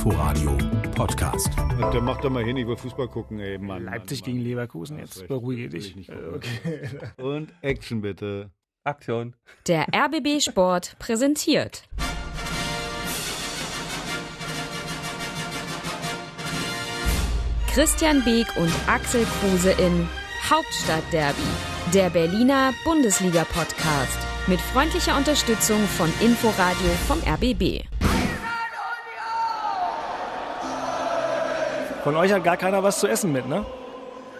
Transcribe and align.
Inforadio 0.00 0.56
Podcast. 0.94 1.50
Der 1.92 2.00
macht 2.00 2.24
doch 2.24 2.30
mal 2.30 2.42
hin, 2.42 2.56
ich 2.56 2.66
will 2.66 2.74
Fußball 2.78 3.06
gucken, 3.06 3.38
ey, 3.38 3.58
Mann. 3.58 3.84
Leipzig 3.84 4.22
Mann, 4.22 4.24
gegen 4.28 4.38
Mann. 4.38 4.46
Leverkusen, 4.46 4.96
Ja, 4.96 5.04
jetzt 5.04 5.28
beruhige 5.28 5.68
dich. 5.68 6.08
Äh. 6.08 6.14
Okay. 6.34 6.88
Und 7.22 7.52
Action 7.60 8.00
bitte. 8.00 8.50
Aktion. 8.82 9.36
Der 9.66 9.84
RBB 9.94 10.40
Sport 10.40 10.96
präsentiert. 10.98 11.82
Christian 17.74 18.24
Beek 18.24 18.46
und 18.56 18.72
Axel 18.86 19.26
Kruse 19.38 19.72
in 19.72 20.08
Hauptstadtderby, 20.48 21.36
der 21.92 22.08
Berliner 22.08 22.72
Bundesliga-Podcast. 22.84 24.18
Mit 24.46 24.62
freundlicher 24.62 25.14
Unterstützung 25.18 25.78
von 25.98 26.10
Inforadio 26.22 26.88
vom 27.06 27.18
RBB. 27.18 27.84
Von 32.10 32.16
euch 32.18 32.32
hat 32.32 32.42
gar 32.42 32.56
keiner 32.56 32.82
was 32.82 32.98
zu 32.98 33.06
essen 33.06 33.30
mit, 33.30 33.48
ne? 33.48 33.64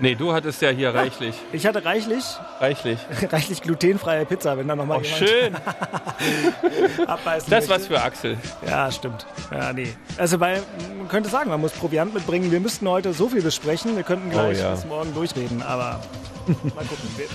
Nee, 0.01 0.17
du 0.17 0.33
hattest 0.33 0.61
ja 0.61 0.71
hier 0.71 0.93
reichlich. 0.93 1.37
Ich 1.53 1.65
hatte 1.67 1.85
reichlich, 1.85 2.25
Reichlich. 2.59 2.99
reichlich 3.31 3.63
glutenfreie 3.63 4.25
Pizza, 4.27 4.59
wenn 4.59 4.67
da 4.67 4.75
nochmal 4.75 4.99
Oh, 4.99 5.03
jemand 5.03 5.29
schön. 5.31 5.55
abbeißen 7.07 7.49
Das 7.49 7.69
möchte. 7.69 7.81
was 7.83 7.87
für 7.87 8.03
Axel. 8.03 8.39
Ja, 8.67 8.91
stimmt. 8.91 9.25
Ja, 9.53 9.73
nee. 9.73 9.87
Also, 10.19 10.41
weil 10.41 10.61
man 10.99 11.07
könnte 11.07 11.29
sagen, 11.31 11.49
man 11.49 11.61
muss 11.61 11.71
Proviant 11.71 12.13
mitbringen. 12.13 12.51
Wir 12.51 12.59
müssten 12.59 12.89
heute 12.89 13.13
so 13.13 13.29
viel 13.29 13.41
besprechen. 13.43 13.95
Wir 13.95 14.03
könnten 14.03 14.31
gleich 14.31 14.59
Oh, 14.59 14.63
ja. 14.63 14.71
bis 14.73 14.85
morgen 14.87 15.15
durchreden, 15.15 15.63
aber 15.63 16.01
mal 16.47 16.85
gucken. 16.87 17.09
Wir, 17.17 17.27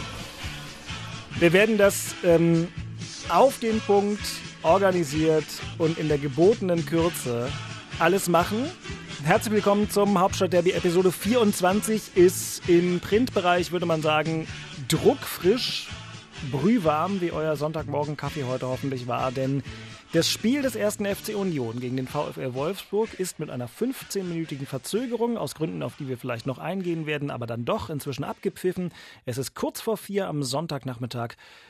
wir 1.40 1.54
werden 1.54 1.78
das 1.78 2.14
ähm, 2.26 2.68
auf 3.30 3.60
den 3.60 3.80
Punkt 3.80 4.20
organisiert 4.64 5.46
und 5.78 5.98
in 5.98 6.10
der 6.10 6.18
gebotenen 6.18 6.86
Kürze 6.86 7.48
alles 8.00 8.28
machen. 8.28 8.70
Herzlich 9.26 9.56
willkommen 9.56 9.90
zum 9.90 10.20
Hauptstadt-Derby. 10.20 10.74
Episode 10.74 11.12
24 11.12 12.16
ist 12.16 12.70
im 12.70 13.00
Printbereich, 13.00 13.72
würde 13.72 13.88
man 13.88 14.04
sagen, 14.04 14.48
druckfrisch, 14.88 15.90
brühwarm, 16.52 17.22
wie 17.22 17.32
euer 17.32 17.56
Sonntagmorgen-Kaffee 17.56 18.44
heute 18.44 18.68
hoffentlich 18.68 19.08
war. 19.08 19.32
Denn 19.32 19.64
das 20.14 20.30
Spiel 20.30 20.62
des 20.62 20.76
ersten 20.76 21.08
FC 21.08 21.36
Union 21.36 21.80
gegen 21.80 21.98
den 21.98 22.08
VfL 22.08 22.54
Wolfsburg 22.54 23.20
ist 23.20 23.40
mit 23.40 23.50
einer 23.50 23.68
15-minütigen 23.68 24.68
Verzögerung, 24.68 25.40
aus 25.40 25.56
Gründen, 25.56 25.82
auf 25.82 25.96
die 25.98 26.08
wir 26.08 26.20
vielleicht 26.20 26.46
noch 26.46 26.60
eingehen 26.60 27.08
werden, 27.08 27.32
aber 27.32 27.48
dann 27.48 27.66
doch 27.66 27.90
inzwischen 27.90 28.26
abgepfiffen. 28.26 28.92
Es 29.26 29.40
ist 29.40 29.56
kurz 29.56 29.82
vor 29.82 29.98
vier 29.98 30.28
am 30.28 30.44
Sonntagnachmittag 30.44 31.30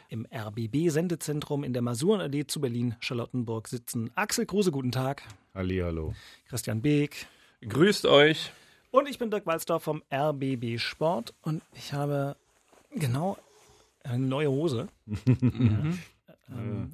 im 0.10 0.28
RBB-Sendezentrum 0.30 1.64
in 1.64 1.72
der 1.72 1.84
Masurenallee 1.84 2.48
zu 2.48 2.60
Berlin-Charlottenburg 2.60 3.70
sitzen. 3.70 4.12
Axel 4.16 4.46
Kruse, 4.46 4.72
guten 4.72 4.92
Tag. 4.92 5.24
Ali, 5.54 5.78
hallo. 5.78 6.14
Christian 6.50 6.82
Beek. 6.82 7.28
Grüßt 7.68 8.06
euch. 8.06 8.52
Und 8.92 9.10
ich 9.10 9.18
bin 9.18 9.30
Dirk 9.32 9.46
Walzdorf 9.46 9.84
vom 9.84 10.04
RBB 10.14 10.78
Sport 10.80 11.34
und 11.42 11.62
ich 11.74 11.94
habe 11.94 12.36
genau 12.92 13.38
eine 14.04 14.26
neue 14.26 14.50
Hose. 14.50 14.88
ähm, 15.28 16.00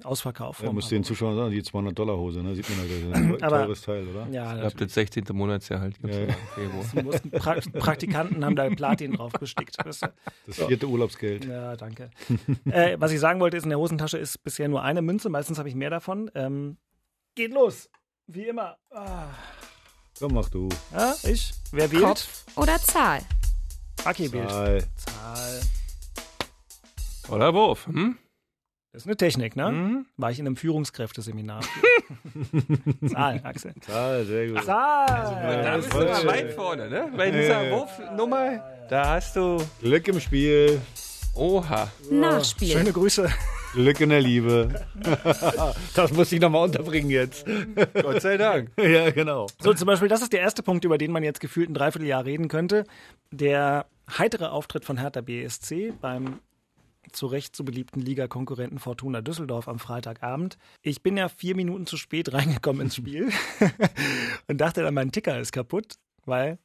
Ausverkauf. 0.04 0.62
Ja, 0.64 0.70
ein 0.70 0.76
muss 0.76 0.86
paar 0.86 0.92
den 0.92 1.04
Zuschauern 1.04 1.36
sagen, 1.36 1.52
die 1.52 1.62
200-Dollar-Hose, 1.62 2.42
ne? 2.42 2.56
Sieht 2.56 2.70
man 2.70 2.80
halt, 2.80 2.90
das 2.90 2.98
ist 3.00 3.14
ein 3.14 3.44
Aber- 3.44 3.58
teures 3.66 3.82
Teil, 3.82 4.08
oder? 4.08 4.28
Ja, 4.32 4.56
Ihr 4.56 4.64
habt 4.64 4.80
das 4.82 4.94
16. 4.94 5.26
Monatsgehalt. 5.34 6.00
gibt's 6.02 6.16
Ja, 6.18 6.24
ja, 6.24 6.30
ja. 6.30 7.20
die 7.20 7.30
pra 7.30 7.56
Praktikanten 7.80 8.44
haben 8.46 8.56
da 8.56 8.70
Platin 8.70 9.14
drauf 9.14 9.34
bestickt. 9.34 9.78
Weißt 9.86 10.04
du? 10.04 10.08
Das 10.48 10.56
vierte 10.58 10.88
Urlaubsgeld. 10.88 11.46
Ja, 11.46 11.76
danke. 11.76 12.10
äh, 12.66 12.96
was 13.00 13.12
ich 13.12 13.20
sagen 13.20 13.40
wollte, 13.42 13.58
ist, 13.58 13.64
in 13.66 13.70
der 13.70 13.80
Hosentasche 13.80 14.18
ist 14.18 14.42
bisher 14.44 14.70
nur 14.70 14.82
eine 14.82 15.02
Münze. 15.02 15.30
Meistens 15.30 15.60
habe 15.60 15.70
ich 15.70 15.76
mehr 15.76 15.90
davon. 15.90 16.32
Ähm, 16.34 16.78
geht 17.36 17.52
los. 17.54 17.90
Wie 18.28 18.46
immer. 18.48 18.78
Ah. 18.90 19.28
Komm, 20.22 20.36
mach 20.36 20.50
du. 20.50 20.70
Ja, 20.94 21.16
ich? 21.24 21.52
Wer 21.72 21.92
wählt? 21.92 22.04
Kopf 22.04 22.46
oder 22.56 22.78
Zahl? 22.80 23.22
Aki 24.06 24.32
wählt. 24.32 24.50
Zahl. 24.52 24.84
Zahl. 24.96 25.62
Oder 27.30 27.52
Wurf. 27.56 27.88
Hm? 27.88 28.20
Das 28.94 29.02
ist 29.02 29.08
eine 29.08 29.18
Technik, 29.18 29.56
ne? 29.56 29.72
Mhm. 29.72 30.06
War 30.18 30.30
ich 30.30 30.38
in 30.38 30.46
einem 30.46 30.58
Führungskräfteseminar. 30.58 31.62
Zahl, 33.12 33.42
Axel. 33.44 33.74
Zahl, 33.82 34.24
sehr 34.26 34.50
gut. 34.50 34.64
Zahl. 34.64 35.64
Da 35.64 35.78
bist 35.78 35.92
du 35.92 35.98
mal 35.98 36.28
weit 36.28 36.54
vorne, 36.54 36.88
ne? 36.88 37.12
Bei 37.18 37.32
dieser 37.32 37.72
Wurfnummer, 37.72 38.64
da 38.90 39.16
hast 39.16 39.36
du. 39.36 39.58
Glück 39.80 40.08
im 40.08 40.20
Spiel, 40.20 40.80
Oha. 41.34 41.88
Nachspiel. 42.12 42.74
Schöne 42.74 42.94
Grüße. 42.94 43.28
Glück 43.74 44.02
in 44.02 44.10
der 44.10 44.22
Liebe. 44.22 44.86
das 45.96 46.14
muss 46.14 46.32
ich 46.32 46.42
nochmal 46.42 46.66
unterbringen 46.66 47.10
jetzt. 47.10 47.46
Gott 48.02 48.22
sei 48.22 48.38
Dank. 48.38 48.72
ja, 48.78 49.12
genau. 49.12 49.48
So, 49.60 49.74
zum 49.74 49.86
Beispiel, 49.86 50.10
das 50.10 50.22
ist 50.22 50.34
der 50.34 50.42
erste 50.42 50.64
Punkt, 50.64 50.84
über 50.84 50.98
den 50.98 51.12
man 51.12 51.24
jetzt 51.24 51.40
gefühlt 51.40 51.70
ein 51.70 51.74
Dreivierteljahr 51.74 52.26
reden 52.26 52.48
könnte. 52.48 52.86
Der 53.32 53.86
heitere 54.18 54.52
Auftritt 54.52 54.84
von 54.84 54.98
Hertha 54.98 55.22
BSC 55.22 55.94
beim 56.02 56.40
zu 57.12 57.28
Recht 57.28 57.56
so 57.56 57.64
beliebten 57.64 58.00
Ligakonkurrenten 58.00 58.80
Fortuna 58.80 59.22
Düsseldorf 59.22 59.68
am 59.68 59.80
Freitagabend. 59.80 60.58
Ich 60.82 61.02
bin 61.02 61.18
ja 61.18 61.30
vier 61.30 61.56
Minuten 61.56 61.86
zu 61.86 61.98
spät 61.98 62.34
reingekommen 62.34 62.84
ins 62.84 62.96
Spiel 62.96 63.30
und 64.48 64.60
dachte 64.60 64.82
dann, 64.82 64.94
mein 64.94 65.12
Ticker 65.12 65.40
ist 65.40 65.52
kaputt, 65.52 65.96
weil 66.26 66.58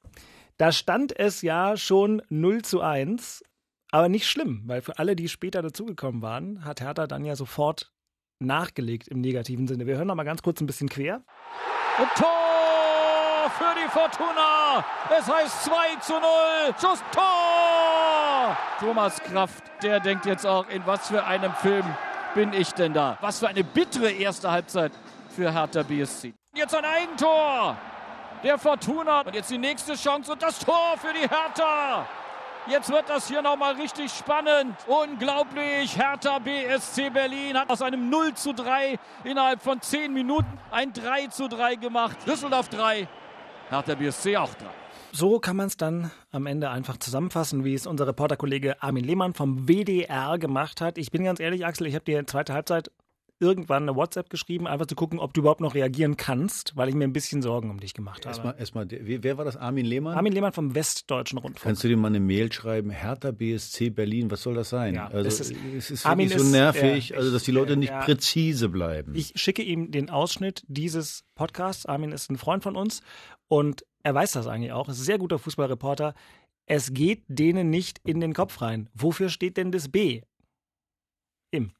da 0.56 0.72
stand 0.72 1.18
es 1.18 1.42
ja 1.42 1.76
schon 1.76 2.22
0 2.28 2.62
zu 2.62 2.80
1, 2.80 3.42
aber 3.90 4.08
nicht 4.08 4.26
schlimm, 4.26 4.62
weil 4.66 4.82
für 4.82 4.98
alle, 4.98 5.16
die 5.16 5.28
später 5.28 5.62
dazugekommen 5.62 6.22
waren, 6.22 6.64
hat 6.64 6.80
Hertha 6.80 7.06
dann 7.06 7.24
ja 7.24 7.36
sofort 7.36 7.92
nachgelegt 8.38 9.08
im 9.08 9.20
negativen 9.20 9.66
Sinne. 9.66 9.86
Wir 9.86 9.96
hören 9.96 10.08
noch 10.08 10.14
mal 10.14 10.24
ganz 10.24 10.42
kurz 10.42 10.60
ein 10.60 10.66
bisschen 10.66 10.88
quer. 10.88 11.22
Und 11.98 12.08
Tor 12.16 13.50
für 13.50 13.74
die 13.74 13.88
Fortuna. 13.88 14.84
Es 15.16 15.26
heißt 15.26 15.64
2 15.64 15.96
zu 16.00 16.12
0. 16.12 16.20
Schuss 16.80 17.02
Tor. 17.12 18.56
Thomas 18.80 19.22
Kraft, 19.22 19.64
der 19.82 20.00
denkt 20.00 20.26
jetzt 20.26 20.46
auch, 20.46 20.68
in 20.68 20.84
was 20.86 21.08
für 21.08 21.24
einem 21.24 21.52
Film 21.54 21.84
bin 22.34 22.52
ich 22.52 22.72
denn 22.72 22.92
da? 22.92 23.16
Was 23.20 23.38
für 23.38 23.48
eine 23.48 23.64
bittere 23.64 24.10
erste 24.10 24.50
Halbzeit 24.50 24.92
für 25.30 25.52
Hertha 25.52 25.82
BSC. 25.82 26.34
Jetzt 26.54 26.74
ein 26.74 26.84
Eigentor. 26.84 27.78
Der 28.42 28.58
Fortuna. 28.58 29.22
Und 29.22 29.34
jetzt 29.34 29.50
die 29.50 29.58
nächste 29.58 29.94
Chance 29.94 30.32
und 30.32 30.42
das 30.42 30.58
Tor 30.58 30.96
für 30.98 31.14
die 31.14 31.26
Hertha. 31.26 32.06
Jetzt 32.68 32.90
wird 32.90 33.08
das 33.08 33.28
hier 33.28 33.42
nochmal 33.42 33.74
richtig 33.74 34.10
spannend. 34.10 34.76
Unglaublich. 34.88 35.96
Hertha 35.96 36.40
BSC 36.40 37.10
Berlin 37.10 37.56
hat 37.56 37.70
aus 37.70 37.80
einem 37.80 38.10
0 38.10 38.34
zu 38.34 38.52
3 38.52 38.98
innerhalb 39.22 39.62
von 39.62 39.80
10 39.80 40.12
Minuten 40.12 40.58
ein 40.72 40.92
3 40.92 41.28
zu 41.28 41.48
3 41.48 41.76
gemacht. 41.76 42.16
Düsseldorf 42.26 42.68
3, 42.68 43.06
Hertha 43.68 43.94
BSC 43.94 44.36
auch 44.36 44.52
3. 44.54 44.66
So 45.12 45.38
kann 45.38 45.56
man 45.56 45.68
es 45.68 45.76
dann 45.76 46.10
am 46.32 46.46
Ende 46.46 46.68
einfach 46.68 46.96
zusammenfassen, 46.96 47.64
wie 47.64 47.74
es 47.74 47.86
unser 47.86 48.08
Reporterkollege 48.08 48.82
Armin 48.82 49.04
Lehmann 49.04 49.32
vom 49.32 49.68
WDR 49.68 50.36
gemacht 50.38 50.80
hat. 50.80 50.98
Ich 50.98 51.12
bin 51.12 51.22
ganz 51.22 51.38
ehrlich, 51.38 51.64
Axel, 51.64 51.86
ich 51.86 51.94
habe 51.94 52.04
dir 52.04 52.26
zweite 52.26 52.52
Halbzeit 52.52 52.90
irgendwann 53.38 53.82
eine 53.82 53.94
WhatsApp 53.96 54.30
geschrieben, 54.30 54.66
einfach 54.66 54.86
zu 54.86 54.94
gucken, 54.94 55.18
ob 55.18 55.34
du 55.34 55.40
überhaupt 55.40 55.60
noch 55.60 55.74
reagieren 55.74 56.16
kannst, 56.16 56.76
weil 56.76 56.88
ich 56.88 56.94
mir 56.94 57.04
ein 57.04 57.12
bisschen 57.12 57.42
Sorgen 57.42 57.70
um 57.70 57.78
dich 57.80 57.92
gemacht 57.94 58.24
habe. 58.24 58.30
Erstmal, 58.30 58.54
erstmal, 58.58 58.86
wer 58.90 59.36
war 59.38 59.44
das? 59.44 59.56
Armin 59.56 59.84
Lehmann? 59.84 60.16
Armin 60.16 60.32
Lehmann 60.32 60.52
vom 60.52 60.74
Westdeutschen 60.74 61.38
Rundfunk. 61.38 61.64
Kannst 61.64 61.84
du 61.84 61.88
dir 61.88 61.96
mal 61.96 62.08
eine 62.08 62.20
Mail 62.20 62.50
schreiben? 62.52 62.90
Hertha 62.90 63.30
BSC 63.32 63.90
Berlin, 63.90 64.30
was 64.30 64.42
soll 64.42 64.54
das 64.54 64.70
sein? 64.70 64.94
Ja, 64.94 65.08
also, 65.08 65.28
es 65.28 65.40
ist- 65.40 65.50
ist, 65.52 65.58
es 65.76 65.90
ist 65.90 66.06
Armin 66.06 66.28
so 66.28 66.36
ist- 66.36 66.50
nervig, 66.50 67.10
ja, 67.10 67.16
also 67.18 67.32
dass 67.32 67.42
die 67.44 67.50
Leute 67.52 67.76
nicht 67.76 67.90
ja. 67.90 68.00
präzise 68.02 68.68
bleiben. 68.68 69.14
Ich 69.14 69.32
schicke 69.36 69.62
ihm 69.62 69.90
den 69.90 70.08
Ausschnitt 70.10 70.62
dieses 70.68 71.24
Podcasts. 71.34 71.86
Armin 71.86 72.12
ist 72.12 72.30
ein 72.30 72.38
Freund 72.38 72.62
von 72.62 72.76
uns 72.76 73.02
und 73.48 73.84
er 74.02 74.14
weiß 74.14 74.32
das 74.32 74.46
eigentlich 74.46 74.72
auch. 74.72 74.88
Ist 74.88 75.00
ein 75.00 75.04
sehr 75.04 75.18
guter 75.18 75.38
Fußballreporter. 75.38 76.14
Es 76.64 76.92
geht 76.94 77.22
denen 77.28 77.70
nicht 77.70 78.00
in 78.04 78.20
den 78.20 78.32
Kopf 78.34 78.60
rein. 78.60 78.88
Wofür 78.94 79.28
steht 79.28 79.56
denn 79.56 79.70
das 79.72 79.88
B? 79.88 80.22
Im. 81.50 81.70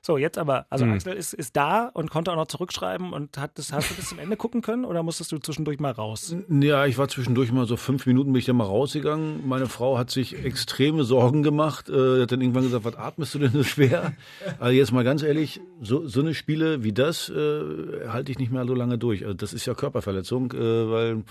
So, 0.00 0.16
jetzt 0.16 0.38
aber, 0.38 0.66
also 0.70 0.84
Hm. 0.86 0.92
Axel 0.92 1.12
ist, 1.12 1.34
ist 1.34 1.56
da 1.56 1.86
und 1.92 2.08
konnte 2.08 2.30
auch 2.30 2.36
noch 2.36 2.46
zurückschreiben 2.46 3.12
und 3.12 3.36
hat 3.36 3.58
das, 3.58 3.72
hast 3.72 3.90
du 3.90 3.94
bis 3.94 4.08
zum 4.08 4.18
Ende 4.18 4.36
gucken 4.36 4.62
können 4.62 4.84
oder 4.84 5.02
musstest 5.02 5.32
du 5.32 5.38
zwischendurch 5.38 5.80
mal 5.80 5.90
raus? 5.90 6.34
Ja, 6.48 6.86
ich 6.86 6.96
war 6.98 7.08
zwischendurch 7.08 7.50
mal 7.52 7.66
so 7.66 7.76
fünf 7.76 8.06
Minuten, 8.06 8.32
bin 8.32 8.38
ich 8.38 8.46
da 8.46 8.52
mal 8.52 8.64
rausgegangen. 8.64 9.46
Meine 9.46 9.66
Frau 9.66 9.98
hat 9.98 10.10
sich 10.10 10.44
extreme 10.44 11.04
Sorgen 11.04 11.42
gemacht. 11.42 11.90
Äh, 11.90 12.22
hat 12.22 12.32
dann 12.32 12.40
irgendwann 12.40 12.62
gesagt, 12.62 12.84
was 12.84 12.96
atmest 12.96 13.34
du 13.34 13.40
denn 13.40 13.52
so 13.52 13.64
schwer? 13.64 14.12
Also 14.60 14.72
jetzt 14.72 14.92
mal 14.92 15.04
ganz 15.04 15.22
ehrlich, 15.22 15.60
so, 15.80 16.06
so 16.06 16.20
eine 16.20 16.32
Spiele 16.34 16.82
wie 16.82 16.92
das 16.92 17.28
äh, 17.28 18.08
halte 18.08 18.32
ich 18.32 18.38
nicht 18.38 18.50
mehr 18.52 18.64
so 18.66 18.74
lange 18.74 18.98
durch. 18.98 19.24
Also 19.24 19.34
das 19.34 19.52
ist 19.52 19.66
ja 19.66 19.74
Körperverletzung, 19.74 20.52
äh, 20.52 20.90
weil 20.90 21.24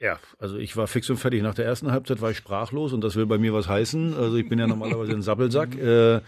ja, 0.00 0.18
also 0.38 0.56
ich 0.56 0.76
war 0.76 0.86
fix 0.86 1.08
und 1.08 1.16
fertig. 1.16 1.42
Nach 1.42 1.54
der 1.54 1.64
ersten 1.64 1.90
Halbzeit 1.92 2.20
war 2.20 2.30
ich 2.30 2.36
sprachlos 2.36 2.92
und 2.92 3.02
das 3.02 3.16
will 3.16 3.26
bei 3.26 3.38
mir 3.38 3.54
was 3.54 3.68
heißen. 3.68 4.14
Also 4.14 4.36
ich 4.36 4.48
bin 4.48 4.58
ja 4.58 4.66
normalerweise 4.66 5.12
ein 5.12 5.22
Sappelsack. 5.22 5.70
Äh, 5.84 6.20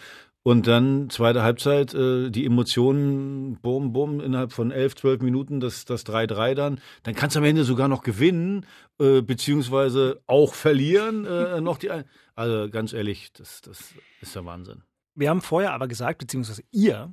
und 0.47 0.69
dann 0.69 1.11
zweite 1.11 1.43
Halbzeit, 1.43 1.93
äh, 1.93 2.31
die 2.31 2.47
Emotionen, 2.47 3.59
bum, 3.63 3.93
bum, 3.93 4.21
innerhalb 4.21 4.53
von 4.53 4.71
elf, 4.71 4.95
zwölf 4.95 5.21
Minuten, 5.21 5.59
das 5.59 5.87
das 5.87 6.07
3-3 6.07 6.55
dann. 6.55 6.81
Dann 7.03 7.17
kannst 7.17 7.35
du 7.35 7.41
am 7.41 7.45
Ende 7.45 7.65
sogar 7.65 7.89
noch 7.89 8.05
gewinnen, 8.05 8.65
äh, 9.01 9.23
beziehungsweise 9.23 10.23
auch 10.29 10.55
verlieren. 10.55 11.25
Äh, 11.27 11.61
noch 11.63 11.79
die, 11.79 11.91
also 12.37 12.71
ganz 12.71 12.93
ehrlich, 12.93 13.33
das, 13.33 13.61
das 13.61 13.93
ist 14.21 14.37
der 14.37 14.45
Wahnsinn. 14.45 14.85
Wir 15.17 15.31
haben 15.31 15.41
vorher 15.41 15.73
aber 15.73 15.89
gesagt, 15.89 16.19
beziehungsweise 16.19 16.63
ihr, 16.71 17.13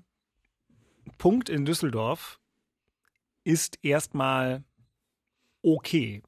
Punkt 1.18 1.50
in 1.50 1.66
Düsseldorf 1.66 2.40
ist 3.44 3.84
erstmal 3.84 4.64
okay. 5.64 6.22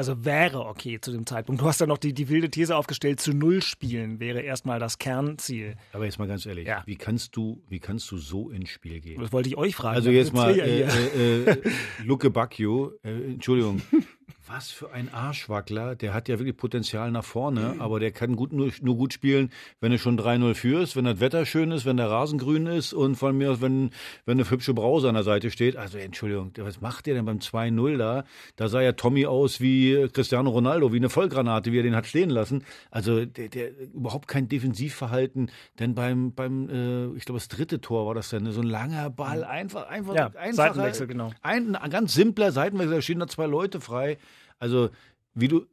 Also 0.00 0.24
wäre 0.24 0.64
okay 0.64 0.98
zu 0.98 1.12
dem 1.12 1.26
Zeitpunkt. 1.26 1.60
Du 1.60 1.66
hast 1.66 1.78
ja 1.78 1.86
noch 1.86 1.98
die, 1.98 2.14
die 2.14 2.30
wilde 2.30 2.48
These 2.50 2.74
aufgestellt, 2.74 3.20
zu 3.20 3.34
Null 3.34 3.60
spielen 3.60 4.18
wäre 4.18 4.40
erstmal 4.40 4.78
das 4.78 4.96
Kernziel. 4.96 5.74
Aber 5.92 6.06
jetzt 6.06 6.18
mal 6.18 6.26
ganz 6.26 6.46
ehrlich, 6.46 6.66
Ja. 6.66 6.82
wie 6.86 6.96
kannst 6.96 7.36
du, 7.36 7.62
wie 7.68 7.80
kannst 7.80 8.10
du 8.10 8.16
so 8.16 8.48
ins 8.48 8.70
Spiel 8.70 9.02
gehen? 9.02 9.20
Das 9.20 9.30
wollte 9.30 9.50
ich 9.50 9.58
euch 9.58 9.76
fragen. 9.76 9.96
Also 9.96 10.08
jetzt 10.08 10.32
mal, 10.32 10.58
äh, 10.58 10.84
äh, 10.84 11.50
äh, 11.50 11.62
Luke 12.02 12.30
Bacchio, 12.30 12.92
äh, 13.02 13.10
Entschuldigung, 13.32 13.82
was 14.46 14.70
für 14.70 14.92
ein 14.92 15.12
Arschwackler, 15.12 15.94
der 15.94 16.14
hat 16.14 16.28
ja 16.28 16.38
wirklich 16.38 16.56
Potenzial 16.56 17.10
nach 17.10 17.24
vorne, 17.24 17.76
aber 17.78 18.00
der 18.00 18.10
kann 18.10 18.36
gut 18.36 18.52
nur, 18.52 18.70
nur 18.82 18.96
gut 18.96 19.12
spielen, 19.12 19.50
wenn 19.80 19.92
du 19.92 19.98
schon 19.98 20.18
3-0 20.18 20.54
führst, 20.54 20.96
wenn 20.96 21.04
das 21.04 21.20
Wetter 21.20 21.46
schön 21.46 21.70
ist, 21.70 21.86
wenn 21.86 21.96
der 21.96 22.10
Rasen 22.10 22.38
grün 22.38 22.66
ist 22.66 22.92
und 22.92 23.16
von 23.16 23.36
mir 23.36 23.52
aus, 23.52 23.60
wenn, 23.60 23.90
wenn 24.26 24.38
eine 24.38 24.50
hübsche 24.50 24.74
Brause 24.74 25.08
an 25.08 25.14
der 25.14 25.24
Seite 25.24 25.50
steht. 25.50 25.76
Also 25.76 25.98
Entschuldigung, 25.98 26.52
was 26.58 26.80
macht 26.80 27.06
der 27.06 27.14
denn 27.14 27.24
beim 27.24 27.38
2-0 27.38 27.96
da? 27.96 28.24
Da 28.56 28.68
sah 28.68 28.80
ja 28.80 28.92
Tommy 28.92 29.26
aus 29.26 29.60
wie 29.60 30.08
Cristiano 30.12 30.50
Ronaldo, 30.50 30.92
wie 30.92 30.96
eine 30.96 31.10
Vollgranate, 31.10 31.72
wie 31.72 31.78
er 31.78 31.82
den 31.82 31.96
hat 31.96 32.06
stehen 32.06 32.30
lassen. 32.30 32.64
Also 32.90 33.24
der, 33.24 33.48
der 33.48 33.70
überhaupt 33.94 34.28
kein 34.28 34.48
Defensivverhalten, 34.48 35.50
denn 35.78 35.94
beim, 35.94 36.32
beim 36.32 36.68
äh, 36.68 37.16
ich 37.16 37.24
glaube, 37.24 37.38
das 37.38 37.48
dritte 37.48 37.80
Tor 37.80 38.06
war 38.06 38.14
das 38.14 38.30
dann, 38.30 38.50
so 38.50 38.60
ein 38.60 38.66
langer 38.66 39.10
Ball, 39.10 39.44
einfach, 39.44 39.88
einfach, 39.88 40.14
Ja, 40.14 40.26
einfacher, 40.36 40.74
Seitenwechsel, 40.74 41.06
genau. 41.06 41.32
Ein, 41.42 41.76
ein 41.76 41.90
ganz 41.90 42.14
simpler 42.14 42.52
Seitenwechsel, 42.52 42.96
da 42.96 43.02
stehen 43.02 43.18
da 43.18 43.26
zwei 43.26 43.46
Leute 43.46 43.80
frei. 43.80 44.18
Also, 44.58 44.90
wie 45.34 45.48
du, 45.48 45.66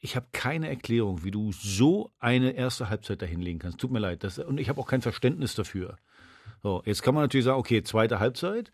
ich 0.00 0.16
habe 0.16 0.26
keine 0.32 0.68
Erklärung, 0.68 1.24
wie 1.24 1.30
du 1.30 1.52
so 1.52 2.12
eine 2.18 2.52
erste 2.52 2.88
Halbzeit 2.88 3.22
dahinlegen 3.22 3.58
kannst. 3.58 3.78
Tut 3.78 3.90
mir 3.90 3.98
leid. 3.98 4.24
Das, 4.24 4.38
und 4.38 4.58
ich 4.58 4.68
habe 4.68 4.80
auch 4.80 4.86
kein 4.86 5.02
Verständnis 5.02 5.54
dafür. 5.54 5.96
So, 6.62 6.82
jetzt 6.84 7.02
kann 7.02 7.14
man 7.14 7.24
natürlich 7.24 7.44
sagen, 7.44 7.58
okay, 7.58 7.82
zweite 7.82 8.20
Halbzeit. 8.20 8.72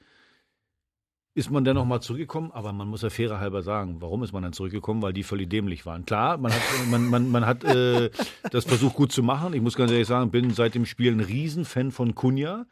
Ist 1.36 1.50
man 1.50 1.64
dann 1.64 1.74
nochmal 1.74 2.00
zurückgekommen, 2.00 2.52
aber 2.52 2.72
man 2.72 2.86
muss 2.86 3.02
ja 3.02 3.10
fairer 3.10 3.40
halber 3.40 3.64
sagen, 3.64 4.00
warum 4.00 4.22
ist 4.22 4.32
man 4.32 4.44
dann 4.44 4.52
zurückgekommen? 4.52 5.02
Weil 5.02 5.12
die 5.12 5.24
völlig 5.24 5.50
dämlich 5.50 5.84
waren. 5.84 6.06
Klar, 6.06 6.38
man 6.38 6.52
hat, 6.52 6.62
man, 6.88 7.06
man, 7.06 7.28
man 7.28 7.44
hat 7.44 7.64
äh, 7.64 8.10
das 8.52 8.64
versucht 8.64 8.94
gut 8.94 9.10
zu 9.10 9.24
machen. 9.24 9.52
Ich 9.52 9.60
muss 9.60 9.74
ganz 9.74 9.90
ehrlich 9.90 10.06
sagen, 10.06 10.30
bin 10.30 10.52
seit 10.52 10.76
dem 10.76 10.86
Spiel 10.86 11.12
ein 11.12 11.18
Riesenfan 11.18 11.90
von 11.90 12.14
Kunja. 12.14 12.66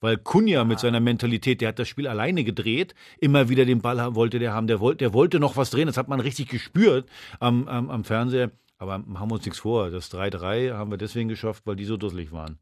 Weil 0.00 0.16
Kunja 0.16 0.64
mit 0.64 0.78
seiner 0.78 1.00
Mentalität, 1.00 1.60
der 1.60 1.68
hat 1.68 1.78
das 1.78 1.88
Spiel 1.88 2.06
alleine 2.06 2.44
gedreht, 2.44 2.94
immer 3.18 3.48
wieder 3.48 3.64
den 3.64 3.80
Ball 3.80 4.00
haben, 4.00 4.14
wollte 4.14 4.38
der 4.38 4.52
haben, 4.52 4.68
der 4.68 4.80
wollte, 4.80 4.98
der 4.98 5.12
wollte 5.12 5.40
noch 5.40 5.56
was 5.56 5.70
drehen, 5.70 5.86
das 5.86 5.96
hat 5.96 6.08
man 6.08 6.20
richtig 6.20 6.48
gespürt 6.48 7.08
am, 7.40 7.66
am, 7.66 7.90
am 7.90 8.04
Fernseher. 8.04 8.52
Aber 8.78 8.98
machen 8.98 9.28
wir 9.30 9.34
uns 9.34 9.44
nichts 9.44 9.58
vor, 9.58 9.90
das 9.90 10.12
3-3 10.12 10.72
haben 10.74 10.90
wir 10.92 10.98
deswegen 10.98 11.28
geschafft, 11.28 11.66
weil 11.66 11.74
die 11.74 11.84
so 11.84 11.96
dusselig 11.96 12.30
waren. 12.30 12.58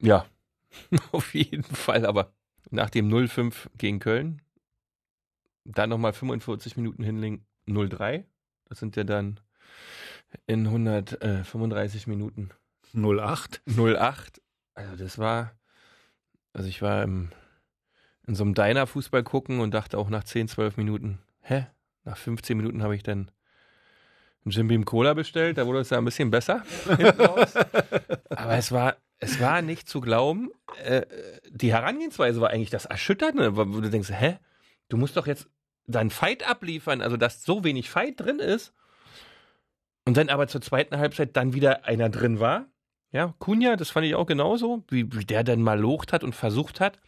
Ja, 0.00 0.26
auf 1.12 1.34
jeden 1.34 1.64
Fall. 1.64 2.04
Aber 2.04 2.32
nach 2.70 2.90
dem 2.90 3.08
0-5 3.08 3.68
gegen 3.78 4.00
Köln, 4.00 4.42
dann 5.64 5.90
nochmal 5.90 6.12
45 6.12 6.76
Minuten 6.76 7.02
hinlegen, 7.02 7.46
0-3. 7.66 8.24
Das 8.66 8.78
sind 8.78 8.96
ja 8.96 9.04
dann 9.04 9.40
in 10.46 10.66
135 10.66 12.06
Minuten 12.06 12.50
08. 12.94 13.62
08. 13.66 14.42
Also 14.74 14.96
das 14.96 15.18
war, 15.18 15.52
also 16.58 16.68
ich 16.68 16.82
war 16.82 17.04
im, 17.04 17.30
in 18.26 18.34
so 18.34 18.42
einem 18.42 18.54
Diner 18.54 18.88
Fußball 18.88 19.22
gucken 19.22 19.60
und 19.60 19.72
dachte 19.72 19.96
auch 19.96 20.10
nach 20.10 20.24
10, 20.24 20.48
12 20.48 20.76
Minuten, 20.76 21.20
hä? 21.40 21.66
Nach 22.04 22.16
15 22.16 22.56
Minuten 22.56 22.82
habe 22.82 22.96
ich 22.96 23.04
dann 23.04 23.30
einen 24.44 24.50
Jim 24.50 24.66
Beam 24.66 24.84
Cola 24.84 25.14
bestellt, 25.14 25.56
da 25.56 25.66
wurde 25.66 25.80
es 25.80 25.90
ja 25.90 25.98
ein 25.98 26.04
bisschen 26.04 26.32
besser. 26.32 26.64
Aber 28.30 28.54
es 28.56 28.72
war, 28.72 28.96
es 29.20 29.40
war 29.40 29.62
nicht 29.62 29.88
zu 29.88 30.00
glauben. 30.00 30.50
Äh, 30.82 31.02
die 31.48 31.72
Herangehensweise 31.72 32.40
war 32.40 32.50
eigentlich 32.50 32.70
das 32.70 32.86
Erschütternde, 32.86 33.56
wo 33.56 33.80
du 33.80 33.88
denkst, 33.88 34.10
hä? 34.10 34.38
Du 34.88 34.96
musst 34.96 35.16
doch 35.16 35.28
jetzt 35.28 35.48
deinen 35.86 36.10
Fight 36.10 36.48
abliefern, 36.48 37.02
also 37.02 37.16
dass 37.16 37.44
so 37.44 37.62
wenig 37.62 37.88
Fight 37.88 38.18
drin 38.18 38.40
ist. 38.40 38.74
Und 40.04 40.16
dann 40.16 40.28
aber 40.28 40.48
zur 40.48 40.60
zweiten 40.60 40.98
Halbzeit 40.98 41.36
dann 41.36 41.52
wieder 41.52 41.84
einer 41.84 42.08
drin 42.08 42.40
war. 42.40 42.66
Ja, 43.12 43.34
Kunja, 43.38 43.76
das 43.76 43.90
fand 43.90 44.06
ich 44.06 44.14
auch 44.14 44.26
genauso, 44.26 44.84
wie, 44.88 45.10
wie 45.14 45.24
der 45.24 45.44
dann 45.44 45.62
mal 45.62 45.78
locht 45.78 46.12
hat 46.12 46.22
und 46.24 46.34
versucht 46.34 46.80
hat. 46.80 46.98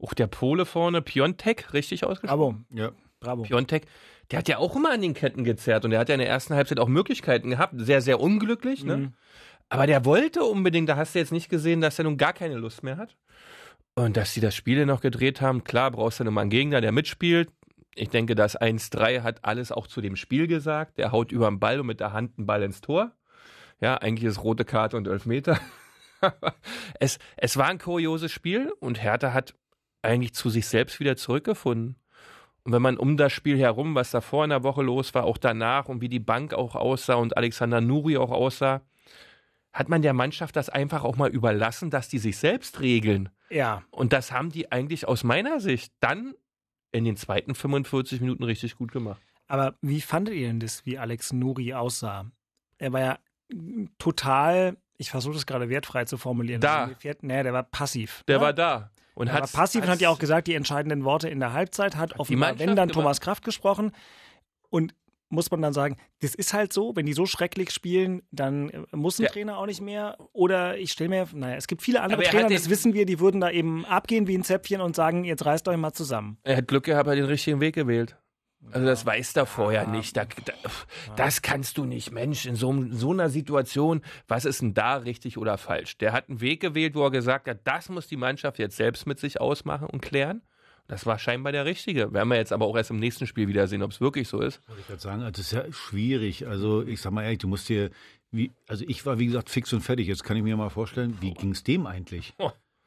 Auch 0.00 0.14
der 0.14 0.26
Pole 0.28 0.66
vorne, 0.66 1.02
Piontek, 1.02 1.72
richtig 1.72 2.04
ausgesprochen. 2.04 2.64
Bravo, 2.70 2.80
Ja. 2.80 2.92
bravo. 3.20 3.42
Piontek, 3.42 3.86
der 4.30 4.38
hat 4.40 4.48
ja 4.48 4.58
auch 4.58 4.74
immer 4.76 4.92
an 4.92 5.02
den 5.02 5.14
Ketten 5.14 5.44
gezerrt 5.44 5.84
und 5.84 5.90
der 5.90 6.00
hat 6.00 6.08
ja 6.08 6.14
in 6.14 6.20
der 6.20 6.28
ersten 6.28 6.54
Halbzeit 6.54 6.78
auch 6.78 6.88
Möglichkeiten 6.88 7.50
gehabt. 7.50 7.74
Sehr, 7.76 8.00
sehr 8.00 8.20
unglücklich, 8.20 8.84
ne? 8.84 8.96
Mhm. 8.96 9.12
Aber 9.68 9.86
der 9.86 10.04
wollte 10.04 10.44
unbedingt, 10.44 10.88
da 10.88 10.96
hast 10.96 11.14
du 11.14 11.18
jetzt 11.18 11.32
nicht 11.32 11.48
gesehen, 11.48 11.80
dass 11.80 11.98
er 11.98 12.04
nun 12.04 12.18
gar 12.18 12.32
keine 12.34 12.56
Lust 12.56 12.82
mehr 12.82 12.96
hat. 12.98 13.16
Und 13.94 14.16
dass 14.16 14.32
sie 14.34 14.40
das 14.40 14.54
Spiel 14.54 14.84
noch 14.86 15.00
gedreht 15.00 15.40
haben, 15.40 15.64
klar, 15.64 15.90
brauchst 15.90 16.20
du 16.20 16.24
nochmal 16.24 16.42
einen 16.42 16.50
Gegner, 16.50 16.80
der 16.80 16.92
mitspielt. 16.92 17.50
Ich 17.94 18.08
denke, 18.08 18.34
das 18.34 18.58
1-3 18.58 19.22
hat 19.22 19.44
alles 19.44 19.70
auch 19.72 19.86
zu 19.86 20.00
dem 20.00 20.16
Spiel 20.16 20.46
gesagt. 20.46 20.98
Der 20.98 21.12
haut 21.12 21.30
über 21.32 21.48
den 21.48 21.58
Ball 21.60 21.80
und 21.80 21.86
mit 21.86 22.00
der 22.00 22.12
Hand 22.12 22.38
einen 22.38 22.46
Ball 22.46 22.62
ins 22.62 22.80
Tor. 22.80 23.12
Ja, 23.82 23.96
eigentlich 23.96 24.24
ist 24.24 24.44
rote 24.44 24.64
Karte 24.64 24.96
und 24.96 25.08
Elfmeter. 25.08 25.58
es, 27.00 27.18
es 27.36 27.56
war 27.56 27.66
ein 27.66 27.78
kurioses 27.78 28.30
Spiel 28.30 28.72
und 28.78 29.02
Hertha 29.02 29.32
hat 29.32 29.56
eigentlich 30.02 30.34
zu 30.34 30.50
sich 30.50 30.66
selbst 30.68 31.00
wieder 31.00 31.16
zurückgefunden. 31.16 31.96
Und 32.62 32.72
wenn 32.72 32.80
man 32.80 32.96
um 32.96 33.16
das 33.16 33.32
Spiel 33.32 33.58
herum, 33.58 33.96
was 33.96 34.12
davor 34.12 34.44
in 34.44 34.50
der 34.50 34.62
Woche 34.62 34.82
los 34.82 35.14
war, 35.14 35.24
auch 35.24 35.36
danach 35.36 35.88
und 35.88 36.00
wie 36.00 36.08
die 36.08 36.20
Bank 36.20 36.54
auch 36.54 36.76
aussah 36.76 37.14
und 37.14 37.36
Alexander 37.36 37.80
Nuri 37.80 38.16
auch 38.16 38.30
aussah, 38.30 38.82
hat 39.72 39.88
man 39.88 40.00
der 40.00 40.12
Mannschaft 40.12 40.54
das 40.54 40.68
einfach 40.68 41.02
auch 41.02 41.16
mal 41.16 41.30
überlassen, 41.30 41.90
dass 41.90 42.08
die 42.08 42.18
sich 42.18 42.36
selbst 42.36 42.80
regeln. 42.80 43.30
Ja, 43.50 43.82
Und 43.90 44.12
das 44.12 44.30
haben 44.30 44.50
die 44.50 44.70
eigentlich 44.70 45.08
aus 45.08 45.24
meiner 45.24 45.58
Sicht 45.58 45.92
dann 45.98 46.34
in 46.92 47.04
den 47.04 47.16
zweiten 47.16 47.56
45 47.56 48.20
Minuten 48.20 48.44
richtig 48.44 48.76
gut 48.76 48.92
gemacht. 48.92 49.20
aber 49.48 49.74
wie 49.80 50.00
fandet 50.00 50.34
ihr 50.34 50.46
denn 50.46 50.60
das, 50.60 50.86
wie 50.86 50.98
Alex 50.98 51.32
Nuri 51.32 51.74
aussah? 51.74 52.30
Er 52.78 52.92
war 52.92 53.00
ja 53.00 53.18
total, 53.98 54.76
ich 54.98 55.10
versuche 55.10 55.34
das 55.34 55.46
gerade 55.46 55.68
wertfrei 55.68 56.04
zu 56.04 56.16
formulieren. 56.18 56.60
Da. 56.60 56.84
Also, 56.84 56.94
Nee, 57.22 57.42
der 57.42 57.52
war 57.52 57.62
passiv. 57.64 58.22
Der 58.28 58.36
Ja? 58.36 58.42
war 58.42 58.52
da. 58.52 58.90
Und 59.14 59.26
Er 59.28 59.34
war 59.34 59.40
hat's- 59.42 59.52
passiv 59.52 59.82
und 59.82 59.88
hat 59.90 60.00
ja 60.00 60.08
auch 60.08 60.18
gesagt, 60.18 60.46
die 60.48 60.54
entscheidenden 60.54 61.04
Worte 61.04 61.28
in 61.28 61.38
der 61.40 61.52
Halbzeit 61.52 61.96
hat 61.96 62.18
offenbar, 62.18 62.58
wenn 62.58 62.74
dann. 62.76 62.88
Thomas 62.88 63.20
Kraft 63.20 63.44
gesprochen. 63.44 63.92
Und 64.70 64.94
muss 65.28 65.50
man 65.50 65.60
dann 65.62 65.72
sagen, 65.72 65.96
das 66.20 66.34
ist 66.34 66.52
halt 66.54 66.72
so, 66.74 66.94
wenn 66.94 67.06
die 67.06 67.12
so 67.14 67.24
schrecklich 67.26 67.70
spielen, 67.70 68.22
dann 68.30 68.68
äh, 68.70 68.82
muss 68.92 69.18
ein 69.18 69.24
Ja. 69.24 69.30
Trainer 69.30 69.58
auch 69.58 69.66
nicht 69.66 69.80
mehr. 69.80 70.16
Oder 70.32 70.76
ich 70.78 70.92
stelle 70.92 71.08
mir, 71.10 71.26
naja, 71.32 71.56
es 71.56 71.66
gibt 71.66 71.82
viele 71.82 72.02
andere 72.02 72.22
er 72.24 72.30
Trainer, 72.30 72.44
hat 72.44 72.52
das 72.52 72.68
wissen 72.70 72.92
wir, 72.94 73.06
die 73.06 73.18
würden 73.20 73.40
da 73.40 73.50
eben 73.50 73.84
abgehen 73.86 74.26
wie 74.26 74.36
ein 74.36 74.44
Zäpfchen 74.44 74.80
und 74.82 74.94
sagen, 74.96 75.24
jetzt 75.24 75.44
reißt 75.44 75.66
euch 75.68 75.76
mal 75.78 75.92
zusammen. 75.92 76.38
Er 76.42 76.58
hat 76.58 76.68
Glück 76.68 76.84
gehabt, 76.84 77.06
er 77.06 77.12
hat 77.12 77.18
den 77.18 77.24
richtigen 77.26 77.60
Weg 77.60 77.74
gewählt. 77.74 78.16
Also 78.70 78.86
das 78.86 79.04
weiß 79.04 79.36
er 79.36 79.46
vorher 79.46 79.86
nicht. 79.86 80.16
Da, 80.16 80.24
da, 80.24 80.52
das 81.16 81.42
kannst 81.42 81.78
du 81.78 81.84
nicht, 81.84 82.12
Mensch, 82.12 82.46
in 82.46 82.54
so, 82.54 82.84
so 82.90 83.10
einer 83.10 83.28
Situation, 83.28 84.02
was 84.28 84.44
ist 84.44 84.62
denn 84.62 84.74
da 84.74 84.96
richtig 84.96 85.36
oder 85.36 85.58
falsch? 85.58 85.98
Der 85.98 86.12
hat 86.12 86.28
einen 86.28 86.40
Weg 86.40 86.60
gewählt, 86.60 86.94
wo 86.94 87.04
er 87.04 87.10
gesagt 87.10 87.48
hat, 87.48 87.60
das 87.64 87.88
muss 87.88 88.06
die 88.06 88.16
Mannschaft 88.16 88.58
jetzt 88.58 88.76
selbst 88.76 89.06
mit 89.06 89.18
sich 89.18 89.40
ausmachen 89.40 89.88
und 89.88 90.00
klären. 90.00 90.42
Das 90.88 91.06
war 91.06 91.18
scheinbar 91.18 91.52
der 91.52 91.64
richtige. 91.64 92.12
Werden 92.12 92.28
wir 92.28 92.36
jetzt 92.36 92.52
aber 92.52 92.66
auch 92.66 92.76
erst 92.76 92.90
im 92.90 92.98
nächsten 92.98 93.26
Spiel 93.26 93.48
wieder 93.48 93.66
sehen, 93.66 93.82
ob 93.82 93.92
es 93.92 94.00
wirklich 94.00 94.28
so 94.28 94.40
ist. 94.40 94.60
Wollte 94.68 94.80
ich 94.80 94.86
gerade 94.88 95.00
sagen, 95.00 95.22
also 95.22 95.30
das 95.32 95.40
ist 95.40 95.52
ja 95.52 95.72
schwierig. 95.72 96.46
Also 96.46 96.82
ich 96.82 97.00
sag 97.00 97.12
mal 97.12 97.22
ehrlich, 97.22 97.38
du 97.38 97.48
musst 97.48 97.68
dir, 97.68 97.90
wie, 98.30 98.50
also 98.66 98.84
ich 98.88 99.06
war 99.06 99.18
wie 99.18 99.26
gesagt 99.26 99.48
fix 99.48 99.72
und 99.72 99.80
fertig. 99.80 100.08
Jetzt 100.08 100.24
kann 100.24 100.36
ich 100.36 100.42
mir 100.42 100.56
mal 100.56 100.70
vorstellen, 100.70 101.16
wie 101.20 101.34
ging 101.34 101.52
es 101.52 101.62
dem 101.62 101.86
eigentlich? 101.86 102.34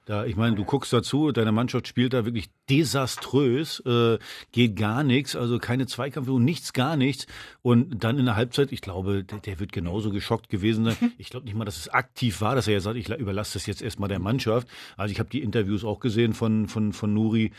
Da, 0.06 0.24
ich 0.26 0.36
meine, 0.36 0.56
du 0.56 0.64
guckst 0.66 0.94
dazu, 0.94 1.32
deine 1.32 1.52
Mannschaft 1.52 1.88
spielt 1.88 2.14
da 2.14 2.26
wirklich 2.26 2.50
desaströs, 2.70 3.80
äh, 3.86 4.20
geht 4.52 4.76
gar 4.76 5.04
nichts, 5.04 5.36
also 5.36 5.58
keine 5.60 5.88
Zweikampf 5.88 6.28
und 6.30 6.46
nichts, 6.46 6.74
gar 6.74 6.96
nichts. 6.96 7.26
Und 7.64 8.04
dann 8.04 8.20
in 8.20 8.26
der 8.26 8.36
Halbzeit, 8.36 8.72
ich 8.72 8.82
glaube, 8.82 9.24
der, 9.24 9.40
der 9.40 9.60
wird 9.60 9.72
genauso 9.72 10.12
geschockt 10.12 10.50
gewesen 10.50 10.86
sein. 10.86 10.96
Ich 11.18 11.30
glaube 11.30 11.46
nicht 11.46 11.56
mal, 11.56 11.66
dass 11.66 11.78
es 11.78 11.90
aktiv 11.90 12.40
war, 12.42 12.56
dass 12.56 12.68
er 12.68 12.74
ja 12.76 12.80
sagt, 12.82 12.98
ich 12.98 13.08
la- 13.08 13.16
überlasse 13.18 13.54
das 13.54 13.66
jetzt 13.66 13.82
erstmal 13.82 14.08
der 14.10 14.20
Mannschaft. 14.20 14.68
Also 14.96 15.12
ich 15.12 15.20
habe 15.20 15.30
die 15.30 15.42
Interviews 15.42 15.84
auch 15.84 16.00
gesehen 16.00 16.34
von, 16.34 16.68
von, 16.68 16.94
von 16.94 17.14
Nuri. 17.14 17.52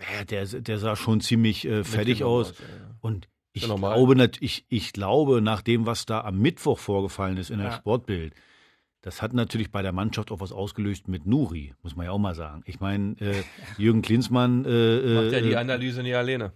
Ja, 0.00 0.24
der, 0.24 0.46
der 0.46 0.78
sah 0.78 0.96
schon 0.96 1.20
ziemlich 1.20 1.64
äh, 1.66 1.84
fertig 1.84 2.24
aus. 2.24 2.50
aus, 2.52 2.58
ja, 2.58 2.64
ja. 2.66 2.94
Und 3.02 3.28
ich 3.52 3.64
glaube, 3.64 4.30
ich, 4.40 4.64
ich 4.68 4.92
glaube, 4.94 5.42
nach 5.42 5.60
dem, 5.60 5.84
was 5.84 6.06
da 6.06 6.22
am 6.22 6.38
Mittwoch 6.38 6.78
vorgefallen 6.78 7.36
ist 7.36 7.50
in 7.50 7.58
der. 7.58 7.72
Sportbild, 7.72 8.32
das 9.02 9.20
hat 9.20 9.34
natürlich 9.34 9.70
bei 9.70 9.82
der 9.82 9.92
Mannschaft 9.92 10.30
auch 10.30 10.40
was 10.40 10.52
ausgelöst 10.52 11.08
mit 11.08 11.26
Nuri, 11.26 11.74
muss 11.82 11.96
man 11.96 12.06
ja 12.06 12.12
auch 12.12 12.18
mal 12.18 12.34
sagen. 12.34 12.62
Ich 12.66 12.80
meine, 12.80 13.16
äh, 13.20 13.42
Jürgen 13.76 14.00
Klinsmann. 14.02 14.64
Äh, 14.64 15.14
Macht 15.14 15.32
ja 15.32 15.40
die 15.40 15.52
äh, 15.52 15.56
Analyse 15.56 16.02
nicht 16.02 16.14
alleine. 16.16 16.52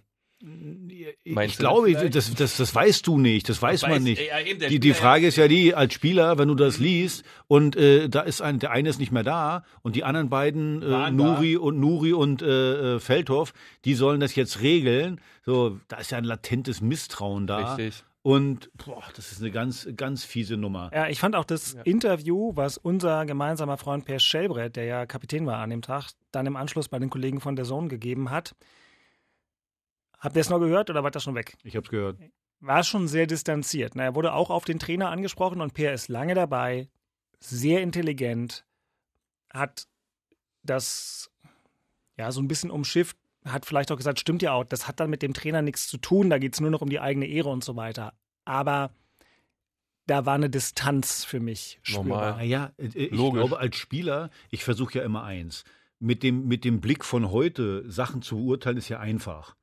ich 1.23 1.33
Meinst 1.33 1.59
glaube, 1.59 1.91
das 2.09 2.33
das, 2.33 2.57
das, 2.57 2.75
weißt 2.75 3.05
du 3.07 3.17
nicht, 3.17 3.49
das 3.49 3.61
weiß, 3.61 3.81
man 3.83 3.91
Weiß- 3.93 3.99
nicht. 4.03 4.21
ja, 4.27 4.39
eben, 4.39 4.59
Die, 4.69 4.79
die 4.79 4.93
Frage 4.93 5.27
ist 5.27 5.35
ja 5.35 5.47
die, 5.47 5.73
als 5.75 5.93
Spieler, 5.93 6.37
wenn 6.37 6.47
du 6.47 6.55
das 6.55 6.77
liest 6.77 7.23
und 7.47 7.75
äh, 7.75 8.07
da 8.07 8.21
ist 8.21 8.41
ein, 8.41 8.59
der 8.59 8.71
eine 8.71 8.87
ist 8.89 8.99
nicht 8.99 9.11
mehr 9.11 9.23
da 9.23 9.63
und 9.81 9.95
die 9.95 10.03
anderen 10.03 10.29
beiden, 10.29 10.81
äh, 10.83 11.11
Nuri 11.11 11.57
und 11.57 11.79
Nuri 11.79 12.13
und 12.13 12.41
äh, 12.41 12.95
äh, 12.95 12.99
Feldhoff, 12.99 13.53
die 13.83 13.95
sollen 13.95 14.19
das 14.19 14.35
jetzt 14.35 14.61
regeln. 14.61 15.19
So, 15.43 15.79
da 15.87 15.97
ist 15.97 16.11
ja 16.11 16.17
ein 16.17 16.23
latentes 16.23 16.81
Misstrauen 16.81 17.47
da. 17.47 17.73
Richtig. 17.75 18.03
Und 18.27 18.69
boah, 18.73 19.03
das 19.15 19.31
ist 19.31 19.41
eine 19.41 19.51
ganz, 19.51 19.87
ganz 19.95 20.25
fiese 20.25 20.57
Nummer. 20.57 20.91
Ja, 20.93 21.07
ich 21.07 21.19
fand 21.19 21.35
auch 21.35 21.45
das 21.45 21.77
Interview, 21.85 22.51
was 22.55 22.77
unser 22.77 23.25
gemeinsamer 23.25 23.77
Freund 23.77 24.03
Per 24.03 24.19
Schellbrett, 24.19 24.75
der 24.75 24.83
ja 24.83 25.05
Kapitän 25.05 25.45
war 25.45 25.59
an 25.59 25.69
dem 25.69 25.81
Tag, 25.81 26.11
dann 26.31 26.45
im 26.45 26.57
Anschluss 26.57 26.89
bei 26.89 26.99
den 26.99 27.09
Kollegen 27.09 27.39
von 27.39 27.55
der 27.55 27.63
Zone 27.63 27.87
gegeben 27.87 28.29
hat, 28.29 28.53
Habt 30.19 30.35
ihr 30.35 30.41
es 30.41 30.49
noch 30.49 30.59
gehört 30.59 30.89
oder 30.89 31.03
war 31.03 31.11
das 31.11 31.23
schon 31.23 31.35
weg? 31.35 31.57
Ich 31.63 31.75
habe 31.75 31.85
es 31.85 31.91
gehört. 31.91 32.19
War 32.59 32.83
schon 32.83 33.07
sehr 33.07 33.27
distanziert. 33.27 33.93
Na, 33.95 34.03
er 34.03 34.15
wurde 34.15 34.33
auch 34.33 34.49
auf 34.49 34.65
den 34.65 34.79
Trainer 34.79 35.09
angesprochen 35.11 35.61
und 35.61 35.73
Peer 35.73 35.93
ist 35.93 36.07
lange 36.07 36.33
dabei, 36.33 36.89
sehr 37.39 37.81
intelligent, 37.81 38.65
hat 39.53 39.87
das 40.63 41.29
ja 42.17 42.31
so 42.31 42.41
ein 42.41 42.47
bisschen 42.47 42.71
umschifft, 42.71 43.17
hat 43.51 43.65
vielleicht 43.65 43.91
auch 43.91 43.97
gesagt, 43.97 44.19
stimmt 44.19 44.41
ja 44.41 44.53
auch, 44.53 44.63
das 44.63 44.87
hat 44.87 44.99
dann 44.99 45.09
mit 45.09 45.21
dem 45.21 45.33
Trainer 45.33 45.61
nichts 45.61 45.87
zu 45.87 45.97
tun, 45.97 46.29
da 46.29 46.37
geht 46.37 46.53
es 46.53 46.61
nur 46.61 46.71
noch 46.71 46.81
um 46.81 46.89
die 46.89 46.99
eigene 46.99 47.27
Ehre 47.27 47.49
und 47.49 47.63
so 47.63 47.75
weiter. 47.75 48.13
Aber 48.45 48.91
da 50.07 50.25
war 50.25 50.35
eine 50.35 50.49
Distanz 50.49 51.25
für 51.25 51.39
mich 51.39 51.79
spürbar. 51.83 52.07
Normal. 52.07 52.31
Naja, 52.37 52.71
äh, 52.77 52.85
ich 52.85 53.11
Logisch. 53.11 53.39
glaube, 53.39 53.59
als 53.59 53.75
Spieler, 53.75 54.29
ich 54.49 54.63
versuche 54.63 54.99
ja 54.99 55.03
immer 55.03 55.23
eins. 55.23 55.65
Mit 55.99 56.23
dem, 56.23 56.47
mit 56.47 56.63
dem 56.63 56.79
Blick 56.79 57.03
von 57.03 57.31
heute 57.31 57.89
Sachen 57.89 58.21
zu 58.21 58.37
beurteilen, 58.37 58.77
ist 58.77 58.87
ja 58.87 58.99
einfach. 58.99 59.56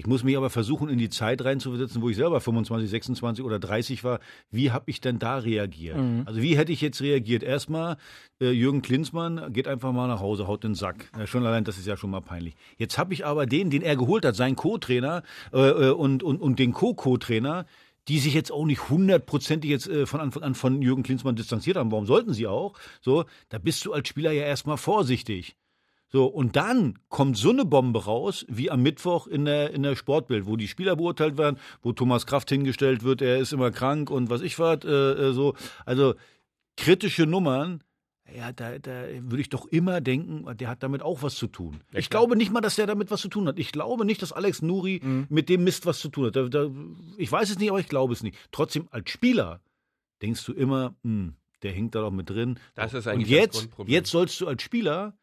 Ich 0.00 0.06
muss 0.06 0.24
mich 0.24 0.34
aber 0.34 0.48
versuchen, 0.48 0.88
in 0.88 0.96
die 0.96 1.10
Zeit 1.10 1.44
reinzuversetzen, 1.44 2.00
wo 2.00 2.08
ich 2.08 2.16
selber 2.16 2.40
25, 2.40 2.88
26 2.88 3.44
oder 3.44 3.58
30 3.58 4.02
war. 4.02 4.20
Wie 4.50 4.70
habe 4.70 4.90
ich 4.90 5.02
denn 5.02 5.18
da 5.18 5.36
reagiert? 5.36 5.98
Also 6.24 6.40
wie 6.40 6.56
hätte 6.56 6.72
ich 6.72 6.80
jetzt 6.80 7.02
reagiert? 7.02 7.42
Erstmal, 7.42 7.98
äh, 8.40 8.48
Jürgen 8.50 8.80
Klinsmann 8.80 9.52
geht 9.52 9.68
einfach 9.68 9.92
mal 9.92 10.08
nach 10.08 10.20
Hause, 10.20 10.46
haut 10.46 10.64
den 10.64 10.74
Sack. 10.74 11.10
Ja, 11.18 11.26
schon 11.26 11.44
allein, 11.44 11.64
das 11.64 11.76
ist 11.76 11.86
ja 11.86 11.98
schon 11.98 12.08
mal 12.08 12.22
peinlich. 12.22 12.54
Jetzt 12.78 12.96
habe 12.96 13.12
ich 13.12 13.26
aber 13.26 13.44
den, 13.44 13.68
den 13.68 13.82
er 13.82 13.94
geholt 13.94 14.24
hat, 14.24 14.36
seinen 14.36 14.56
Co-Trainer 14.56 15.22
äh, 15.52 15.58
äh, 15.58 15.90
und, 15.90 16.22
und, 16.22 16.40
und 16.40 16.58
den 16.58 16.72
Co-Co-Trainer, 16.72 17.66
die 18.08 18.20
sich 18.20 18.32
jetzt 18.32 18.52
auch 18.52 18.64
nicht 18.64 18.88
hundertprozentig 18.88 19.70
jetzt 19.70 19.86
äh, 19.86 20.06
von 20.06 20.20
Anfang 20.20 20.42
an 20.42 20.54
von 20.54 20.80
Jürgen 20.80 21.02
Klinsmann 21.02 21.36
distanziert 21.36 21.76
haben. 21.76 21.92
Warum 21.92 22.06
sollten 22.06 22.32
sie 22.32 22.46
auch? 22.46 22.72
So, 23.02 23.26
da 23.50 23.58
bist 23.58 23.84
du 23.84 23.92
als 23.92 24.08
Spieler 24.08 24.32
ja 24.32 24.44
erstmal 24.44 24.78
vorsichtig. 24.78 25.56
So, 26.12 26.26
und 26.26 26.56
dann 26.56 26.98
kommt 27.08 27.36
so 27.36 27.50
eine 27.50 27.64
Bombe 27.64 28.04
raus, 28.04 28.44
wie 28.48 28.70
am 28.70 28.82
Mittwoch 28.82 29.28
in 29.28 29.44
der, 29.44 29.70
in 29.72 29.84
der 29.84 29.94
Sportbild, 29.94 30.46
wo 30.46 30.56
die 30.56 30.66
Spieler 30.66 30.96
beurteilt 30.96 31.38
werden, 31.38 31.56
wo 31.82 31.92
Thomas 31.92 32.26
Kraft 32.26 32.48
hingestellt 32.50 33.04
wird, 33.04 33.22
er 33.22 33.38
ist 33.38 33.52
immer 33.52 33.70
krank 33.70 34.10
und 34.10 34.28
was 34.28 34.40
ich 34.40 34.58
was, 34.58 34.84
äh, 34.84 34.88
äh, 34.88 35.32
so. 35.32 35.54
Also 35.86 36.14
kritische 36.76 37.26
Nummern, 37.26 37.84
ja, 38.36 38.52
da, 38.52 38.78
da 38.78 39.04
würde 39.20 39.40
ich 39.40 39.48
doch 39.48 39.66
immer 39.66 40.00
denken, 40.00 40.44
der 40.56 40.68
hat 40.68 40.82
damit 40.82 41.02
auch 41.02 41.22
was 41.22 41.34
zu 41.34 41.46
tun. 41.46 41.80
ich 41.92 42.10
glaube 42.10 42.36
nicht 42.36 42.52
mal, 42.52 42.60
dass 42.60 42.76
der 42.76 42.86
damit 42.86 43.10
was 43.10 43.20
zu 43.20 43.28
tun 43.28 43.46
hat. 43.48 43.58
Ich 43.58 43.72
glaube 43.72 44.04
nicht, 44.04 44.22
dass 44.22 44.32
Alex 44.32 44.62
Nuri 44.62 45.00
mit 45.28 45.48
dem 45.48 45.64
Mist 45.64 45.84
was 45.86 45.98
zu 45.98 46.08
tun 46.08 46.26
hat. 46.26 46.36
Da, 46.36 46.48
da, 46.48 46.70
ich 47.18 47.30
weiß 47.30 47.50
es 47.50 47.58
nicht, 47.58 47.70
aber 47.70 47.80
ich 47.80 47.88
glaube 47.88 48.12
es 48.12 48.22
nicht. 48.22 48.36
Trotzdem, 48.52 48.86
als 48.90 49.10
Spieler 49.10 49.60
denkst 50.22 50.44
du 50.44 50.52
immer, 50.52 50.94
hm, 51.02 51.34
der 51.62 51.72
hängt 51.72 51.94
da 51.94 52.02
doch 52.02 52.12
mit 52.12 52.30
drin. 52.30 52.58
Das 52.74 52.94
ist 52.94 53.06
Und 53.06 53.12
eigentlich 53.12 53.30
das 53.30 53.38
jetzt, 53.38 53.58
Grundproblem. 53.58 53.92
jetzt 53.92 54.10
sollst 54.10 54.40
du 54.40 54.46
als 54.46 54.62
Spieler 54.62 55.14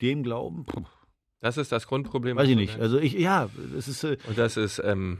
dem 0.00 0.22
glauben, 0.22 0.64
puh, 0.64 0.84
Das 1.40 1.56
ist 1.56 1.72
das 1.72 1.86
Grundproblem. 1.86 2.36
weiß 2.36 2.48
ich 2.48 2.56
nicht. 2.56 2.78
Also 2.78 2.98
ich, 2.98 3.12
ja, 3.14 3.48
es 3.76 3.88
ist, 3.88 4.04
äh, 4.04 4.16
Und 4.28 4.38
das 4.38 4.56
ist 4.56 4.78
ähm, 4.84 5.18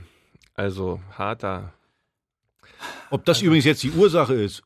also 0.54 1.00
harter. 1.12 1.74
ob 3.10 3.24
das 3.24 3.42
übrigens 3.42 3.64
jetzt 3.64 3.82
die 3.82 3.90
Ursache 3.90 4.34
ist, 4.34 4.62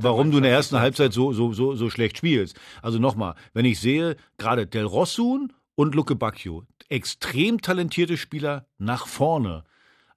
warum 0.00 0.30
du 0.30 0.36
in 0.38 0.42
der 0.44 0.52
ersten. 0.52 0.78
Halbzeit 0.78 1.12
so, 1.12 1.32
so, 1.32 1.52
so, 1.52 1.74
so 1.74 1.90
schlecht 1.90 2.18
spielst. 2.18 2.58
Also 2.82 2.98
nochmal, 2.98 3.34
wenn 3.52 3.64
ich 3.64 3.80
sehe, 3.80 4.16
gerade 4.38 4.66
Del 4.66 4.84
Rossun 4.84 5.52
und 5.74 5.94
Luke 5.94 6.14
Bacchio, 6.14 6.64
extrem 6.88 7.60
talentierte 7.60 8.16
Spieler 8.16 8.66
nach 8.78 9.06
vorne. 9.06 9.64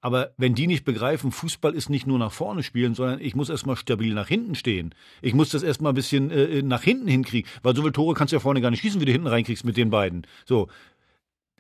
Aber 0.06 0.30
wenn 0.38 0.54
die 0.54 0.68
nicht 0.68 0.86
begreifen, 0.86 1.32
Fußball 1.32 1.74
ist 1.74 1.90
nicht 1.90 2.06
nur 2.06 2.20
nach 2.20 2.32
vorne 2.32 2.62
spielen, 2.62 2.94
sondern 2.94 3.20
ich 3.20 3.34
muss 3.34 3.50
erstmal 3.50 3.76
stabil 3.76 4.14
nach 4.14 4.28
hinten 4.28 4.54
stehen. 4.54 4.94
Ich 5.24 5.34
muss 5.34 5.50
das 5.50 5.64
erstmal 5.64 5.94
ein 5.94 5.96
bisschen 5.96 6.30
äh, 6.30 6.62
nach 6.62 6.84
hinten 6.84 7.08
hinkriegen, 7.08 7.50
weil 7.64 7.76
so 7.76 7.82
viele 7.82 7.92
Tore 7.92 8.14
kannst 8.14 8.32
du 8.32 8.36
ja 8.36 8.40
vorne 8.40 8.62
gar 8.62 8.70
nicht 8.70 8.82
schießen, 8.82 9.02
wie 9.02 9.06
du 9.06 9.12
hinten 9.12 9.26
reinkriegst 9.26 9.66
mit 9.66 9.78
den 9.78 9.90
beiden. 9.90 10.28
So. 10.46 10.68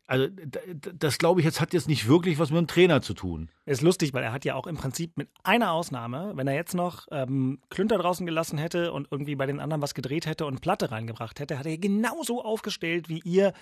Also, 0.06 0.28
das 0.94 1.18
glaube 1.18 1.40
ich 1.40 1.46
jetzt 1.46 1.60
hat 1.60 1.74
jetzt 1.74 1.88
nicht 1.88 2.08
wirklich 2.08 2.38
was 2.38 2.52
mit 2.52 2.60
dem 2.60 2.68
Trainer 2.68 3.02
zu 3.02 3.16
tun. 3.16 3.50
Ist 3.66 3.82
lustig, 3.82 4.14
weil 4.14 4.24
er 4.24 4.32
hat 4.32 4.46
ja 4.46 4.54
auch 4.54 4.68
im 4.68 4.78
Prinzip 4.78 5.18
mit 5.18 5.28
einer 5.44 5.72
Ausnahme, 5.72 6.34
wenn 6.36 6.48
er 6.48 6.54
jetzt 6.54 6.76
noch 6.76 7.08
ähm, 7.10 7.58
Klünter 7.72 7.98
draußen 7.98 8.28
gelassen 8.28 8.60
hätte 8.60 8.94
und 8.94 9.08
irgendwie 9.10 9.36
bei 9.36 9.48
den 9.48 9.60
anderen 9.60 9.82
was 9.82 9.96
gedreht 9.96 10.28
hätte 10.28 10.46
und 10.46 10.62
Platte 10.62 10.92
reingebracht 10.92 11.40
hätte, 11.40 11.58
hat 11.58 11.66
er 11.66 11.80
genauso 11.80 12.44
aufgestellt 12.44 13.10
wie 13.10 13.22
ihr. 13.24 13.54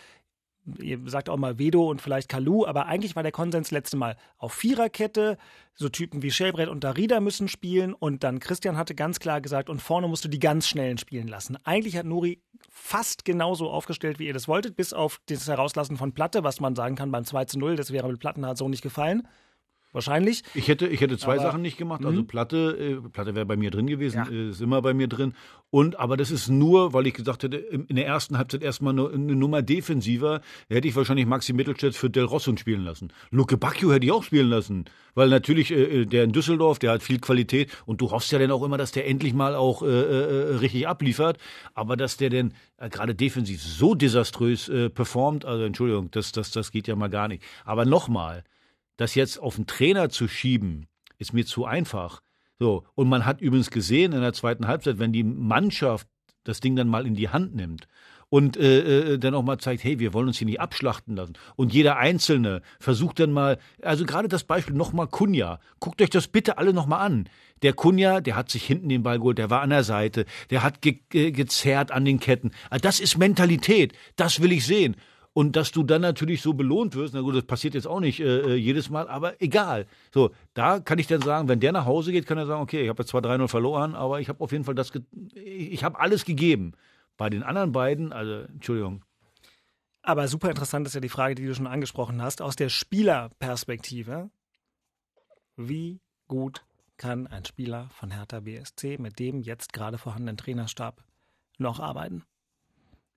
Ihr 0.79 1.00
sagt 1.05 1.29
auch 1.29 1.38
mal 1.38 1.60
Vedo 1.60 1.89
und 1.89 2.01
vielleicht 2.01 2.29
Kalu, 2.29 2.65
aber 2.65 2.86
eigentlich 2.86 3.15
war 3.15 3.24
der 3.24 3.32
Konsens 3.32 3.72
letzte 3.72 3.98
Mal 3.98 4.15
auf 4.38 4.53
Viererkette. 4.53 5.38
So 5.75 5.89
Typen 5.89 6.22
wie 6.22 6.32
Schellbrett 6.32 6.70
und 6.70 6.84
Darida 6.84 7.20
müssen 7.20 7.48
spielen 7.48 7.93
und 7.93 8.24
dann 8.24 8.39
Christian 8.39 8.77
hatte 8.77 8.96
ganz 8.96 9.20
klar 9.20 9.41
gesagt, 9.41 9.70
und 9.70 9.82
vorne 9.82 10.08
musst 10.08 10.24
du 10.24 10.29
die 10.29 10.39
ganz 10.39 10.67
schnellen 10.67 10.98
spielen 10.98 11.27
lassen. 11.27 11.58
Eigentlich 11.63 11.98
hat 11.98 12.05
Nuri 12.05 12.41
fast 12.70 13.25
genauso 13.25 13.70
aufgestellt, 13.70 14.20
wie 14.20 14.27
ihr 14.27 14.34
das 14.34 14.48
wolltet, 14.48 14.75
bis 14.75 14.93
auf 14.93 15.20
das 15.25 15.48
Herauslassen 15.48 15.98
von 15.98 16.13
Platte, 16.13 16.43
was 16.43 16.60
man 16.60 16.75
sagen 16.75 16.96
kann 16.96 17.12
beim 17.12 17.25
2 17.25 17.46
zu 17.46 17.60
0. 17.60 17.75
Das 17.75 17.91
wäre 17.91 18.08
mit 18.08 18.20
Plattenhardt 18.20 18.58
so 18.58 18.70
nicht 18.70 18.84
gefallen. 18.84 19.27
Wahrscheinlich. 19.94 20.44
Ich 20.56 20.68
hätte, 20.68 20.88
ich 20.88 21.00
hätte 21.02 21.18
zwei 21.18 21.36
Aber- 21.36 21.44
Sachen 21.44 21.62
nicht 21.62 21.78
gemacht. 21.78 22.04
Also 22.04 22.24
Platte, 22.24 23.00
äh, 23.06 23.10
Platte 23.10 23.36
wäre 23.36 23.46
bei 23.46 23.56
mir 23.56 23.72
drin 23.72 23.88
gewesen, 23.88 24.18
Ja. 24.18 24.28
äh, 24.30 24.50
ist 24.50 24.60
immer 24.62 24.82
bei 24.82 24.94
mir 24.94 25.08
drin. 25.08 25.34
Und 25.70 25.98
aber 26.00 26.18
das 26.18 26.30
ist 26.32 26.50
nur, 26.50 26.94
weil 26.94 27.08
ich 27.08 27.14
gesagt 27.14 27.44
hätte, 27.44 27.58
in 27.58 27.96
der 27.96 28.06
ersten 28.06 28.38
Halbzeit 28.38 28.62
erstmal 28.64 28.94
eine, 28.94 29.08
eine 29.10 29.36
Nummer 29.36 29.62
defensiver, 29.62 30.42
hätte 30.70 30.88
ich 30.88 30.96
wahrscheinlich 30.96 31.26
Maxi 31.26 31.54
Mittelstädt 31.54 31.96
für 31.96 32.10
Del 32.10 32.26
Rosso 32.26 32.56
spielen 32.58 32.84
lassen. 32.84 33.14
Luke 33.32 33.56
Bacchio 33.58 33.92
hätte 33.94 34.06
ich 34.06 34.12
auch 34.12 34.24
spielen 34.24 34.50
lassen. 34.50 34.86
Weil 35.16 35.30
natürlich, 35.30 35.70
äh, 35.72 36.06
der 36.06 36.24
in 36.24 36.32
Düsseldorf, 36.32 36.80
der 36.80 36.92
hat 36.92 37.04
viel 37.04 37.20
Qualität 37.20 37.70
und 37.86 38.02
du 38.02 38.10
hoffst 38.12 38.32
ja 38.32 38.40
dann 38.40 38.50
auch 38.52 38.64
immer, 38.64 38.78
dass 38.80 38.92
der 38.92 39.08
endlich 39.08 39.34
mal 39.36 39.54
auch 39.56 39.84
äh, 39.84 39.86
äh, 39.88 40.56
richtig 40.56 40.88
abliefert. 40.88 41.38
Aber 41.76 41.96
dass 41.98 42.18
der 42.18 42.30
denn 42.32 42.54
äh, 42.78 42.90
gerade 42.90 43.14
defensiv 43.14 43.62
so 43.62 43.94
desaströs 43.94 44.70
äh, 44.70 44.90
performt, 44.90 45.46
also 45.46 45.64
Entschuldigung, 45.64 46.10
das, 46.12 46.32
das, 46.32 46.50
das 46.52 46.72
geht 46.72 46.88
ja 46.88 46.96
mal 46.96 47.10
gar 47.12 47.28
nicht. 47.28 47.44
Aber 47.64 47.86
nochmal, 47.86 48.44
das 48.98 49.16
jetzt 49.16 49.40
auf 49.40 49.56
den 49.56 49.68
Trainer 49.68 50.10
zu 50.10 50.28
schieben, 50.28 50.88
ist 51.18 51.34
mir 51.34 51.46
zu 51.46 51.66
einfach. 51.66 52.22
So, 52.60 52.84
und 52.96 53.10
man 53.10 53.26
hat 53.26 53.42
übrigens 53.42 53.72
gesehen 53.72 54.14
in 54.14 54.22
der 54.22 54.34
zweiten 54.34 54.68
Halbzeit, 54.68 55.00
wenn 55.00 55.14
die 55.14 55.24
Mannschaft 55.24 56.08
das 56.44 56.60
Ding 56.60 56.76
dann 56.76 56.88
mal 56.88 57.06
in 57.06 57.16
die 57.16 57.30
Hand 57.30 57.56
nimmt 57.56 57.88
und 58.34 58.58
äh, 58.58 59.14
äh, 59.14 59.18
dann 59.20 59.36
auch 59.36 59.44
mal 59.44 59.60
zeigt, 59.60 59.84
hey, 59.84 60.00
wir 60.00 60.12
wollen 60.14 60.28
uns 60.28 60.40
hier 60.40 60.48
nicht 60.48 60.60
abschlachten 60.60 61.16
lassen. 61.16 61.34
Und 61.56 61.72
jeder 61.72 61.98
Einzelne 61.98 62.64
versucht 62.80 63.20
dann 63.20 63.32
mal, 63.32 63.60
also 63.84 64.06
gerade 64.06 64.28
das 64.28 64.44
Beispiel 64.44 64.76
nochmal 64.76 65.08
Kunja. 65.08 65.60
Guckt 65.80 66.02
euch 66.02 66.10
das 66.10 66.28
bitte 66.28 66.58
alle 66.58 66.74
nochmal 66.74 67.06
an. 67.06 67.30
Der 67.62 67.74
Kunja, 67.74 68.22
der 68.22 68.36
hat 68.36 68.50
sich 68.50 68.66
hinten 68.66 68.90
den 68.90 69.04
Ball 69.04 69.20
geholt, 69.20 69.38
der 69.38 69.52
war 69.52 69.62
an 69.62 69.70
der 69.70 69.84
Seite, 69.84 70.26
der 70.50 70.64
hat 70.64 70.82
ge 70.82 71.00
ge 71.10 71.32
gezerrt 71.32 71.92
an 71.92 72.06
den 72.06 72.20
Ketten. 72.20 72.52
Also 72.72 72.82
das 72.82 73.00
ist 73.00 73.20
Mentalität, 73.20 73.94
das 74.16 74.42
will 74.42 74.52
ich 74.52 74.66
sehen. 74.66 74.96
Und 75.34 75.56
dass 75.56 75.72
du 75.72 75.82
dann 75.82 76.02
natürlich 76.02 76.44
so 76.44 76.54
belohnt 76.54 76.94
wirst, 76.96 77.16
na 77.16 77.22
gut, 77.22 77.36
das 77.36 77.46
passiert 77.46 77.74
jetzt 77.74 77.88
auch 77.88 78.00
nicht 78.00 78.20
äh, 78.20 78.54
äh, 78.54 78.54
jedes 78.54 78.92
Mal, 78.92 79.08
aber 79.08 79.42
egal. 79.42 79.88
So, 80.13 80.32
da 80.54 80.80
kann 80.80 81.00
ich 81.00 81.08
dann 81.08 81.22
sagen, 81.22 81.48
wenn 81.48 81.60
der 81.60 81.72
nach 81.72 81.86
Hause 81.86 82.12
geht, 82.12 82.28
kann 82.28 82.38
er 82.38 82.46
sagen, 82.46 82.62
okay, 82.62 82.84
ich 82.84 82.90
habe 82.90 83.02
jetzt 83.02 83.10
zwar 83.10 83.22
3-0 83.22 83.48
verloren, 83.48 83.96
aber 83.96 84.20
ich 84.20 84.30
habe 84.30 84.44
auf 84.44 84.52
jeden 84.52 84.63
Fall 84.63 84.75
das, 84.75 84.92
ich 85.34 85.84
habe 85.84 86.00
alles 86.00 86.25
gegeben. 86.25 86.74
Bei 87.18 87.30
den 87.30 87.42
anderen 87.42 87.72
beiden, 87.72 88.13
also, 88.13 88.42
Entschuldigung, 88.54 89.04
Aber 90.04 90.28
super 90.28 90.50
interessant 90.50 90.86
ist 90.86 90.94
ja 90.96 91.02
die 91.02 91.10
Frage, 91.10 91.36
die 91.36 91.46
du 91.46 91.56
schon 91.56 91.68
angesprochen 91.68 92.22
hast, 92.22 92.42
aus 92.42 92.56
der 92.56 92.70
Spielerperspektive. 92.70 94.30
Wie 95.56 96.02
gut 96.28 96.63
kann 96.98 97.25
ein 97.28 97.46
Spieler 97.46 97.90
von 97.92 98.12
Hertha 98.12 98.42
BSC 98.42 98.98
mit 98.98 99.18
dem 99.18 99.42
jetzt 99.42 99.74
gerade 99.74 99.98
vorhandenen 99.98 100.38
Trainerstab 100.38 101.04
noch 101.58 101.80
arbeiten? 101.80 102.24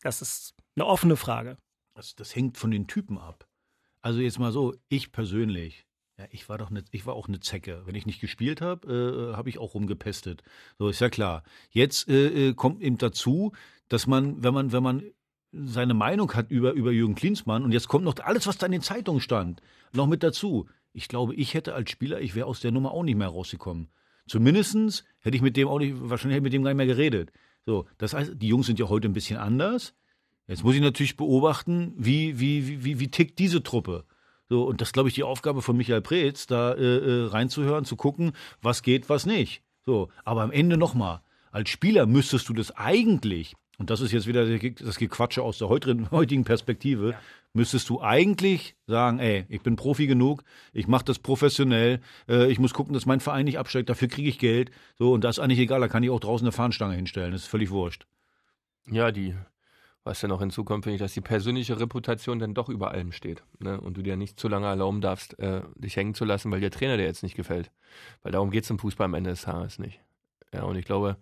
Das 0.03 0.23
ist 0.23 0.55
eine 0.77 0.87
offene 0.87 1.17
Frage. 1.17 1.57
Das, 1.97 2.15
das 2.15 2.35
hängt 2.37 2.59
von 2.59 2.71
den 2.71 2.87
Typen 2.87 3.19
ab. 3.19 3.49
Also 4.03 4.21
jetzt 4.21 4.39
mal 4.39 4.53
so, 4.53 4.75
ich 4.89 5.11
persönlich, 5.11 5.87
ja, 6.19 6.27
ich 6.31 6.49
war 6.49 6.59
doch 6.59 6.71
ne, 6.71 6.85
ich 6.93 7.07
war 7.07 7.15
auch 7.15 7.29
eine 7.29 7.41
Zecke. 7.41 7.83
Wenn 7.87 7.95
ich 7.95 8.07
nicht 8.07 8.21
gespielt 8.21 8.61
habe, 8.61 9.33
äh, 9.33 9.37
habe 9.37 9.49
ich 9.49 9.59
auch 9.59 9.75
rumgepestet. 9.75 10.43
So 10.79 10.89
ist 10.89 11.01
ja 11.01 11.09
klar. 11.09 11.43
Jetzt 11.71 12.09
äh, 12.09 12.49
äh, 12.49 12.55
kommt 12.55 12.83
eben 12.83 12.99
dazu, 12.99 13.53
dass 13.89 14.07
man, 14.07 14.43
wenn 14.45 14.55
man, 14.55 14.73
wenn 14.73 14.83
man 14.83 15.03
seine 15.53 15.95
Meinung 15.95 16.33
hat 16.35 16.51
über, 16.51 16.73
über 16.73 16.93
Jürgen 16.93 17.15
Klinsmann 17.15 17.65
und 17.65 17.73
jetzt 17.73 17.89
kommt 17.89 18.05
noch 18.05 18.17
alles, 18.23 18.47
was 18.47 18.59
da 18.59 18.67
in 18.67 18.73
den 18.73 18.83
Zeitungen 18.83 19.21
stand, 19.21 19.63
noch 19.93 20.07
mit 20.07 20.23
dazu. 20.23 20.69
Ich 20.93 21.09
glaube, 21.09 21.35
ich 21.35 21.55
hätte 21.55 21.75
als 21.75 21.91
Spieler, 21.91 22.21
ich 22.21 22.35
wäre 22.35 22.47
aus 22.47 22.61
der 22.61 22.73
Nummer 22.73 22.93
auch 22.93 23.03
nicht 23.03 23.17
mehr 23.17 23.29
rausgekommen. 23.29 23.89
Zumindestens 24.29 25.05
hätte 25.21 25.37
ich 25.37 25.43
mit 25.43 25.57
dem 25.57 25.69
auch 25.69 25.79
nicht, 25.79 25.95
wahrscheinlich 25.99 26.37
hätte 26.37 26.49
ich 26.49 26.53
mit 26.53 26.53
dem 26.53 26.63
gar 26.63 26.71
nicht 26.71 26.79
mehr 26.79 26.87
geredet. 26.87 27.33
So, 27.65 27.87
das 27.99 28.13
heißt, 28.13 28.35
die 28.37 28.49
Jungs 28.49 28.67
sind 28.67 28.79
ja 28.79 28.89
heute 28.89 29.09
ein 29.09 29.13
bisschen 29.13 29.39
anders. 29.39 29.95
Jetzt 30.47 30.63
muss 30.63 30.77
ich 30.77 30.81
natürlich 30.81 31.17
beobachten, 31.17 31.93
wie, 31.97 32.39
wie, 32.39 32.85
wie, 32.85 33.01
wie, 33.01 33.09
tickt 33.09 33.39
diese 33.39 33.63
Truppe. 33.63 34.05
So, 34.49 34.65
und 34.65 34.81
das 34.81 34.89
ist, 34.89 34.93
glaube 34.93 35.09
ich, 35.09 35.15
die 35.15 35.25
Aufgabe 35.25 35.61
von 35.61 35.77
Michael 35.77 36.03
Preetz, 36.03 36.47
da 36.47 36.73
äh, 36.73 36.83
äh, 36.83 37.27
reinzuhören, 37.27 37.85
zu 37.85 37.97
gucken, 37.97 38.33
was 38.63 38.83
geht, 38.83 39.09
was 39.09 39.27
nicht. 39.27 39.63
So, 39.85 40.09
aber 40.25 40.43
am 40.43 40.53
Ende 40.53 40.77
nochmal, 40.77 41.21
als 41.51 41.71
Spieler 41.71 42.07
müsstest 42.07 42.49
du 42.49 42.53
das 42.53 42.71
eigentlich, 42.77 43.55
und 43.79 43.91
das 43.91 44.01
ist 44.01 44.13
jetzt 44.13 44.29
wieder 44.29 44.47
das 44.47 44.99
Gequatsche 44.99 45.43
aus 45.43 45.59
der 45.59 45.69
heutigen 46.11 46.45
Perspektive, 46.45 47.17
müsstest 47.53 47.89
du 47.89 48.01
eigentlich 48.01 48.77
sagen, 48.87 49.19
ey, 49.19 49.47
ich 49.49 49.63
bin 49.63 49.75
Profi 49.75 50.07
genug, 50.07 50.45
ich 50.73 50.87
mache 50.87 51.07
das 51.07 51.19
professionell, 51.19 52.01
äh, 52.29 52.51
ich 52.51 52.61
muss 52.61 52.75
gucken, 52.75 52.95
dass 52.95 53.07
mein 53.07 53.21
Verein 53.21 53.47
nicht 53.47 53.59
absteigt, 53.59 53.89
dafür 53.89 54.09
kriege 54.09 54.29
ich 54.29 54.39
Geld. 54.39 54.71
So, 54.97 55.13
und 55.13 55.25
das 55.25 55.39
ist 55.39 55.43
eigentlich 55.43 55.59
egal, 55.59 55.81
da 55.81 55.89
kann 55.89 56.05
ich 56.05 56.11
auch 56.11 56.21
draußen 56.21 56.47
eine 56.47 56.53
Fahnenstange 56.53 56.95
hinstellen, 56.95 57.33
das 57.33 57.43
ist 57.43 57.49
völlig 57.49 57.71
wurscht. 57.71 58.07
Ja, 58.89 59.11
die 59.11 59.35
Was 60.07 60.21
dann 60.21 60.31
noch 60.31 60.39
hinzukommt, 60.39 60.85
finde 60.85 60.95
ich, 60.95 61.01
dass 61.01 61.15
die 61.15 61.21
persönliche 61.21 61.81
Reputation 61.81 62.39
dann 62.39 62.55
doch 62.55 62.69
über 62.69 62.93
allem 62.93 63.11
steht. 63.11 63.43
Ne? 63.59 63.81
Und 63.81 63.97
du 63.97 64.03
dir 64.03 64.17
nicht 64.17 64.39
zu 64.39 64.47
lange 64.47 64.69
erlauben 64.69 65.01
darfst, 65.01 65.37
äh, 65.41 65.63
dich 65.75 65.97
hängen 65.97 66.15
zu 66.15 66.25
lassen, 66.25 66.53
weil 66.53 66.61
der 66.61 66.71
Trainer 66.71 66.97
dir 66.97 67.03
jetzt 67.03 67.25
nicht 67.25 67.35
gefällt. 67.35 67.73
Weil 68.23 68.31
darum 68.31 68.53
geht 68.53 68.63
es 68.63 68.71
im 68.71 68.79
Fußball 68.79 69.07
am 69.07 69.15
Ende 69.15 69.31
des 69.31 69.43
Tages 69.43 69.81
nicht. 69.81 69.99
Ja, 70.55 70.63
und 70.63 70.77
ich 70.77 70.85
glaube, 70.85 71.17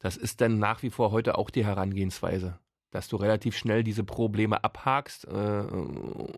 das 0.00 0.16
ist 0.16 0.40
dann 0.40 0.58
nach 0.58 0.82
wie 0.82 0.90
vor 0.90 1.12
heute 1.12 1.38
auch 1.38 1.48
die 1.48 1.64
Herangehensweise 1.64 2.58
dass 2.94 3.08
du 3.08 3.16
relativ 3.16 3.56
schnell 3.56 3.82
diese 3.82 4.04
Probleme 4.04 4.62
abhakst. 4.62 5.26
Äh, 5.26 5.64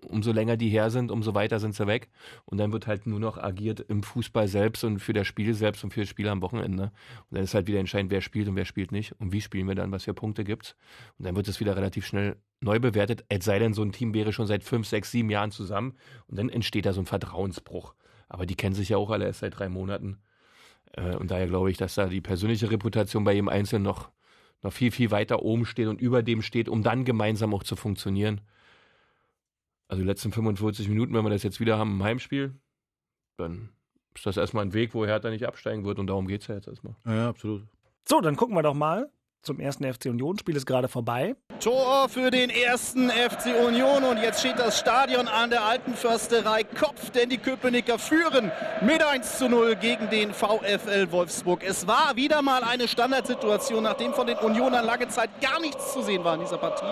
umso 0.08 0.32
länger 0.32 0.56
die 0.56 0.70
her 0.70 0.88
sind, 0.88 1.10
umso 1.10 1.34
weiter 1.34 1.60
sind 1.60 1.74
sie 1.74 1.86
weg. 1.86 2.08
Und 2.46 2.56
dann 2.56 2.72
wird 2.72 2.86
halt 2.86 3.06
nur 3.06 3.20
noch 3.20 3.36
agiert 3.36 3.80
im 3.80 4.02
Fußball 4.02 4.48
selbst 4.48 4.82
und 4.82 5.00
für 5.00 5.12
das 5.12 5.26
Spiel 5.26 5.52
selbst 5.52 5.84
und 5.84 5.92
für 5.92 6.00
das 6.00 6.08
Spiel 6.08 6.28
am 6.28 6.40
Wochenende. 6.40 6.84
Und 7.28 7.36
dann 7.36 7.44
ist 7.44 7.52
halt 7.52 7.66
wieder 7.66 7.78
entscheidend, 7.78 8.10
wer 8.10 8.22
spielt 8.22 8.48
und 8.48 8.56
wer 8.56 8.64
spielt 8.64 8.90
nicht 8.90 9.12
und 9.20 9.32
wie 9.32 9.42
spielen 9.42 9.68
wir 9.68 9.74
dann, 9.74 9.92
was 9.92 10.04
für 10.04 10.14
Punkte 10.14 10.44
gibt's. 10.44 10.76
Und 11.18 11.26
dann 11.26 11.36
wird 11.36 11.46
es 11.46 11.60
wieder 11.60 11.76
relativ 11.76 12.06
schnell 12.06 12.36
neu 12.62 12.80
bewertet, 12.80 13.26
es 13.28 13.44
sei 13.44 13.58
denn, 13.58 13.74
so 13.74 13.82
ein 13.82 13.92
Team 13.92 14.14
wäre 14.14 14.32
schon 14.32 14.46
seit 14.46 14.64
fünf, 14.64 14.86
sechs, 14.86 15.10
sieben 15.10 15.28
Jahren 15.28 15.50
zusammen 15.50 15.98
und 16.26 16.38
dann 16.38 16.48
entsteht 16.48 16.86
da 16.86 16.94
so 16.94 17.02
ein 17.02 17.06
Vertrauensbruch. 17.06 17.94
Aber 18.30 18.46
die 18.46 18.54
kennen 18.54 18.74
sich 18.74 18.88
ja 18.88 18.96
auch 18.96 19.10
alle 19.10 19.26
erst 19.26 19.40
seit 19.40 19.58
drei 19.58 19.68
Monaten. 19.68 20.22
Äh, 20.92 21.16
und 21.16 21.30
daher 21.30 21.48
glaube 21.48 21.70
ich, 21.70 21.76
dass 21.76 21.96
da 21.96 22.06
die 22.06 22.22
persönliche 22.22 22.70
Reputation 22.70 23.24
bei 23.24 23.34
jedem 23.34 23.50
Einzelnen 23.50 23.82
noch 23.82 24.10
noch 24.62 24.72
viel, 24.72 24.90
viel 24.90 25.10
weiter 25.10 25.42
oben 25.42 25.66
steht 25.66 25.88
und 25.88 26.00
über 26.00 26.22
dem 26.22 26.42
steht, 26.42 26.68
um 26.68 26.82
dann 26.82 27.04
gemeinsam 27.04 27.54
auch 27.54 27.62
zu 27.62 27.76
funktionieren. 27.76 28.40
Also 29.88 30.02
die 30.02 30.06
letzten 30.06 30.32
45 30.32 30.88
Minuten, 30.88 31.14
wenn 31.14 31.24
wir 31.24 31.30
das 31.30 31.42
jetzt 31.42 31.60
wieder 31.60 31.78
haben 31.78 31.92
im 31.92 32.02
Heimspiel, 32.02 32.58
dann 33.36 33.70
ist 34.14 34.26
das 34.26 34.36
erstmal 34.36 34.64
ein 34.64 34.72
Weg, 34.72 34.94
wo 34.94 35.06
Hertha 35.06 35.30
nicht 35.30 35.46
absteigen 35.46 35.84
wird 35.84 35.98
und 35.98 36.08
darum 36.08 36.26
geht 36.26 36.40
es 36.40 36.46
ja 36.48 36.56
jetzt 36.56 36.68
erstmal. 36.68 36.96
Ja, 37.04 37.28
absolut. 37.28 37.66
So, 38.08 38.20
dann 38.20 38.36
gucken 38.36 38.56
wir 38.56 38.62
doch 38.62 38.74
mal 38.74 39.10
zum 39.46 39.60
ersten 39.60 39.90
FC 39.90 40.06
Union. 40.06 40.38
Spiel 40.38 40.56
ist 40.56 40.66
gerade 40.66 40.88
vorbei. 40.88 41.36
Tor 41.60 42.08
für 42.08 42.30
den 42.30 42.50
ersten 42.50 43.08
FC 43.08 43.54
Union 43.66 44.04
und 44.04 44.18
jetzt 44.18 44.40
steht 44.40 44.58
das 44.58 44.78
Stadion 44.78 45.28
an 45.28 45.50
der 45.50 45.64
alten 45.64 45.94
Försterei 45.94 46.64
Kopf, 46.64 47.10
denn 47.10 47.30
die 47.30 47.38
Köpenicker 47.38 47.98
führen 47.98 48.50
mit 48.82 49.02
1 49.02 49.38
zu 49.38 49.48
0 49.48 49.76
gegen 49.76 50.10
den 50.10 50.34
VfL 50.34 51.10
Wolfsburg. 51.12 51.62
Es 51.64 51.86
war 51.86 52.16
wieder 52.16 52.42
mal 52.42 52.62
eine 52.62 52.88
Standardsituation, 52.88 53.84
nachdem 53.84 54.12
von 54.12 54.26
den 54.26 54.36
Unionern 54.38 54.84
lange 54.84 55.08
Zeit 55.08 55.30
gar 55.40 55.60
nichts 55.60 55.92
zu 55.92 56.02
sehen 56.02 56.24
war 56.24 56.34
in 56.34 56.40
dieser 56.40 56.58
Partie. 56.58 56.84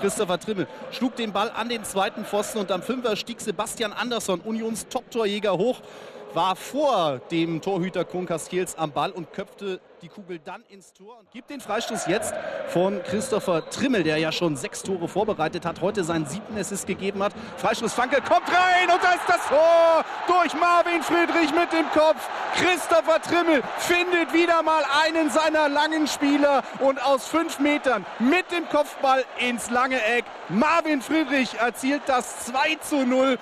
Christopher 0.00 0.40
Trimmel 0.40 0.66
schlug 0.90 1.14
den 1.16 1.32
Ball 1.32 1.50
an 1.54 1.68
den 1.68 1.84
zweiten 1.84 2.24
Pfosten 2.24 2.58
und 2.58 2.72
am 2.72 2.82
Fünfer 2.82 3.14
stieg 3.16 3.40
Sebastian 3.40 3.92
Andersson, 3.92 4.40
Unions 4.40 4.88
Top-Torjäger, 4.88 5.56
hoch 5.56 5.80
war 6.34 6.56
vor 6.56 7.20
dem 7.30 7.60
Torhüter 7.60 8.04
Kron 8.04 8.26
Castells 8.26 8.76
am 8.76 8.92
Ball 8.92 9.10
und 9.10 9.32
köpfte 9.32 9.80
die 10.02 10.08
Kugel 10.08 10.38
dann 10.38 10.62
ins 10.68 10.92
Tor 10.92 11.18
und 11.18 11.30
gibt 11.30 11.50
den 11.50 11.60
Freistoß 11.60 12.06
jetzt 12.06 12.34
von 12.68 13.02
Christopher 13.02 13.68
Trimmel, 13.70 14.02
der 14.02 14.18
ja 14.18 14.32
schon 14.32 14.56
sechs 14.56 14.82
Tore 14.82 15.08
vorbereitet 15.08 15.64
hat, 15.64 15.80
heute 15.80 16.04
seinen 16.04 16.26
siebten 16.26 16.56
Assist 16.58 16.86
gegeben 16.86 17.22
hat. 17.22 17.32
Freistoß 17.56 17.92
Fanke 17.92 18.20
kommt 18.22 18.48
rein 18.48 18.90
und 18.90 19.02
da 19.02 19.12
ist 19.12 19.28
das 19.28 19.46
Tor 19.48 20.04
durch 20.26 20.54
Marvin 20.54 21.02
Friedrich 21.02 21.52
mit 21.52 21.72
dem 21.72 21.88
Kopf. 21.90 22.28
Christopher 22.54 23.20
Trimmel 23.22 23.62
findet 23.78 24.32
wieder 24.32 24.62
mal 24.62 24.82
einen 25.04 25.30
seiner 25.30 25.68
langen 25.68 26.06
Spieler 26.06 26.62
und 26.80 27.02
aus 27.02 27.26
fünf 27.26 27.58
Metern 27.58 28.06
mit 28.18 28.50
dem 28.50 28.68
Kopfball 28.68 29.24
ins 29.38 29.70
lange 29.70 30.02
Eck. 30.02 30.24
Marvin 30.48 31.02
Friedrich 31.02 31.54
erzielt 31.54 32.02
das 32.06 32.46
2 32.46 32.76
zu 32.76 33.04
0. 33.04 33.38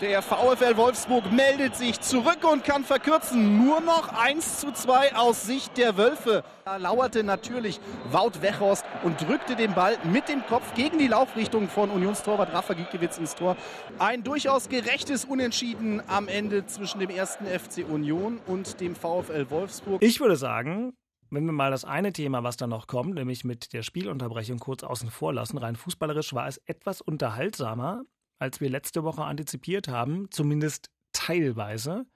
Der 0.00 0.22
VfL 0.22 0.76
Wolfsburg 0.76 1.32
meldet 1.32 1.74
sich 1.74 2.00
zurück 2.00 2.48
und 2.48 2.62
kann 2.62 2.84
verkürzen. 2.84 3.66
Nur 3.66 3.80
noch 3.80 4.08
1 4.10 4.60
zu 4.60 4.70
2 4.70 5.16
aus 5.16 5.42
Sicht 5.42 5.76
der 5.76 5.96
Wölfe. 5.96 6.44
Da 6.64 6.76
lauerte 6.76 7.24
natürlich 7.24 7.80
Wout 8.12 8.40
Wechhorst 8.40 8.84
und 9.02 9.20
drückte 9.20 9.56
den 9.56 9.74
Ball 9.74 9.96
mit 10.04 10.28
dem 10.28 10.46
Kopf 10.46 10.72
gegen 10.74 10.98
die 10.98 11.08
Laufrichtung 11.08 11.66
von 11.66 11.90
Unionstorwart 11.90 12.52
Rafa 12.52 12.74
Giekewitz 12.74 13.18
ins 13.18 13.34
Tor. 13.34 13.56
Ein 13.98 14.22
durchaus 14.22 14.68
gerechtes 14.68 15.24
Unentschieden 15.24 16.00
am 16.06 16.28
Ende 16.28 16.64
zwischen 16.66 17.00
dem 17.00 17.10
ersten 17.10 17.46
FC 17.46 17.84
Union 17.84 18.38
und 18.46 18.80
dem 18.80 18.94
VfL 18.94 19.50
Wolfsburg. 19.50 20.00
Ich 20.00 20.20
würde 20.20 20.36
sagen, 20.36 20.92
wenn 21.30 21.44
wir 21.44 21.52
mal 21.52 21.72
das 21.72 21.84
eine 21.84 22.12
Thema, 22.12 22.44
was 22.44 22.56
da 22.56 22.68
noch 22.68 22.86
kommt, 22.86 23.14
nämlich 23.14 23.42
mit 23.42 23.72
der 23.72 23.82
Spielunterbrechung 23.82 24.60
kurz 24.60 24.84
außen 24.84 25.10
vor 25.10 25.32
lassen, 25.34 25.58
rein 25.58 25.74
fußballerisch 25.74 26.34
war 26.34 26.46
es 26.46 26.58
etwas 26.66 27.00
unterhaltsamer 27.00 28.04
als 28.38 28.60
wir 28.60 28.70
letzte 28.70 29.04
Woche 29.04 29.24
antizipiert 29.24 29.88
haben, 29.88 30.30
zumindest 30.30 30.90
teilweise. 31.12 32.06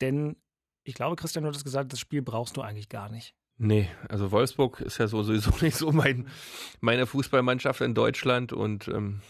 Denn 0.00 0.36
ich 0.84 0.94
glaube, 0.94 1.16
Christian, 1.16 1.44
du 1.44 1.50
hast 1.50 1.64
gesagt, 1.64 1.92
das 1.92 2.00
Spiel 2.00 2.22
brauchst 2.22 2.56
du 2.56 2.62
eigentlich 2.62 2.88
gar 2.88 3.08
nicht. 3.08 3.34
Nee, 3.58 3.88
also 4.08 4.32
Wolfsburg 4.32 4.80
ist 4.80 4.98
ja 4.98 5.08
sowieso 5.08 5.50
nicht 5.64 5.76
so 5.76 5.90
mein, 5.92 6.28
meine 6.80 7.06
Fußballmannschaft 7.06 7.80
in 7.80 7.94
Deutschland 7.94 8.52
und 8.52 8.88
ähm, 8.88 9.20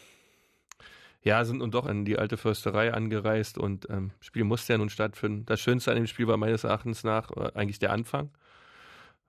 ja, 1.23 1.45
sind 1.45 1.59
nun 1.59 1.71
doch 1.71 1.87
in 1.87 2.05
die 2.05 2.19
alte 2.19 2.37
Försterei 2.37 2.93
angereist 2.93 3.59
und 3.59 3.89
ähm, 3.91 4.13
Spiel 4.21 4.45
musste 4.45 4.73
ja 4.73 4.79
nun 4.79 4.91
stattfinden. 4.91 5.45
Das 5.47 5.61
Schönste 5.61 5.91
an 5.91 5.97
dem 5.97 6.07
Spiel 6.07 6.27
war 6.29 6.37
meines 6.37 6.65
Erachtens 6.65 7.05
nach 7.05 7.31
äh, 7.37 7.53
eigentlich 7.55 7.79
der 7.79 7.93
Anfang, 7.93 8.31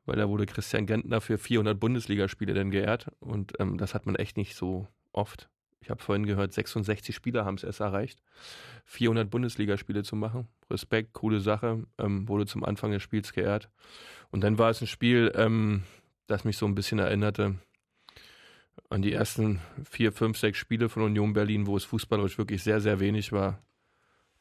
weil 0.05 0.15
da 0.15 0.27
wurde 0.29 0.45
Christian 0.45 0.85
Gentner 0.85 1.21
für 1.21 1.37
400 1.37 1.79
Bundesligaspiele 1.79 2.53
dann 2.53 2.71
geehrt 2.71 3.07
und 3.19 3.53
ähm, 3.59 3.77
das 3.77 3.93
hat 3.93 4.05
man 4.05 4.15
echt 4.15 4.37
nicht 4.37 4.55
so 4.55 4.87
oft 5.11 5.49
ich 5.79 5.89
habe 5.89 6.01
vorhin 6.01 6.25
gehört, 6.25 6.53
66 6.53 7.15
Spieler 7.15 7.45
haben 7.45 7.55
es 7.55 7.63
erst 7.63 7.79
erreicht, 7.79 8.21
400 8.85 9.29
Bundesligaspiele 9.29 10.03
zu 10.03 10.15
machen. 10.15 10.47
Respekt, 10.69 11.13
coole 11.13 11.39
Sache, 11.39 11.85
ähm, 11.97 12.27
wurde 12.27 12.45
zum 12.45 12.63
Anfang 12.63 12.91
des 12.91 13.03
Spiels 13.03 13.33
geehrt. 13.33 13.69
Und 14.31 14.41
dann 14.41 14.57
war 14.57 14.69
es 14.69 14.81
ein 14.81 14.87
Spiel, 14.87 15.31
ähm, 15.35 15.83
das 16.27 16.43
mich 16.43 16.57
so 16.57 16.65
ein 16.65 16.75
bisschen 16.75 16.99
erinnerte 16.99 17.55
an 18.89 19.01
die 19.01 19.13
ersten 19.13 19.59
vier, 19.89 20.11
fünf, 20.11 20.37
sechs 20.37 20.57
Spiele 20.57 20.89
von 20.89 21.03
Union 21.03 21.33
Berlin, 21.33 21.67
wo 21.67 21.75
es 21.75 21.85
fußballerisch 21.85 22.37
wirklich 22.37 22.63
sehr, 22.63 22.79
sehr 22.79 22.99
wenig 22.99 23.31
war. 23.31 23.61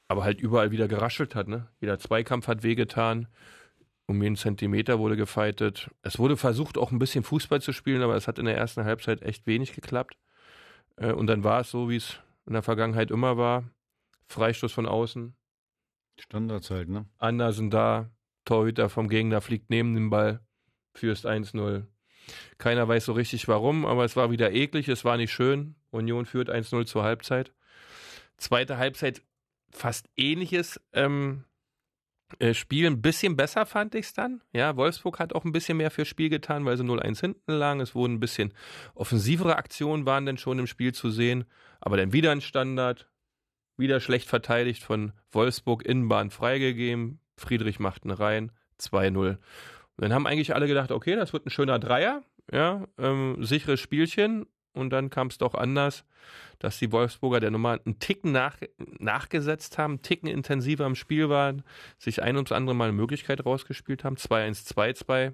Aber 0.09 0.23
halt 0.23 0.41
überall 0.41 0.71
wieder 0.71 0.87
geraschelt 0.89 1.35
hat. 1.35 1.49
Ne? 1.49 1.67
Jeder 1.81 1.99
Zweikampf 1.99 2.47
hat 2.47 2.63
wehgetan. 2.63 3.27
Um 4.09 4.23
jeden 4.23 4.37
Zentimeter 4.37 5.01
wurde 5.01 5.17
gefeitet. 5.17 5.91
Es 6.03 6.21
wurde 6.21 6.37
versucht, 6.37 6.79
auch 6.79 6.93
ein 6.93 7.01
bisschen 7.01 7.25
Fußball 7.25 7.61
zu 7.61 7.73
spielen, 7.73 8.03
aber 8.03 8.15
es 8.15 8.29
hat 8.29 8.39
in 8.39 8.45
der 8.45 8.57
ersten 8.57 8.85
Halbzeit 8.85 9.23
echt 9.23 9.49
wenig 9.49 9.73
geklappt. 9.73 10.17
Äh, 10.97 11.13
und 11.13 11.27
dann 11.27 11.45
war 11.45 11.61
es 11.61 11.71
so, 11.71 11.89
wie 11.89 11.97
es 11.97 12.19
in 12.47 12.53
der 12.53 12.63
Vergangenheit 12.63 13.11
immer 13.11 13.37
war. 13.37 13.65
Freistoß 14.29 14.73
von 14.73 14.87
außen. 14.87 15.37
Standards 16.19 16.71
halt, 16.71 16.89
ne? 16.89 17.07
Andersen 17.19 17.71
da, 17.71 18.11
Torhüter 18.45 18.89
vom 18.89 19.09
Gegner 19.09 19.41
fliegt 19.41 19.71
neben 19.71 19.95
dem 19.95 20.11
Ball, 20.11 20.41
führst 20.95 21.27
1-0. 21.27 21.85
Keiner 22.59 22.89
weiß 22.89 23.05
so 23.05 23.13
richtig 23.13 23.47
warum, 23.49 23.85
aber 23.85 24.05
es 24.05 24.17
war 24.17 24.31
wieder 24.31 24.53
eklig, 24.53 24.89
es 24.89 25.05
war 25.05 25.17
nicht 25.17 25.33
schön. 25.33 25.77
Union 25.91 26.27
führt 26.27 26.51
1-0 26.51 26.87
zur 26.87 27.03
Halbzeit. 27.03 27.53
Zweite 28.37 28.79
Halbzeit 28.79 29.23
fast 29.71 30.09
ähnliches. 30.17 30.81
Ähm, 30.93 31.45
äh, 31.45 31.56
Spiel 32.53 32.87
ein 32.87 33.03
bisschen 33.03 33.37
besser 33.37 33.67
fand 33.67 33.95
ich 33.95 34.07
es 34.07 34.13
dann. 34.13 34.43
Ja, 34.53 34.77
Wolfsburg 34.77 35.19
hat 35.21 35.35
auch 35.35 35.45
ein 35.45 35.53
bisschen 35.53 35.77
mehr 35.77 35.91
fürs 35.91 36.09
Spiel 36.09 36.29
getan, 36.29 36.65
weil 36.65 36.77
sie 36.77 36.83
0-1 36.83 37.21
hinten 37.21 37.53
lagen. 37.53 37.81
Es 37.81 37.95
wurden 37.95 38.15
ein 38.15 38.21
bisschen 38.21 38.53
offensivere 38.95 39.57
Aktionen 39.57 40.07
waren 40.07 40.27
dann 40.27 40.39
schon 40.39 40.59
im 40.59 40.67
Spiel 40.67 40.93
zu 40.93 41.11
sehen. 41.11 41.45
Aber 41.81 41.97
dann 41.97 42.13
wieder 42.13 42.33
ein 42.33 42.41
Standard, 42.41 43.09
wieder 43.77 44.01
schlecht 44.01 44.29
verteidigt 44.29 44.83
von 44.83 45.13
Wolfsburg, 45.31 45.85
Innenbahn 45.85 46.31
freigegeben. 46.31 47.21
Friedrich 47.37 47.79
macht 47.79 48.05
einen 48.05 48.13
rein, 48.13 48.53
2-0. 48.81 49.17
Und 49.17 49.39
dann 49.97 50.13
haben 50.13 50.27
eigentlich 50.27 50.55
alle 50.55 50.67
gedacht, 50.67 50.91
okay, 50.91 51.17
das 51.17 51.33
wird 51.33 51.47
ein 51.47 51.51
schöner 51.51 51.79
Dreier, 51.79 52.23
ja, 52.53 52.87
ähm, 52.99 53.37
sicheres 53.41 53.81
Spielchen. 53.81 54.47
Und 54.77 54.91
dann 54.91 55.11
kam 55.11 55.29
es 55.29 55.39
doch 55.39 55.55
anders 55.55 56.05
dass 56.59 56.79
die 56.79 56.93
Wolfsburger 56.93 57.41
der 57.41 57.51
Nummer 57.51 57.79
einen 57.85 57.99
Ticken 57.99 58.33
nach, 58.33 58.57
nachgesetzt 58.99 59.79
haben, 59.79 59.95
einen 59.95 60.03
Ticken 60.03 60.29
intensiver 60.29 60.87
im 60.87 60.95
Spiel 60.95 61.29
waren, 61.29 61.63
sich 61.99 62.23
ein 62.23 62.37
und 62.37 62.53
andere 62.53 62.75
Mal 62.75 62.89
eine 62.89 62.93
Möglichkeit 62.97 63.45
rausgespielt 63.45 64.05
haben. 64.05 64.17
2-1, 64.17 64.73
2-2. 64.75 65.33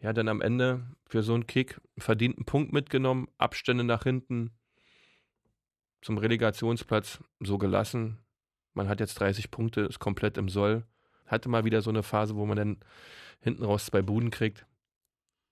Ja, 0.00 0.12
dann 0.12 0.28
am 0.28 0.40
Ende 0.40 0.86
für 1.06 1.22
so 1.22 1.34
einen 1.34 1.46
Kick 1.46 1.80
verdienten 1.98 2.44
Punkt 2.44 2.72
mitgenommen, 2.72 3.28
Abstände 3.38 3.84
nach 3.84 4.04
hinten 4.04 4.50
zum 6.02 6.18
Relegationsplatz 6.18 7.18
so 7.40 7.58
gelassen. 7.58 8.18
Man 8.74 8.88
hat 8.88 9.00
jetzt 9.00 9.18
30 9.18 9.50
Punkte, 9.50 9.80
ist 9.82 9.98
komplett 9.98 10.38
im 10.38 10.48
Soll. 10.48 10.84
Hatte 11.26 11.48
mal 11.48 11.64
wieder 11.64 11.82
so 11.82 11.90
eine 11.90 12.04
Phase, 12.04 12.36
wo 12.36 12.46
man 12.46 12.56
dann 12.56 12.78
hinten 13.40 13.64
raus 13.64 13.86
zwei 13.86 14.02
Buden 14.02 14.30
kriegt. 14.30 14.66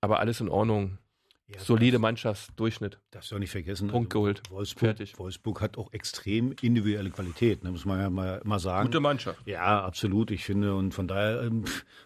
Aber 0.01 0.21
alles 0.21 0.41
in 0.41 0.49
Ordnung. 0.49 0.99
Ja, 1.49 1.61
Solide 1.61 2.01
Mannschaftsdurchschnitt. 2.01 2.99
Darfst 3.13 3.31
du 3.31 3.37
auch 3.37 3.39
nicht 3.39 3.53
vergessen. 3.53 3.89
Punkt 3.89 4.13
also 4.13 4.19
geholt. 4.19 4.43
Wolfsburg, 4.51 4.81
Fertig. 4.81 5.17
Wolfsburg 5.17 5.61
hat 5.61 5.79
auch 5.79 5.93
extrem 5.93 6.53
individuelle 6.61 7.11
Qualität, 7.11 7.63
ne, 7.63 7.71
muss 7.71 7.85
man 7.85 8.01
ja 8.01 8.11
mal, 8.11 8.41
mal 8.45 8.59
sagen. 8.59 8.87
Gute 8.89 8.99
Mannschaft. 8.99 9.47
Ja, 9.47 9.85
absolut. 9.85 10.33
Ich 10.33 10.45
finde, 10.45 10.75
und 10.75 10.93
von 10.93 11.07
daher 11.07 11.43
ähm, 11.43 11.65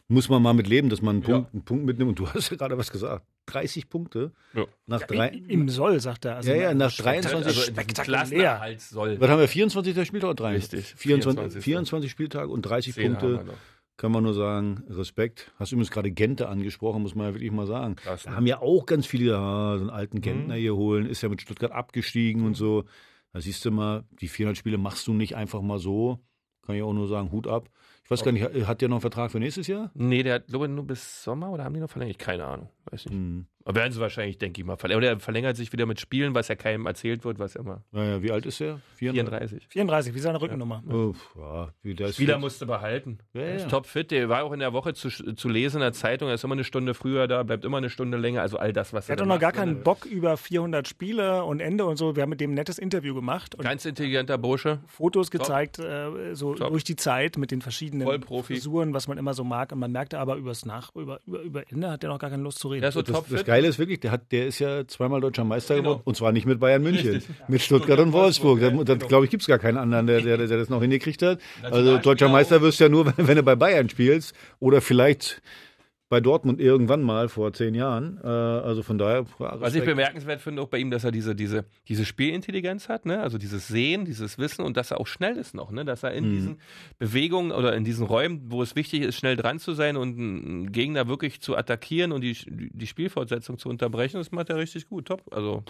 muss 0.09 0.29
man 0.29 0.43
mal 0.43 0.53
mit 0.53 0.67
leben, 0.69 0.91
dass 0.91 1.01
man 1.01 1.17
einen 1.17 1.23
Punkt, 1.23 1.49
ja. 1.49 1.53
einen 1.55 1.65
Punkt 1.65 1.87
mitnimmt. 1.87 2.11
Und 2.11 2.19
du 2.19 2.29
hast 2.35 2.51
ja 2.51 2.57
gerade 2.59 2.77
was 2.77 2.91
gesagt. 2.91 3.25
30 3.47 3.89
Punkte. 3.89 4.33
Ja. 4.53 4.67
Nach 4.87 5.03
drei, 5.03 5.29
Im 5.29 5.71
Soll, 5.71 6.01
sagt 6.01 6.27
er. 6.27 6.37
Also 6.37 6.51
ja, 6.51 6.57
ja, 6.57 6.75
nach 6.75 6.93
23 6.93 7.47
also 7.47 7.61
spektakulär. 7.63 8.77
Soll. 8.79 9.21
Was 9.21 9.31
haben 9.31 9.41
wir? 9.41 9.49
24. 9.49 10.07
Spieltag 10.07 10.29
oder 10.31 10.37
23? 10.37 10.79
Richtig. 10.79 11.01
24, 11.01 11.35
24. 11.41 11.65
24 11.65 12.11
Spieltage 12.11 12.49
und 12.53 12.63
30 12.63 12.95
Punkte. 12.95 13.45
Kann 14.01 14.13
man 14.13 14.25
nur 14.25 14.33
sagen, 14.33 14.83
Respekt. 14.89 15.53
Hast 15.59 15.73
du 15.73 15.77
übrigens 15.77 15.91
gerade 15.91 16.11
Gente 16.11 16.49
angesprochen, 16.49 17.03
muss 17.03 17.15
man 17.15 17.27
ja 17.27 17.35
wirklich 17.35 17.53
mal 17.53 17.67
sagen. 17.67 17.97
Krass, 17.97 18.23
Da 18.23 18.31
ne? 18.31 18.37
haben 18.37 18.47
ja 18.47 18.63
auch 18.63 18.87
ganz 18.87 19.07
viele, 19.07 19.37
ah, 19.37 19.77
so 19.77 19.83
einen 19.83 19.91
alten 19.91 20.23
Gentner 20.23 20.55
hier 20.55 20.75
holen, 20.75 21.05
ist 21.05 21.21
ja 21.21 21.29
mit 21.29 21.43
Stuttgart 21.43 21.71
abgestiegen 21.71 22.47
und 22.47 22.55
so. 22.55 22.85
Da 23.35 23.43
siehst 23.43 23.63
du 23.63 23.71
mal, 23.71 24.05
die 24.23 24.29
400 24.29 24.57
Spiele 24.57 24.79
machst 24.79 25.07
du 25.07 25.13
nicht 25.13 25.37
einfach 25.37 25.61
mal 25.61 25.79
so. 25.79 26.19
Kann 26.63 26.77
ich 26.77 26.83
auch 26.83 26.95
nur 26.95 27.09
sagen, 27.09 27.31
Hut 27.31 27.47
ab. 27.47 27.69
Ich 28.03 28.11
weiß 28.11 28.25
gar 28.25 28.33
nicht, 28.33 28.43
hat 28.67 28.81
der 28.81 28.89
noch 28.89 28.97
einen 28.97 29.01
Vertrag 29.03 29.33
für 29.33 29.39
nächstes 29.39 29.67
Jahr? 29.67 29.91
Nee, 29.93 30.23
der 30.23 30.37
hat, 30.37 30.47
glaube 30.47 30.65
ich, 30.65 30.73
nur 30.73 30.87
bis 30.87 31.23
Sommer 31.23 31.51
oder 31.51 31.65
haben 31.65 31.75
die 31.75 31.81
noch 31.81 31.91
verlängert? 31.91 32.19
Keine 32.19 32.47
Ahnung. 32.47 32.71
Weiß 32.91 33.05
nicht. 33.05 33.15
Hm. 33.15 33.47
Aber 33.71 33.81
werden 33.81 33.93
sie 33.93 34.01
wahrscheinlich, 34.01 34.39
denke 34.39 34.61
ich 34.61 34.67
mal, 34.67 34.77
verlängern. 34.77 35.03
Oder 35.05 35.09
er 35.13 35.21
verlängert 35.21 35.57
sich 35.57 35.73
wieder 35.73 35.87
mit 35.87 36.01
Spielen, 36.01 36.35
was 36.35 36.49
ja 36.49 36.57
keinem 36.57 36.87
erzählt 36.87 37.25
wird, 37.25 37.39
was 37.39 37.55
ja 37.55 37.61
immer. 37.61 37.83
Naja, 37.93 38.23
wie 38.23 38.31
alt 38.33 38.47
ist 38.47 38.61
er? 38.61 38.81
34. 38.97 39.67
34, 39.69 40.15
wie 40.15 40.19
seine 40.19 40.41
Rückennummer. 40.41 40.83
Oh, 40.91 41.15
ja, 41.39 41.73
wie 41.83 41.95
der 41.95 42.09
ist 42.09 42.17
Spieler 42.17 42.35
fit. 42.35 42.41
musste 42.41 42.67
behalten. 42.67 43.19
Ja, 43.33 43.41
Er 43.43 43.49
ja. 43.51 43.55
ist 43.57 43.71
topfit. 43.71 44.11
Der 44.11 44.29
war 44.29 44.43
auch 44.45 44.53
in 44.53 44.61
der 44.61 44.73
Woche 44.73 44.93
zu, 44.95 45.09
zu 45.09 45.49
lesen 45.49 45.77
in 45.77 45.83
der 45.83 45.93
Zeitung. 45.93 46.29
Er 46.29 46.35
ist 46.35 46.45
immer 46.45 46.55
eine 46.55 46.65
Stunde 46.65 46.95
früher 46.95 47.29
da, 47.29 47.43
bleibt 47.43 47.65
immer 47.65 47.79
eine 47.79 47.91
Stunde 47.91 48.19
länger. 48.19 48.43
Also 48.43 48.59
all 48.59 48.73
das, 48.73 48.93
was 48.93 49.09
Er 49.09 49.13
hat 49.13 49.21
da 49.21 49.25
doch 49.25 49.29
noch 49.29 49.41
gar 49.41 49.53
ne? 49.53 49.57
keinen 49.59 49.83
Bock 49.83 50.05
über 50.05 50.37
400 50.37 50.89
Spiele 50.89 51.45
und 51.45 51.61
Ende 51.61 51.85
und 51.85 51.97
so. 51.97 52.17
Wir 52.17 52.23
haben 52.23 52.31
mit 52.31 52.41
dem 52.41 52.51
ein 52.51 52.55
nettes 52.55 52.79
Interview 52.79 53.15
gemacht 53.15 53.55
und 53.55 53.63
Ganz 53.65 53.85
intelligenter 53.85 54.37
Bursche. 54.39 54.81
Fotos 54.87 55.31
gezeigt, 55.31 55.79
äh, 55.79 56.35
so 56.35 56.55
Top. 56.55 56.71
durch 56.71 56.85
die 56.85 56.97
Zeit 56.97 57.39
mit 57.39 57.51
den 57.51 57.63
verschiedenen. 57.63 58.07
Frisuren, 58.43 58.95
was 58.95 59.07
man 59.09 59.19
immer 59.19 59.35
so 59.35 59.45
mag. 59.45 59.73
Und 59.73 59.79
man 59.79 59.93
merkte 59.93 60.19
aber 60.19 60.37
übers 60.37 60.65
Nach, 60.67 60.95
über, 60.97 61.21
über, 61.27 61.43
über 61.43 61.71
Ende 61.71 61.91
hat 61.91 62.03
er 62.03 62.11
noch 62.11 62.19
gar 62.19 62.31
keine 62.31 62.43
Lust 62.43 62.59
zu 62.59 62.69
reden. 62.69 62.81
Der 62.81 62.89
ist 62.89 62.95
so 62.95 63.03
Das, 63.03 63.15
topfit. 63.15 63.45
Geile 63.61 63.69
ist 63.69 63.79
wirklich, 63.79 64.01
der, 64.01 64.11
hat, 64.11 64.33
der 64.33 64.47
ist 64.47 64.59
ja 64.59 64.87
zweimal 64.87 65.21
deutscher 65.21 65.45
Meister 65.45 65.75
Genau. 65.75 65.91
geworden. 65.91 66.03
Und 66.05 66.17
zwar 66.17 66.33
nicht 66.33 66.47
mit 66.47 66.61
Bayern 66.61 66.83
München, 66.83 67.11
Richtig. 67.11 67.35
mit 67.49 67.61
Stuttgart 67.61 67.99
und 68.01 68.13
Wolfsburg. 68.13 68.61
Da, 68.61 68.71
da 68.71 68.95
genau. 68.95 69.07
glaube 69.07 69.25
ich, 69.27 69.31
gibt 69.31 69.43
es 69.43 69.47
gar 69.47 69.59
keinen 69.59 69.77
anderen, 69.77 70.07
der, 70.07 70.21
der, 70.23 70.39
der 70.39 70.47
das 70.59 70.71
noch 70.71 70.81
hingekriegt 70.81 71.21
hat. 71.23 71.41
Also 71.63 71.99
deutscher 71.99 72.29
Meister 72.29 72.57
auch. 72.57 72.63
wirst 72.63 72.81
du 72.81 72.85
ja 72.85 72.89
nur, 72.91 73.07
wenn, 73.07 73.15
wenn 73.29 73.37
du 73.37 73.43
bei 73.43 73.57
Bayern 73.57 73.89
spielst. 73.89 74.35
Oder 74.61 74.81
vielleicht 74.81 75.43
bei 76.11 76.21
Dortmund 76.21 76.61
irgendwann 76.61 77.03
mal 77.03 77.29
vor 77.29 77.53
zehn 77.53 77.73
Jahren. 77.73 78.19
Äh, 78.23 78.27
also 78.27 78.83
von 78.83 78.99
daher. 78.99 79.25
Was 79.39 79.77
ich 79.77 79.85
bemerkenswert 79.85 80.41
finde 80.41 80.61
auch 80.61 80.67
bei 80.67 80.79
ihm, 80.79 80.91
dass 80.91 81.05
er 81.05 81.13
diese, 81.13 81.37
diese, 81.37 81.65
diese 81.89 82.05
Spielintelligenz 82.05 82.89
hat, 82.89 83.07
ne? 83.07 83.21
also 83.21 83.39
dieses 83.39 83.69
Sehen, 83.69 84.05
dieses 84.05 84.37
Wissen 84.37 84.63
und 84.63 84.77
dass 84.77 84.91
er 84.91 85.01
auch 85.01 85.07
schnell 85.07 85.37
ist 85.37 85.55
noch, 85.55 85.71
ne? 85.71 85.85
dass 85.85 86.03
er 86.03 86.13
in 86.13 86.25
Mhm. 86.29 86.35
diesen 86.35 86.61
Bewegungen 86.99 87.53
oder 87.53 87.77
in 87.77 87.85
diesen 87.85 88.05
Räumen, 88.07 88.43
wo 88.51 88.61
es 88.61 88.75
wichtig 88.75 89.03
ist, 89.03 89.15
schnell 89.17 89.37
dran 89.37 89.61
zu 89.61 89.73
sein 89.73 89.97
und 89.97 90.19
einen 90.19 90.73
Gegner 90.73 91.07
wirklich 91.07 91.41
zu 91.41 91.57
attackieren 91.57 92.11
und 92.11 92.23
die, 92.23 92.37
die 92.49 92.87
Spielfortsetzung 92.89 93.57
zu 93.57 93.69
unterbrechen, 93.69 94.19
das 94.19 94.33
macht 94.33 94.51
er 94.51 94.57
richtig 94.57 94.89
gut, 94.89 95.07
top. 95.07 95.23
Also 95.33 95.63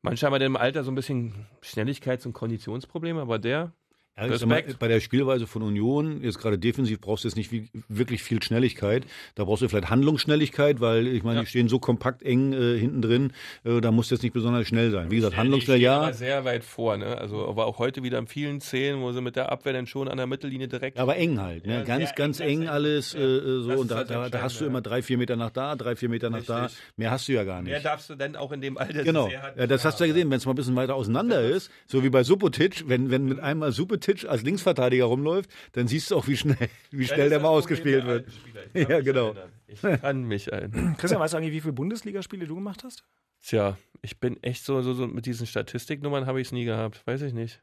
manche 0.00 0.26
haben 0.26 0.40
ja 0.40 0.46
im 0.46 0.56
Alter 0.56 0.84
so 0.84 0.92
ein 0.92 0.94
bisschen 0.94 1.32
Schnelligkeits- 1.60 2.24
und 2.24 2.34
Konditionsprobleme, 2.34 3.20
aber 3.20 3.40
der, 3.40 3.72
Mal, 4.16 4.28
Respekt. 4.28 4.78
bei 4.78 4.86
der 4.86 5.00
Spielweise 5.00 5.48
von 5.48 5.62
Union, 5.62 6.22
jetzt 6.22 6.38
gerade 6.38 6.56
defensiv, 6.56 7.00
brauchst 7.00 7.24
du 7.24 7.28
jetzt 7.28 7.34
nicht 7.36 7.50
wie, 7.50 7.68
wirklich 7.88 8.22
viel 8.22 8.40
Schnelligkeit. 8.40 9.04
Da 9.34 9.42
brauchst 9.42 9.62
du 9.62 9.68
vielleicht 9.68 9.90
Handlungsschnelligkeit, 9.90 10.80
weil 10.80 11.08
ich 11.08 11.24
meine, 11.24 11.38
Ja. 11.38 11.42
die 11.42 11.48
stehen 11.48 11.68
so 11.68 11.80
kompakt 11.80 12.22
eng 12.22 12.52
äh, 12.52 12.78
hinten 12.78 13.02
drin, 13.02 13.32
äh, 13.64 13.80
da 13.80 13.90
muss 13.90 14.10
jetzt 14.10 14.22
nicht 14.22 14.32
besonders 14.32 14.68
schnell 14.68 14.92
sein. 14.92 15.10
Wie 15.10 15.16
gesagt, 15.16 15.36
handlungsschnell 15.36 15.80
ja. 15.80 16.12
sehr 16.12 16.44
weit 16.44 16.62
vor, 16.62 16.96
ne? 16.96 17.18
also 17.18 17.48
aber 17.48 17.66
auch 17.66 17.80
heute 17.80 18.04
wieder 18.04 18.18
in 18.18 18.28
vielen 18.28 18.60
Szenen, 18.60 19.00
wo 19.02 19.10
sie 19.10 19.20
mit 19.20 19.34
der 19.34 19.50
Abwehr 19.50 19.72
dann 19.72 19.88
schon 19.88 20.06
an 20.06 20.16
der 20.16 20.28
Mittellinie 20.28 20.68
direkt 20.68 20.96
aber 20.96 21.16
eng 21.16 21.40
halt, 21.40 21.66
ne? 21.66 21.78
Ja, 21.78 21.82
ganz, 21.82 22.14
ganz 22.14 22.38
eng, 22.38 22.62
eng 22.62 22.68
alles 22.68 23.14
äh, 23.14 23.18
äh, 23.20 23.62
so 23.62 23.72
und 23.72 23.90
da, 23.90 23.96
halt 23.96 24.10
da, 24.10 24.28
da 24.28 24.42
hast 24.42 24.60
du 24.60 24.64
immer 24.64 24.80
drei, 24.80 25.02
vier 25.02 25.18
Meter 25.18 25.34
nach 25.34 25.50
da, 25.50 25.74
drei, 25.74 25.96
vier 25.96 26.08
Meter 26.08 26.30
nach 26.30 26.44
da. 26.44 26.66
Richtig. 26.66 26.82
Mehr 26.96 27.10
hast 27.10 27.26
du 27.26 27.32
ja 27.32 27.42
gar 27.42 27.62
Mehr 27.62 27.74
nicht. 27.74 27.84
darfst 27.84 28.08
du 28.10 28.14
denn 28.14 28.36
auch 28.36 28.52
in 28.52 28.60
dem 28.60 28.78
Alter 28.78 29.02
Genau, 29.02 29.28
ja, 29.28 29.66
das 29.66 29.84
hast 29.84 29.98
du 29.98 30.04
ja 30.04 30.12
gesehen, 30.12 30.30
wenn 30.30 30.36
es 30.36 30.46
mal 30.46 30.52
ein 30.52 30.56
bisschen 30.56 30.76
weiter 30.76 30.94
auseinander 30.94 31.40
ist, 31.42 31.68
so 31.86 32.04
wie 32.04 32.10
bei 32.10 32.22
Subotic, 32.22 32.84
wenn, 32.86 33.10
wenn 33.10 33.24
mit 33.24 33.40
einmal 33.40 33.72
Subotic 33.72 34.03
als 34.28 34.42
Linksverteidiger 34.42 35.04
rumläuft, 35.04 35.50
dann 35.72 35.88
siehst 35.88 36.10
du 36.10 36.16
auch, 36.16 36.26
wie 36.28 36.36
schnell, 36.36 36.56
wie 36.90 37.06
schnell 37.06 37.28
der 37.30 37.40
mal 37.40 37.48
ausgespielt 37.48 38.04
wird. 38.06 38.28
Ja, 38.74 39.00
genau. 39.00 39.34
Ich 39.66 39.80
kann 39.82 40.24
mich 40.24 40.52
erinnern. 40.52 40.96
Christian, 40.98 41.20
weißt 41.20 41.34
du 41.34 41.38
eigentlich, 41.38 41.52
wie 41.52 41.60
viele 41.60 41.72
Bundesligaspiele 41.72 42.46
du 42.46 42.54
gemacht 42.56 42.84
hast? 42.84 43.04
Tja, 43.42 43.76
ich 44.02 44.18
bin 44.20 44.42
echt 44.42 44.64
so, 44.64 44.80
so, 44.82 44.94
so 44.94 45.06
mit 45.06 45.26
diesen 45.26 45.46
Statistiknummern 45.46 46.26
habe 46.26 46.40
ich 46.40 46.48
es 46.48 46.52
nie 46.52 46.64
gehabt. 46.64 47.06
Weiß 47.06 47.20
ich 47.22 47.32
nicht. 47.34 47.62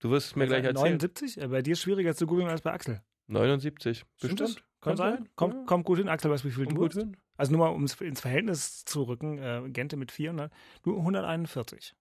Du 0.00 0.10
wirst 0.10 0.28
es 0.28 0.36
mir 0.36 0.46
gleich 0.46 0.64
erzählen. 0.64 0.98
79? 0.98 1.40
Äh, 1.40 1.48
Bei 1.48 1.62
dir 1.62 1.72
ist 1.72 1.78
es 1.78 1.82
schwieriger 1.84 2.14
zu 2.14 2.26
googeln 2.26 2.48
als 2.48 2.62
bei 2.62 2.72
Axel. 2.72 3.00
79. 3.28 4.04
Stimmt 4.16 4.38
Bestimmt. 4.38 4.64
Kann 4.80 4.96
sein. 4.96 5.28
Kommt, 5.36 5.54
Ja. 5.54 5.64
kommt 5.66 5.84
gut 5.84 5.98
hin. 5.98 6.08
Axel, 6.08 6.30
weißt 6.30 6.44
du, 6.44 6.48
wie 6.48 6.52
viel 6.52 6.64
Kommt 6.64 6.76
du 6.76 6.80
gut 6.82 6.94
hast? 6.94 7.02
hin. 7.02 7.16
Also 7.36 7.52
nur 7.52 7.66
mal, 7.66 7.74
um 7.74 7.84
es 7.84 7.98
ins 8.00 8.20
Verhältnis 8.20 8.84
zu 8.84 9.02
rücken, 9.04 9.38
äh, 9.38 9.62
Gente 9.70 9.96
mit 9.96 10.10
400, 10.10 10.52
du 10.82 10.96
141. 10.98 11.94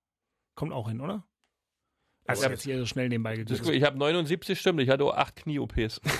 Kommt 0.55 0.73
auch 0.73 0.89
hin, 0.89 0.99
oder? 1.01 1.25
Also 2.27 2.43
Ja. 2.43 2.49
jetzt 2.51 2.63
hier 2.63 2.77
so 2.77 2.85
schnell 2.85 3.09
nebenbei 3.09 3.35
gut. 3.37 3.49
Ich 3.69 3.83
habe 3.83 3.97
79, 3.97 4.59
stimmt. 4.59 4.81
Ich 4.81 4.89
hatte 4.89 5.03
auch 5.05 5.15
acht 5.15 5.35
Knie-OPs. 5.35 6.01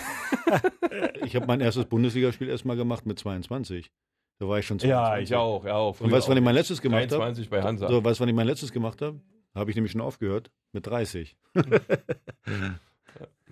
Ich 1.24 1.36
habe 1.36 1.46
mein 1.46 1.62
erstes 1.62 1.86
Bundesligaspiel 1.86 2.50
erst 2.50 2.66
mal 2.66 2.76
gemacht 2.76 3.06
mit 3.06 3.20
22. 3.20 3.92
Da 4.40 4.48
war 4.48 4.58
ich 4.58 4.66
schon 4.66 4.80
22. 4.80 5.36
auch. 5.36 5.64
Ja, 5.64 5.76
auch. 5.76 6.00
Und 6.02 6.12
weißt 6.12 6.26
du, 6.26 6.32
wann 6.32 6.38
ich 6.38 6.44
mein 6.44 6.56
letztes 6.56 6.82
gemacht 6.82 7.04
habe? 7.04 7.18
23 7.18 7.50
bei 7.52 7.62
Hansa. 7.62 7.88
So, 7.88 8.04
weißt 8.04 8.20
du, 8.20 8.22
wann 8.24 8.30
ich 8.30 8.36
mein 8.36 8.48
letztes 8.48 8.72
gemacht 8.72 9.02
habe? 9.04 9.20
Habe 9.54 9.70
ich 9.70 9.76
nämlich 9.76 9.92
schon 9.92 10.02
aufgehört. 10.02 10.50
Mit 10.72 10.88
30. 10.88 11.38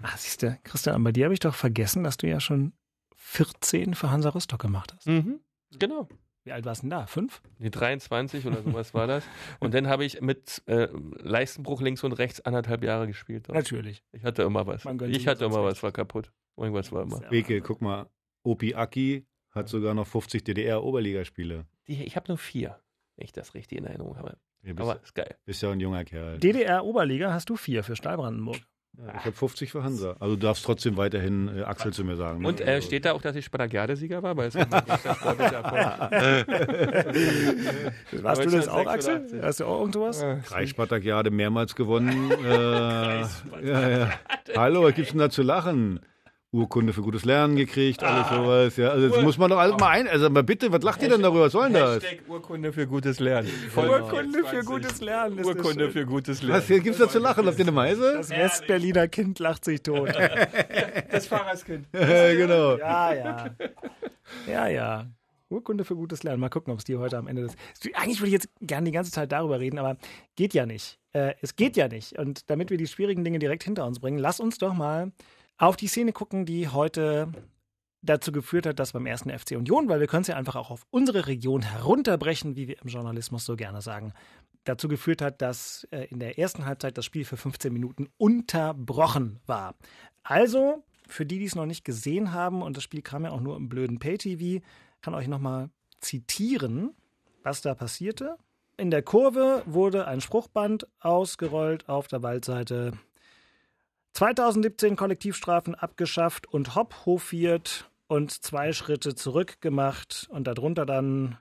Ah, 0.03 0.15
siehst 0.15 0.43
du, 0.43 0.57
Christian, 0.63 1.03
bei 1.03 1.11
dir 1.11 1.25
habe 1.25 1.33
ich 1.33 1.39
doch 1.39 1.55
vergessen, 1.55 2.03
dass 2.03 2.17
du 2.17 2.27
ja 2.27 2.39
schon 2.39 2.73
14 3.15 3.95
für 3.95 4.11
Hansa 4.11 4.29
Rostock 4.29 4.61
gemacht 4.61 4.93
hast. 4.95 5.07
Mhm. 5.07 5.39
Genau. 5.79 6.07
Wie 6.47 6.53
alt 6.53 6.63
warst 6.63 6.81
du 6.81 6.85
denn 6.85 6.91
da? 6.91 7.07
Fünf? 7.07 7.41
Nee, 7.59 7.69
23 7.69 8.45
oder 8.45 8.63
sowas 8.63 8.93
war 8.93 9.05
das. 9.05 9.25
Und 9.59 9.73
dann 9.73 9.87
habe 9.87 10.05
ich 10.05 10.21
mit 10.21 10.63
äh, 10.65 10.87
Leistenbruch 11.17 11.81
links 11.81 12.05
und 12.05 12.13
rechts 12.13 12.39
anderthalb 12.39 12.85
Jahre 12.85 13.05
gespielt. 13.05 13.49
Natürlich. 13.49 14.01
Ich 14.13 14.23
hatte 14.23 14.43
immer 14.43 14.65
was. 14.65 14.85
Ich 15.09 15.27
hatte 15.27 15.43
immer 15.43 15.61
was, 15.65 15.83
war 15.83 15.91
kaputt. 15.91 16.31
Irgendwas 16.55 16.89
war 16.93 17.03
immer. 17.03 17.21
Ja. 17.21 17.27
Beke, 17.27 17.59
guck 17.59 17.81
mal. 17.81 18.09
Opi 18.43 18.75
Aki 18.75 19.25
hat 19.51 19.67
sogar 19.67 19.93
noch 19.93 20.07
50 20.07 20.45
DDR-Oberligaspiele. 20.45 21.65
Ich 21.83 22.15
habe 22.15 22.29
nur 22.29 22.37
vier, 22.37 22.79
wenn 23.17 23.25
ich 23.25 23.33
das 23.33 23.53
richtig 23.53 23.79
in 23.79 23.83
Erinnerung 23.83 24.15
habe. 24.15 24.37
Du 24.63 24.73
bist, 24.73 24.89
Aber 24.89 25.03
ist 25.03 25.15
geil. 25.15 25.35
bist 25.43 25.61
ja 25.61 25.71
ein 25.71 25.81
junger 25.81 26.05
Kerl. 26.05 26.37
DDR-Oberliga 26.39 27.33
hast 27.33 27.49
du 27.49 27.57
vier 27.57 27.83
für 27.83 27.97
Stahlbrandenburg. 27.97 28.61
Ja, 28.99 29.13
ich 29.19 29.25
habe 29.25 29.33
50 29.33 29.71
für 29.71 29.83
Hansa. 29.83 30.15
Also 30.19 30.35
du 30.35 30.41
darfst 30.41 30.65
trotzdem 30.65 30.97
weiterhin 30.97 31.55
äh, 31.59 31.61
Axel 31.61 31.93
zu 31.93 32.03
mir 32.03 32.15
sagen. 32.15 32.41
ne? 32.41 32.47
Und 32.47 32.61
äh, 32.61 32.81
steht 32.81 33.05
da 33.05 33.11
auch, 33.13 33.21
dass 33.21 33.35
ich 33.35 33.45
Spartakiade-Sieger 33.45 34.23
war? 34.23 34.35
Weil 34.35 34.47
es 34.47 34.55
war. 34.55 34.67
Warst 38.23 38.43
du 38.45 38.49
das 38.49 38.67
auch, 38.67 38.87
1986? 38.87 38.87
Axel? 38.87 39.41
Hast 39.43 39.59
du 39.59 39.65
auch 39.65 39.79
irgendwas? 39.81 40.25
Kreisspartakiade 40.47 41.29
mehrmals 41.29 41.75
gewonnen. 41.75 42.31
äh, 42.31 43.21
ja, 43.21 43.27
ja. 43.89 44.09
Hallo, 44.55 44.83
was 44.83 44.95
gibt's 44.95 45.11
denn 45.11 45.19
da 45.19 45.29
zu 45.29 45.43
lachen? 45.43 45.99
Urkunde 46.51 46.93
für 46.93 47.01
gutes 47.01 47.25
Lernen 47.25 47.57
gekriegt, 47.57 48.01
alles 48.03 48.29
sowas. 48.29 48.77
Ja, 48.77 48.89
also 48.89 49.09
das 49.09 49.21
muss 49.21 49.37
man 49.37 49.49
doch 49.49 49.57
alles 49.57 49.77
mal 49.77 49.89
ein. 49.89 50.07
Also 50.07 50.29
mal 50.29 50.43
bitte, 50.43 50.71
was 50.71 50.81
lacht 50.81 51.01
ihr 51.01 51.09
denn 51.09 51.21
darüber? 51.21 51.41
Was 51.41 51.51
soll 51.51 51.65
denn 51.65 51.73
das? 51.73 52.03
Hashtag 52.03 52.21
Urkunde 52.27 52.71
für 52.71 52.87
gutes 52.87 53.19
Lernen. 53.19 53.49
Urkunde 53.75 54.45
für 54.45 54.63
gutes 54.63 55.01
Lernen. 55.01 55.37
Ist 55.37 55.49
das 55.49 55.55
Urkunde 55.55 55.91
für 55.91 56.05
gutes 56.05 56.41
Lernen. 56.41 56.61
Was 56.61 56.67
gibt's 56.67 56.99
da 56.99 57.09
zu 57.09 57.19
lachen? 57.19 57.45
Habt 57.45 57.59
ihr 57.59 57.65
eine 57.65 57.73
Meise? 57.73 58.13
Das 58.15 58.29
Westberliner 58.29 59.09
Kind 59.09 59.39
lacht 59.39 59.65
sich 59.65 59.81
tot. 59.81 60.13
Das 61.11 61.27
Fahrerskind. 61.27 61.87
Ja, 61.93 62.33
genau. 62.33 62.77
Ja, 62.77 63.13
ja. 63.13 63.55
Ja, 64.47 64.67
ja. 64.67 65.05
Urkunde 65.49 65.83
für 65.83 65.95
gutes 65.95 66.23
Lernen. 66.23 66.39
Mal 66.39 66.49
gucken, 66.49 66.71
ob 66.71 66.79
es 66.79 66.85
die 66.85 66.95
heute 66.95 67.17
am 67.17 67.27
Ende 67.27 67.43
des. 67.43 67.55
Eigentlich 67.93 68.19
würde 68.19 68.27
ich 68.27 68.33
jetzt 68.33 68.49
gerne 68.61 68.85
die 68.85 68.91
ganze 68.91 69.11
Zeit 69.11 69.31
darüber 69.31 69.59
reden, 69.59 69.79
aber 69.79 69.97
geht 70.35 70.53
ja 70.53 70.65
nicht. 70.65 70.99
Äh, 71.13 71.33
es 71.41 71.55
geht 71.55 71.77
ja 71.77 71.87
nicht. 71.87 72.17
Und 72.17 72.49
damit 72.49 72.69
wir 72.69 72.77
die 72.77 72.87
schwierigen 72.87 73.23
Dinge 73.23 73.39
direkt 73.39 73.63
hinter 73.63 73.85
uns 73.85 73.99
bringen, 73.99 74.17
lass 74.17 74.39
uns 74.39 74.57
doch 74.57 74.73
mal 74.73 75.11
auf 75.57 75.75
die 75.75 75.87
Szene 75.87 76.13
gucken, 76.13 76.45
die 76.45 76.67
heute 76.67 77.31
dazu 78.01 78.31
geführt 78.31 78.65
hat, 78.65 78.79
dass 78.79 78.93
beim 78.93 79.05
ersten 79.05 79.29
FC 79.29 79.51
Union, 79.51 79.89
weil 79.89 79.99
wir 79.99 80.07
können 80.07 80.21
es 80.21 80.27
ja 80.27 80.35
einfach 80.35 80.55
auch 80.55 80.69
auf 80.69 80.85
unsere 80.91 81.27
Region 81.27 81.61
herunterbrechen, 81.61 82.55
wie 82.55 82.67
wir 82.67 82.81
im 82.81 82.87
Journalismus 82.87 83.45
so 83.45 83.55
gerne 83.55 83.81
sagen, 83.81 84.13
dazu 84.63 84.87
geführt 84.87 85.21
hat, 85.21 85.41
dass 85.41 85.87
äh, 85.91 86.05
in 86.05 86.19
der 86.19 86.37
ersten 86.37 86.65
Halbzeit 86.65 86.97
das 86.97 87.05
Spiel 87.05 87.25
für 87.25 87.37
15 87.37 87.71
Minuten 87.73 88.07
unterbrochen 88.17 89.39
war. 89.45 89.75
Also, 90.23 90.83
für 91.07 91.25
die, 91.25 91.39
die 91.39 91.45
es 91.45 91.55
noch 91.55 91.65
nicht 91.65 91.85
gesehen 91.85 92.33
haben, 92.33 92.61
und 92.61 92.77
das 92.77 92.83
Spiel 92.83 93.01
kam 93.01 93.23
ja 93.23 93.31
auch 93.31 93.39
nur 93.39 93.55
im 93.55 93.69
blöden 93.69 93.99
Pay-TV, 93.99 94.63
kann 95.01 95.15
euch 95.15 95.27
nochmal 95.27 95.69
zitieren, 96.01 96.93
was 97.43 97.61
da 97.61 97.75
passierte. 97.75 98.37
In 98.77 98.91
der 98.91 99.01
Kurve 99.01 99.63
wurde 99.65 100.07
ein 100.07 100.21
Spruchband 100.21 100.87
ausgerollt 100.99 101.89
auf 101.89 102.07
der 102.07 102.21
Waldseite. 102.21 102.91
2017 104.17 104.95
Kollektivstrafen 104.95 105.75
abgeschafft 105.75 106.51
und 106.51 106.73
hopp 106.73 107.05
hofiert 107.05 107.91
und 108.07 108.31
zwei 108.31 108.73
Schritte 108.73 109.13
zurück 109.13 109.61
gemacht 109.61 110.25
und 110.31 110.47
darunter 110.47 110.87
dann 110.87 111.37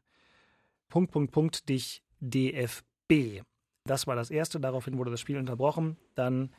Punkt, 0.91 1.11
Punkt, 1.11 1.33
Punkt, 1.33 1.71
dich 1.71 2.03
DFB. 2.21 3.41
Das 3.85 4.07
war 4.07 4.15
das 4.15 4.31
erste, 4.31 4.61
daraufhin 4.61 4.99
wurde 4.99 5.11
das 5.11 5.21
Spiel 5.21 5.39
unterbrochen. 5.39 5.97
Dann 6.17 6.55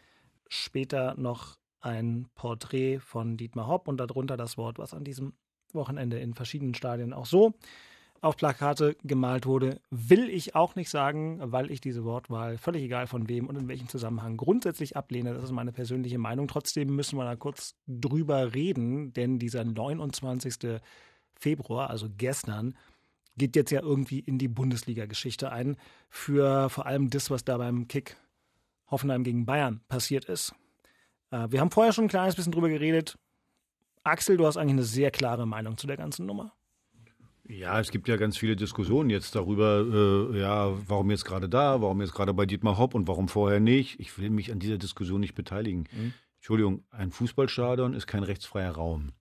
später 0.47 1.13
noch 1.19 1.60
ein 1.82 2.27
Porträt 2.34 2.97
von 2.97 3.38
Dietmar 3.38 3.67
Hopp 3.67 3.88
und 3.88 3.97
darunter 3.97 4.38
das 4.38 4.58
Wort, 4.58 4.80
was 4.80 4.95
an 4.95 5.03
diesem 5.03 5.34
Wochenende 5.71 6.17
in 6.17 6.34
verschiedenen 6.34 6.73
Stadien 6.73 7.13
auch 7.13 7.27
so 7.27 7.53
auf 8.21 8.38
Plakate 8.38 8.95
gemalt 9.03 9.45
wurde, 9.45 9.80
will 9.89 10.30
ich 10.30 10.56
auch 10.56 10.75
nicht 10.75 10.89
sagen, 10.89 11.39
weil 11.41 11.71
ich 11.71 11.82
diese 11.82 12.03
Wortwahl, 12.03 12.58
völlig 12.58 12.84
egal 12.84 13.08
von 13.08 13.27
wem 13.30 13.47
und 13.47 13.56
in 13.56 13.67
welchem 13.67 13.88
Zusammenhang, 13.88 14.38
grundsätzlich 14.38 14.95
ablehne. 14.97 15.34
Das 15.34 15.43
ist 15.43 15.51
meine 15.51 15.71
persönliche 15.71 16.17
Meinung. 16.17 16.47
Trotzdem 16.47 16.95
müssen 16.95 17.17
wir 17.17 17.25
da 17.25 17.36
kurz 17.36 17.75
drüber 17.88 18.53
reden, 18.53 19.13
denn 19.13 19.39
dieser 19.39 19.63
29. 19.63 20.80
Februar, 21.36 21.89
also 21.89 22.08
gestern, 22.17 22.75
geht 23.38 23.56
jetzt 23.56 23.71
ja 23.71 23.82
irgendwie 23.82 24.19
in 24.19 24.38
die 24.38 24.47
Bundesliga-Geschichte 24.47 25.51
ein 25.51 25.77
für 26.10 26.69
vor 26.69 26.86
allem 26.86 27.10
das, 27.10 27.30
was 27.30 27.45
da 27.45 27.58
beim 27.58 27.88
Kick 27.88 28.17
Hoffenheim 28.89 29.23
gegen 29.23 29.45
Bayern 29.45 29.82
passiert 29.88 30.25
ist. 30.25 30.53
Äh, 31.32 31.47
wir 31.49 31.60
haben 31.60 31.71
vorher 31.71 31.93
schon 31.93 32.06
ein 32.06 32.10
kleines 32.10 32.36
bisschen 32.36 32.51
drüber 32.51 32.69
geredet. 32.69 33.17
Axel, 34.03 34.38
du 34.38 34.45
hast 34.45 34.58
eigentlich 34.58 34.73
eine 34.73 34.84
sehr 34.84 35.12
klare 35.12 35.45
Meinung 35.45 35.77
zu 35.77 35.88
der 35.88 35.97
ganzen 35.97 36.25
Nummer. 36.25 36.53
Ja, 37.49 37.79
es 37.79 37.91
gibt 37.91 38.10
ja 38.10 38.17
ganz 38.17 38.38
viele 38.38 38.57
Diskussionen 38.57 39.10
jetzt 39.10 39.36
darüber, 39.36 39.86
äh, 40.33 40.39
ja, 40.39 40.73
warum 40.88 41.10
jetzt 41.12 41.23
gerade 41.23 41.47
da, 41.47 41.81
warum 41.81 42.01
jetzt 42.01 42.13
gerade 42.13 42.33
bei 42.33 42.45
Dietmar 42.45 42.77
Hopp 42.77 42.93
und 42.93 43.07
warum 43.07 43.29
vorher 43.29 43.62
nicht. 43.62 43.99
Ich 43.99 44.17
will 44.17 44.29
mich 44.29 44.51
an 44.51 44.60
dieser 44.60 44.77
Diskussion 44.77 45.21
nicht 45.21 45.33
beteiligen. 45.33 45.86
Mhm. 45.91 46.13
Entschuldigung, 46.36 46.83
ein 46.89 47.12
Fußballstadion 47.12 47.93
ist 47.93 48.05
kein 48.05 48.23
rechtsfreier 48.23 48.71
Raum. 48.71 49.13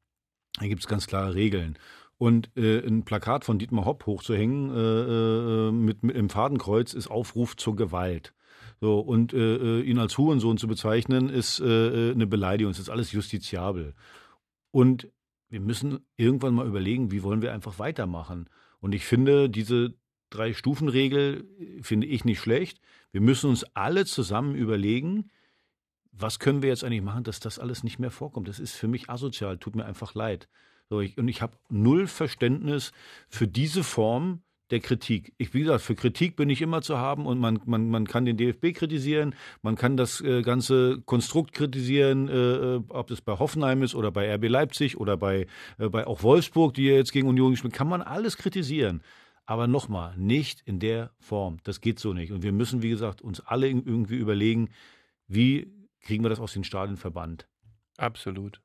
Da 0.58 0.66
gibt 0.66 0.80
es 0.80 0.88
ganz 0.88 1.06
klare 1.06 1.34
Regeln. 1.34 1.78
Und 2.18 2.50
äh, 2.56 2.84
ein 2.84 3.04
Plakat 3.04 3.44
von 3.44 3.58
Dietmar 3.58 3.84
Hopp 3.84 4.06
hochzuhängen 4.06 4.70
äh, 4.70 5.68
äh, 5.68 5.72
mit, 5.72 6.02
mit 6.02 6.16
im 6.16 6.28
Fadenkreuz 6.28 6.94
ist 6.94 7.08
Aufruf 7.08 7.56
zur 7.56 7.76
Gewalt. 7.76 8.32
So, 8.80 8.98
und 9.00 9.34
äh, 9.34 9.56
äh 9.56 9.82
ihn 9.82 9.98
als 9.98 10.18
Hurensohn 10.18 10.58
zu 10.58 10.66
bezeichnen, 10.66 11.28
ist 11.28 11.60
äh, 11.60 12.10
eine 12.12 12.26
Beleidigung. 12.26 12.72
Es 12.72 12.78
ist 12.78 12.90
alles 12.90 13.12
justiziabel. 13.12 13.94
Und 14.70 15.08
wir 15.48 15.60
müssen 15.60 16.00
irgendwann 16.16 16.54
mal 16.54 16.66
überlegen, 16.66 17.10
wie 17.10 17.22
wollen 17.22 17.42
wir 17.42 17.52
einfach 17.52 17.78
weitermachen. 17.78 18.48
Und 18.80 18.94
ich 18.94 19.04
finde, 19.04 19.48
diese 19.48 19.94
Drei-Stufen-Regel 20.30 21.48
finde 21.82 22.06
ich 22.06 22.24
nicht 22.24 22.40
schlecht. 22.40 22.80
Wir 23.12 23.20
müssen 23.20 23.50
uns 23.50 23.64
alle 23.74 24.04
zusammen 24.04 24.54
überlegen, 24.54 25.30
was 26.12 26.38
können 26.38 26.62
wir 26.62 26.70
jetzt 26.70 26.82
eigentlich 26.82 27.02
machen, 27.02 27.24
dass 27.24 27.40
das 27.40 27.58
alles 27.58 27.84
nicht 27.84 27.98
mehr 27.98 28.10
vorkommt. 28.10 28.48
Das 28.48 28.58
ist 28.58 28.74
für 28.74 28.88
mich 28.88 29.10
asozial, 29.10 29.58
tut 29.58 29.76
mir 29.76 29.84
einfach 29.84 30.14
leid. 30.14 30.48
So, 30.88 31.00
ich, 31.00 31.18
und 31.18 31.28
ich 31.28 31.42
habe 31.42 31.56
null 31.68 32.06
Verständnis 32.06 32.92
für 33.28 33.46
diese 33.46 33.84
Form 33.84 34.42
der 34.70 34.80
Kritik. 34.80 35.32
Ich, 35.38 35.54
wie 35.54 35.60
gesagt, 35.60 35.82
für 35.82 35.94
Kritik 35.94 36.36
bin 36.36 36.50
ich 36.50 36.60
immer 36.60 36.82
zu 36.82 36.98
haben 36.98 37.26
und 37.26 37.38
man, 37.38 37.60
man, 37.66 37.88
man 37.88 38.06
kann 38.06 38.24
den 38.24 38.36
DFB 38.36 38.74
kritisieren, 38.74 39.34
man 39.62 39.76
kann 39.76 39.96
das 39.96 40.20
äh, 40.20 40.42
ganze 40.42 41.00
Konstrukt 41.06 41.52
kritisieren, 41.52 42.28
äh, 42.28 42.32
äh 42.32 42.82
ob 42.88 43.10
es 43.10 43.20
bei 43.20 43.38
Hoffenheim 43.38 43.82
ist 43.82 43.94
oder 43.94 44.10
bei 44.10 44.32
RB 44.34 44.48
Leipzig 44.48 44.98
oder 44.98 45.16
bei, 45.16 45.46
äh, 45.78 45.88
bei 45.88 46.06
auch 46.06 46.22
Wolfsburg, 46.22 46.74
die 46.74 46.84
jetzt 46.84 47.12
gegen 47.12 47.28
Union 47.28 47.52
gespielt 47.52 47.74
kann 47.74 47.88
man 47.88 48.02
alles 48.02 48.36
kritisieren. 48.36 49.02
Aber 49.44 49.68
nochmal, 49.68 50.16
nicht 50.16 50.62
in 50.62 50.80
der 50.80 51.12
Form. 51.20 51.58
Das 51.62 51.80
geht 51.80 52.00
so 52.00 52.12
nicht. 52.12 52.32
Und 52.32 52.42
wir 52.42 52.52
müssen, 52.52 52.82
wie 52.82 52.90
gesagt, 52.90 53.22
uns 53.22 53.40
alle 53.40 53.68
irgendwie 53.68 54.16
überlegen, 54.16 54.70
wie 55.28 55.72
kriegen 56.00 56.24
wir 56.24 56.30
das 56.30 56.40
aus 56.40 56.52
den 56.52 56.64
Stadien 56.64 56.96
verbannt. 56.96 57.46
Absolut. 57.96 58.60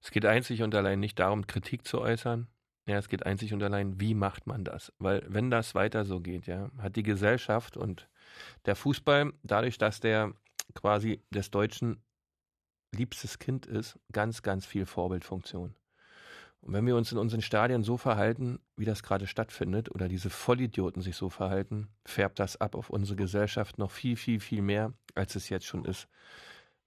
Es 0.00 0.10
geht 0.10 0.24
einzig 0.24 0.62
und 0.62 0.74
allein 0.74 1.00
nicht 1.00 1.18
darum, 1.18 1.46
Kritik 1.46 1.86
zu 1.86 2.00
äußern, 2.00 2.48
ja, 2.88 2.96
es 2.96 3.08
geht 3.08 3.26
einzig 3.26 3.52
und 3.52 3.62
allein, 3.62 4.00
wie 4.00 4.14
macht 4.14 4.46
man 4.46 4.64
das? 4.64 4.92
Weil 4.98 5.22
wenn 5.28 5.50
das 5.50 5.74
weiter 5.74 6.06
so 6.06 6.20
geht, 6.20 6.46
ja, 6.46 6.70
hat 6.78 6.96
die 6.96 7.02
Gesellschaft 7.02 7.76
und 7.76 8.08
der 8.64 8.76
Fußball, 8.76 9.32
dadurch, 9.42 9.76
dass 9.76 10.00
der 10.00 10.32
quasi 10.74 11.22
des 11.30 11.50
Deutschen 11.50 12.02
liebstes 12.94 13.38
Kind 13.38 13.66
ist, 13.66 13.98
ganz, 14.12 14.42
ganz 14.42 14.64
viel 14.64 14.86
Vorbildfunktion. 14.86 15.74
Und 16.60 16.72
wenn 16.72 16.86
wir 16.86 16.96
uns 16.96 17.12
in 17.12 17.18
unseren 17.18 17.42
Stadien 17.42 17.82
so 17.82 17.98
verhalten, 17.98 18.58
wie 18.76 18.86
das 18.86 19.02
gerade 19.02 19.26
stattfindet, 19.26 19.90
oder 19.94 20.08
diese 20.08 20.30
Vollidioten 20.30 21.02
sich 21.02 21.14
so 21.14 21.28
verhalten, 21.28 21.88
färbt 22.06 22.38
das 22.38 22.58
ab 22.58 22.74
auf 22.74 22.88
unsere 22.88 23.16
Gesellschaft 23.16 23.78
noch 23.78 23.90
viel, 23.90 24.16
viel, 24.16 24.40
viel 24.40 24.62
mehr, 24.62 24.94
als 25.14 25.36
es 25.36 25.50
jetzt 25.50 25.66
schon 25.66 25.84
ist. 25.84 26.08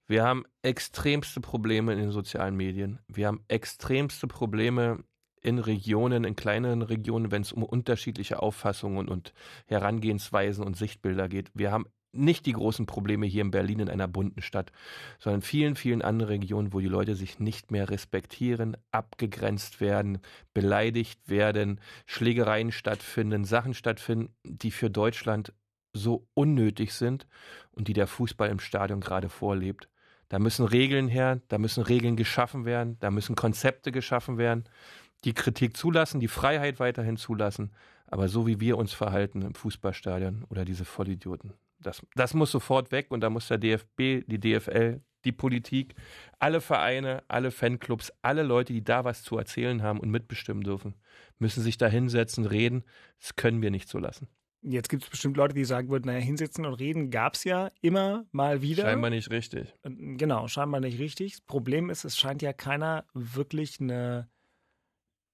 Wir 0.08 0.24
haben 0.24 0.44
extremste 0.62 1.40
Probleme 1.40 1.92
in 1.92 2.00
den 2.00 2.10
sozialen 2.10 2.56
Medien. 2.56 2.98
Wir 3.06 3.28
haben 3.28 3.44
extremste 3.46 4.26
Probleme 4.26 5.04
in 5.42 5.58
Regionen, 5.58 6.24
in 6.24 6.36
kleineren 6.36 6.82
Regionen, 6.82 7.30
wenn 7.30 7.42
es 7.42 7.52
um 7.52 7.62
unterschiedliche 7.62 8.42
Auffassungen 8.42 9.08
und 9.08 9.32
Herangehensweisen 9.66 10.64
und 10.64 10.76
Sichtbilder 10.76 11.28
geht. 11.28 11.50
Wir 11.54 11.72
haben 11.72 11.86
nicht 12.12 12.46
die 12.46 12.52
großen 12.52 12.86
Probleme 12.86 13.26
hier 13.26 13.42
in 13.42 13.50
Berlin 13.50 13.80
in 13.80 13.88
einer 13.88 14.08
bunten 14.08 14.42
Stadt, 14.42 14.70
sondern 15.18 15.40
in 15.40 15.46
vielen, 15.46 15.76
vielen 15.76 16.02
anderen 16.02 16.28
Regionen, 16.28 16.72
wo 16.72 16.80
die 16.80 16.88
Leute 16.88 17.14
sich 17.14 17.40
nicht 17.40 17.70
mehr 17.70 17.88
respektieren, 17.88 18.76
abgegrenzt 18.90 19.80
werden, 19.80 20.18
beleidigt 20.52 21.28
werden, 21.28 21.80
Schlägereien 22.06 22.70
stattfinden, 22.70 23.44
Sachen 23.44 23.74
stattfinden, 23.74 24.34
die 24.44 24.70
für 24.70 24.90
Deutschland 24.90 25.54
so 25.94 26.26
unnötig 26.34 26.92
sind 26.94 27.26
und 27.70 27.88
die 27.88 27.94
der 27.94 28.06
Fußball 28.06 28.50
im 28.50 28.60
Stadion 28.60 29.00
gerade 29.00 29.28
vorlebt. 29.28 29.88
Da 30.28 30.38
müssen 30.38 30.64
Regeln 30.64 31.08
her, 31.08 31.42
da 31.48 31.58
müssen 31.58 31.82
Regeln 31.82 32.16
geschaffen 32.16 32.64
werden, 32.64 32.96
da 33.00 33.10
müssen 33.10 33.36
Konzepte 33.36 33.92
geschaffen 33.92 34.38
werden 34.38 34.64
die 35.24 35.34
Kritik 35.34 35.76
zulassen, 35.76 36.20
die 36.20 36.28
Freiheit 36.28 36.80
weiterhin 36.80 37.16
zulassen, 37.16 37.72
aber 38.06 38.28
so 38.28 38.46
wie 38.46 38.60
wir 38.60 38.76
uns 38.76 38.92
verhalten 38.92 39.42
im 39.42 39.54
Fußballstadion 39.54 40.44
oder 40.48 40.64
diese 40.64 40.84
Vollidioten. 40.84 41.54
Das, 41.80 42.02
das 42.14 42.34
muss 42.34 42.50
sofort 42.50 42.92
weg 42.92 43.06
und 43.10 43.20
da 43.20 43.30
muss 43.30 43.48
der 43.48 43.58
DFB, 43.58 44.24
die 44.26 44.38
DFL, 44.38 45.00
die 45.24 45.32
Politik, 45.32 45.94
alle 46.38 46.60
Vereine, 46.60 47.22
alle 47.28 47.50
Fanclubs, 47.50 48.12
alle 48.22 48.42
Leute, 48.42 48.72
die 48.72 48.84
da 48.84 49.04
was 49.04 49.22
zu 49.22 49.36
erzählen 49.38 49.82
haben 49.82 50.00
und 50.00 50.10
mitbestimmen 50.10 50.62
dürfen, 50.62 50.94
müssen 51.38 51.62
sich 51.62 51.78
da 51.78 51.86
hinsetzen, 51.86 52.44
reden. 52.44 52.84
Das 53.20 53.36
können 53.36 53.62
wir 53.62 53.70
nicht 53.70 53.88
so 53.88 53.98
lassen. 53.98 54.28
Jetzt 54.64 54.88
gibt 54.88 55.02
es 55.02 55.10
bestimmt 55.10 55.36
Leute, 55.36 55.54
die 55.54 55.64
sagen 55.64 55.88
würden, 55.88 56.06
naja, 56.06 56.20
hinsetzen 56.20 56.66
und 56.66 56.74
reden 56.74 57.10
gab 57.10 57.34
es 57.34 57.42
ja 57.42 57.70
immer 57.80 58.26
mal 58.30 58.62
wieder. 58.62 58.84
Scheinbar 58.84 59.10
nicht 59.10 59.30
richtig. 59.30 59.74
Genau, 59.82 60.46
scheinbar 60.46 60.80
nicht 60.80 61.00
richtig. 61.00 61.32
Das 61.32 61.40
Problem 61.40 61.90
ist, 61.90 62.04
es 62.04 62.16
scheint 62.16 62.42
ja 62.42 62.52
keiner 62.52 63.04
wirklich 63.12 63.80
eine 63.80 64.28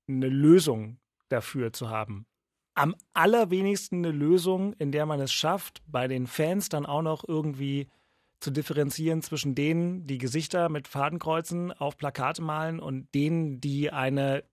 eine 0.09 0.29
Lösung 0.29 0.99
dafür 1.29 1.73
zu 1.73 1.91
haben. 1.91 2.27
Am 2.75 2.95
allerwenigsten 3.13 4.05
eine 4.05 4.13
Lösung, 4.13 4.73
in 4.75 4.93
der 4.93 5.07
man 5.07 5.21
es 5.21 5.33
schafft, 5.33 5.83
bei 5.87 6.09
den 6.09 6.27
Fans 6.27 6.69
dann 6.69 6.87
auch 6.87 7.03
noch 7.03 7.27
irgendwie 7.27 7.89
zu 8.41 8.51
differenzieren 8.53 9.21
zwischen 9.23 9.55
denen, 9.55 10.07
die 10.07 10.19
Gesichter 10.19 10.69
mit 10.69 10.87
Fadenkreuzen 10.87 11.73
auf 11.73 11.97
Plakate 11.97 12.41
malen 12.41 12.79
und 12.79 13.13
denen, 13.15 13.61
die 13.61 13.91
eine, 13.91 14.45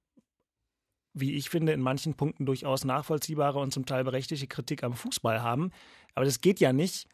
wie 1.13 1.34
ich 1.36 1.50
finde, 1.50 1.72
in 1.72 1.82
manchen 1.82 2.15
Punkten 2.15 2.46
durchaus 2.46 2.84
nachvollziehbare 2.84 3.60
und 3.60 3.72
zum 3.72 3.86
Teil 3.86 4.04
berechtigte 4.04 4.48
Kritik 4.48 4.84
am 4.84 4.94
Fußball 4.94 5.44
haben. 5.44 5.72
Aber 6.15 6.26
das 6.26 6.41
geht 6.41 6.60
ja 6.60 6.74
nicht, 6.74 7.08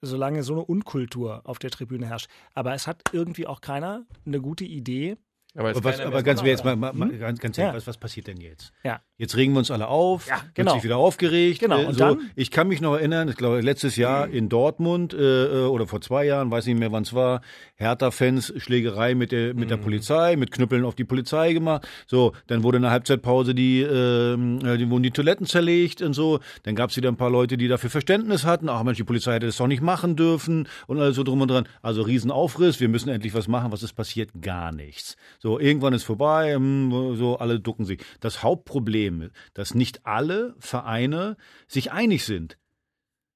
solange 0.00 0.42
so 0.42 0.54
eine 0.54 0.64
Unkultur 0.64 1.42
auf 1.44 1.58
der 1.58 1.70
Tribüne 1.70 2.06
herrscht. 2.06 2.30
Aber 2.54 2.72
es 2.72 2.86
hat 2.86 3.02
irgendwie 3.12 3.46
auch 3.46 3.60
keiner 3.60 4.06
eine 4.24 4.40
gute 4.40 4.64
Idee, 4.64 5.18
aber, 5.56 5.84
was, 5.84 6.00
aber 6.00 6.22
ganz, 6.24 6.42
jetzt 6.42 6.64
mal, 6.64 6.74
mal, 6.74 6.92
hm? 6.92 7.18
ganz, 7.20 7.38
ganz 7.38 7.58
ehrlich, 7.58 7.72
ja. 7.72 7.76
was, 7.76 7.86
was 7.86 7.96
passiert 7.96 8.26
denn 8.26 8.40
jetzt? 8.40 8.72
Ja. 8.82 9.00
Jetzt 9.16 9.36
regen 9.36 9.52
wir 9.52 9.60
uns 9.60 9.70
alle 9.70 9.86
auf, 9.86 10.26
ja, 10.26 10.40
genau. 10.54 10.72
wird 10.72 10.80
sich 10.80 10.84
wieder 10.84 10.96
aufgeregt. 10.96 11.60
Genau. 11.60 11.84
Und 11.84 11.94
so. 11.94 12.00
dann? 12.00 12.30
Ich 12.34 12.50
kann 12.50 12.66
mich 12.66 12.80
noch 12.80 12.94
erinnern, 12.94 13.28
ich 13.28 13.36
glaube 13.36 13.60
letztes 13.60 13.94
Jahr 13.94 14.26
in 14.28 14.48
Dortmund 14.48 15.14
äh, 15.14 15.44
äh, 15.44 15.66
oder 15.66 15.86
vor 15.86 16.00
zwei 16.00 16.24
Jahren, 16.24 16.50
weiß 16.50 16.66
nicht 16.66 16.78
mehr 16.78 16.90
wann 16.90 17.04
es 17.04 17.14
war, 17.14 17.40
Hertha-Fans 17.76 18.54
Schlägerei 18.56 19.14
mit 19.14 19.30
der 19.30 19.54
mit 19.54 19.70
der 19.70 19.76
Polizei, 19.76 20.34
mit 20.34 20.50
Knüppeln 20.50 20.84
auf 20.84 20.96
die 20.96 21.04
Polizei 21.04 21.52
gemacht. 21.52 21.86
So, 22.08 22.32
dann 22.48 22.64
wurde 22.64 22.76
in 22.76 22.82
der 22.82 22.90
Halbzeitpause 22.90 23.54
die, 23.54 23.82
ähm, 23.82 24.58
äh, 24.64 24.76
die 24.76 24.90
wurden 24.90 25.04
die 25.04 25.12
Toiletten 25.12 25.46
zerlegt 25.46 26.02
und 26.02 26.14
so. 26.14 26.40
Dann 26.64 26.74
gab 26.74 26.90
es 26.90 26.96
wieder 26.96 27.08
ein 27.08 27.16
paar 27.16 27.30
Leute, 27.30 27.56
die 27.56 27.68
dafür 27.68 27.90
Verständnis 27.90 28.44
hatten. 28.44 28.68
Ach 28.68 28.82
Mensch, 28.82 28.96
die 28.96 29.04
Polizei 29.04 29.34
hätte 29.34 29.46
das 29.46 29.56
doch 29.56 29.68
nicht 29.68 29.82
machen 29.82 30.16
dürfen 30.16 30.68
und 30.88 30.98
alles 31.00 31.14
so 31.14 31.22
drum 31.22 31.40
und 31.40 31.50
dran. 31.50 31.68
Also 31.82 32.02
Riesenaufriss. 32.02 32.80
Wir 32.80 32.88
müssen 32.88 33.08
endlich 33.08 33.34
was 33.34 33.46
machen. 33.46 33.70
Was 33.70 33.84
ist 33.84 33.92
passiert? 33.92 34.30
Gar 34.40 34.72
nichts. 34.72 35.16
So, 35.44 35.60
irgendwann 35.60 35.92
ist 35.92 36.04
vorbei. 36.04 36.54
Hm, 36.54 37.16
so, 37.16 37.36
alle 37.36 37.60
ducken 37.60 37.84
sich. 37.84 38.00
Das 38.20 38.42
Hauptproblem, 38.42 39.30
dass 39.52 39.74
nicht 39.74 40.06
alle 40.06 40.54
Vereine 40.58 41.36
sich 41.68 41.92
einig 41.92 42.24
sind 42.24 42.56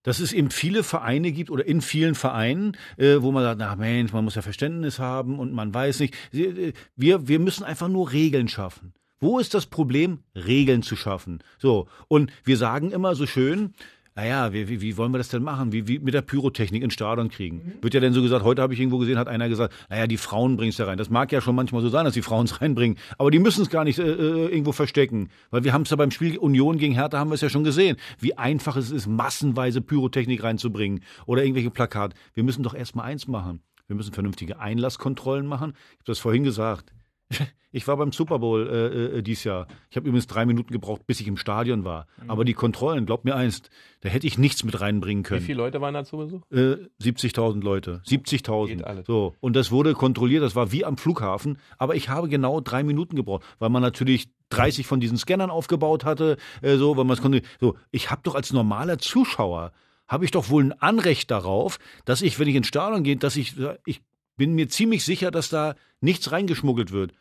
dass 0.04 0.20
es 0.20 0.32
eben 0.32 0.50
viele 0.50 0.84
Vereine 0.84 1.32
gibt 1.32 1.50
oder 1.50 1.66
in 1.66 1.82
vielen 1.82 2.14
Vereinen, 2.14 2.78
äh, 2.96 3.16
wo 3.20 3.30
man 3.30 3.42
sagt, 3.42 3.58
na 3.58 3.76
Mensch, 3.76 4.10
man 4.12 4.24
muss 4.24 4.36
ja 4.36 4.42
Verständnis 4.42 4.98
haben 4.98 5.38
und 5.38 5.52
man 5.52 5.74
weiß 5.74 6.00
nicht. 6.00 6.14
Äh, 6.32 6.72
wir, 6.96 7.28
wir 7.28 7.38
müssen 7.38 7.64
einfach 7.64 7.88
nur 7.88 8.10
Regeln 8.10 8.48
schaffen. 8.48 8.94
Wo 9.20 9.38
ist 9.38 9.52
das 9.52 9.66
Problem, 9.66 10.20
Regeln 10.34 10.82
zu 10.82 10.96
schaffen? 10.96 11.40
So, 11.58 11.88
und 12.06 12.32
wir 12.44 12.56
sagen 12.56 12.90
immer 12.90 13.16
so 13.16 13.26
schön, 13.26 13.74
naja, 14.18 14.52
wie, 14.52 14.68
wie, 14.68 14.80
wie 14.80 14.96
wollen 14.96 15.12
wir 15.12 15.18
das 15.18 15.28
denn 15.28 15.44
machen? 15.44 15.70
Wie, 15.70 15.86
wie 15.86 16.00
mit 16.00 16.12
der 16.12 16.22
Pyrotechnik 16.22 16.82
ins 16.82 16.94
Stadion 16.94 17.28
kriegen? 17.28 17.58
Mhm. 17.58 17.82
Wird 17.82 17.94
ja 17.94 18.00
denn 18.00 18.12
so 18.12 18.20
gesagt, 18.20 18.42
heute 18.42 18.62
habe 18.62 18.74
ich 18.74 18.80
irgendwo 18.80 18.98
gesehen, 18.98 19.16
hat 19.16 19.28
einer 19.28 19.48
gesagt, 19.48 19.72
naja, 19.90 20.08
die 20.08 20.16
Frauen 20.16 20.56
bringen 20.56 20.70
es 20.70 20.78
ja 20.78 20.86
rein. 20.86 20.98
Das 20.98 21.08
mag 21.08 21.30
ja 21.30 21.40
schon 21.40 21.54
manchmal 21.54 21.82
so 21.82 21.88
sein, 21.88 22.04
dass 22.04 22.14
die 22.14 22.22
Frauen 22.22 22.46
es 22.46 22.60
reinbringen, 22.60 22.98
aber 23.16 23.30
die 23.30 23.38
müssen 23.38 23.62
es 23.62 23.70
gar 23.70 23.84
nicht 23.84 24.00
äh, 24.00 24.02
äh, 24.02 24.48
irgendwo 24.48 24.72
verstecken. 24.72 25.28
Weil 25.52 25.62
wir 25.62 25.72
haben 25.72 25.82
es 25.82 25.90
ja 25.90 25.96
beim 25.96 26.10
Spiel 26.10 26.36
Union 26.36 26.78
gegen 26.78 26.94
Hertha 26.94 27.16
haben 27.16 27.30
wir 27.30 27.36
es 27.36 27.42
ja 27.42 27.48
schon 27.48 27.62
gesehen, 27.62 27.96
wie 28.18 28.36
einfach 28.36 28.74
es 28.74 28.90
ist, 28.90 29.06
massenweise 29.06 29.82
Pyrotechnik 29.82 30.42
reinzubringen 30.42 31.04
oder 31.26 31.44
irgendwelche 31.44 31.70
Plakate. 31.70 32.16
Wir 32.34 32.42
müssen 32.42 32.64
doch 32.64 32.74
erstmal 32.74 33.04
eins 33.06 33.28
machen. 33.28 33.60
Wir 33.86 33.94
müssen 33.94 34.12
vernünftige 34.12 34.58
Einlasskontrollen 34.58 35.46
machen. 35.46 35.74
Ich 35.92 35.98
habe 35.98 36.06
das 36.06 36.18
vorhin 36.18 36.42
gesagt. 36.42 36.92
Ich 37.70 37.86
war 37.86 37.98
beim 37.98 38.12
Super 38.12 38.38
Bowl 38.38 38.66
äh, 38.66 39.18
äh, 39.18 39.22
dieses 39.22 39.44
Jahr. 39.44 39.66
Ich 39.90 39.96
habe 39.96 40.08
übrigens 40.08 40.26
drei 40.26 40.46
Minuten 40.46 40.72
gebraucht, 40.72 41.06
bis 41.06 41.20
ich 41.20 41.28
im 41.28 41.36
Stadion 41.36 41.84
war. 41.84 42.06
Mhm. 42.22 42.30
Aber 42.30 42.44
die 42.46 42.54
Kontrollen, 42.54 43.04
glaub 43.04 43.26
mir 43.26 43.36
eins, 43.36 43.62
da 44.00 44.08
hätte 44.08 44.26
ich 44.26 44.38
nichts 44.38 44.64
mit 44.64 44.80
reinbringen 44.80 45.22
Wie 45.22 45.28
können. 45.28 45.42
viele 45.42 45.58
Leute 45.58 45.80
waren 45.82 45.92
da 45.92 46.02
zu 46.04 46.16
Besuch? 46.16 46.40
Äh, 46.50 46.76
70.000 47.02 47.62
Leute. 47.62 48.00
70.000. 48.06 48.66
Geht 48.68 48.84
alles. 48.84 49.06
So. 49.06 49.34
Und 49.40 49.54
das 49.54 49.70
wurde 49.70 49.92
kontrolliert, 49.92 50.42
das 50.42 50.56
war 50.56 50.72
wie 50.72 50.86
am 50.86 50.96
Flughafen. 50.96 51.58
Aber 51.76 51.94
ich 51.94 52.08
habe 52.08 52.30
genau 52.30 52.60
drei 52.60 52.82
Minuten 52.82 53.16
gebraucht, 53.16 53.44
weil 53.58 53.68
man 53.68 53.82
natürlich 53.82 54.30
30 54.48 54.86
von 54.86 54.98
diesen 54.98 55.18
Scannern 55.18 55.50
aufgebaut 55.50 56.06
hatte. 56.06 56.38
Äh, 56.62 56.76
so, 56.76 56.96
weil 56.96 57.04
man 57.04 57.16
es 57.16 57.22
konnte. 57.22 57.42
So, 57.60 57.76
ich 57.90 58.10
habe 58.10 58.22
doch 58.24 58.34
als 58.34 58.50
normaler 58.50 58.98
Zuschauer, 58.98 59.72
habe 60.08 60.24
ich 60.24 60.30
doch 60.30 60.48
wohl 60.48 60.64
ein 60.64 60.72
Anrecht 60.72 61.30
darauf, 61.30 61.78
dass 62.06 62.22
ich, 62.22 62.40
wenn 62.40 62.48
ich 62.48 62.54
ins 62.54 62.68
Stadion 62.68 63.02
gehe, 63.04 63.16
dass 63.16 63.36
ich, 63.36 63.56
ich 63.84 64.00
bin 64.38 64.54
mir 64.54 64.68
ziemlich 64.70 65.04
sicher, 65.04 65.30
dass 65.30 65.50
da 65.50 65.74
nichts 66.00 66.32
reingeschmuggelt 66.32 66.90
wird. 66.92 67.12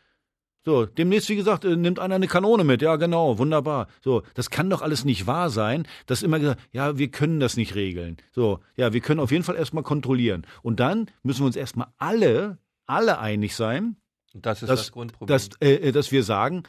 So, 0.64 0.86
demnächst, 0.86 1.28
wie 1.28 1.36
gesagt, 1.36 1.64
äh, 1.64 1.76
nimmt 1.76 1.98
einer 1.98 2.14
eine 2.16 2.26
Kanone 2.26 2.64
mit. 2.64 2.82
Ja, 2.82 2.96
genau, 2.96 3.38
wunderbar. 3.38 3.86
So, 4.02 4.22
das 4.34 4.50
kann 4.50 4.68
doch 4.70 4.82
alles 4.82 5.04
nicht 5.04 5.26
wahr 5.26 5.50
sein, 5.50 5.86
dass 6.06 6.22
immer 6.22 6.38
gesagt, 6.38 6.60
ja, 6.72 6.98
wir 6.98 7.10
können 7.10 7.40
das 7.40 7.56
nicht 7.56 7.74
regeln. 7.74 8.16
So, 8.32 8.60
ja, 8.76 8.92
wir 8.92 9.00
können 9.00 9.20
auf 9.20 9.30
jeden 9.30 9.44
Fall 9.44 9.56
erstmal 9.56 9.82
kontrollieren. 9.84 10.46
Und 10.62 10.80
dann 10.80 11.06
müssen 11.22 11.40
wir 11.42 11.46
uns 11.46 11.56
erstmal 11.56 11.88
alle, 11.98 12.58
alle 12.86 13.18
einig 13.18 13.54
sein, 13.54 13.96
das 14.34 14.62
ist 14.62 14.68
dass, 14.68 14.80
das, 14.80 14.92
Grundproblem. 14.92 15.28
dass, 15.28 15.48
äh, 15.60 15.74
äh, 15.88 15.92
dass 15.92 16.12
wir 16.12 16.22
sagen, 16.22 16.64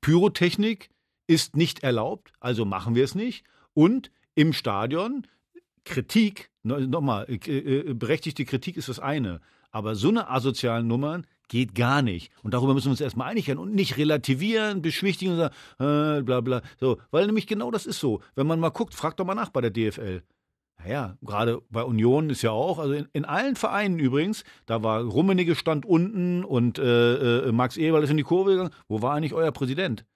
Pyrotechnik 0.00 0.90
ist 1.26 1.56
nicht 1.56 1.82
erlaubt, 1.82 2.32
also 2.40 2.64
machen 2.64 2.94
wir 2.94 3.04
es 3.04 3.14
nicht. 3.14 3.44
Und 3.74 4.10
im 4.34 4.52
Stadion 4.52 5.26
Kritik, 5.84 6.50
no- 6.62 6.78
nochmal, 6.78 7.26
äh, 7.28 7.94
berechtigte 7.94 8.44
Kritik 8.44 8.76
ist 8.76 8.88
das 8.88 9.00
eine, 9.00 9.40
aber 9.70 9.94
so 9.94 10.08
eine 10.08 10.30
asozialen 10.30 10.86
Nummern 10.86 11.26
geht 11.48 11.74
gar 11.74 12.00
nicht. 12.00 12.32
Und 12.42 12.54
darüber 12.54 12.74
müssen 12.74 12.86
wir 12.86 12.92
uns 12.92 13.00
erstmal 13.00 13.28
einig 13.28 13.48
werden 13.48 13.58
und 13.58 13.74
nicht 13.74 13.98
relativieren, 13.98 14.82
beschwichtigen 14.82 15.32
und 15.32 15.38
sagen, 15.38 15.54
äh, 15.78 16.22
bla 16.22 16.40
bla. 16.40 16.62
So, 16.78 16.98
weil 17.10 17.26
nämlich 17.26 17.46
genau 17.46 17.70
das 17.70 17.86
ist 17.86 17.98
so. 17.98 18.20
Wenn 18.34 18.46
man 18.46 18.60
mal 18.60 18.70
guckt, 18.70 18.94
fragt 18.94 19.20
doch 19.20 19.26
mal 19.26 19.34
nach 19.34 19.50
bei 19.50 19.60
der 19.60 19.70
DFL. 19.70 20.22
Naja, 20.78 21.16
gerade 21.20 21.60
bei 21.68 21.82
Union 21.82 22.30
ist 22.30 22.42
ja 22.42 22.52
auch, 22.52 22.78
also 22.78 22.94
in, 22.94 23.08
in 23.12 23.24
allen 23.24 23.56
Vereinen 23.56 23.98
übrigens, 23.98 24.44
da 24.64 24.82
war 24.82 25.02
Rummenigge 25.02 25.54
stand 25.54 25.84
unten 25.84 26.42
und 26.44 26.78
äh, 26.78 27.48
äh, 27.48 27.52
Max 27.52 27.76
Eberl 27.76 28.02
ist 28.02 28.10
in 28.10 28.16
die 28.16 28.22
Kurve 28.22 28.52
gegangen. 28.52 28.70
Wo 28.88 29.02
war 29.02 29.14
eigentlich 29.14 29.34
euer 29.34 29.52
Präsident? 29.52 30.06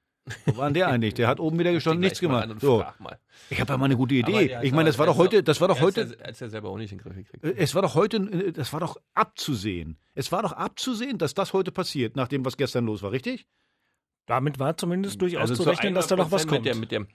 Wo 0.47 0.57
war 0.57 0.67
denn 0.67 0.75
der 0.75 0.89
eigentlich? 0.89 1.15
Der 1.15 1.29
hat 1.29 1.39
oben 1.41 1.59
wieder 1.59 1.73
gestanden, 1.73 2.01
nichts 2.01 2.21
gemacht. 2.21 2.49
So, 2.61 2.85
ich 3.51 3.61
habe 3.61 3.73
ja 3.73 3.77
mal 3.77 3.85
eine 3.87 3.97
gute 3.97 4.15
Idee. 4.15 4.57
Ich 4.63 4.73
meine, 4.73 4.89
das 4.89 4.99
war 4.99 5.07
doch 5.07 5.17
heute, 5.19 5.43
das 5.43 5.61
war 5.61 5.69
doch 5.69 5.77
er 5.77 5.83
heute, 5.83 6.17
ja- 6.19 6.27
er 6.27 6.51
selber 6.51 6.71
auch 6.71 6.79
nicht 6.79 6.93
in 6.93 6.99
den 6.99 7.05
Griff 7.05 7.17
gekriegt. 7.17 7.45
äh, 7.45 7.55
es 7.57 7.75
war 7.75 7.83
doch 7.83 7.95
heute, 7.95 8.17
äh, 8.17 8.53
das 8.53 8.73
war 8.73 8.81
doch 8.81 8.97
abzusehen. 9.15 9.99
Es 10.15 10.33
war 10.33 10.43
doch 10.43 10.53
abzusehen, 10.53 11.19
dass 11.19 11.35
das 11.35 11.53
heute 11.53 11.73
passiert, 11.73 12.17
nach 12.17 12.29
dem, 12.29 12.45
was 12.45 12.57
gestern 12.57 12.87
los 12.87 13.03
war, 13.03 13.13
richtig? 13.13 13.47
Damit 14.27 14.59
war 14.59 14.75
zumindest 14.79 15.21
durchaus 15.21 15.43
Also 15.43 15.55
zu 15.57 15.63
zu 15.65 15.69
rechnen, 15.69 15.95
dass 15.95 16.07
da 16.07 16.17
noch 16.17 16.31
was 16.31 16.47
100% 16.47 16.49
kommt. 16.49 16.65
Mit 16.65 16.67
der, 16.67 16.75
mit 16.77 16.91
der, 16.91 17.07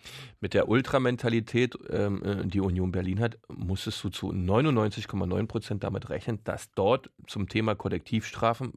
mit 0.41 0.53
der 0.53 0.69
Ultramentalität, 0.69 1.75
ähm, 1.89 2.23
äh, 2.23 2.45
die 2.45 2.59
Union 2.59 2.91
Berlin 2.91 3.19
hat, 3.19 3.39
musstest 3.47 4.03
du 4.03 4.09
zu 4.09 4.31
99,9 4.31 5.47
Prozent 5.47 5.83
damit 5.83 6.09
rechnen, 6.11 6.43
dass 6.43 6.69
dort 6.75 7.09
zum 7.25 7.49
Thema 7.49 7.73
Kollektivstrafen 7.73 8.73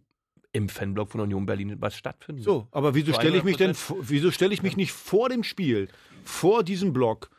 im 0.53 0.69
Fanblock 0.69 1.11
von 1.11 1.21
Union 1.21 1.47
Berlin 1.47 1.77
was 1.81 1.97
stattfindet. 1.97 2.45
So, 2.45 2.69
aber 2.71 2.95
wieso 2.95 3.13
stelle 3.13 3.37
ich 3.39 3.45
mich 3.45 3.57
denn, 3.57 3.73
100%? 3.73 3.75
vor- 3.75 3.97
wieso 4.03 4.31
stelle 4.31 4.53
ich 4.55 4.63
mich 4.63 4.77
nicht 4.77 4.93
vor 4.93 5.29
dem 5.29 5.45
Spiel, 5.45 5.89
vor 6.25 6.63
diesem 6.63 6.93
Block 6.93 7.31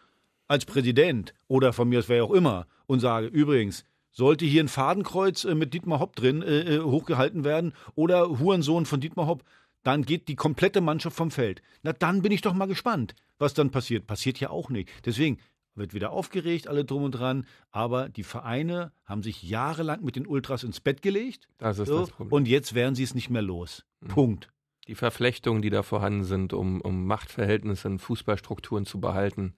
als 0.47 0.65
Präsident 0.65 1.33
oder 1.47 1.73
von 1.73 1.87
mir 1.89 1.99
aus 1.99 2.09
wer 2.09 2.23
auch 2.23 2.31
immer 2.31 2.67
und 2.87 2.99
sage, 2.99 3.27
übrigens, 3.27 3.85
sollte 4.11 4.45
hier 4.45 4.63
ein 4.63 4.67
Fadenkreuz 4.67 5.43
äh, 5.45 5.55
mit 5.55 5.73
Dietmar 5.73 5.99
Hopp 5.99 6.15
drin 6.15 6.41
äh, 6.41 6.75
äh, 6.75 6.79
hochgehalten 6.81 7.43
werden 7.43 7.73
oder 7.95 8.39
Hurensohn 8.39 8.85
von 8.85 8.99
Dietmar 8.99 9.27
Hopp, 9.27 9.43
dann 9.83 10.03
geht 10.05 10.27
die 10.27 10.35
komplette 10.35 10.81
Mannschaft 10.81 11.15
vom 11.15 11.29
Feld. 11.31 11.61
Na, 11.81 11.93
dann 11.93 12.21
bin 12.21 12.31
ich 12.31 12.41
doch 12.41 12.53
mal 12.53 12.67
gespannt, 12.67 13.15
was 13.37 13.53
dann 13.53 13.69
passiert. 13.71 14.07
Passiert 14.07 14.39
ja 14.39 14.49
auch 14.49 14.69
nicht. 14.69 14.89
Deswegen 15.05 15.39
wird 15.75 15.93
wieder 15.93 16.11
aufgeregt, 16.11 16.67
alle 16.67 16.85
drum 16.85 17.03
und 17.03 17.11
dran, 17.11 17.45
aber 17.71 18.09
die 18.09 18.23
Vereine 18.23 18.91
haben 19.05 19.23
sich 19.23 19.43
jahrelang 19.43 20.03
mit 20.03 20.15
den 20.15 20.27
Ultras 20.27 20.63
ins 20.63 20.79
Bett 20.79 21.01
gelegt 21.01 21.47
Das 21.57 21.79
ist 21.79 21.87
so, 21.87 22.01
das 22.01 22.11
Problem. 22.11 22.33
und 22.33 22.47
jetzt 22.47 22.73
werden 22.75 22.95
sie 22.95 23.03
es 23.03 23.15
nicht 23.15 23.29
mehr 23.29 23.41
los. 23.41 23.85
Punkt. 24.07 24.49
die 24.87 24.95
Verflechtungen, 24.95 25.61
die 25.61 25.69
da 25.69 25.81
vorhanden 25.81 26.23
sind, 26.23 26.53
um, 26.53 26.81
um 26.81 27.05
Machtverhältnisse 27.07 27.87
in 27.87 27.99
Fußballstrukturen 27.99 28.85
zu 28.85 28.99
behalten, 28.99 29.55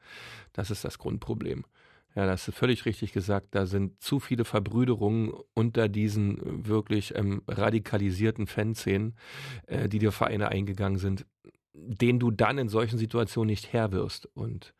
das 0.53 0.69
ist 0.71 0.85
das 0.85 0.99
Grundproblem. 0.99 1.65
Ja, 2.15 2.25
das 2.25 2.47
ist 2.47 2.55
völlig 2.55 2.85
richtig 2.85 3.11
gesagt. 3.11 3.47
Da 3.51 3.65
sind 3.65 4.01
zu 4.01 4.21
viele 4.21 4.45
Verbrüderungen 4.45 5.33
unter 5.53 5.89
diesen 5.89 6.65
wirklich 6.65 7.13
ähm, 7.13 7.41
radikalisierten 7.45 8.47
Fanszenen, 8.47 9.17
äh, 9.67 9.89
die 9.89 9.99
die 9.99 10.11
Vereine 10.11 10.47
eingegangen 10.47 10.97
sind, 10.97 11.25
denen 11.73 12.19
du 12.19 12.31
dann 12.31 12.57
in 12.57 12.69
solchen 12.69 12.97
Situationen 12.97 13.49
nicht 13.49 13.73
Herr 13.73 13.91
wirst. 13.91 14.27
Und 14.33 14.73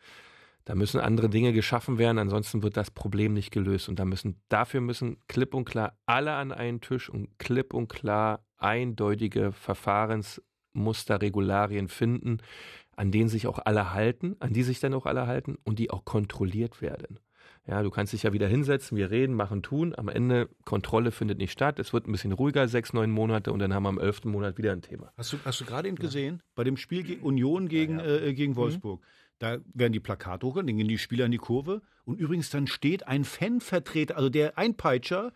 da 0.66 0.76
müssen 0.76 1.00
andere 1.00 1.30
Dinge 1.30 1.54
geschaffen 1.54 1.98
werden, 1.98 2.18
ansonsten 2.18 2.64
wird 2.64 2.76
das 2.76 2.92
Problem 2.92 3.34
nicht 3.34 3.52
gelöst. 3.52 3.88
Und 3.88 4.00
da 4.00 4.06
müssen, 4.06 4.42
dafür 4.50 4.82
müssen 4.82 5.18
klipp 5.28 5.54
und 5.54 5.66
klar 5.66 5.98
alle 6.06 6.34
an 6.34 6.52
einen 6.52 6.82
Tisch 6.82 7.10
und 7.10 7.38
klipp 7.38 7.74
und 7.74 7.88
klar 7.88 8.44
eindeutige 8.58 9.52
Verfahrensmuster, 9.52 11.22
Regularien 11.22 11.88
finden, 11.88 12.40
an 12.96 13.12
denen 13.12 13.30
sich 13.30 13.46
auch 13.48 13.60
alle 13.64 13.94
halten, 13.94 14.36
an 14.40 14.54
die 14.54 14.64
sich 14.64 14.80
dann 14.80 14.94
auch 14.94 15.06
alle 15.06 15.28
halten 15.28 15.58
und 15.64 15.78
die 15.78 15.92
auch 15.92 16.04
kontrolliert 16.04 16.82
werden. 16.82 17.20
Ja, 17.68 17.82
du 17.82 17.90
kannst 17.90 18.14
dich 18.14 18.24
ja 18.24 18.32
wieder 18.32 18.48
hinsetzen, 18.48 18.96
wir 18.96 19.10
reden, 19.10 19.34
machen, 19.36 19.64
tun. 19.64 19.96
Am 19.98 20.08
Ende 20.08 20.50
Kontrolle 20.66 21.12
findet 21.12 21.40
nicht 21.40 21.52
statt. 21.52 21.80
Es 21.80 21.94
wird 21.94 22.08
ein 22.08 22.12
bisschen 22.12 22.32
ruhiger, 22.32 22.68
sechs, 22.68 22.94
neun 22.94 23.10
Monate 23.10 23.52
und 23.52 23.60
dann 23.60 23.74
haben 23.74 23.84
wir 23.84 23.90
im 23.90 24.00
elften 24.00 24.30
Monat 24.30 24.60
wieder 24.60 24.72
ein 24.72 24.84
Thema. 24.84 25.12
Hast 25.18 25.34
du, 25.34 25.38
hast 25.44 25.62
du 25.62 25.66
gerade 25.66 25.88
eben 25.88 25.98
gesehen, 25.98 26.44
bei 26.54 26.64
dem 26.64 26.78
Spiel 26.78 27.20
Union 27.22 27.68
gegen, 27.68 28.00
Äh, 28.00 28.34
gegen 28.36 28.56
Wolfsburg, 28.56 29.04
da 29.40 29.58
werden 29.74 29.94
die 29.94 30.00
Plakate 30.00 30.46
hochgegangen, 30.46 30.68
dann 30.68 30.78
gehen 30.78 30.88
die 30.88 30.98
Spieler 30.98 31.26
in 31.26 31.32
die 31.32 31.38
Kurve 31.38 31.82
und 32.06 32.20
übrigens 32.20 32.50
dann 32.50 32.68
steht 32.68 33.08
ein 33.08 33.24
Fanvertreter, 33.26 34.16
also 34.18 34.30
der 34.30 34.58
Einpeitscher, 34.58 35.34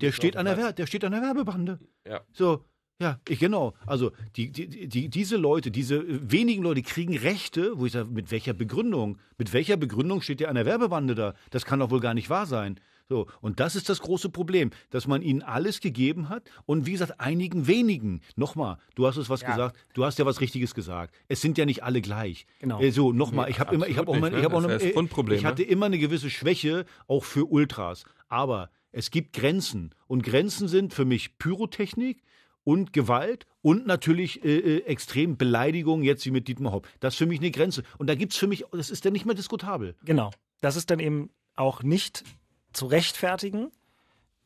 der 0.00 0.12
steht, 0.12 0.36
an 0.36 0.46
der, 0.46 0.56
Wer- 0.56 0.72
der 0.72 0.86
steht 0.86 1.04
an 1.04 1.12
der 1.12 1.22
Werbebande. 1.22 1.78
Ja. 2.06 2.22
So, 2.32 2.64
ja, 3.00 3.20
ich, 3.28 3.38
genau. 3.40 3.74
Also 3.86 4.12
die, 4.36 4.50
die, 4.50 4.88
die, 4.88 5.08
diese 5.08 5.36
Leute, 5.36 5.70
diese 5.70 5.96
äh, 5.96 6.20
wenigen 6.30 6.62
Leute 6.62 6.82
kriegen 6.82 7.16
Rechte, 7.16 7.78
wo 7.78 7.86
ich 7.86 7.92
sage, 7.92 8.08
mit 8.10 8.30
welcher 8.30 8.52
Begründung? 8.54 9.18
Mit 9.38 9.52
welcher 9.52 9.76
Begründung 9.76 10.22
steht 10.22 10.40
der 10.40 10.48
an 10.48 10.54
der 10.54 10.66
Werbebande 10.66 11.14
da? 11.14 11.34
Das 11.50 11.64
kann 11.64 11.80
doch 11.80 11.90
wohl 11.90 12.00
gar 12.00 12.14
nicht 12.14 12.30
wahr 12.30 12.46
sein. 12.46 12.78
So, 13.12 13.26
und 13.42 13.60
das 13.60 13.76
ist 13.76 13.90
das 13.90 14.00
große 14.00 14.30
Problem, 14.30 14.70
dass 14.88 15.06
man 15.06 15.20
ihnen 15.20 15.42
alles 15.42 15.80
gegeben 15.80 16.30
hat 16.30 16.50
und 16.64 16.86
wie 16.86 16.92
gesagt, 16.92 17.20
einigen 17.20 17.66
wenigen. 17.66 18.22
Nochmal, 18.36 18.78
du 18.94 19.06
hast 19.06 19.18
es 19.18 19.28
was 19.28 19.42
Ja. 19.42 19.50
gesagt, 19.50 19.76
du 19.92 20.06
hast 20.06 20.18
ja 20.18 20.24
was 20.24 20.40
Richtiges 20.40 20.74
gesagt. 20.74 21.14
Es 21.28 21.42
sind 21.42 21.58
ja 21.58 21.66
nicht 21.66 21.82
alle 21.82 22.00
gleich. 22.00 22.46
Genau. 22.60 22.80
Äh, 22.80 22.90
so, 22.90 23.12
nochmal, 23.12 23.50
ich 23.50 23.60
habe 23.60 23.74
immer, 23.74 23.86
ich 23.86 23.98
habe 23.98 24.10
auch, 24.10 24.18
mal, 24.18 24.32
ich 24.32 24.46
auch 24.46 24.60
ne? 24.62 24.80
äh, 24.80 24.92
Grundproblem, 24.92 25.36
ich 25.36 25.42
ne? 25.42 25.48
hatte 25.50 25.62
immer 25.62 25.84
eine 25.84 25.98
gewisse 25.98 26.30
Schwäche, 26.30 26.86
auch 27.06 27.24
für 27.24 27.44
Ultras. 27.44 28.04
Aber 28.30 28.70
es 28.92 29.10
gibt 29.10 29.34
Grenzen. 29.34 29.94
Und 30.06 30.22
Grenzen 30.22 30.66
sind 30.66 30.94
für 30.94 31.04
mich 31.04 31.36
Pyrotechnik 31.36 32.22
und 32.64 32.94
Gewalt 32.94 33.44
und 33.60 33.86
natürlich 33.86 34.42
äh, 34.42 34.56
äh, 34.56 34.84
extrem 34.84 35.36
Beleidigung, 35.36 36.02
jetzt 36.02 36.24
wie 36.24 36.30
mit 36.30 36.48
Dietmar 36.48 36.72
Hopp. 36.72 36.88
Das 37.00 37.12
ist 37.12 37.18
für 37.18 37.26
mich 37.26 37.40
eine 37.40 37.50
Grenze. 37.50 37.82
Und 37.98 38.06
da 38.06 38.14
gibt 38.14 38.32
es 38.32 38.38
für 38.38 38.46
mich, 38.46 38.64
das 38.72 38.88
ist 38.88 39.04
dann 39.04 39.12
nicht 39.12 39.26
mehr 39.26 39.34
diskutabel. 39.34 39.96
Genau. 40.02 40.30
Das 40.62 40.76
ist 40.76 40.90
dann 40.90 40.98
eben 40.98 41.28
auch 41.56 41.82
nicht 41.82 42.24
zu 42.72 42.86
rechtfertigen, 42.86 43.70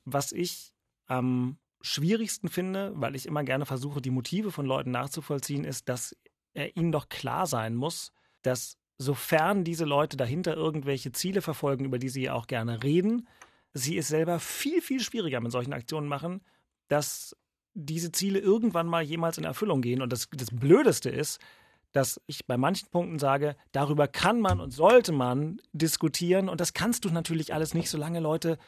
was 0.04 0.32
ich 0.32 0.72
am 1.06 1.58
schwierigsten 1.80 2.48
finde, 2.48 2.92
weil 2.96 3.14
ich 3.14 3.26
immer 3.26 3.44
gerne 3.44 3.66
versuche, 3.66 4.00
die 4.00 4.10
Motive 4.10 4.50
von 4.50 4.66
Leuten 4.66 4.90
nachzuvollziehen, 4.90 5.64
ist, 5.64 5.88
dass 5.88 6.16
er 6.54 6.76
ihnen 6.76 6.92
doch 6.92 7.08
klar 7.08 7.46
sein 7.46 7.74
muss, 7.74 8.12
dass 8.42 8.78
sofern 8.98 9.62
diese 9.62 9.84
Leute 9.84 10.16
dahinter 10.16 10.54
irgendwelche 10.54 11.12
Ziele 11.12 11.42
verfolgen, 11.42 11.84
über 11.84 11.98
die 11.98 12.08
sie 12.08 12.22
ja 12.22 12.34
auch 12.34 12.46
gerne 12.46 12.82
reden, 12.82 13.28
sie 13.72 13.98
es 13.98 14.08
selber 14.08 14.40
viel, 14.40 14.80
viel 14.80 15.00
schwieriger 15.00 15.40
mit 15.40 15.52
solchen 15.52 15.72
Aktionen 15.72 16.08
machen, 16.08 16.40
dass 16.88 17.36
diese 17.74 18.10
Ziele 18.10 18.38
irgendwann 18.38 18.86
mal 18.86 19.02
jemals 19.02 19.36
in 19.38 19.44
Erfüllung 19.44 19.82
gehen. 19.82 20.00
Und 20.00 20.12
das, 20.12 20.28
das 20.32 20.48
Blödeste 20.50 21.10
ist, 21.10 21.40
dass 21.92 22.20
ich 22.26 22.46
bei 22.46 22.56
manchen 22.56 22.88
Punkten 22.90 23.18
sage, 23.18 23.56
darüber 23.72 24.08
kann 24.08 24.40
man 24.40 24.60
und 24.60 24.70
sollte 24.70 25.12
man 25.12 25.60
diskutieren. 25.72 26.48
Und 26.48 26.60
das 26.60 26.74
kannst 26.74 27.04
du 27.04 27.10
natürlich 27.10 27.54
alles 27.54 27.74
nicht, 27.74 27.90
solange 27.90 28.20
Leute 28.20 28.58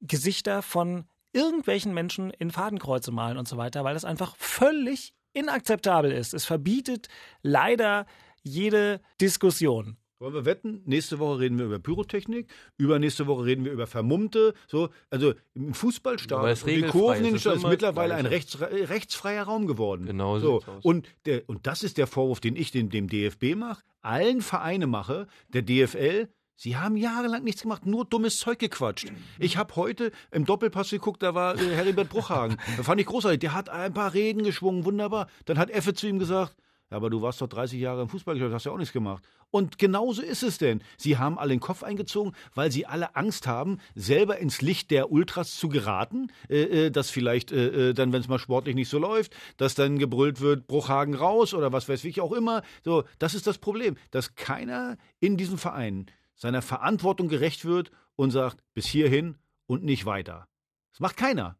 Gesichter 0.00 0.62
von 0.62 1.06
irgendwelchen 1.32 1.94
Menschen 1.94 2.30
in 2.30 2.50
Fadenkreuze 2.50 3.10
malen 3.10 3.38
und 3.38 3.48
so 3.48 3.56
weiter, 3.56 3.84
weil 3.84 3.94
das 3.94 4.04
einfach 4.04 4.36
völlig 4.36 5.14
inakzeptabel 5.32 6.12
ist. 6.12 6.32
Es 6.32 6.44
verbietet 6.44 7.08
leider 7.42 8.06
jede 8.42 9.00
Diskussion. 9.20 9.96
Wollen 10.24 10.32
wir 10.32 10.46
wetten? 10.46 10.80
Nächste 10.86 11.18
Woche 11.18 11.40
reden 11.40 11.58
wir 11.58 11.66
über 11.66 11.78
Pyrotechnik, 11.78 12.46
übernächste 12.78 13.26
Woche 13.26 13.44
reden 13.44 13.66
wir 13.66 13.72
über 13.72 13.86
Vermummte. 13.86 14.54
So, 14.66 14.88
also 15.10 15.34
im 15.52 15.74
Fußballstadion 15.74 16.56
die 16.66 16.82
Kurven 16.84 17.26
ist 17.34 17.44
ist 17.44 17.62
mittlerweile 17.62 18.14
ein 18.14 18.24
rechts, 18.24 18.58
rechtsfreier 18.58 19.42
Raum 19.42 19.66
geworden. 19.66 20.06
Genau 20.06 20.38
so. 20.38 20.62
Und, 20.80 21.06
der, 21.26 21.42
und 21.46 21.66
das 21.66 21.82
ist 21.82 21.98
der 21.98 22.06
Vorwurf, 22.06 22.40
den 22.40 22.56
ich 22.56 22.70
dem, 22.70 22.88
dem 22.88 23.06
DFB 23.06 23.54
mache, 23.54 23.82
allen 24.00 24.40
Vereine 24.40 24.86
mache, 24.86 25.26
der 25.48 25.60
DFL 25.60 26.28
Sie 26.56 26.76
haben 26.76 26.96
jahrelang 26.96 27.42
nichts 27.42 27.62
gemacht, 27.62 27.84
nur 27.84 28.04
dummes 28.04 28.38
Zeug 28.38 28.60
gequatscht. 28.60 29.12
Ich 29.40 29.56
habe 29.56 29.74
heute 29.74 30.12
im 30.30 30.44
Doppelpass 30.44 30.90
geguckt, 30.90 31.20
da 31.22 31.34
war 31.34 31.56
äh, 31.56 31.74
Heribert 31.74 32.08
Bruchhagen. 32.08 32.58
Da 32.76 32.82
fand 32.84 33.00
ich 33.00 33.08
großartig. 33.08 33.40
Der 33.40 33.54
hat 33.54 33.68
ein 33.68 33.92
paar 33.92 34.14
Reden 34.14 34.44
geschwungen, 34.44 34.84
wunderbar. 34.84 35.26
Dann 35.46 35.58
hat 35.58 35.68
Effe 35.70 35.94
zu 35.94 36.06
ihm 36.06 36.20
gesagt, 36.20 36.54
aber 36.90 37.10
du 37.10 37.22
warst 37.22 37.40
doch 37.40 37.48
30 37.48 37.80
Jahre 37.80 38.02
im 38.02 38.08
Fußball, 38.08 38.40
hast 38.52 38.66
ja 38.66 38.72
auch 38.72 38.78
nichts 38.78 38.92
gemacht. 38.92 39.24
Und 39.50 39.78
genauso 39.78 40.22
ist 40.22 40.42
es 40.42 40.58
denn. 40.58 40.82
Sie 40.96 41.16
haben 41.16 41.38
alle 41.38 41.50
den 41.50 41.60
Kopf 41.60 41.82
eingezogen, 41.82 42.34
weil 42.54 42.72
sie 42.72 42.86
alle 42.86 43.14
Angst 43.16 43.46
haben, 43.46 43.78
selber 43.94 44.38
ins 44.38 44.62
Licht 44.62 44.90
der 44.90 45.12
Ultras 45.12 45.56
zu 45.56 45.68
geraten, 45.68 46.32
äh, 46.48 46.86
äh, 46.86 46.90
dass 46.90 47.10
vielleicht 47.10 47.52
äh, 47.52 47.90
äh 47.90 47.94
dann, 47.94 48.12
wenn 48.12 48.20
es 48.20 48.28
mal 48.28 48.38
sportlich 48.38 48.74
nicht 48.74 48.88
so 48.88 48.98
läuft, 48.98 49.34
dass 49.56 49.74
dann 49.74 49.98
gebrüllt 49.98 50.40
wird, 50.40 50.66
Bruchhagen 50.66 51.14
raus 51.14 51.54
oder 51.54 51.72
was 51.72 51.88
weiß 51.88 52.04
ich 52.04 52.20
auch 52.20 52.32
immer. 52.32 52.62
So, 52.84 53.04
das 53.18 53.34
ist 53.34 53.46
das 53.46 53.58
Problem, 53.58 53.96
dass 54.10 54.34
keiner 54.34 54.96
in 55.20 55.36
diesem 55.36 55.58
Verein 55.58 56.06
seiner 56.34 56.62
Verantwortung 56.62 57.28
gerecht 57.28 57.64
wird 57.64 57.90
und 58.16 58.30
sagt, 58.30 58.62
bis 58.74 58.86
hierhin 58.86 59.36
und 59.66 59.84
nicht 59.84 60.04
weiter. 60.06 60.48
Das 60.92 61.00
macht 61.00 61.16
keiner. 61.16 61.56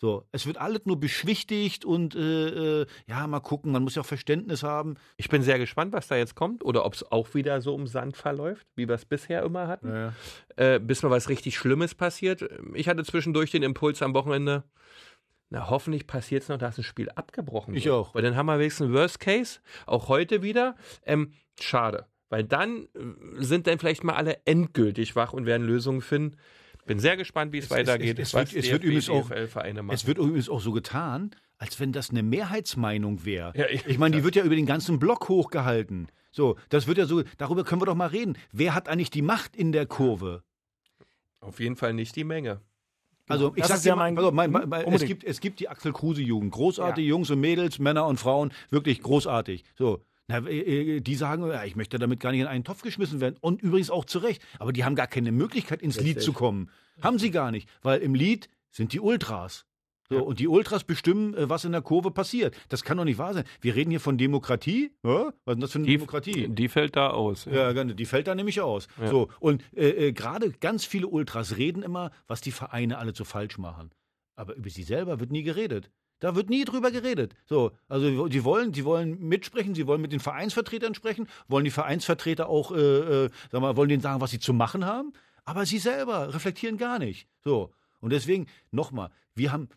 So, 0.00 0.26
es 0.32 0.46
wird 0.46 0.56
alles 0.56 0.86
nur 0.86 0.98
beschwichtigt 0.98 1.84
und 1.84 2.14
äh, 2.14 2.80
äh, 2.80 2.86
ja, 3.06 3.26
mal 3.26 3.40
gucken, 3.40 3.70
man 3.70 3.82
muss 3.82 3.96
ja 3.96 4.02
auch 4.02 4.06
Verständnis 4.06 4.62
haben. 4.62 4.94
Ich 5.18 5.28
bin 5.28 5.42
sehr 5.42 5.58
gespannt, 5.58 5.92
was 5.92 6.08
da 6.08 6.16
jetzt 6.16 6.34
kommt 6.34 6.64
oder 6.64 6.86
ob 6.86 6.94
es 6.94 7.12
auch 7.12 7.34
wieder 7.34 7.60
so 7.60 7.76
im 7.76 7.86
Sand 7.86 8.16
verläuft, 8.16 8.66
wie 8.76 8.88
wir 8.88 8.94
es 8.94 9.04
bisher 9.04 9.42
immer 9.42 9.68
hatten. 9.68 9.88
Ja. 9.88 10.14
Äh, 10.56 10.80
bis 10.80 11.02
mal 11.02 11.10
was 11.10 11.28
richtig 11.28 11.58
Schlimmes 11.58 11.94
passiert. 11.94 12.48
Ich 12.72 12.88
hatte 12.88 13.04
zwischendurch 13.04 13.50
den 13.50 13.62
Impuls 13.62 14.00
am 14.00 14.14
Wochenende, 14.14 14.64
na, 15.50 15.68
hoffentlich 15.68 16.06
passiert 16.06 16.44
es 16.44 16.48
noch, 16.48 16.56
dass 16.56 16.78
ein 16.78 16.84
Spiel 16.84 17.10
abgebrochen 17.10 17.74
wird. 17.74 17.84
Ich 17.84 17.90
auch. 17.90 18.14
Weil 18.14 18.22
dann 18.22 18.36
haben 18.36 18.46
wir 18.46 18.58
wenigstens 18.58 18.90
Worst 18.92 19.20
Case, 19.20 19.60
auch 19.84 20.08
heute 20.08 20.42
wieder. 20.42 20.76
Ähm, 21.04 21.34
schade. 21.60 22.06
Weil 22.30 22.44
dann 22.44 22.88
äh, 22.94 23.42
sind 23.44 23.66
dann 23.66 23.78
vielleicht 23.78 24.02
mal 24.02 24.14
alle 24.14 24.38
endgültig 24.46 25.14
wach 25.14 25.34
und 25.34 25.44
werden 25.44 25.66
Lösungen 25.66 26.00
finden. 26.00 26.38
Bin 26.90 26.98
sehr 26.98 27.16
gespannt, 27.16 27.52
wie 27.52 27.58
es, 27.58 27.66
es 27.66 27.70
weitergeht. 27.70 28.18
Es, 28.18 28.28
es, 28.28 28.34
wird, 28.34 28.52
es 28.52 28.68
wird 28.72 28.82
übrigens 28.82 29.08
auch, 29.08 29.30
es 29.30 30.06
wird 30.08 30.18
übrigens 30.18 30.48
auch 30.48 30.60
so 30.60 30.72
getan, 30.72 31.30
als 31.56 31.78
wenn 31.78 31.92
das 31.92 32.10
eine 32.10 32.24
Mehrheitsmeinung 32.24 33.24
wäre. 33.24 33.52
Ja, 33.56 33.66
ich, 33.68 33.86
ich 33.86 33.96
meine, 33.96 34.16
die 34.16 34.24
wird 34.24 34.34
ja 34.34 34.42
über 34.42 34.56
den 34.56 34.66
ganzen 34.66 34.98
Block 34.98 35.28
hochgehalten. 35.28 36.08
So, 36.32 36.56
das 36.68 36.88
wird 36.88 36.98
ja 36.98 37.06
so, 37.06 37.22
darüber 37.38 37.62
können 37.62 37.80
wir 37.80 37.86
doch 37.86 37.94
mal 37.94 38.08
reden. 38.08 38.36
Wer 38.50 38.74
hat 38.74 38.88
eigentlich 38.88 39.10
die 39.10 39.22
Macht 39.22 39.54
in 39.54 39.70
der 39.70 39.86
Kurve? 39.86 40.42
Auf 41.38 41.60
jeden 41.60 41.76
Fall 41.76 41.94
nicht 41.94 42.16
die 42.16 42.24
Menge. 42.24 42.60
Also 43.28 43.52
ich 43.54 43.64
sag 43.66 43.84
ja 43.84 43.94
mein, 43.94 44.18
also 44.18 44.32
mein, 44.32 44.50
mein, 44.50 44.68
mein 44.68 44.92
es, 44.92 45.04
gibt, 45.04 45.22
es 45.22 45.40
gibt 45.40 45.60
die 45.60 45.68
Axel 45.68 45.92
Kruse 45.92 46.22
Jugend, 46.22 46.50
großartige 46.50 47.06
ja. 47.06 47.10
Jungs 47.10 47.30
und 47.30 47.38
Mädels, 47.38 47.78
Männer 47.78 48.06
und 48.06 48.18
Frauen, 48.18 48.52
wirklich 48.70 49.00
großartig. 49.00 49.62
So, 49.76 50.02
na, 50.30 50.46
äh, 50.48 50.96
äh, 50.96 51.00
die 51.00 51.14
sagen, 51.16 51.50
ich 51.66 51.76
möchte 51.76 51.98
damit 51.98 52.20
gar 52.20 52.30
nicht 52.30 52.40
in 52.40 52.46
einen 52.46 52.64
Topf 52.64 52.82
geschmissen 52.82 53.20
werden. 53.20 53.36
Und 53.40 53.62
übrigens 53.62 53.90
auch 53.90 54.04
zu 54.04 54.20
Recht. 54.20 54.42
Aber 54.58 54.72
die 54.72 54.84
haben 54.84 54.94
gar 54.94 55.06
keine 55.06 55.32
Möglichkeit, 55.32 55.82
ins 55.82 56.00
Lied 56.00 56.22
zu 56.22 56.32
kommen. 56.32 56.70
Haben 57.02 57.18
sie 57.18 57.30
gar 57.30 57.50
nicht. 57.50 57.68
Weil 57.82 58.00
im 58.00 58.14
Lied 58.14 58.48
sind 58.70 58.92
die 58.92 59.00
Ultras. 59.00 59.66
So, 60.08 60.16
ja. 60.16 60.22
Und 60.22 60.40
die 60.40 60.48
Ultras 60.48 60.84
bestimmen, 60.84 61.34
äh, 61.34 61.48
was 61.48 61.64
in 61.64 61.72
der 61.72 61.82
Kurve 61.82 62.10
passiert. 62.10 62.56
Das 62.68 62.82
kann 62.82 62.96
doch 62.96 63.04
nicht 63.04 63.18
wahr 63.18 63.34
sein. 63.34 63.44
Wir 63.60 63.74
reden 63.74 63.90
hier 63.90 64.00
von 64.00 64.18
Demokratie. 64.18 64.92
Ja? 65.04 65.32
Was 65.44 65.54
ist 65.54 65.54
denn 65.54 65.60
das 65.60 65.72
für 65.72 65.78
eine 65.78 65.86
die, 65.86 65.92
Demokratie? 65.94 66.48
Die 66.48 66.68
fällt 66.68 66.96
da 66.96 67.10
aus. 67.10 67.44
Ja, 67.44 67.70
ja 67.70 67.84
die 67.84 68.06
fällt 68.06 68.26
da 68.26 68.34
nämlich 68.34 68.60
aus. 68.60 68.88
Ja. 69.00 69.08
So, 69.08 69.28
und 69.38 69.62
äh, 69.72 70.12
gerade 70.12 70.50
ganz 70.52 70.84
viele 70.84 71.06
Ultras 71.06 71.56
reden 71.56 71.82
immer, 71.82 72.10
was 72.26 72.40
die 72.40 72.50
Vereine 72.50 72.98
alle 72.98 73.14
so 73.14 73.24
falsch 73.24 73.58
machen. 73.58 73.90
Aber 74.34 74.56
über 74.56 74.70
sie 74.70 74.82
selber 74.82 75.20
wird 75.20 75.30
nie 75.30 75.42
geredet. 75.42 75.90
Da 76.20 76.34
wird 76.34 76.50
nie 76.50 76.64
drüber 76.64 76.90
geredet. 76.90 77.34
So, 77.46 77.72
also 77.88 78.28
die 78.28 78.44
wollen, 78.44 78.72
die 78.72 78.84
wollen 78.84 79.18
mitsprechen, 79.26 79.74
sie 79.74 79.86
wollen 79.86 80.02
mit 80.02 80.12
den 80.12 80.20
Vereinsvertretern 80.20 80.94
sprechen, 80.94 81.26
wollen 81.48 81.64
die 81.64 81.70
Vereinsvertreter 81.70 82.48
auch, 82.48 82.72
äh, 82.72 83.24
äh, 83.24 83.30
sag 83.50 83.60
mal, 83.60 83.76
wollen 83.76 83.88
denen 83.88 84.02
sagen, 84.02 84.20
was 84.20 84.30
sie 84.30 84.38
zu 84.38 84.52
machen 84.52 84.84
haben, 84.84 85.12
aber 85.44 85.66
sie 85.66 85.78
selber 85.78 86.32
reflektieren 86.34 86.76
gar 86.76 86.98
nicht. 86.98 87.26
So. 87.42 87.72
Und 88.00 88.12
deswegen, 88.12 88.46
nochmal, 88.70 89.10
wir 89.34 89.50
haben 89.50 89.68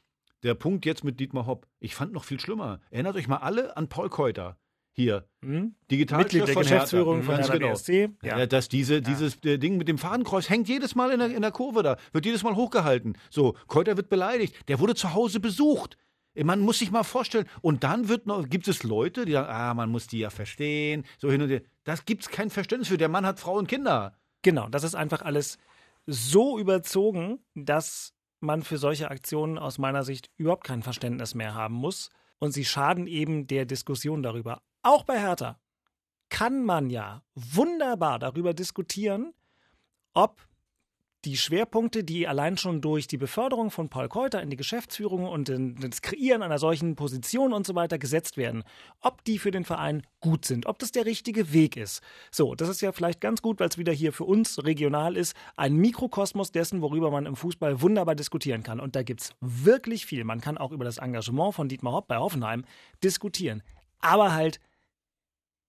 der 0.44 0.54
Punkt 0.54 0.86
jetzt 0.86 1.04
mit 1.04 1.20
Dietmar 1.20 1.46
Hopp, 1.46 1.68
ich 1.80 1.96
fand 1.96 2.12
noch 2.12 2.26
viel 2.26 2.40
schlimmer. 2.40 2.82
Erinnert 2.92 3.16
euch 3.16 3.28
mal 3.28 3.38
alle 3.38 3.78
an 3.78 3.88
Paul 3.88 4.10
Keuter 4.10 4.58
hier. 4.94 5.26
Hm? 5.42 5.76
Mitglied 5.90 6.48
der 6.48 6.56
Geschäftsführung 6.56 7.24
von 7.24 7.38
der 7.38 7.48
genau. 7.48 7.72
BSC. 7.72 8.10
Ja. 8.22 8.40
ja. 8.40 8.46
dass 8.46 8.70
diese, 8.70 8.96
ja. 8.96 9.00
dieses 9.02 9.44
äh, 9.44 9.58
Ding 9.58 9.78
mit 9.78 9.88
dem 9.88 9.98
Fadenkreuz 9.98 10.50
hängt 10.50 10.70
jedes 10.70 10.96
Mal 10.96 11.12
in 11.12 11.20
der, 11.20 11.36
in 11.36 11.42
der 11.42 11.52
Kurve 11.52 11.84
da, 11.84 11.98
wird 12.12 12.26
jedes 12.26 12.44
Mal 12.44 12.56
hochgehalten. 12.56 13.18
So, 13.30 13.56
Keuter 13.68 13.98
wird 13.98 14.10
beleidigt. 14.10 14.56
Der 14.68 14.80
wurde 14.80 14.96
zu 14.96 15.14
Hause 15.14 15.40
besucht. 15.40 15.98
Man 16.36 16.62
muss 16.62 16.80
sich 16.80 16.92
mal 16.92 17.04
vorstellen. 17.04 17.48
Und 17.62 17.84
dann 17.84 18.08
wird 18.08 18.26
noch, 18.26 18.50
gibt 18.50 18.68
es 18.68 18.84
Leute, 18.84 19.26
die 19.26 19.34
sagen, 19.34 19.50
ah, 19.50 19.74
man 19.74 19.90
muss 19.90 20.08
die 20.08 20.20
ja 20.20 20.30
verstehen, 20.30 21.06
so 21.18 21.30
hin 21.32 21.42
und 21.42 21.50
her. 21.50 21.62
Das 21.84 22.06
gibt 22.06 22.24
es 22.24 22.30
kein 22.30 22.50
Verständnis 22.50 22.88
für. 22.88 22.98
Der 22.98 23.10
Mann 23.10 23.26
hat 23.26 23.40
Frau 23.40 23.58
und 23.58 23.68
Kinder. 23.68 24.18
Genau, 24.42 24.68
das 24.70 24.84
ist 24.84 24.96
einfach 24.96 25.22
alles 25.22 25.58
so 26.06 26.58
überzogen, 26.58 27.40
dass 27.56 28.14
man 28.40 28.64
für 28.64 28.78
solche 28.78 29.10
Aktionen 29.10 29.58
aus 29.58 29.78
meiner 29.78 30.04
Sicht 30.04 30.30
überhaupt 30.38 30.66
kein 30.66 30.84
Verständnis 30.84 31.36
mehr 31.36 31.54
haben 31.54 31.76
muss. 31.76 32.10
Und 32.40 32.52
sie 32.52 32.66
schaden 32.66 33.08
eben 33.08 33.48
der 33.48 33.66
Diskussion 33.66 34.24
darüber. 34.24 34.62
Auch 34.82 35.04
bei 35.04 35.20
Hertha 35.20 35.60
kann 36.30 36.66
man 36.66 36.90
ja 36.90 37.24
wunderbar 37.36 38.20
darüber 38.20 38.54
diskutieren, 38.54 39.34
ob 40.14 40.42
die 41.26 41.38
Schwerpunkte, 41.38 42.04
die 42.04 42.28
allein 42.28 42.58
schon 42.58 42.82
durch 42.82 43.08
die 43.08 43.18
Beförderung 43.18 43.72
von 43.72 43.90
Paul 43.90 44.10
Keuter 44.10 44.42
in 44.42 44.50
die 44.50 44.58
Geschäftsführung 44.58 45.26
und 45.26 45.50
das 45.50 46.02
Kreieren 46.02 46.42
einer 46.42 46.60
solchen 46.60 46.96
Position 46.96 47.54
und 47.54 47.66
so 47.66 47.76
weiter 47.76 47.98
gesetzt 47.98 48.36
werden, 48.36 48.64
ob 49.00 49.24
die 49.24 49.40
für 49.40 49.52
den 49.52 49.64
Verein 49.64 50.04
gut 50.20 50.46
sind, 50.46 50.66
ob 50.66 50.80
das 50.80 50.92
der 50.92 51.06
richtige 51.06 51.54
Weg 51.54 51.78
ist. 51.78 52.02
So, 52.30 52.56
das 52.56 52.68
ist 52.68 52.82
ja 52.82 52.92
vielleicht 52.92 53.22
ganz 53.22 53.42
gut, 53.42 53.60
weil 53.60 53.70
es 53.70 53.78
wieder 53.78 53.94
hier 53.94 54.12
für 54.12 54.26
uns 54.26 54.64
regional 54.64 55.16
ist, 55.16 55.36
ein 55.56 55.76
Mikrokosmos 55.76 56.52
dessen, 56.52 56.82
worüber 56.82 57.10
man 57.10 57.26
im 57.26 57.36
Fußball 57.36 57.82
wunderbar 57.82 58.16
diskutieren 58.16 58.64
kann. 58.64 58.80
Und 58.80 58.96
da 58.96 59.04
gibt 59.04 59.22
es 59.22 59.36
wirklich 59.40 60.06
viel. 60.06 60.26
Man 60.26 60.42
kann 60.42 60.58
auch 60.58 60.72
über 60.72 60.84
das 60.84 60.98
Engagement 60.98 61.56
von 61.56 61.70
Dietmar 61.70 61.94
Hopp 61.94 62.08
bei 62.08 62.18
Hoffenheim 62.18 62.66
diskutieren. 63.02 63.64
Aber 64.00 64.34
halt 64.34 64.60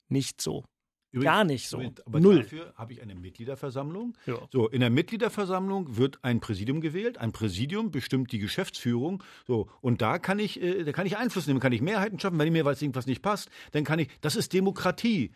nicht 0.09 0.41
so. 0.41 0.65
Übrigens, 1.15 1.33
Gar 1.33 1.45
nicht 1.45 1.69
so. 1.69 1.81
aber 2.07 2.19
Null. 2.19 2.39
dafür 2.39 2.73
habe 2.75 2.93
ich 2.93 3.01
eine 3.01 3.15
Mitgliederversammlung. 3.15 4.17
Ja. 4.27 4.37
So, 4.53 4.69
in 4.69 4.81
der 4.81 4.91
Mitgliederversammlung 4.91 5.97
wird 5.97 6.19
ein 6.23 6.41
Präsidium 6.41 6.81
gewählt. 6.81 7.19
Ein 7.19 7.31
Präsidium 7.31 7.93
bestimmt 7.93 8.33
die 8.33 8.41
Geschäftsführung. 8.41 9.23
So, 9.47 9.69
und 9.81 10.03
da 10.03 10.19
kann 10.19 10.41
ich, 10.41 10.61
äh, 10.61 10.83
da 10.83 10.91
kann 10.91 11.07
ich 11.07 11.17
Einfluss 11.17 11.47
nehmen, 11.47 11.61
kann 11.61 11.71
ich 11.73 11.83
Mehrheiten 11.83 12.19
schaffen. 12.19 12.37
Wenn 12.41 12.53
mir 12.53 12.65
was 12.65 12.83
irgendwas 12.83 13.07
nicht 13.07 13.23
passt, 13.23 13.49
dann 13.71 13.85
kann 13.85 14.01
ich. 14.01 14.09
Das 14.23 14.35
ist 14.35 14.53
Demokratie 14.53 15.31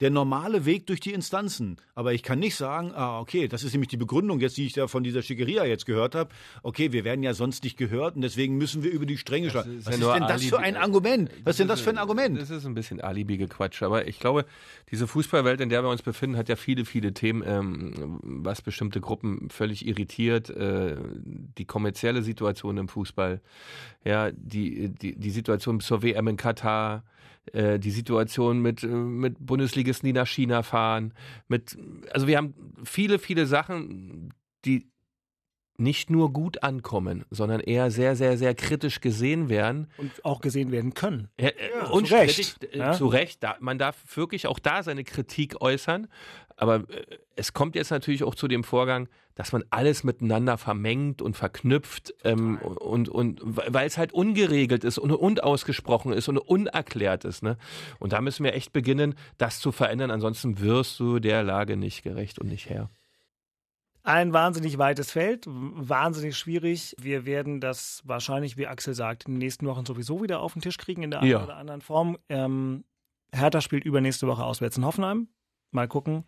der 0.00 0.10
normale 0.10 0.64
Weg 0.64 0.86
durch 0.86 1.00
die 1.00 1.12
Instanzen. 1.12 1.76
Aber 1.94 2.12
ich 2.12 2.22
kann 2.22 2.40
nicht 2.40 2.56
sagen, 2.56 2.92
ah, 2.94 3.20
okay, 3.20 3.46
das 3.46 3.62
ist 3.62 3.72
nämlich 3.72 3.88
die 3.88 3.96
Begründung 3.96 4.40
jetzt, 4.40 4.56
die 4.56 4.66
ich 4.66 4.72
da 4.72 4.88
von 4.88 5.04
dieser 5.04 5.22
Schickeria 5.22 5.64
jetzt 5.64 5.86
gehört 5.86 6.14
habe. 6.14 6.30
Okay, 6.62 6.92
wir 6.92 7.04
werden 7.04 7.22
ja 7.22 7.34
sonst 7.34 7.62
nicht 7.62 7.76
gehört 7.76 8.16
und 8.16 8.22
deswegen 8.22 8.56
müssen 8.56 8.82
wir 8.82 8.90
über 8.90 9.06
die 9.06 9.16
Stränge 9.16 9.50
schlagen. 9.50 9.78
Was 9.84 9.94
ist, 9.94 10.02
ist 10.02 10.12
denn 10.12 10.26
das 10.26 10.44
für 10.44 10.58
ein 10.58 10.76
Argument? 10.76 11.30
Was 11.44 11.52
ist 11.52 11.60
denn 11.60 11.68
das 11.68 11.80
für 11.80 11.90
ein 11.90 11.98
Argument? 11.98 12.40
Das 12.40 12.50
ist 12.50 12.66
ein 12.66 12.74
bisschen 12.74 13.00
Alibi-Gequatsch. 13.00 13.82
Aber 13.82 14.08
ich 14.08 14.18
glaube, 14.18 14.44
diese 14.90 15.06
Fußballwelt, 15.06 15.60
in 15.60 15.68
der 15.68 15.84
wir 15.84 15.90
uns 15.90 16.02
befinden, 16.02 16.36
hat 16.36 16.48
ja 16.48 16.56
viele, 16.56 16.84
viele 16.84 17.14
Themen, 17.14 17.44
ähm, 17.46 18.18
was 18.22 18.60
bestimmte 18.60 19.00
Gruppen 19.00 19.50
völlig 19.50 19.86
irritiert. 19.86 20.50
Äh, 20.50 20.96
die 21.24 21.64
kommerzielle 21.64 22.22
Situation 22.22 22.76
im 22.76 22.88
Fußball, 22.88 23.40
ja, 24.04 24.30
die, 24.32 24.88
die, 24.88 25.16
die 25.16 25.30
Situation 25.30 25.80
zur 25.80 26.02
WM 26.02 26.26
in 26.26 26.36
Katar, 26.36 27.04
äh, 27.52 27.78
die 27.78 27.90
Situation 27.90 28.60
mit, 28.60 28.82
äh, 28.82 28.86
mit 28.86 29.36
Bundesligisten, 29.38 30.06
die 30.06 30.12
nach 30.12 30.28
China 30.28 30.62
fahren, 30.62 31.14
mit, 31.48 31.76
also 32.12 32.26
wir 32.26 32.36
haben 32.36 32.54
viele, 32.84 33.18
viele 33.18 33.46
Sachen, 33.46 34.32
die 34.64 34.92
nicht 35.78 36.10
nur 36.10 36.32
gut 36.32 36.62
ankommen, 36.62 37.24
sondern 37.30 37.60
eher 37.60 37.90
sehr, 37.90 38.14
sehr, 38.14 38.36
sehr 38.36 38.54
kritisch 38.54 39.00
gesehen 39.00 39.48
werden. 39.48 39.88
Und 39.96 40.24
auch 40.24 40.40
gesehen 40.40 40.70
werden 40.70 40.94
können. 40.94 41.28
Ja, 41.40 41.48
ja, 41.48 41.86
und 41.86 42.08
zu 42.08 42.14
Recht. 42.14 42.60
Kritisch, 42.60 42.74
äh, 42.74 42.78
ja? 42.78 42.92
Zu 42.92 43.06
Recht. 43.06 43.42
Da, 43.42 43.56
man 43.60 43.78
darf 43.78 43.96
wirklich 44.16 44.46
auch 44.46 44.58
da 44.58 44.82
seine 44.82 45.04
Kritik 45.04 45.60
äußern. 45.60 46.08
Aber 46.56 46.88
äh, 46.90 47.18
es 47.36 47.52
kommt 47.52 47.74
jetzt 47.74 47.90
natürlich 47.90 48.24
auch 48.24 48.34
zu 48.34 48.48
dem 48.48 48.64
Vorgang, 48.64 49.08
dass 49.34 49.52
man 49.52 49.64
alles 49.70 50.04
miteinander 50.04 50.58
vermengt 50.58 51.22
und 51.22 51.36
verknüpft 51.36 52.14
ähm, 52.24 52.58
und, 52.58 53.08
und 53.08 53.40
weil 53.42 53.86
es 53.86 53.96
halt 53.96 54.12
ungeregelt 54.12 54.84
ist 54.84 54.98
und 54.98 55.10
unausgesprochen 55.10 56.12
ist 56.12 56.28
und 56.28 56.38
unerklärt 56.38 57.24
ist. 57.24 57.42
Ne? 57.42 57.56
Und 57.98 58.12
da 58.12 58.20
müssen 58.20 58.44
wir 58.44 58.54
echt 58.54 58.72
beginnen, 58.72 59.14
das 59.38 59.60
zu 59.60 59.72
verändern. 59.72 60.10
Ansonsten 60.10 60.60
wirst 60.60 61.00
du 61.00 61.18
der 61.18 61.42
Lage 61.42 61.76
nicht 61.76 62.02
gerecht 62.02 62.38
und 62.38 62.48
nicht 62.48 62.68
her. 62.68 62.90
Ein 64.04 64.32
wahnsinnig 64.32 64.78
weites 64.78 65.12
Feld, 65.12 65.44
wahnsinnig 65.46 66.36
schwierig. 66.36 66.96
Wir 66.98 67.24
werden 67.24 67.60
das 67.60 68.02
wahrscheinlich, 68.04 68.56
wie 68.56 68.66
Axel 68.66 68.94
sagt, 68.94 69.26
in 69.26 69.34
den 69.34 69.38
nächsten 69.38 69.64
Wochen 69.66 69.86
sowieso 69.86 70.22
wieder 70.22 70.40
auf 70.40 70.54
den 70.54 70.62
Tisch 70.62 70.76
kriegen 70.76 71.04
in 71.04 71.12
der 71.12 71.20
einen 71.20 71.30
ja. 71.30 71.44
oder 71.44 71.56
anderen 71.56 71.82
Form. 71.82 72.18
Ähm, 72.28 72.84
Hertha 73.32 73.60
spielt 73.60 73.84
übernächste 73.84 74.26
Woche 74.26 74.44
auswärts 74.44 74.76
in 74.76 74.84
Hoffenheim. 74.84 75.28
Mal 75.72 75.88
gucken. 75.88 76.24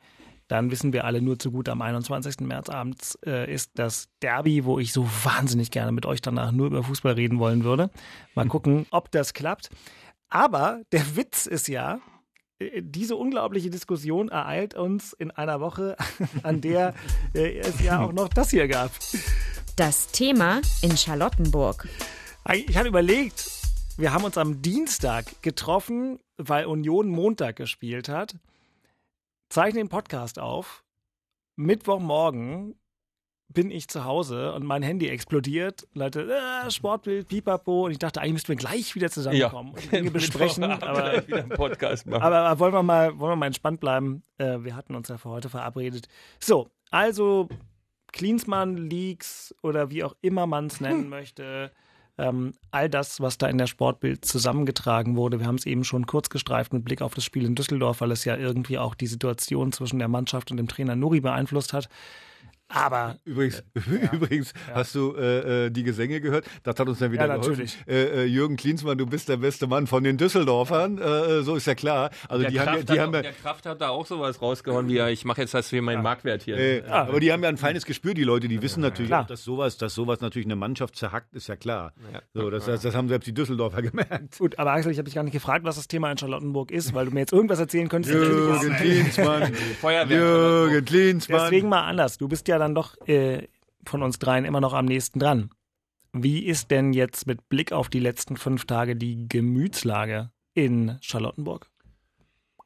Dann 0.48 0.70
wissen 0.70 0.92
wir 0.92 1.04
alle 1.04 1.22
nur 1.22 1.38
zu 1.38 1.50
gut, 1.50 1.68
am 1.68 1.80
21. 1.80 2.40
März 2.40 2.68
abends 2.68 3.18
äh, 3.24 3.50
ist 3.50 3.70
das 3.74 4.08
Derby, 4.20 4.64
wo 4.64 4.78
ich 4.78 4.92
so 4.92 5.08
wahnsinnig 5.22 5.70
gerne 5.70 5.92
mit 5.92 6.04
euch 6.04 6.20
danach 6.20 6.52
nur 6.52 6.66
über 6.66 6.82
Fußball 6.82 7.14
reden 7.14 7.38
wollen 7.38 7.64
würde. 7.64 7.90
Mal 8.34 8.46
gucken, 8.46 8.86
ob 8.90 9.10
das 9.10 9.32
klappt. 9.32 9.70
Aber 10.28 10.82
der 10.92 11.16
Witz 11.16 11.46
ist 11.46 11.68
ja, 11.68 12.00
äh, 12.58 12.82
diese 12.82 13.16
unglaubliche 13.16 13.70
Diskussion 13.70 14.28
ereilt 14.28 14.74
uns 14.74 15.14
in 15.14 15.30
einer 15.30 15.60
Woche, 15.60 15.96
an 16.42 16.60
der 16.60 16.94
äh, 17.34 17.58
es 17.58 17.80
ja 17.80 18.00
auch 18.04 18.12
noch 18.12 18.28
das 18.28 18.50
hier 18.50 18.68
gab. 18.68 18.90
Das 19.76 20.08
Thema 20.08 20.60
in 20.82 20.96
Charlottenburg. 20.96 21.88
Ich 22.52 22.76
habe 22.76 22.88
überlegt, 22.88 23.50
wir 23.96 24.12
haben 24.12 24.24
uns 24.24 24.36
am 24.36 24.60
Dienstag 24.60 25.40
getroffen, 25.40 26.18
weil 26.36 26.66
Union 26.66 27.08
Montag 27.08 27.56
gespielt 27.56 28.10
hat. 28.10 28.36
Zeichne 29.50 29.80
den 29.80 29.88
Podcast 29.88 30.38
auf. 30.38 30.84
Mittwochmorgen 31.56 32.74
bin 33.48 33.70
ich 33.70 33.86
zu 33.88 34.04
Hause 34.04 34.52
und 34.54 34.64
mein 34.64 34.82
Handy 34.82 35.08
explodiert. 35.08 35.86
Leute, 35.92 36.22
äh, 36.34 36.70
Sportbild, 36.70 37.28
pipapo. 37.28 37.84
Und 37.84 37.92
ich 37.92 37.98
dachte, 37.98 38.20
eigentlich 38.20 38.32
müssten 38.32 38.48
wir 38.48 38.56
gleich 38.56 38.94
wieder 38.96 39.10
zusammenkommen 39.10 39.74
Ja. 39.76 39.82
und 39.82 39.92
Dinge 39.92 40.10
besprechen. 40.12 40.64
aber, 40.64 41.22
aber, 42.10 42.58
wollen, 42.58 42.72
wir 42.74 42.82
mal, 42.82 43.18
wollen 43.18 43.32
wir 43.32 43.36
mal 43.36 43.46
entspannt 43.46 43.80
bleiben? 43.80 44.24
Äh, 44.38 44.58
wir 44.64 44.74
hatten 44.74 44.94
uns 44.96 45.08
ja 45.08 45.18
für 45.18 45.28
heute 45.28 45.48
verabredet. 45.48 46.08
So, 46.40 46.68
also 46.90 47.48
Klinsmann-Leaks 48.12 49.54
oder 49.62 49.90
wie 49.90 50.02
auch 50.04 50.16
immer 50.20 50.46
man 50.46 50.66
es 50.66 50.80
nennen 50.80 51.08
möchte. 51.08 51.70
Ähm, 52.16 52.54
all 52.70 52.88
das, 52.88 53.20
was 53.20 53.38
da 53.38 53.48
in 53.48 53.58
der 53.58 53.66
Sportbild 53.66 54.24
zusammengetragen 54.24 55.16
wurde. 55.16 55.40
Wir 55.40 55.46
haben 55.46 55.56
es 55.56 55.66
eben 55.66 55.82
schon 55.82 56.06
kurz 56.06 56.30
gestreift 56.30 56.72
mit 56.72 56.84
Blick 56.84 57.02
auf 57.02 57.14
das 57.14 57.24
Spiel 57.24 57.44
in 57.44 57.56
Düsseldorf, 57.56 58.00
weil 58.00 58.12
es 58.12 58.24
ja 58.24 58.36
irgendwie 58.36 58.78
auch 58.78 58.94
die 58.94 59.08
Situation 59.08 59.72
zwischen 59.72 59.98
der 59.98 60.08
Mannschaft 60.08 60.50
und 60.50 60.58
dem 60.58 60.68
Trainer 60.68 60.94
Nuri 60.94 61.20
beeinflusst 61.20 61.72
hat. 61.72 61.88
Aber 62.74 63.16
Übrigens, 63.24 63.62
übrigens 64.12 64.52
hast 64.72 64.94
du 64.94 65.14
äh, 65.16 65.66
äh, 65.66 65.70
die 65.70 65.82
Gesänge 65.84 66.20
gehört? 66.20 66.44
Das 66.62 66.78
hat 66.78 66.88
uns 66.88 66.98
dann 66.98 67.12
wieder 67.12 67.26
Ja, 67.26 67.36
geholfen. 67.36 67.50
natürlich. 67.52 67.78
Äh, 67.86 68.22
äh, 68.22 68.24
Jürgen 68.24 68.56
Klinsmann, 68.56 68.98
du 68.98 69.06
bist 69.06 69.28
der 69.28 69.36
beste 69.36 69.66
Mann 69.66 69.86
von 69.86 70.02
den 70.04 70.16
Düsseldorfern. 70.18 70.98
Äh, 70.98 71.42
so 71.42 71.54
ist 71.56 71.66
ja 71.66 71.74
klar. 71.74 72.10
Also 72.28 72.42
der, 72.42 72.50
die 72.50 72.60
haben, 72.60 72.66
ja, 72.66 72.72
Kraft 72.74 72.88
die 72.88 72.92
hat, 72.92 72.98
haben 73.00 73.10
auch- 73.10 73.14
ja, 73.16 73.22
der 73.22 73.32
Kraft 73.32 73.66
hat 73.66 73.80
da 73.80 73.88
auch 73.90 74.06
sowas 74.06 74.42
rausgehauen, 74.42 74.88
wie 74.88 74.94
ja, 74.94 75.08
ich 75.08 75.24
mache 75.24 75.40
jetzt 75.42 75.54
das 75.54 75.68
für 75.68 75.80
meinen 75.82 76.02
Marktwert 76.02 76.42
hier. 76.42 76.56
äh, 76.58 76.82
aber 76.88 77.20
die 77.20 77.32
haben 77.32 77.42
ja 77.42 77.48
ein 77.48 77.56
feines 77.56 77.84
Gespür, 77.84 78.14
die 78.14 78.24
Leute, 78.24 78.48
die 78.48 78.60
wissen 78.62 78.80
natürlich 78.80 79.14
auch, 79.14 79.26
dass 79.26 79.44
sowas, 79.44 79.76
dass 79.78 79.94
sowas 79.94 80.20
natürlich 80.20 80.46
eine 80.46 80.56
Mannschaft 80.56 80.96
zerhackt, 80.96 81.34
ist 81.34 81.46
ja 81.48 81.56
klar. 81.56 81.92
Ja. 82.12 82.20
So, 82.34 82.50
das, 82.50 82.66
das, 82.66 82.82
das 82.82 82.94
haben 82.94 83.08
selbst 83.08 83.26
die 83.26 83.34
Düsseldorfer 83.34 83.82
gemerkt. 83.82 84.38
gut, 84.38 84.58
aber 84.58 84.72
Axel, 84.72 84.90
ich 84.92 84.98
habe 84.98 85.04
dich 85.04 85.14
gar 85.14 85.22
nicht 85.22 85.32
gefragt, 85.32 85.64
was 85.64 85.76
das 85.76 85.88
Thema 85.88 86.10
in 86.10 86.18
Charlottenburg 86.18 86.70
ist, 86.70 86.92
weil 86.94 87.06
du 87.06 87.12
mir 87.12 87.20
jetzt 87.20 87.32
irgendwas 87.32 87.58
erzählen 87.60 87.88
könntest. 87.88 88.14
Jürgen 88.14 88.74
Klinsmann, 88.76 89.54
Feuerwehr. 89.80 90.16
Jürgen 90.18 90.84
Klinsmann. 90.84 91.40
Deswegen 91.42 91.68
mal 91.68 91.82
anders. 91.82 92.18
Du 92.18 92.28
bist 92.28 92.48
ja 92.48 92.58
dann 92.64 92.74
doch 92.74 92.96
äh, 93.06 93.48
von 93.86 94.02
uns 94.02 94.18
dreien 94.18 94.44
immer 94.44 94.60
noch 94.60 94.72
am 94.72 94.86
nächsten 94.86 95.18
dran. 95.18 95.50
Wie 96.12 96.44
ist 96.44 96.70
denn 96.70 96.92
jetzt 96.92 97.26
mit 97.26 97.48
Blick 97.48 97.72
auf 97.72 97.88
die 97.88 98.00
letzten 98.00 98.36
fünf 98.36 98.66
Tage 98.66 98.96
die 98.96 99.28
Gemütslage 99.28 100.30
in 100.54 100.96
Charlottenburg? 101.00 101.70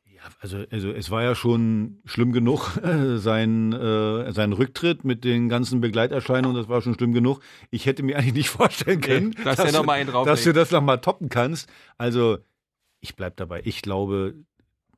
Ja, 0.05 0.23
also, 0.41 0.65
also 0.71 0.91
es 0.91 1.11
war 1.11 1.23
ja 1.23 1.35
schon 1.35 2.01
schlimm 2.05 2.33
genug, 2.33 2.79
sein, 3.17 3.73
äh, 3.73 4.33
sein 4.33 4.53
Rücktritt 4.53 5.05
mit 5.05 5.25
den 5.25 5.49
ganzen 5.49 5.81
Begleiterscheinungen, 5.81 6.57
das 6.57 6.69
war 6.69 6.83
schon 6.83 6.95
schlimm 6.95 7.13
genug. 7.13 7.41
Ich 7.71 7.87
hätte 7.87 8.03
mir 8.03 8.17
eigentlich 8.19 8.35
nicht 8.35 8.51
vorstellen 8.51 9.01
können, 9.01 9.35
dass 9.45 9.57
der 9.57 9.73
noch 9.73 9.85
mal 9.85 9.95
einen 9.95 10.13
dass 10.13 10.45
du 10.45 10.53
das 10.53 10.71
nochmal 10.71 11.01
toppen 11.01 11.29
kannst. 11.29 11.71
Also 11.97 12.39
ich 13.01 13.17
bleib 13.17 13.37
dabei. 13.37 13.63
Ich 13.65 13.81
glaube, 13.81 14.35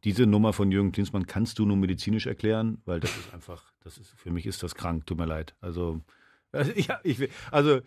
diese 0.04 0.26
Nummer 0.26 0.52
von 0.52 0.72
Jürgen 0.72 0.92
Klinsmann 0.92 1.26
kannst 1.26 1.58
du 1.58 1.66
nur 1.66 1.76
medizinisch 1.76 2.26
erklären, 2.26 2.80
weil 2.84 3.00
das 3.00 3.16
ist 3.16 3.34
einfach, 3.34 3.72
das 3.80 3.98
ist, 3.98 4.10
für 4.10 4.30
mich 4.30 4.46
ist 4.46 4.62
das 4.62 4.74
krank, 4.74 5.06
tut 5.06 5.18
mir 5.18 5.26
leid. 5.26 5.54
Also, 5.60 6.00
also 6.52 6.72
ja, 6.76 7.00
ich, 7.02 7.28
also 7.50 7.80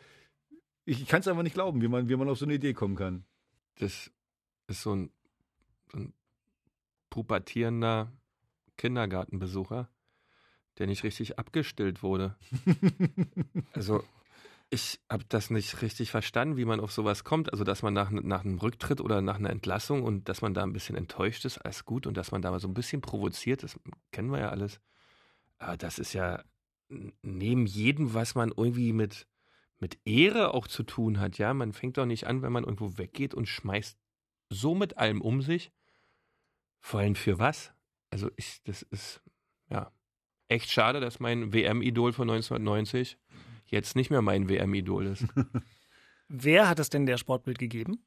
ich 0.86 1.08
kann 1.08 1.22
es 1.22 1.28
einfach 1.28 1.44
nicht 1.44 1.56
glauben, 1.56 1.82
wie 1.82 1.88
man, 1.88 2.10
wie 2.10 2.16
man 2.16 2.30
auf 2.30 2.38
so 2.38 2.46
eine 2.46 2.54
Idee 2.54 2.74
kommen 2.74 2.96
kann. 2.96 3.26
Das 3.80 4.12
ist 4.68 4.82
so 4.82 4.96
ein, 4.96 5.12
so 5.92 5.98
ein 6.00 6.14
pubertierender 7.10 8.12
Kindergartenbesucher, 8.78 9.90
der 10.78 10.88
nicht 10.88 11.04
richtig 11.04 11.40
abgestillt 11.40 12.04
wurde. 12.04 12.36
also 13.74 14.04
ich 14.74 15.00
habe 15.08 15.24
das 15.30 15.52
nicht 15.52 15.84
richtig 15.84 16.10
verstanden, 16.10 16.58
wie 16.58 16.66
man 16.66 16.80
auf 16.80 16.92
sowas 16.92 17.24
kommt. 17.24 17.52
Also 17.52 17.64
dass 17.64 17.84
man 17.84 17.94
nach, 17.94 18.10
nach 18.10 18.44
einem 18.44 18.58
Rücktritt 18.58 19.02
oder 19.02 19.22
nach 19.22 19.36
einer 19.36 19.52
Entlassung 19.52 20.02
und 20.02 20.28
dass 20.28 20.42
man 20.42 20.56
da 20.56 20.64
ein 20.64 20.74
bisschen 20.74 20.96
enttäuscht 20.96 21.46
ist, 21.46 21.60
alles 21.60 21.86
gut 21.86 22.08
und 22.08 22.18
dass 22.18 22.32
man 22.32 22.42
da 22.42 22.50
mal 22.50 22.60
so 22.60 22.68
ein 22.68 22.74
bisschen 22.74 23.00
provoziert, 23.00 23.62
das 23.62 23.80
kennen 24.12 24.32
wir 24.32 24.40
ja 24.40 24.50
alles. 24.50 24.82
Aber 25.60 25.78
das 25.78 26.00
ist 26.00 26.14
ja 26.14 26.44
neben 27.22 27.68
jedem, 27.68 28.16
was 28.16 28.34
man 28.34 28.50
irgendwie 28.50 28.94
mit, 28.94 29.28
mit 29.78 30.00
Ehre 30.06 30.56
auch 30.56 30.68
zu 30.68 30.82
tun 30.82 31.20
hat. 31.20 31.38
Ja, 31.38 31.54
man 31.54 31.72
fängt 31.72 31.98
doch 31.98 32.08
nicht 32.08 32.26
an, 32.26 32.42
wenn 32.42 32.52
man 32.52 32.64
irgendwo 32.64 32.98
weggeht 32.98 33.36
und 33.36 33.48
schmeißt 33.48 33.96
so 34.50 34.74
mit 34.74 34.98
allem 34.98 35.22
um 35.22 35.44
sich. 35.44 35.72
Vor 36.80 37.00
allem 37.00 37.16
für 37.16 37.38
was? 37.38 37.74
Also 38.10 38.32
ich, 38.38 38.64
das 38.64 38.82
ist 38.82 39.22
ja 39.70 39.92
echt 40.48 40.72
schade, 40.72 41.00
dass 41.00 41.20
mein 41.20 41.54
WM-Idol 41.54 42.12
von 42.12 42.28
1990 42.28 43.20
jetzt 43.74 43.96
nicht 43.96 44.10
mehr 44.10 44.22
mein 44.22 44.48
WM-Idol 44.48 45.08
ist. 45.08 45.26
Wer 46.30 46.70
hat 46.70 46.80
es 46.80 46.90
denn 46.90 47.06
der 47.06 47.18
Sportbild 47.18 47.60
gegeben? 47.60 48.06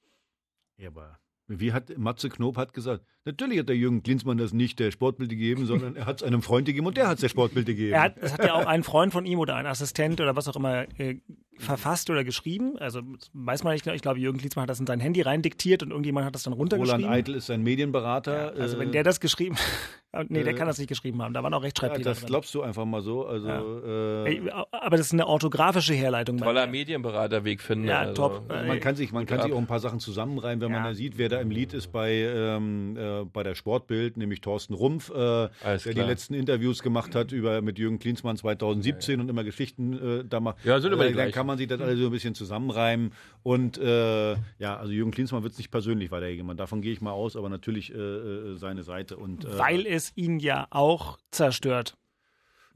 Ja, 0.78 0.88
aber 0.88 1.18
wie 1.48 1.72
hat 1.72 1.96
Matze 1.96 2.28
Knob 2.28 2.56
hat 2.56 2.72
gesagt, 2.72 3.04
natürlich 3.24 3.58
hat 3.58 3.68
der 3.68 3.76
Jürgen 3.76 4.02
Klinsmann 4.02 4.38
das 4.38 4.52
nicht 4.52 4.78
der 4.78 4.90
Sportbild 4.90 5.30
gegeben, 5.30 5.66
sondern 5.66 5.96
er 5.96 6.06
hat 6.06 6.20
es 6.20 6.26
einem 6.26 6.42
Freund 6.42 6.66
gegeben 6.66 6.86
und 6.86 6.96
der 6.96 7.08
hat 7.08 7.14
es 7.16 7.20
der 7.20 7.28
Sportbild 7.28 7.66
gegeben. 7.66 7.92
Er 7.92 8.02
hat, 8.02 8.16
es 8.18 8.32
hat 8.32 8.44
ja 8.44 8.54
auch 8.54 8.66
ein 8.66 8.82
Freund 8.82 9.12
von 9.12 9.26
ihm 9.26 9.38
oder 9.38 9.56
ein 9.56 9.66
Assistent 9.66 10.20
oder 10.20 10.34
was 10.34 10.48
auch 10.48 10.56
immer 10.56 10.86
äh, 10.98 11.20
verfasst 11.58 12.10
oder 12.10 12.24
geschrieben. 12.24 12.78
Also 12.78 13.00
weiß 13.32 13.64
man 13.64 13.72
nicht 13.72 13.84
genau. 13.84 13.94
Ich 13.94 14.02
glaube, 14.02 14.18
Jürgen 14.18 14.38
Klinsmann 14.38 14.64
hat 14.64 14.70
das 14.70 14.80
in 14.80 14.86
sein 14.86 15.00
Handy 15.00 15.22
rein 15.22 15.42
diktiert 15.42 15.82
und 15.82 15.90
irgendjemand 15.90 16.26
hat 16.26 16.34
das 16.34 16.42
dann 16.42 16.52
Roland 16.52 16.72
runtergeschrieben. 16.74 17.10
Eitel 17.12 17.34
ist 17.34 17.50
ein 17.50 17.62
Medienberater. 17.62 18.52
Also 18.58 18.78
wenn 18.78 18.88
äh, 18.88 18.92
der 18.92 19.04
das 19.04 19.20
geschrieben 19.20 19.56
nee, 20.28 20.42
der 20.42 20.52
äh, 20.54 20.56
kann 20.56 20.66
das 20.66 20.78
nicht 20.78 20.88
geschrieben 20.88 21.22
haben. 21.22 21.34
Da 21.34 21.42
waren 21.42 21.52
auch 21.54 21.60
ja, 21.60 21.64
Rechtschreibfehler 21.66 22.04
das 22.04 22.20
drin. 22.20 22.28
glaubst 22.28 22.54
du 22.54 22.62
einfach 22.62 22.84
mal 22.84 23.02
so. 23.02 23.26
Also 23.26 23.48
äh, 23.48 24.36
Ey, 24.36 24.50
Aber 24.50 24.96
das 24.96 25.06
ist 25.06 25.12
eine 25.12 25.26
orthografische 25.26 25.94
Herleitung. 25.94 26.38
Toller 26.38 26.66
Medienberaterweg 26.66 27.60
finde. 27.60 27.88
Ja, 27.88 28.00
also, 28.00 28.14
top. 28.14 28.48
Man 28.48 28.80
kann 28.80 28.96
sich, 28.96 29.12
man 29.12 29.26
kann 29.26 29.42
sich 29.42 29.52
auch 29.52 29.58
ein 29.58 29.66
paar 29.66 29.80
Sachen 29.80 30.00
zusammenreimen, 30.00 30.60
wenn 30.60 30.72
man 30.72 30.82
Ja. 30.82 30.88
da 30.90 30.94
sieht, 30.94 31.18
wer 31.18 31.28
da 31.28 31.35
im 31.40 31.50
Lied 31.50 31.72
ist 31.74 31.92
bei, 31.92 32.12
ähm, 32.12 32.96
äh, 32.96 33.24
bei 33.24 33.42
der 33.42 33.54
Sportbild, 33.54 34.16
nämlich 34.16 34.40
Thorsten 34.40 34.74
Rumpf, 34.74 35.10
äh, 35.10 35.14
der 35.14 35.50
Alles 35.62 35.84
die 35.84 35.90
klar. 35.90 36.06
letzten 36.06 36.34
Interviews 36.34 36.82
gemacht 36.82 37.14
hat 37.14 37.32
über 37.32 37.62
mit 37.62 37.78
Jürgen 37.78 37.98
Klinsmann 37.98 38.36
2017 38.36 39.20
und 39.20 39.28
immer 39.28 39.44
Geschichten 39.44 40.20
äh, 40.20 40.24
da 40.24 40.40
macht. 40.40 40.64
Ja, 40.64 40.80
sind 40.80 40.92
immer 40.92 41.02
die 41.04 41.08
dann 41.10 41.14
gleichen. 41.14 41.32
kann 41.32 41.46
man 41.46 41.58
sich 41.58 41.68
das 41.68 41.80
alles 41.80 41.98
so 41.98 42.06
ein 42.06 42.10
bisschen 42.10 42.34
zusammenreimen. 42.34 43.12
Und 43.42 43.78
äh, 43.78 44.32
ja, 44.58 44.76
also 44.76 44.92
Jürgen 44.92 45.10
Klinsmann 45.10 45.42
wird 45.42 45.52
es 45.52 45.58
nicht 45.58 45.70
persönlich 45.70 46.10
weitergehen. 46.10 46.56
Davon 46.56 46.80
gehe 46.82 46.92
ich 46.92 47.00
mal 47.00 47.12
aus, 47.12 47.36
aber 47.36 47.48
natürlich 47.48 47.92
äh, 47.94 47.96
äh, 47.96 48.56
seine 48.56 48.82
Seite. 48.82 49.16
Und, 49.16 49.44
äh, 49.44 49.58
Weil 49.58 49.86
es 49.86 50.12
ihn 50.16 50.38
ja 50.38 50.66
auch 50.70 51.18
zerstört. 51.30 51.96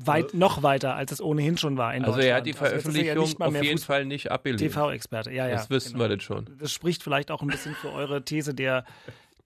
Weit, 0.03 0.35
noch 0.35 0.63
weiter, 0.63 0.95
als 0.95 1.13
es 1.13 1.21
ohnehin 1.21 1.59
schon 1.59 1.77
war. 1.77 1.95
In 1.95 2.05
also 2.05 2.21
er 2.21 2.37
hat 2.37 2.47
die. 2.47 2.53
Also 2.53 2.65
er 2.65 2.71
ja 2.71 2.81
Veröffentlichung 2.81 3.25
nicht 3.25 3.39
mal 3.39 3.49
auf 3.49 3.63
jeden 3.63 3.79
Fuß- 3.79 3.85
Fall 3.85 4.05
nicht 4.07 4.31
abgelehnt. 4.31 4.61
TV-Experte. 4.61 5.31
Ja, 5.31 5.47
ja. 5.47 5.57
das 5.57 5.71
wüssten 5.71 5.93
genau. 5.95 6.05
wir 6.05 6.17
das 6.17 6.25
schon. 6.25 6.51
Das 6.59 6.73
spricht 6.73 7.03
vielleicht 7.03 7.31
auch 7.31 7.43
ein 7.43 7.49
bisschen 7.49 7.75
für 7.75 7.93
eure 7.93 8.25
These 8.25 8.55
der, 8.55 8.85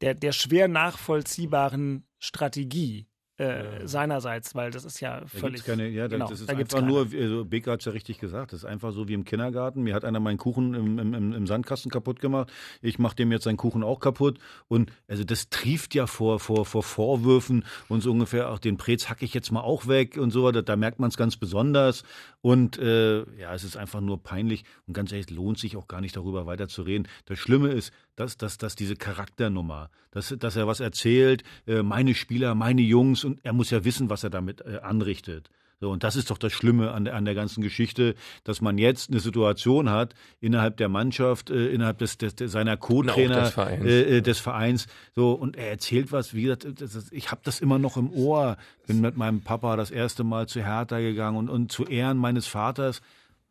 der, 0.00 0.14
der 0.14 0.32
schwer 0.32 0.68
nachvollziehbaren 0.68 2.06
Strategie 2.18 3.06
äh, 3.36 3.86
seinerseits, 3.86 4.54
weil 4.54 4.70
das 4.70 4.84
ist 4.84 5.00
ja 5.00 5.20
Da 5.20 5.26
völlig. 5.26 5.54
gibt's 5.56 5.64
keine, 5.64 5.88
ja, 5.88 6.04
da- 6.08 6.16
genau, 6.16 6.28
das 6.28 6.40
ist 6.40 6.48
da 6.48 6.56
einfach 6.56 6.82
nur, 6.82 7.08
also 7.12 7.44
Becker 7.44 7.72
hat 7.72 7.80
es 7.80 7.86
ja 7.86 7.92
richtig 7.92 8.18
gesagt, 8.20 8.52
das 8.52 8.60
ist 8.60 8.64
einfach 8.64 8.92
so 8.92 9.08
wie 9.08 9.14
im 9.14 9.24
Kindergarten. 9.24 9.82
Mir 9.82 9.94
hat 9.94 10.04
einer 10.04 10.20
meinen 10.20 10.38
Kuchen 10.38 10.74
im, 10.74 10.98
im, 10.98 11.32
im 11.32 11.46
Sandkasten 11.46 11.90
kaputt 11.90 12.20
gemacht. 12.20 12.52
Ich 12.80 12.98
mache 13.00 13.16
dem 13.16 13.32
jetzt 13.32 13.44
seinen 13.44 13.56
Kuchen 13.56 13.82
auch 13.82 13.98
kaputt. 13.98 14.38
Und 14.68 14.92
also 15.08 15.24
das 15.24 15.48
trieft 15.48 15.94
ja 15.94 16.06
vor, 16.06 16.38
vor, 16.38 16.64
vor 16.64 16.82
Vorwürfen 16.84 17.64
und 17.88 18.02
so 18.02 18.12
ungefähr, 18.12 18.50
auch 18.50 18.58
den 18.60 18.76
Prez 18.76 19.08
hacke 19.08 19.24
ich 19.24 19.34
jetzt 19.34 19.50
mal 19.50 19.62
auch 19.62 19.88
weg 19.88 20.16
und 20.16 20.30
so 20.30 20.44
weiter. 20.44 20.62
Da 20.62 20.76
merkt 20.76 21.00
man 21.00 21.08
es 21.08 21.16
ganz 21.16 21.36
besonders. 21.36 22.04
Und 22.44 22.76
äh, 22.76 23.20
ja, 23.38 23.54
es 23.54 23.64
ist 23.64 23.78
einfach 23.78 24.02
nur 24.02 24.22
peinlich. 24.22 24.64
Und 24.86 24.92
ganz 24.92 25.10
ehrlich, 25.10 25.28
es 25.30 25.34
lohnt 25.34 25.58
sich 25.58 25.78
auch 25.78 25.88
gar 25.88 26.02
nicht 26.02 26.14
darüber 26.14 26.44
weiter 26.44 26.68
zu 26.68 26.82
reden. 26.82 27.08
Das 27.24 27.38
Schlimme 27.38 27.70
ist, 27.70 27.90
dass, 28.16 28.36
dass, 28.36 28.58
dass 28.58 28.74
diese 28.74 28.96
Charakternummer, 28.96 29.88
dass, 30.10 30.28
dass 30.38 30.54
er 30.54 30.66
was 30.66 30.80
erzählt, 30.80 31.42
äh, 31.66 31.82
meine 31.82 32.14
Spieler, 32.14 32.54
meine 32.54 32.82
Jungs, 32.82 33.24
und 33.24 33.42
er 33.44 33.54
muss 33.54 33.70
ja 33.70 33.86
wissen, 33.86 34.10
was 34.10 34.24
er 34.24 34.28
damit 34.28 34.60
äh, 34.60 34.80
anrichtet. 34.82 35.48
So, 35.84 35.90
und 35.90 36.02
das 36.02 36.16
ist 36.16 36.30
doch 36.30 36.38
das 36.38 36.54
Schlimme 36.54 36.92
an 36.92 37.04
der, 37.04 37.14
an 37.14 37.26
der 37.26 37.34
ganzen 37.34 37.60
Geschichte, 37.60 38.14
dass 38.42 38.62
man 38.62 38.78
jetzt 38.78 39.10
eine 39.10 39.20
Situation 39.20 39.90
hat 39.90 40.14
innerhalb 40.40 40.78
der 40.78 40.88
Mannschaft, 40.88 41.50
äh, 41.50 41.66
innerhalb 41.66 41.98
des, 41.98 42.16
des, 42.16 42.36
seiner 42.50 42.78
Co-Trainer 42.78 43.42
des 43.42 43.50
Vereins. 43.50 43.84
äh, 43.84 44.16
äh, 44.16 44.22
des 44.22 44.38
Vereins. 44.38 44.86
So 45.14 45.32
und 45.32 45.58
er 45.58 45.68
erzählt 45.68 46.10
was. 46.10 46.32
Wie 46.32 46.44
gesagt, 46.44 46.66
das 46.80 47.12
ich 47.12 47.30
habe 47.30 47.42
das 47.44 47.60
immer 47.60 47.78
noch 47.78 47.98
im 47.98 48.10
Ohr. 48.10 48.56
Bin 48.86 49.02
mit 49.02 49.18
meinem 49.18 49.42
Papa 49.42 49.76
das 49.76 49.90
erste 49.90 50.24
Mal 50.24 50.48
zu 50.48 50.64
Hertha 50.64 51.00
gegangen 51.00 51.36
und, 51.36 51.50
und 51.50 51.70
zu 51.70 51.84
Ehren 51.84 52.16
meines 52.16 52.46
Vaters. 52.46 53.02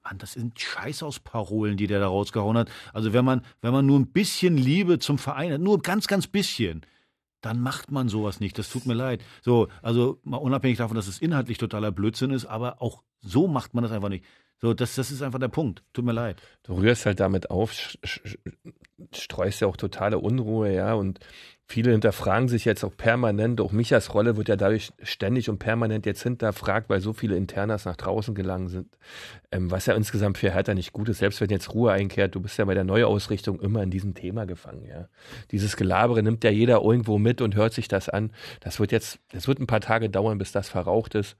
Mann, 0.04 0.18
das 0.18 0.34
sind 0.34 0.60
Scheißausparolen, 0.60 1.78
die 1.78 1.86
der 1.86 2.00
da 2.00 2.08
rausgehauen 2.08 2.58
hat. 2.58 2.72
Also 2.94 3.14
wenn 3.14 3.26
man, 3.26 3.44
wenn 3.62 3.74
man 3.74 3.86
nur 3.86 4.00
ein 4.00 4.08
bisschen 4.08 4.58
Liebe 4.58 4.98
zum 4.98 5.20
Verein 5.20 5.54
hat, 5.54 5.62
nur 5.62 5.84
ganz, 5.84 6.08
ganz 6.08 6.26
bisschen, 6.26 6.82
dann 7.44 7.60
macht 7.60 7.92
man 7.92 8.10
sowas 8.10 8.40
nicht. 8.40 8.58
Das 8.58 8.70
tut 8.70 8.86
mir 8.86 8.94
leid. 8.94 9.24
So, 9.42 9.68
also 9.82 10.20
mal 10.24 10.38
unabhängig 10.38 10.78
davon, 10.78 10.96
dass 10.96 11.08
es 11.08 11.20
inhaltlich 11.20 11.58
totaler 11.58 11.92
Blödsinn 11.92 12.32
ist, 12.32 12.46
aber 12.46 12.82
auch 12.82 13.04
so 13.22 13.48
macht 13.48 13.74
man 13.74 13.84
das 13.84 13.92
einfach 13.92 14.10
nicht. 14.10 14.26
So, 14.62 14.74
das, 14.74 14.96
das 14.96 15.12
ist 15.12 15.22
einfach 15.22 15.40
der 15.40 15.50
Punkt. 15.50 15.84
Tut 15.92 16.06
mir 16.06 16.14
leid. 16.14 16.42
Du 16.64 16.76
rührst 16.76 17.06
halt 17.06 17.20
damit 17.20 17.52
auf, 17.52 17.74
streust 19.14 19.60
ja 19.60 19.68
auch 19.68 19.76
totale 19.76 20.20
Unruhe, 20.20 20.74
ja, 20.74 20.94
und 20.94 21.20
viele 21.68 21.92
hinterfragen 21.92 22.50
sich 22.50 22.66
jetzt 22.66 22.84
auch 22.84 22.96
permanent, 22.96 23.62
auch 23.62 23.72
Michas 23.72 24.14
Rolle 24.14 24.38
wird 24.38 24.50
ja 24.50 24.56
dadurch 24.56 24.92
ständig 25.02 25.50
und 25.50 25.60
permanent 25.60 26.06
jetzt 26.06 26.24
hinterfragt, 26.24 26.90
weil 26.90 27.00
so 27.00 27.14
viele 27.14 27.36
Internas 27.36 27.86
nach 27.86 27.96
draußen 27.96 28.36
gelangen 28.36 28.68
sind, 28.68 28.88
ähm, 29.52 29.72
was 29.72 29.86
ja 29.86 29.96
insgesamt 29.96 30.38
für 30.38 30.52
Hertha 30.52 30.74
nicht 30.74 30.94
gut 30.94 31.10
ist. 31.10 31.20
Selbst 31.20 31.42
wenn 31.42 31.50
jetzt 31.50 31.74
Ruhe 31.74 31.92
einkehrt, 31.92 32.36
du 32.36 32.42
bist 32.42 32.58
ja 32.58 32.66
bei 32.66 32.74
der 32.74 32.84
Neuausrichtung 32.84 33.60
immer 33.60 33.82
in 33.82 33.92
diesem 33.92 34.14
Thema 34.14 34.46
gefangen. 34.46 34.86
Ja. 34.88 35.08
Dieses 35.52 35.78
Gelabere 35.78 36.22
nimmt 36.22 36.44
ja 36.44 36.52
jeder 36.52 36.82
irgendwo 36.82 37.18
mit 37.18 37.42
und 37.42 37.56
hört 37.56 37.74
sich 37.74 37.88
das 37.88 38.10
an. 38.10 38.32
Das 38.60 38.80
wird 38.80 38.92
jetzt, 38.92 39.20
das 39.32 39.48
wird 39.48 39.60
ein 39.60 39.68
paar 39.68 39.82
Tage 39.82 40.10
dauern, 40.10 40.38
bis 40.38 40.52
das 40.52 40.70
verraucht 40.70 41.16
ist. 41.16 41.38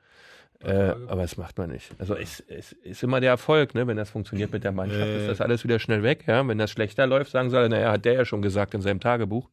Äh, 0.64 0.96
aber 1.08 1.24
das 1.24 1.36
macht 1.36 1.58
man 1.58 1.72
nicht. 1.72 1.92
Also 2.00 2.16
es, 2.16 2.40
es 2.48 2.72
ist 2.72 3.04
immer 3.04 3.20
der 3.20 3.32
Erfolg, 3.32 3.76
ne? 3.76 3.86
wenn 3.86 3.98
das 3.98 4.10
funktioniert 4.10 4.54
mit 4.54 4.64
der 4.64 4.72
Mannschaft, 4.72 5.08
ist 5.08 5.28
das 5.28 5.42
alles 5.42 5.64
wieder 5.64 5.78
schnell 5.78 6.04
weg. 6.04 6.24
Ja? 6.26 6.48
Wenn 6.48 6.58
das 6.58 6.72
schlechter 6.72 7.06
läuft, 7.06 7.32
sagen 7.32 7.50
sie 7.50 7.70
naja, 7.70 7.92
hat 7.92 8.06
der 8.06 8.14
ja 8.14 8.26
schon 8.26 8.42
gesagt 8.42 8.74
in 8.74 8.82
seinem 8.82 9.02
Tagebuch. 9.02 9.50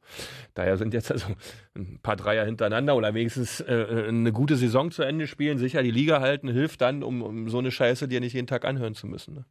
Daher 0.55 0.77
sind 0.77 0.95
jetzt 0.95 1.11
also 1.11 1.27
ein 1.75 1.99
paar 2.01 2.17
Dreier 2.17 2.45
hintereinander 2.45 2.95
oder 2.95 3.13
wenigstens 3.13 3.61
äh, 3.61 4.07
eine 4.09 4.33
gute 4.33 4.57
Saison 4.57 4.93
zu 4.93 5.03
Ende 5.03 5.27
spielen, 5.27 5.59
sicher 5.59 5.83
die 5.83 5.91
Liga 5.91 6.21
halten, 6.21 6.49
hilft 6.49 6.81
dann, 6.81 7.03
um, 7.03 7.23
um 7.23 7.49
so 7.49 7.59
eine 7.59 7.73
Scheiße 7.73 8.07
dir 8.07 8.21
nicht 8.21 8.35
jeden 8.35 8.47
Tag 8.47 8.65
anhören 8.65 8.95
zu 8.95 9.09
müssen. 9.09 9.35
Ne? 9.35 9.45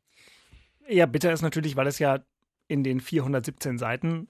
Ja, 0.88 1.06
bitter 1.06 1.34
ist 1.34 1.42
natürlich, 1.42 1.76
weil 1.76 1.88
es 1.88 2.00
ja 2.00 2.20
in 2.68 2.84
den 2.84 3.02
417 3.02 3.78
Seiten 3.78 4.30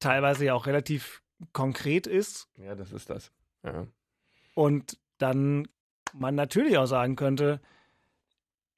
teilweise 0.00 0.46
ja 0.46 0.54
auch 0.54 0.66
relativ 0.66 1.22
konkret 1.52 2.06
ist. 2.06 2.48
Ja, 2.56 2.74
das 2.74 2.92
ist 2.92 3.08
das. 3.08 3.30
Ja. 3.64 3.86
Und 4.54 4.98
dann 5.18 5.68
man 6.14 6.34
natürlich 6.34 6.78
auch 6.78 6.86
sagen 6.86 7.16
könnte, 7.16 7.60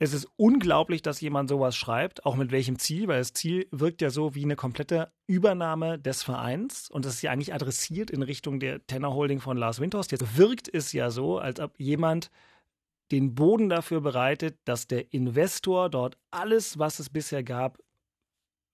es 0.01 0.13
ist 0.13 0.29
unglaublich, 0.37 1.03
dass 1.03 1.21
jemand 1.21 1.49
sowas 1.49 1.75
schreibt, 1.75 2.25
auch 2.25 2.37
mit 2.37 2.53
welchem 2.53 2.79
Ziel, 2.79 3.09
weil 3.09 3.19
das 3.19 3.33
Ziel 3.33 3.67
wirkt 3.73 4.01
ja 4.01 4.11
so 4.11 4.35
wie 4.37 4.45
eine 4.45 4.55
komplette 4.55 5.11
Übernahme 5.27 5.99
des 5.99 6.23
Vereins 6.23 6.89
und 6.89 7.05
das 7.05 7.15
ist 7.15 7.23
ja 7.23 7.33
eigentlich 7.33 7.53
adressiert 7.53 8.11
in 8.11 8.23
Richtung 8.23 8.61
der 8.61 8.87
Tenor 8.87 9.15
Holding 9.15 9.41
von 9.41 9.57
Lars 9.57 9.81
Windhorst. 9.81 10.13
Jetzt 10.13 10.37
wirkt 10.37 10.73
es 10.73 10.93
ja 10.93 11.11
so, 11.11 11.39
als 11.39 11.59
ob 11.59 11.79
jemand 11.81 12.31
den 13.11 13.35
Boden 13.35 13.69
dafür 13.69 14.01
bereitet, 14.01 14.59
dass 14.65 14.87
der 14.87 15.13
Investor 15.13 15.91
dort 15.91 16.17
alles, 16.31 16.79
was 16.79 17.01
es 17.01 17.11
bisher 17.11 17.43
gab, 17.43 17.79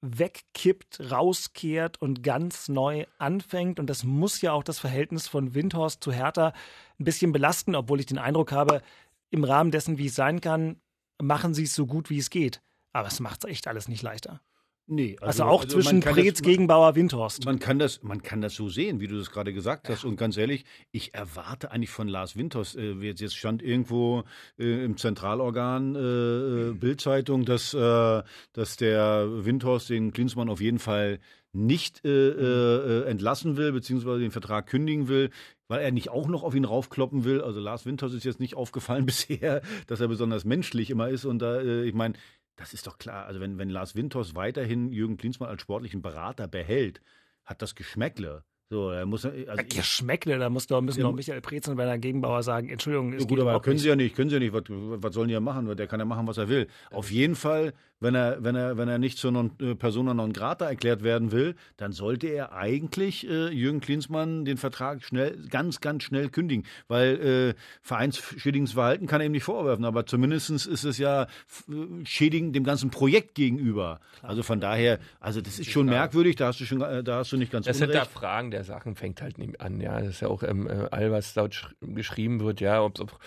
wegkippt, 0.05 1.11
rauskehrt 1.11 2.01
und 2.01 2.23
ganz 2.23 2.69
neu 2.69 3.07
anfängt. 3.19 3.81
Und 3.81 3.89
das 3.89 4.05
muss 4.05 4.41
ja 4.41 4.53
auch 4.53 4.63
das 4.63 4.79
Verhältnis 4.79 5.29
von 5.29 5.55
Windhorst 5.55 6.03
zu 6.03 6.13
Hertha 6.13 6.53
ein 6.99 7.05
bisschen 7.05 7.33
belasten, 7.33 7.75
obwohl 7.75 8.01
ich 8.01 8.07
den 8.07 8.19
Eindruck 8.19 8.53
habe, 8.53 8.83
im 9.31 9.45
Rahmen 9.45 9.71
dessen, 9.71 9.99
wie 9.99 10.07
es 10.07 10.15
sein 10.15 10.41
kann, 10.41 10.81
machen 11.21 11.55
sie 11.55 11.65
es 11.65 11.75
so 11.75 11.87
gut, 11.87 12.11
wie 12.11 12.19
es 12.19 12.31
geht. 12.31 12.61
Aber 12.93 13.09
es 13.09 13.21
macht 13.21 13.45
es 13.45 13.51
echt 13.51 13.67
alles 13.67 13.89
nicht 13.89 14.03
leichter. 14.03 14.41
Nee, 14.87 15.17
Also, 15.23 15.45
auch 15.45 15.65
zwischen 15.65 16.01
Preetz, 16.01 16.43
Gegenbauer, 16.43 16.95
Windhorst. 16.95 17.47
Man 17.47 17.59
kann 17.59 17.79
das, 17.79 18.03
man 18.03 18.23
kann 18.23 18.43
das 18.43 18.55
so 18.55 18.69
sehen, 18.69 19.01
wie 19.01 19.07
du 19.07 19.17
das 19.17 19.31
gerade 19.31 19.55
gesagt 19.55 19.89
hast. 19.89 20.05
Und 20.05 20.17
ganz 20.17 20.37
ehrlich, 20.37 20.67
ich 20.93 21.15
erwarte 21.15 21.71
eigentlich 21.71 21.89
von 21.89 22.07
Lars 22.07 22.37
Windhorst, 22.37 22.77
äh, 22.77 22.93
jetzt, 22.93 23.35
stand 23.35 23.63
irgendwo 23.63 24.25
äh, 24.59 24.85
im 24.85 24.99
Zentralorgan 24.99 25.95
äh, 25.95 25.99
äh, 26.01 26.73
Bildzeitung, 26.75 27.47
dass, 27.47 27.73
äh, 27.73 28.23
dass 28.53 28.77
der 28.77 29.27
Windhorst 29.47 29.89
den 29.89 30.13
Klinsmann 30.13 30.51
auf 30.51 30.61
jeden 30.61 30.79
Fall 30.79 31.19
nicht 31.55 32.05
äh, 32.05 33.03
entlassen 33.05 33.57
will, 33.57 33.73
beziehungsweise 33.73 34.21
den 34.21 34.33
Vertrag 34.33 34.67
kündigen 34.67 35.09
will, 35.09 35.31
weil 35.69 35.81
er 35.81 35.93
nicht 35.93 36.11
auch 36.11 36.29
noch 36.29 36.43
auf 36.43 36.55
ihn 36.55 36.65
raufkloppen 36.65 37.25
will. 37.25 37.41
Also 37.41 37.61
Lars 37.61 37.87
Windhorst 37.87 38.15
ist 38.15 38.25
jetzt 38.25 38.41
nicht 38.41 38.55
aufgefallen 38.55 39.07
bisher, 39.07 39.63
dass 39.87 40.01
er 40.01 40.09
besonders 40.09 40.45
menschlich 40.45 40.91
immer 40.91 41.09
ist. 41.09 41.25
Und 41.25 41.39
da, 41.39 41.61
äh, 41.61 41.85
ich 41.85 41.95
meine, 41.95 42.15
das 42.57 42.73
ist 42.73 42.87
doch 42.87 42.99
klar. 42.99 43.27
Also 43.27 43.41
wenn, 43.41 43.59
wenn 43.59 43.71
Lars 43.71 43.95
Windhorst 43.95 44.35
weiterhin 44.35 44.93
Jürgen 44.93 45.17
Klinsmann 45.17 45.49
als 45.49 45.63
sportlichen 45.63 46.03
Berater 46.03 46.49
behält, 46.49 47.01
hat 47.45 47.63
das 47.63 47.75
Geschmäckle. 47.75 48.45
So, 48.71 48.91
er 48.91 49.05
muss, 49.05 49.25
also 49.27 49.37
Ja, 49.47 49.63
Geschmäckle, 49.63 50.39
da 50.39 50.49
muss 50.49 50.67
doch, 50.67 50.81
müssen 50.81 51.03
doch 51.03 51.13
Michael 51.13 51.43
Preetz 51.43 51.69
und 51.69 51.77
Werner 51.77 51.99
Gegenbauer 51.99 52.43
sagen, 52.43 52.69
Entschuldigung, 52.71 53.13
es 53.13 53.23
Ja, 53.23 53.29
gut, 53.29 53.41
aber 53.41 53.61
können 53.61 53.75
nicht. 53.75 53.83
sie 53.83 53.89
ja 53.89 53.97
nicht, 53.97 54.17
können 54.17 54.31
sie 54.31 54.37
ja 54.37 54.41
nicht. 54.41 54.55
Was, 54.55 54.63
was 54.69 55.15
sollen 55.15 55.29
die 55.29 55.35
ja 55.35 55.41
machen? 55.41 55.77
Der 55.77 55.87
kann 55.87 56.01
ja 56.01 56.07
machen, 56.07 56.27
was 56.27 56.39
er 56.39 56.49
will. 56.49 56.67
Auf 56.91 57.11
jeden 57.11 57.35
Fall, 57.35 57.75
wenn 58.05 58.15
er, 58.15 58.45
wenn 58.45 58.55
er, 58.55 58.77
wenn 58.77 58.89
er 58.89 58.99
nicht 58.99 59.19
zur 59.19 59.33
non, 59.33 59.53
äh, 59.61 59.75
Persona 59.75 60.15
non 60.15 60.33
grata 60.33 60.67
erklärt 60.67 61.03
werden 61.03 61.33
will, 61.33 61.57
dann 61.79 61.93
sollte 61.93 62.29
er 62.29 62.53
eigentlich 62.53 63.29
äh, 63.29 63.49
Jürgen 63.49 63.81
Klinsmann 63.81 64.45
den 64.45 64.59
Vertrag 64.59 65.03
schnell, 65.03 65.37
ganz, 65.49 65.81
ganz 65.81 66.05
schnell 66.05 66.29
kündigen. 66.29 66.67
Weil 66.87 67.55
äh, 67.55 67.55
vereinsschädigendes 67.83 68.75
Verhalten 68.75 69.07
kann 69.07 69.21
er 69.21 69.27
ihm 69.27 69.33
nicht 69.33 69.45
vorwerfen, 69.45 69.85
aber 69.85 70.07
zumindest 70.07 70.51
ist 70.51 70.85
es 70.85 70.99
ja 70.99 71.23
äh, 71.23 72.05
schädigend 72.05 72.55
dem 72.55 72.65
ganzen 72.65 72.91
Projekt 72.91 73.35
gegenüber. 73.35 74.01
Also 74.23 74.43
von 74.43 74.61
daher, 74.61 74.99
also 75.19 75.41
das 75.41 75.59
ist 75.59 75.71
schon 75.71 75.87
merkwürdig, 75.87 76.37
da 76.37 76.49
hast 76.49 76.61
du 76.61 76.67
schon, 76.67 76.83
äh, 76.83 77.03
da 77.03 77.19
hast 77.19 77.33
du 77.33 77.39
nicht 77.39 77.51
ganz 77.51 77.67
Das 77.67 77.81
unrecht. 77.81 77.99
Hinterfragen 77.99 78.51
der 78.51 78.65
Sachen 78.65 78.97
fängt 78.97 79.23
halt 79.23 79.39
nicht 79.39 79.61
an, 79.63 79.81
ja. 79.81 79.99
Das 79.99 80.11
ist 80.11 80.21
ja 80.21 80.29
auch 80.29 80.43
ähm, 80.43 80.69
äh, 80.69 80.89
all, 80.91 81.11
was 81.11 81.33
dort 81.33 81.55
sch 81.55 81.75
geschrieben 81.81 82.41
wird, 82.41 82.61
ja. 82.61 82.83
Ob, 82.83 83.01
ob, 83.01 83.19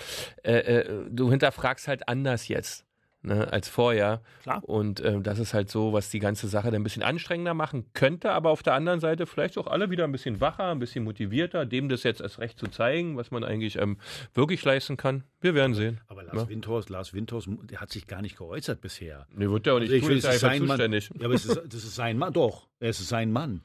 äh, 0.44 0.84
du 1.10 1.32
hinterfragst 1.32 1.88
halt 1.88 2.08
anders 2.08 2.48
jetzt. 2.48 2.87
Ne, 3.24 3.52
als 3.52 3.68
vorher. 3.68 4.22
Klar. 4.44 4.64
Und 4.64 5.04
ähm, 5.04 5.24
das 5.24 5.40
ist 5.40 5.54
halt 5.56 5.70
so, 5.72 5.92
was 5.92 6.10
die 6.12 6.20
ganze 6.20 6.48
Sache 6.48 6.68
dann 6.70 6.82
ein 6.82 6.84
bisschen 6.84 7.02
anstrengender 7.02 7.56
machen 7.56 7.86
könnte, 7.94 8.32
aber 8.32 8.52
auf 8.52 8.62
der 8.62 8.74
anderen 8.76 9.00
Seite 9.00 9.26
vielleicht 9.26 9.58
auch 9.58 9.66
alle 9.68 9.90
wieder 9.90 10.04
ein 10.04 10.12
bisschen 10.12 10.40
wacher, 10.40 10.66
ein 10.72 10.78
bisschen 10.80 11.04
motivierter, 11.04 11.66
dem 11.66 11.90
das 11.90 12.04
jetzt 12.04 12.22
erst 12.22 12.38
recht 12.40 12.60
zu 12.60 12.68
zeigen, 12.68 13.18
was 13.18 13.32
man 13.32 13.44
eigentlich 13.44 13.78
ähm, 13.80 13.98
wirklich 14.36 14.64
leisten 14.64 14.98
kann. 14.98 15.24
Wir 15.42 15.56
werden 15.56 15.74
sehen. 15.74 16.00
Aber 16.08 16.24
Lars 16.24 16.36
Ja. 16.38 16.48
Windhorst, 16.50 16.90
Lars 16.90 17.14
Windhorst, 17.14 17.50
der 17.70 17.82
hat 17.82 17.90
sich 17.92 18.06
gar 18.08 18.22
nicht 18.22 18.38
geäußert 18.38 18.82
bisher. 18.82 19.26
Nee, 19.36 19.50
wird 19.50 19.66
ja 19.66 19.74
auch 19.74 19.80
nicht 19.80 19.92
Ich 19.92 20.02
tun, 20.02 20.10
will, 20.12 20.18
ist 20.18 20.26
einfach 20.26 20.40
sein 20.50 20.60
Mann. 20.62 20.78
zuständig. 20.78 21.10
Ja, 21.20 21.26
aber 21.26 21.34
es 21.34 21.46
ist, 21.46 21.56
das 21.66 21.84
ist 21.84 21.96
sein 21.96 22.18
Mann. 22.20 22.34
Doch, 22.34 22.68
es 22.80 23.00
ist 23.00 23.10
sein 23.10 23.32
Mann. 23.32 23.62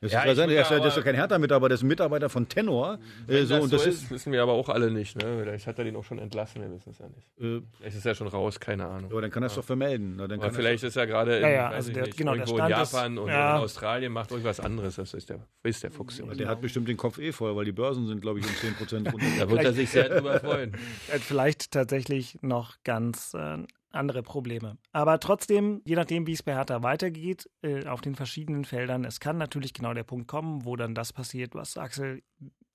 Das 0.00 0.12
Ja, 0.12 0.18
ist, 0.20 0.24
ja 0.26 0.36
würde 0.36 0.54
er 0.54 0.62
ist, 0.62 0.70
ja- 0.70 0.76
aber- 0.76 0.84
das 0.84 0.92
ist 0.92 0.96
ja 0.98 1.02
kein 1.04 1.14
Hertha-Mitarbeiter, 1.14 1.70
das 1.70 1.80
ist 1.80 1.84
ein 1.84 1.88
Mitarbeiter 1.88 2.28
von 2.28 2.46
Tenor. 2.48 2.98
Äh, 3.26 3.44
so, 3.44 3.54
das 3.54 3.62
und 3.64 3.70
so 3.70 3.76
das 3.78 3.86
ist, 3.86 4.02
ist, 4.02 4.10
wissen 4.10 4.30
wir 4.30 4.42
aber 4.42 4.52
auch 4.52 4.68
alle 4.68 4.90
nicht. 4.90 5.16
Ne? 5.16 5.40
Vielleicht 5.42 5.66
hat 5.66 5.78
er 5.78 5.84
den 5.86 5.96
auch 5.96 6.04
schon 6.04 6.18
entlassen, 6.18 6.60
wir 6.60 6.70
wissen 6.70 6.90
es 6.90 6.98
ja 6.98 7.08
nicht. 7.08 7.26
äh, 7.40 7.62
Vielleicht 7.78 7.96
ist 7.96 8.04
er 8.06 8.14
schon 8.14 8.26
raus, 8.28 8.60
keine 8.60 8.86
Ahnung. 8.86 9.10
aber 9.10 9.22
dann 9.22 9.30
kann 9.30 9.42
er 9.42 9.46
es 9.46 9.54
doch 9.54 9.64
vermelden. 9.64 10.14
Na, 10.18 10.26
dann 10.28 10.38
Aber 10.40 10.52
vielleicht 10.52 10.84
ist 10.84 10.96
er 10.96 11.06
gerade 11.06 11.36
in, 11.36 11.42
Ja, 11.42 11.48
ja, 11.48 11.64
weiß 11.70 11.74
also 11.76 11.92
genau, 11.92 12.32
der 12.34 12.40
irgendwo 12.46 12.58
in 12.62 12.68
Japan 12.68 13.18
und 13.18 13.28
ja. 13.28 13.56
in 13.56 13.62
Australien 13.62 14.12
macht 14.12 14.30
irgendwas 14.32 14.60
anderes. 14.60 14.96
Das 14.96 15.14
ist 15.14 15.30
der, 15.30 15.38
ist 15.62 15.82
der 15.82 15.90
Fuchs. 15.90 16.18
er, 16.20 16.26
der 16.34 16.48
hat 16.48 16.60
bestimmt 16.60 16.88
den 16.88 16.98
Kopf 16.98 17.18
eh 17.18 17.32
voll, 17.32 17.56
weil 17.56 17.64
die 17.64 17.72
Börsen 17.72 18.06
sind, 18.06 18.20
glaube 18.20 18.40
ich, 18.40 18.44
um 18.46 18.52
10% 18.52 19.08
runter. 19.12 19.26
Da 19.38 19.48
wird 19.50 19.64
er 19.64 19.72
sich 19.72 19.88
sehr 19.88 20.08
drüber 20.10 20.40
freuen. 20.40 20.72
Vielleicht 21.08 21.70
tatsächlich 21.72 22.38
noch 22.42 22.74
ganz 22.84 23.32
äh, 23.32 23.58
andere 23.90 24.22
Probleme. 24.22 24.78
Aber 24.92 25.18
trotzdem, 25.20 25.80
je 25.84 25.96
nachdem, 25.96 26.26
wie 26.26 26.32
es 26.32 26.42
bei 26.42 26.54
Hertha 26.54 26.82
weitergeht, 26.82 27.48
äh, 27.62 27.86
auf 27.86 28.00
den 28.00 28.14
verschiedenen 28.14 28.64
Feldern, 28.64 29.04
es 29.04 29.20
kann 29.20 29.38
natürlich 29.38 29.72
genau 29.72 29.94
der 29.94 30.04
Punkt 30.04 30.28
kommen, 30.28 30.64
wo 30.64 30.76
dann 30.76 30.94
das 30.94 31.12
passiert, 31.12 31.54
was 31.54 31.76
Axel 31.76 32.22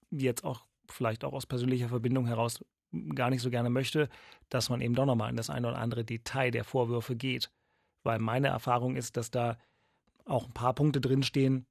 jetzt 0.09 0.43
auch 0.43 0.65
vielleicht 0.89 1.23
auch 1.23 1.33
aus 1.33 1.45
persönlicher 1.45 1.89
Verbindung 1.89 2.25
heraus 2.25 2.63
gar 3.15 3.29
nicht 3.29 3.41
so 3.41 3.49
gerne 3.49 3.69
möchte, 3.69 4.09
dass 4.49 4.69
man 4.69 4.81
eben 4.81 4.95
doch 4.95 5.05
nochmal 5.05 5.29
in 5.29 5.37
das 5.37 5.49
eine 5.49 5.69
oder 5.69 5.77
andere 5.77 6.03
Detail 6.03 6.51
der 6.51 6.63
Vorwürfe 6.63 7.15
geht. 7.15 7.49
Weil 8.03 8.19
meine 8.19 8.47
Erfahrung 8.47 8.95
ist, 8.95 9.15
dass 9.15 9.31
da 9.31 9.57
auch 10.25 10.47
ein 10.47 10.53
paar 10.53 10.73
Punkte 10.73 10.99
drinstehen, 10.99 11.65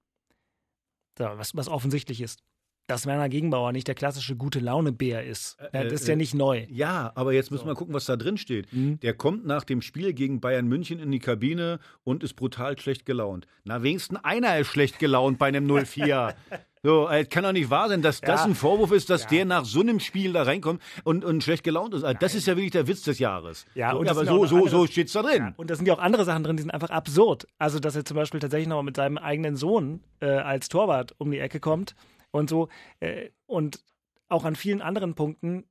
was, 1.16 1.54
was 1.54 1.68
offensichtlich 1.68 2.20
ist. 2.20 2.42
Dass 2.90 3.06
Werner 3.06 3.28
Gegenbauer 3.28 3.70
nicht 3.72 3.86
der 3.86 3.94
klassische 3.94 4.34
gute 4.34 4.58
Laune-Bär 4.58 5.24
ist. 5.24 5.56
Ja, 5.72 5.84
das 5.84 5.92
ist 5.92 6.08
ja 6.08 6.14
äh, 6.14 6.16
nicht 6.16 6.34
neu. 6.34 6.66
Ja, 6.68 7.12
aber 7.14 7.32
jetzt 7.32 7.50
müssen 7.52 7.66
wir 7.66 7.74
gucken, 7.76 7.94
was 7.94 8.04
da 8.04 8.16
drin 8.16 8.36
steht. 8.36 8.72
Mhm. 8.72 8.98
Der 9.00 9.14
kommt 9.14 9.46
nach 9.46 9.62
dem 9.64 9.80
Spiel 9.80 10.12
gegen 10.12 10.40
Bayern 10.40 10.66
München 10.66 10.98
in 10.98 11.12
die 11.12 11.20
Kabine 11.20 11.78
und 12.02 12.24
ist 12.24 12.34
brutal 12.34 12.76
schlecht 12.78 13.06
gelaunt. 13.06 13.46
Na, 13.64 13.82
wenigstens 13.84 14.18
einer 14.24 14.58
ist 14.58 14.66
schlecht 14.68 14.98
gelaunt 14.98 15.38
bei 15.38 15.46
einem 15.46 15.66
0-4. 15.70 16.34
So, 16.82 17.10
es 17.10 17.28
kann 17.28 17.44
doch 17.44 17.52
nicht 17.52 17.68
wahr 17.68 17.90
sein, 17.90 18.00
dass 18.00 18.22
das 18.22 18.40
Ja. 18.40 18.46
ein 18.46 18.54
Vorwurf 18.54 18.90
ist, 18.92 19.10
dass 19.10 19.26
der 19.26 19.44
nach 19.44 19.66
so 19.66 19.82
einem 19.82 20.00
Spiel 20.00 20.32
da 20.32 20.44
reinkommt 20.44 20.80
und, 21.04 21.26
und 21.26 21.44
schlecht 21.44 21.62
gelaunt 21.62 21.92
ist. 21.92 22.04
Also 22.04 22.16
das 22.18 22.34
ist 22.34 22.46
ja 22.46 22.56
wirklich 22.56 22.70
der 22.70 22.88
Witz 22.88 23.02
des 23.02 23.18
Jahres. 23.18 23.66
Ja, 23.74 23.90
so, 23.92 23.98
und 23.98 24.08
das 24.08 24.16
aber 24.16 24.24
so, 24.26 24.46
so, 24.46 24.56
andere- 24.56 24.70
so 24.70 24.86
steht's 24.86 25.12
da 25.12 25.20
drin. 25.20 25.42
Ja, 25.48 25.52
und 25.58 25.68
da 25.68 25.74
sind 25.76 25.84
ja 25.84 25.92
auch 25.92 25.98
andere 25.98 26.24
Sachen 26.24 26.42
drin, 26.42 26.56
die 26.56 26.62
sind 26.62 26.70
einfach 26.70 26.88
absurd. 26.88 27.46
Also, 27.58 27.80
dass 27.80 27.96
er 27.96 28.06
zum 28.06 28.16
Beispiel 28.16 28.40
tatsächlich 28.40 28.66
noch 28.66 28.82
mit 28.82 28.96
seinem 28.96 29.18
eigenen 29.18 29.56
Sohn 29.56 30.00
äh, 30.20 30.24
als 30.30 30.70
Torwart 30.70 31.14
um 31.18 31.30
die 31.30 31.38
Ecke 31.38 31.60
kommt 31.60 31.94
und 32.32 32.48
so. 32.50 32.68
Äh, 33.00 33.30
und 33.46 33.82
auch 34.28 34.44
an 34.44 34.56
vielen 34.56 34.80
anderen 34.82 35.14
Punkten 35.14 35.64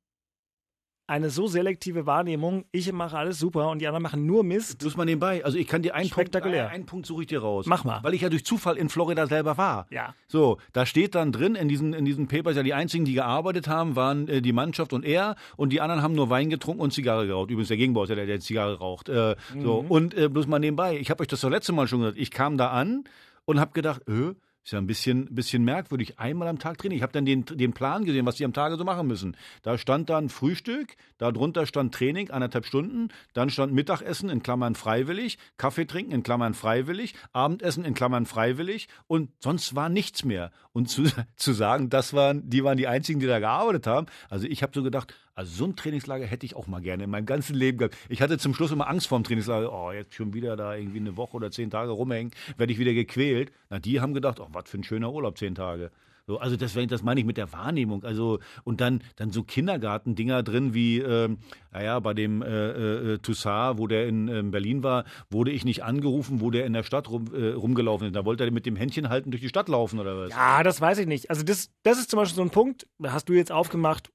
eine 1.08 1.32
so 1.32 1.48
selektive 1.48 2.06
Wahrnehmung, 2.06 2.66
ich 2.72 2.92
mache 2.92 3.18
alles 3.18 3.40
super 3.40 3.72
und 3.72 3.80
die 3.80 3.88
anderen 3.88 4.04
machen 4.04 4.28
nur 4.28 4.44
Mist. 4.44 4.78
Bloß 4.78 4.96
mal 4.96 5.06
nebenbei. 5.06 5.44
Also 5.44 5.58
ich 5.58 5.66
kann 5.66 5.82
dir 5.82 5.96
einen 5.96 6.08
Punkt, 6.12 6.36
einen 6.36 6.86
Punkt 6.86 7.08
suche 7.08 7.22
ich 7.24 7.28
dir 7.28 7.40
raus. 7.42 7.66
Mach 7.66 7.84
mal. 7.84 8.04
Weil 8.04 8.14
ich 8.14 8.22
ja 8.22 8.30
durch 8.30 8.46
Zufall 8.46 8.78
in 8.78 8.90
Florida 8.90 9.26
selber 9.26 9.58
war. 9.58 9.88
Ja. 9.90 10.14
So, 10.28 10.60
da 10.72 10.86
steht 10.86 11.16
dann 11.16 11.32
drin 11.32 11.56
in 11.56 11.68
diesen, 11.68 11.94
in 11.94 12.06
diesen 12.06 12.28
Papers, 12.28 12.56
ja 12.58 12.62
die 12.62 12.76
einzigen, 12.76 13.06
die 13.06 13.14
gearbeitet 13.14 13.68
haben, 13.68 13.96
waren 13.96 14.28
äh, 14.28 14.44
die 14.44 14.54
Mannschaft 14.54 14.94
und 14.94 15.04
er 15.04 15.36
und 15.58 15.74
die 15.74 15.82
anderen 15.82 16.04
haben 16.04 16.14
nur 16.14 16.30
Wein 16.30 16.52
getrunken 16.52 16.82
und 16.82 16.94
Zigarre 16.94 17.26
geraucht. 17.26 17.50
Übrigens 17.50 17.70
der 17.70 17.78
Gegenbau 17.78 18.04
ist 18.04 18.10
ja 18.10 18.16
der, 18.16 18.28
der 18.28 18.40
Zigarre 18.40 18.78
raucht. 18.78 19.10
Äh, 19.10 19.36
So, 19.60 19.82
Mhm. 19.82 19.90
und 19.92 20.14
äh, 20.14 20.30
bloß 20.30 20.46
mal 20.46 20.60
nebenbei, 20.60 20.96
ich 21.00 21.10
habe 21.10 21.22
euch 21.22 21.28
das 21.28 21.42
das 21.42 21.50
letzte 21.50 21.74
Mal 21.74 21.88
schon 21.88 22.02
gesagt, 22.02 22.20
ich 22.20 22.30
kam 22.30 22.56
da 22.56 22.70
an 22.70 23.06
und 23.46 23.60
habe 23.60 23.72
gedacht, 23.72 24.04
äh, 24.08 24.36
Ist 24.64 24.74
ja 24.74 24.80
ein 24.80 24.88
bisschen, 24.88 25.34
bisschen 25.34 25.64
merkwürdig. 25.64 26.20
Einmal 26.20 26.48
am 26.48 26.60
Tag 26.60 26.78
Training. 26.78 26.98
Ich 26.98 27.02
habe 27.02 27.14
dann 27.14 27.26
den, 27.26 27.46
den 27.46 27.74
Plan 27.74 28.06
gesehen, 28.06 28.26
was 28.26 28.36
die 28.36 28.46
am 28.46 28.54
Tage 28.54 28.78
so 28.78 28.84
machen 28.84 29.08
müssen. 29.08 29.38
Da 29.64 29.78
stand 29.78 30.10
dann 30.10 30.30
Frühstück, 30.30 30.96
darunter 31.18 31.66
stand 31.66 31.94
Training, 31.96 32.30
anderthalb 32.30 32.66
Stunden, 32.66 33.08
dann 33.34 33.50
stand 33.50 33.74
Mittagessen 33.74 34.30
in 34.30 34.44
Klammern 34.44 34.76
freiwillig, 34.76 35.38
Kaffee 35.58 35.86
trinken 35.86 36.12
in 36.12 36.24
Klammern 36.24 36.54
freiwillig, 36.54 37.16
Abendessen 37.32 37.86
in 37.86 37.94
Klammern 37.94 38.26
freiwillig 38.26 38.90
und 39.08 39.32
sonst 39.40 39.76
war 39.76 39.90
nichts 39.90 40.26
mehr. 40.26 40.52
Und 40.74 40.90
zu, 40.90 41.04
zu 41.36 41.54
sagen, 41.54 41.90
das 41.90 42.14
waren, 42.14 42.50
die 42.50 42.64
waren 42.64 42.78
die 42.78 42.88
einzigen, 42.88 43.20
die 43.20 43.28
da 43.28 43.40
gearbeitet 43.40 43.88
haben. 43.88 44.08
Also 44.30 44.46
ich 44.46 44.62
habe 44.62 44.74
so 44.76 44.84
gedacht, 44.84 45.14
also 45.40 45.56
so 45.56 45.64
ein 45.64 45.78
Trainingslager 45.78 46.26
hätte 46.26 46.46
ich 46.46 46.58
auch 46.58 46.68
mal 46.68 46.82
gerne 46.82 47.06
in 47.06 47.10
meinem 47.10 47.26
ganzen 47.26 47.56
Leben 47.56 47.78
gehabt. 47.78 47.96
Ich 48.10 48.22
hatte 48.22 48.38
zum 48.38 48.54
Schluss 48.54 48.72
immer 48.72 48.90
Angst 48.90 49.08
vor 49.08 49.18
dem 49.18 49.24
Trainingslager. 49.24 49.72
Oh, 49.72 49.90
jetzt 49.90 50.14
schon 50.14 50.34
wieder 50.34 50.58
da 50.58 50.76
irgendwie 50.76 51.00
eine 51.00 51.16
Woche 51.16 51.38
oder 51.38 51.50
zehn 51.50 51.70
Tage 51.70 51.92
rumhängen, 51.92 52.34
werde 52.58 52.74
ich 52.74 52.78
wieder 52.78 52.94
gequält. 52.94 53.50
Na, 53.70 53.80
die 53.80 54.02
haben 54.02 54.14
gedacht, 54.14 54.42
oh, 54.42 54.48
was 54.52 54.70
für 54.70 54.78
ein 54.78 54.84
schöner 54.84 55.14
Urlaub, 55.14 55.38
zehn 55.38 55.56
Tage. 55.56 55.92
So, 56.28 56.40
also 56.40 56.58
deswegen, 56.58 56.90
das 56.90 57.04
meine 57.04 57.22
ich 57.22 57.26
mit 57.26 57.38
der 57.38 57.54
Wahrnehmung. 57.54 58.04
Also 58.04 58.40
und 58.66 58.82
dann 58.82 59.02
dann 59.16 59.32
so 59.32 59.44
Kindergartendinger 59.44 60.44
drin 60.44 60.74
wie, 60.74 61.00
ähm, 61.00 61.38
naja, 61.72 62.02
bei 62.02 62.14
dem 62.14 62.42
äh, 62.42 63.14
äh, 63.14 63.18
Toussaint, 63.20 63.80
wo 63.80 63.88
der 63.88 64.10
in 64.10 64.28
äh, 64.28 64.44
Berlin 64.44 64.84
war, 64.84 65.06
wurde 65.32 65.52
ich 65.52 65.64
nicht 65.64 65.86
angerufen, 65.86 66.42
wo 66.42 66.52
der 66.52 66.66
in 66.66 66.74
der 66.74 66.84
Stadt 66.84 67.10
rum, 67.10 67.34
äh, 67.34 67.54
rumgelaufen 67.54 68.08
ist. 68.08 68.16
Da 68.18 68.26
wollte 68.26 68.44
er 68.44 68.52
mit 68.52 68.66
dem 68.66 68.76
Händchen 68.76 69.08
halten 69.08 69.32
durch 69.32 69.42
die 69.42 69.48
Stadt 69.48 69.70
laufen 69.70 70.00
oder 70.00 70.20
was? 70.20 70.32
Ja, 70.32 70.64
das 70.64 70.82
weiß 70.82 70.98
ich 70.98 71.08
nicht. 71.08 71.30
Also 71.30 71.44
das, 71.44 71.72
das 71.84 71.98
ist 71.98 72.12
zum 72.12 72.18
Beispiel 72.20 72.36
so 72.36 72.42
ein 72.42 72.50
Punkt, 72.50 72.86
hast 73.02 73.30
du 73.30 73.34
jetzt 73.34 73.54
aufgemacht, 73.54 74.12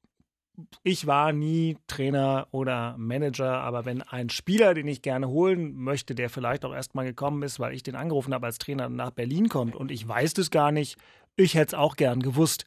ich 0.82 1.06
war 1.06 1.32
nie 1.32 1.76
Trainer 1.86 2.46
oder 2.50 2.96
Manager, 2.98 3.60
aber 3.60 3.84
wenn 3.84 4.02
ein 4.02 4.30
Spieler, 4.30 4.74
den 4.74 4.86
ich 4.86 5.02
gerne 5.02 5.28
holen 5.28 5.74
möchte, 5.74 6.14
der 6.14 6.30
vielleicht 6.30 6.64
auch 6.64 6.74
erstmal 6.74 7.04
gekommen 7.04 7.42
ist, 7.42 7.58
weil 7.58 7.74
ich 7.74 7.82
den 7.82 7.96
angerufen 7.96 8.34
habe 8.34 8.46
als 8.46 8.58
Trainer 8.58 8.88
nach 8.88 9.10
Berlin 9.10 9.48
kommt 9.48 9.74
und 9.74 9.90
ich 9.90 10.06
weiß 10.06 10.34
das 10.34 10.50
gar 10.50 10.70
nicht, 10.70 10.96
ich 11.36 11.54
hätte 11.54 11.68
es 11.68 11.74
auch 11.74 11.96
gern 11.96 12.20
gewusst. 12.20 12.66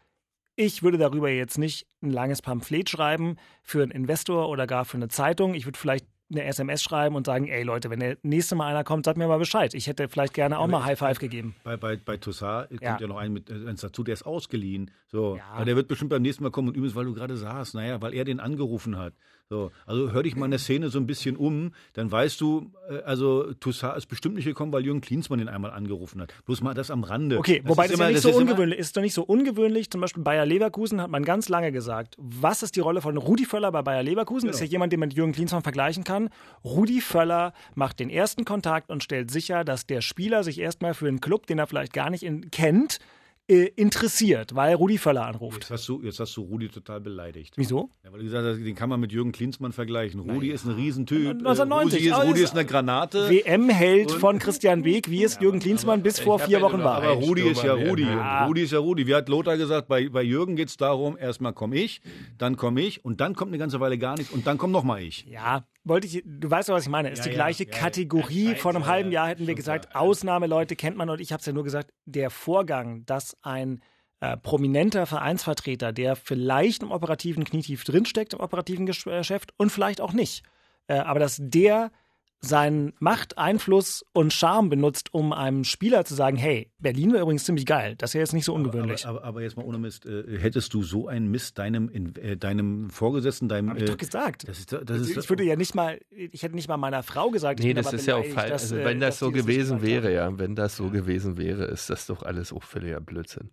Ich 0.56 0.82
würde 0.82 0.98
darüber 0.98 1.30
jetzt 1.30 1.60
nicht 1.60 1.86
ein 2.02 2.10
langes 2.10 2.42
Pamphlet 2.42 2.90
schreiben 2.90 3.36
für 3.62 3.84
einen 3.84 3.92
Investor 3.92 4.50
oder 4.50 4.66
gar 4.66 4.86
für 4.86 4.98
eine 4.98 5.08
Zeitung. 5.08 5.54
Ich 5.54 5.66
würde 5.66 5.78
vielleicht 5.78 6.07
eine 6.30 6.44
SMS 6.44 6.84
schreiben 6.84 7.16
und 7.16 7.26
sagen, 7.26 7.48
ey 7.48 7.64
Leute, 7.64 7.90
wenn 7.90 8.00
der 8.00 8.18
nächste 8.22 8.56
Mal 8.56 8.68
einer 8.68 8.84
kommt, 8.84 9.06
sagt 9.06 9.18
mir 9.18 9.28
mal 9.28 9.38
Bescheid. 9.40 9.74
Ich 9.74 9.88
hätte 9.88 10.10
vielleicht 10.10 10.34
gerne 10.34 10.58
auch 10.60 10.66
Ja, 10.66 10.72
mal 10.72 10.84
High 10.84 11.00
Five 11.00 11.20
gegeben. 11.20 11.56
Bei, 11.64 11.78
bei, 11.78 11.96
bei 11.96 12.18
Tossard 12.18 12.70
kommt 12.70 12.82
Ja. 12.82 12.98
ja, 13.00 13.08
noch 13.08 13.18
ein 13.18 13.32
mit 13.32 13.50
äh, 13.50 13.68
eins 13.68 13.82
dazu, 13.82 14.04
der 14.04 14.14
ist 14.14 14.24
ausgeliehen. 14.24 14.92
So. 15.08 15.38
Ja. 15.38 15.44
Aber 15.54 15.66
der 15.66 15.76
wird 15.76 15.88
bestimmt 15.88 16.10
beim 16.10 16.22
nächsten 16.22 16.44
Mal 16.44 16.50
kommen 16.52 16.68
und 16.68 16.76
übrigens, 16.76 16.96
weil 16.96 17.06
du 17.06 17.14
gerade 17.14 17.38
sagst, 17.38 17.76
naja, 17.76 18.02
weil 18.02 18.14
er 18.14 18.26
den 18.26 18.40
angerufen 18.40 18.98
hat. 18.98 19.14
So. 19.50 19.72
Also 19.86 20.12
hör 20.12 20.24
dich 20.24 20.36
mal 20.36 20.46
in 20.46 20.52
der 20.52 20.60
Szene 20.60 20.90
so 20.90 21.00
ein 21.00 21.08
bisschen 21.08 21.38
um, 21.38 21.72
dann 21.94 22.12
weißt 22.12 22.42
du, 22.42 22.70
äh, 22.90 22.98
also 23.04 23.54
Tossard 23.54 23.98
ist 23.98 24.08
bestimmt 24.08 24.36
nicht 24.36 24.44
gekommen, 24.44 24.74
weil 24.74 24.84
Jürgen 24.84 25.00
Klinsmann 25.00 25.40
den 25.40 25.48
einmal 25.48 25.72
angerufen 25.72 26.22
hat. 26.22 26.34
Bloß 26.46 26.62
mal 26.62 26.74
das 26.74 26.92
am 26.92 27.06
Rande. 27.06 27.38
Okay, 27.38 27.62
wobei 27.64 27.86
ist 27.86 27.92
das, 27.92 28.00
immer- 28.00 28.08
ja 28.08 28.12
nicht 28.12 28.22
so 28.24 28.30
ist 28.30 28.36
ungewöhnlich 28.36 28.78
ist. 28.80 28.98
doch 28.98 29.02
nicht 29.02 29.14
so 29.14 29.24
ungewöhnlich. 29.24 29.90
Zum 29.90 30.02
Beispiel 30.02 30.22
Bayer 30.22 30.46
Leverkusen 30.46 31.02
hat 31.02 31.10
man 31.10 31.24
ganz 31.24 31.48
lange 31.48 31.72
gesagt. 31.72 32.16
Was 32.18 32.62
ist 32.62 32.76
die 32.76 32.82
Rolle 32.82 33.00
von 33.00 33.16
Rudi 33.16 33.46
Völler 33.46 33.72
bei 33.72 33.82
Bayer 33.84 34.04
Leverkusen? 34.04 34.50
Ist 34.50 34.60
ja 34.60 34.66
jemand, 34.66 34.92
den 34.92 35.00
man 35.00 35.08
mit 35.10 35.18
Jürgen 35.18 35.32
Klinsmann 35.32 35.64
vergleichen 35.64 36.04
kann. 36.04 36.30
Rudi 36.66 37.00
Völler 37.00 37.54
macht 37.74 38.02
den 38.02 38.10
ersten 38.10 38.44
Kontakt 38.44 38.90
und 38.90 39.02
stellt 39.02 39.32
sicher, 39.32 39.64
dass 39.64 39.86
der 39.86 40.02
Spieler 40.02 40.44
sich 40.44 40.60
erstmal 40.60 40.94
für 40.94 41.08
einen 41.08 41.22
Club, 41.22 41.48
den 41.48 41.58
er 41.60 41.68
vielleicht 41.68 41.94
gar 41.94 42.10
nicht 42.10 42.24
in, 42.24 42.52
kennt, 42.52 43.00
äh, 43.48 43.66
interessiert, 43.76 44.56
weil 44.56 44.76
Rudi 44.76 44.98
Völler 44.98 45.26
anruft. 45.26 45.64
Jetzt 45.64 45.72
hast, 45.72 45.88
du, 45.88 46.02
jetzt 46.04 46.20
hast 46.20 46.36
du 46.36 46.42
Rudi 46.42 46.70
total 46.70 47.00
beleidigt. 47.00 47.54
Wieso? 47.58 47.90
Ja, 48.04 48.12
weil 48.12 48.20
du 48.20 48.26
gesagt 48.26 48.46
hast, 48.46 48.58
den 48.58 48.76
kann 48.76 48.90
man 48.90 49.00
mit 49.00 49.12
Jürgen 49.12 49.32
Klinsmann 49.32 49.72
vergleichen. 49.72 50.20
Rudi 50.20 50.52
ist 50.52 50.66
ein 50.66 50.72
Riesentyp. 50.72 51.30
1990, 51.30 52.00
Rudi 52.00 52.10
ist, 52.10 52.28
Rudi 52.28 52.42
ist 52.42 52.52
eine 52.52 52.66
Granate. 52.66 53.30
WM-Held 53.30 54.12
von 54.12 54.40
Christian 54.40 54.84
Beek, 54.84 55.10
wie 55.10 55.24
es 55.24 55.40
Jürgen 55.40 55.60
Klinsmann 55.60 56.04
bis 56.04 56.20
vor 56.20 56.40
vier 56.40 56.60
ja 56.60 56.62
Wochen 56.62 56.84
war. 56.84 56.98
Aber 56.98 57.14
Rudi 57.14 57.48
ist 57.48 57.64
ja 57.64 57.74
Rudi. 57.74 58.04
Ja. 58.04 58.46
Rudi 58.46 58.64
ist 58.64 58.72
ja 58.72 58.80
Rudi. 58.80 59.08
Wie 59.08 59.16
hat 59.16 59.30
Lothar 59.30 59.58
gesagt? 59.58 59.88
Bei, 59.88 60.10
bei 60.10 60.24
Jürgen 60.24 60.56
geht 60.56 60.70
es 60.70 60.78
darum, 60.78 61.18
erstmal 61.18 61.54
komme 61.54 61.78
ich, 61.78 62.02
dann 62.38 62.58
komme 62.58 62.82
ich 62.82 63.06
und 63.06 63.22
dann 63.22 63.36
kommt 63.36 63.52
eine 63.52 63.58
ganze 63.58 63.80
Weile 63.80 63.98
gar 63.98 64.18
nichts 64.18 64.34
und 64.34 64.46
dann 64.46 64.58
kommt 64.58 64.74
nochmal 64.74 65.02
ich. 65.02 65.26
Ja, 65.26 65.66
wollte 65.88 66.08
ich, 66.08 66.24
du 66.26 66.50
weißt 66.50 66.70
doch, 66.70 66.74
was 66.74 66.84
ich 66.84 66.90
meine. 66.90 67.10
Ist 67.10 67.20
Ja, 67.20 67.24
die 67.26 67.30
ja, 67.30 67.36
gleiche 67.36 67.64
ja, 67.66 67.72
ja. 67.72 67.78
Kategorie. 67.78 68.56
Vor 68.56 68.74
einem 68.74 68.86
halben 68.86 69.12
Jahr 69.12 69.28
hätten 69.28 69.48
wir 69.48 69.56
gesagt, 69.56 69.96
Ausnahmeleute 69.96 70.76
kennt 70.76 70.98
man 70.98 71.10
und 71.10 71.22
ich 71.22 71.32
habe 71.32 71.40
es 71.40 71.46
ja 71.46 71.54
nur 71.54 71.64
gesagt, 71.64 71.92
der 72.06 72.30
Vorgang, 72.30 73.06
dass 73.06 73.38
ein 73.42 73.82
äh, 74.20 74.36
prominenter 74.38 75.06
Vereinsvertreter, 75.06 75.94
der 75.94 76.16
vielleicht 76.16 76.82
im 76.84 76.92
operativen 76.92 77.44
Knietief 77.44 77.84
drinsteckt, 77.84 78.34
im 78.34 78.40
operativen 78.40 78.88
äh, 78.88 78.92
Geschäft 78.92 79.54
und 79.58 79.72
vielleicht 79.72 80.02
auch 80.02 80.14
nicht, 80.14 80.44
äh, 80.88 80.96
aber 80.96 81.20
dass 81.20 81.38
der 81.40 81.92
seinen 82.40 82.94
Macht, 83.00 83.38
Einfluss 83.38 84.06
und 84.14 84.32
Charme 84.32 84.70
benutzt, 84.70 85.14
um 85.14 85.34
einem 85.34 85.64
Spieler 85.64 86.06
zu 86.06 86.14
sagen, 86.14 86.38
hey, 86.38 86.72
Berlin 86.78 87.12
wäre 87.12 87.24
übrigens 87.24 87.46
ziemlich 87.46 87.66
geil. 87.66 87.96
Das 87.98 88.12
ist 88.12 88.14
ja 88.14 88.20
jetzt 88.20 88.34
nicht 88.34 88.46
so 88.46 88.54
ungewöhnlich. 88.54 89.08
Aber, 89.08 89.20
aber, 89.20 89.28
aber 89.28 89.42
jetzt 89.42 89.58
mal 89.58 89.66
ohne 89.66 89.80
Mist, 89.80 90.06
äh, 90.06 90.38
hättest 90.40 90.74
du 90.74 90.84
so 90.84 91.08
einen 91.08 91.32
Mist 91.32 91.58
deinem, 91.58 91.90
in, 91.90 92.16
äh, 92.16 92.38
deinem 92.38 92.90
Vorgesetzten, 92.90 93.50
deinem. 93.50 93.72
Hab 93.72 93.78
ich 93.78 93.84
äh, 93.84 93.88
doch 93.88 93.98
gesagt. 93.98 94.48
das 94.48 94.60
ist, 94.60 94.72
das 94.72 95.00
ist, 95.00 95.18
ich 95.18 95.30
würde 95.30 95.44
ja 95.44 95.56
nicht 95.56 95.74
mal, 95.74 96.00
ich 96.12 96.44
hätte 96.44 96.56
nicht 96.56 96.68
mal 96.68 96.78
meiner 96.78 97.02
Frau 97.02 97.32
gesagt, 97.32 97.60
ich 97.60 97.66
Nee, 97.66 97.74
das 97.74 97.92
ist 97.92 98.06
ja 98.06 98.16
auch 98.16 98.26
falsch. 98.26 98.52
Also, 98.52 98.78
äh, 98.78 98.86
wenn 98.86 99.00
das 99.00 99.20
so 99.20 99.32
gewesen 99.32 99.82
wäre, 99.82 100.14
ja, 100.14 100.38
wenn 100.38 100.56
das 100.56 100.78
so 100.78 100.90
gewesen 100.90 101.38
wäre, 101.38 101.66
ist 101.66 101.90
das 101.90 102.06
doch 102.06 102.22
alles 102.24 102.54
auch 102.54 102.64
völliger 102.64 103.02
Blödsinn. 103.02 103.50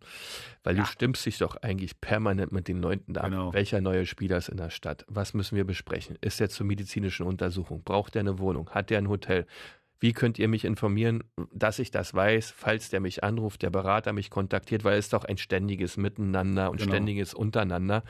Weil 0.62 0.76
du 0.76 0.87
stimmst 0.87 1.26
dich 1.26 1.39
doch 1.39 1.57
eigentlich 1.57 2.01
permanent 2.01 2.51
mit 2.51 2.68
den 2.68 2.80
Leuten 2.80 3.16
ab. 3.16 3.30
Genau. 3.30 3.53
Welcher 3.53 3.82
neue 3.82 4.07
Spieler 4.07 4.39
ist 4.39 4.49
in 4.49 4.57
der 4.57 4.70
Stadt? 4.70 5.05
Was 5.09 5.35
müssen 5.35 5.57
wir 5.57 5.64
besprechen? 5.64 6.16
Ist 6.22 6.41
er 6.41 6.49
zur 6.49 6.66
medizinischen 6.66 7.26
Untersuchung? 7.26 7.82
Braucht 7.85 8.16
er 8.16 8.20
eine 8.20 8.39
Wohnung? 8.39 8.70
Hat 8.75 8.91
er 8.91 8.99
ein 8.99 9.09
Hotel? 9.09 9.47
Wie 10.01 10.12
könnt 10.12 10.39
ihr 10.39 10.49
mich 10.49 10.64
informieren, 10.64 11.25
dass 11.53 11.79
ich 11.79 11.91
das 11.91 12.12
weiß, 12.12 12.53
falls 12.55 12.91
der 12.91 13.01
mich 13.01 13.25
anruft, 13.25 13.62
der 13.62 13.70
Berater 13.70 14.12
mich 14.12 14.29
kontaktiert, 14.29 14.85
weil 14.85 14.99
es 14.99 15.07
ist 15.07 15.12
doch 15.14 15.25
ein 15.25 15.39
ständiges 15.39 15.97
Miteinander 15.97 16.70
und 16.70 16.79
Genau. 16.81 16.91
ständiges 16.93 17.33
Untereinander. 17.33 18.03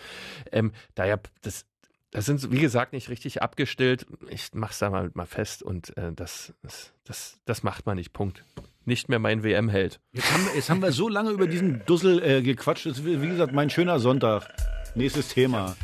Ähm, 0.50 0.72
daher, 0.96 1.20
das, 1.42 1.66
das 2.10 2.24
sind, 2.26 2.50
wie 2.50 2.58
gesagt, 2.58 2.94
nicht 2.94 3.10
richtig 3.10 3.42
abgestillt. 3.42 4.06
Ich 4.28 4.48
mach's 4.54 4.78
da 4.80 4.90
mal, 4.90 5.10
mal 5.14 5.26
fest 5.26 5.62
und 5.62 5.96
äh, 5.96 6.12
das, 6.12 6.52
das, 6.62 6.92
das, 7.04 7.38
das 7.44 7.62
macht 7.62 7.86
man 7.86 7.96
nicht. 7.96 8.12
Punkt. 8.12 8.42
Nicht 8.86 9.08
mehr 9.08 9.18
mein 9.20 9.44
WM-Held. 9.44 10.00
jetzt, 10.12 10.32
haben 10.32 10.46
wir, 10.46 10.54
jetzt 10.56 10.70
haben 10.70 10.82
wir 10.82 10.92
so 10.92 11.08
lange 11.08 11.30
über 11.30 11.46
diesen 11.46 11.84
Dussel 11.86 12.22
äh, 12.22 12.42
gequatscht. 12.42 12.86
Das 12.86 12.98
ist, 12.98 13.04
wie 13.06 13.22
wie 13.22 13.28
gesagt, 13.28 13.52
mein 13.52 13.70
schöner 13.70 14.00
Sonntag. 14.00 14.48
Nächstes 14.96 15.28
Thema. 15.28 15.76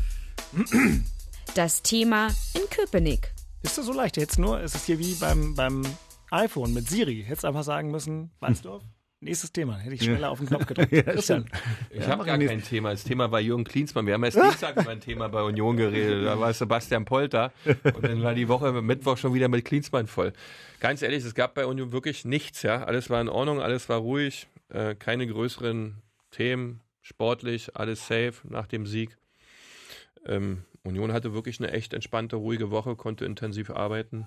Das 1.55 1.83
Thema 1.83 2.29
in 2.55 2.69
Köpenick. 2.71 3.33
Ist 3.63 3.77
das 3.77 3.87
so 3.87 3.93
leicht? 3.93 4.17
Jetzt 4.17 4.39
nur, 4.39 4.61
es 4.61 4.75
ist 4.75 4.87
hier 4.87 4.99
wie 4.99 5.15
beim, 5.15 5.55
beim 5.55 5.83
iPhone 6.31 6.73
mit 6.73 6.89
Siri. 6.89 7.25
Hättest 7.27 7.45
einfach 7.45 7.65
sagen 7.65 7.91
müssen, 7.91 8.31
Walsdorf, 8.41 8.83
nächstes 9.21 9.53
Thema. 9.53 9.77
Hätte 9.77 9.95
ich 9.97 10.03
schneller 10.05 10.31
auf 10.31 10.39
den 10.39 10.49
Knopf 10.49 10.67
gedrückt. 10.67 10.91
Christian. 11.07 11.45
Ich 11.91 12.07
habe 12.07 12.25
gar 12.25 12.39
kein 12.39 12.63
Thema. 12.63 12.91
Das 12.91 13.05
Thema 13.05 13.31
war 13.31 13.41
Jürgen 13.41 13.65
Klinsmann. 13.65 14.07
Wir 14.07 14.15
haben 14.15 14.25
erst 14.25 14.39
Dienstag 14.39 14.81
über 14.81 14.91
ein 14.91 15.01
Thema 15.01 15.29
bei 15.29 15.43
Union 15.43 15.77
geredet. 15.77 16.25
Da 16.25 16.41
war 16.41 16.53
Sebastian 16.55 17.05
Polter. 17.05 17.53
Und 17.67 18.03
dann 18.03 18.23
war 18.23 18.35
die 18.35 18.49
Woche 18.49 18.73
Mittwoch 18.81 19.19
schon 19.19 19.35
wieder 19.35 19.49
mit 19.49 19.65
Klinsmann 19.65 20.07
voll. 20.07 20.33
Ganz 20.81 21.03
ehrlich, 21.03 21.23
es 21.25 21.35
gab 21.35 21.55
bei 21.55 21.67
Union 21.67 21.93
wirklich 21.93 22.25
nichts. 22.25 22.63
Ja, 22.63 22.85
Alles 22.85 23.11
war 23.11 23.21
in 23.21 23.29
Ordnung, 23.29 23.61
alles 23.61 23.89
war 23.91 23.99
ruhig. 23.99 24.47
Äh, 24.71 24.95
keine 24.95 25.27
größeren 25.27 25.97
Themen. 26.31 26.81
Sportlich, 27.03 27.77
alles 27.77 28.07
safe 28.07 28.35
nach 28.45 28.67
dem 28.67 28.87
Sieg. 28.87 29.17
Ähm, 30.27 30.65
Union 30.83 31.13
hatte 31.13 31.33
wirklich 31.35 31.61
eine 31.61 31.73
echt 31.73 31.93
entspannte, 31.93 32.37
ruhige 32.37 32.71
Woche, 32.71 32.97
konnte 32.97 33.25
intensiv 33.25 33.71
arbeiten. 33.71 34.27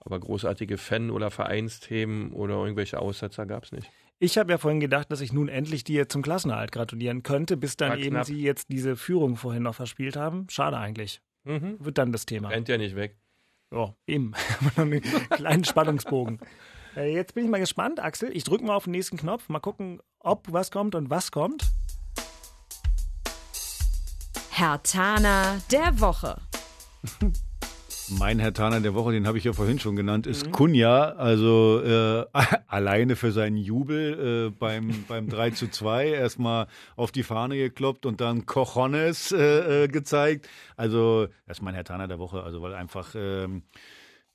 Aber 0.00 0.20
großartige 0.20 0.78
Fan- 0.78 1.10
oder 1.10 1.30
Vereinsthemen 1.30 2.32
oder 2.32 2.54
irgendwelche 2.56 3.00
Aussetzer 3.00 3.46
gab 3.46 3.64
es 3.64 3.72
nicht. 3.72 3.90
Ich 4.20 4.36
habe 4.38 4.50
ja 4.50 4.58
vorhin 4.58 4.80
gedacht, 4.80 5.10
dass 5.10 5.20
ich 5.20 5.32
nun 5.32 5.48
endlich 5.48 5.84
dir 5.84 6.08
zum 6.08 6.22
Klassenerhalt 6.22 6.72
gratulieren 6.72 7.22
könnte, 7.22 7.56
bis 7.56 7.76
dann 7.76 7.90
War 7.90 7.98
eben 7.98 8.10
knapp. 8.10 8.26
sie 8.26 8.40
jetzt 8.42 8.66
diese 8.70 8.96
Führung 8.96 9.36
vorhin 9.36 9.62
noch 9.62 9.74
verspielt 9.74 10.16
haben. 10.16 10.46
Schade 10.50 10.76
eigentlich. 10.76 11.20
Mhm. 11.44 11.76
Wird 11.80 11.98
dann 11.98 12.12
das 12.12 12.26
Thema. 12.26 12.48
Rennt 12.48 12.68
ja 12.68 12.78
nicht 12.78 12.96
weg. 12.96 13.16
Ja, 13.72 13.94
eben. 14.06 14.32
Einen 14.76 15.00
kleinen 15.30 15.64
Spannungsbogen. 15.64 16.38
Äh, 16.96 17.12
Jetzt 17.14 17.34
bin 17.34 17.44
ich 17.44 17.50
mal 17.50 17.60
gespannt, 17.60 18.00
Axel. 18.00 18.34
Ich 18.36 18.44
drücke 18.44 18.64
mal 18.64 18.74
auf 18.74 18.84
den 18.84 18.90
nächsten 18.92 19.16
Knopf. 19.16 19.48
Mal 19.48 19.60
gucken, 19.60 20.00
ob 20.20 20.52
was 20.52 20.70
kommt 20.70 20.94
und 20.94 21.10
was 21.10 21.30
kommt. 21.30 21.64
Herr 24.58 24.82
Tana 24.82 25.60
der 25.70 26.00
Woche. 26.00 26.36
Mein 28.18 28.40
Herr 28.40 28.52
Taner 28.52 28.80
der 28.80 28.92
Woche, 28.92 29.12
den 29.12 29.28
habe 29.28 29.38
ich 29.38 29.44
ja 29.44 29.52
vorhin 29.52 29.78
schon 29.78 29.94
genannt, 29.94 30.26
ist 30.26 30.50
Kunja. 30.50 31.10
Also 31.10 31.80
äh, 31.80 32.26
alleine 32.66 33.14
für 33.14 33.30
seinen 33.30 33.56
Jubel 33.56 34.48
äh, 34.48 34.50
beim, 34.50 35.04
beim 35.06 35.28
3 35.28 35.52
zu 35.52 35.68
2 35.68 36.08
erstmal 36.08 36.66
auf 36.96 37.12
die 37.12 37.22
Fahne 37.22 37.56
gekloppt 37.56 38.04
und 38.04 38.20
dann 38.20 38.46
Cojones 38.46 39.30
äh, 39.30 39.84
äh, 39.84 39.86
gezeigt. 39.86 40.48
Also 40.76 41.28
das 41.46 41.58
ist 41.58 41.62
mein 41.62 41.76
Herr 41.76 41.84
Taner 41.84 42.08
der 42.08 42.18
Woche, 42.18 42.42
also 42.42 42.60
weil 42.60 42.74
einfach 42.74 43.14
ähm, 43.14 43.62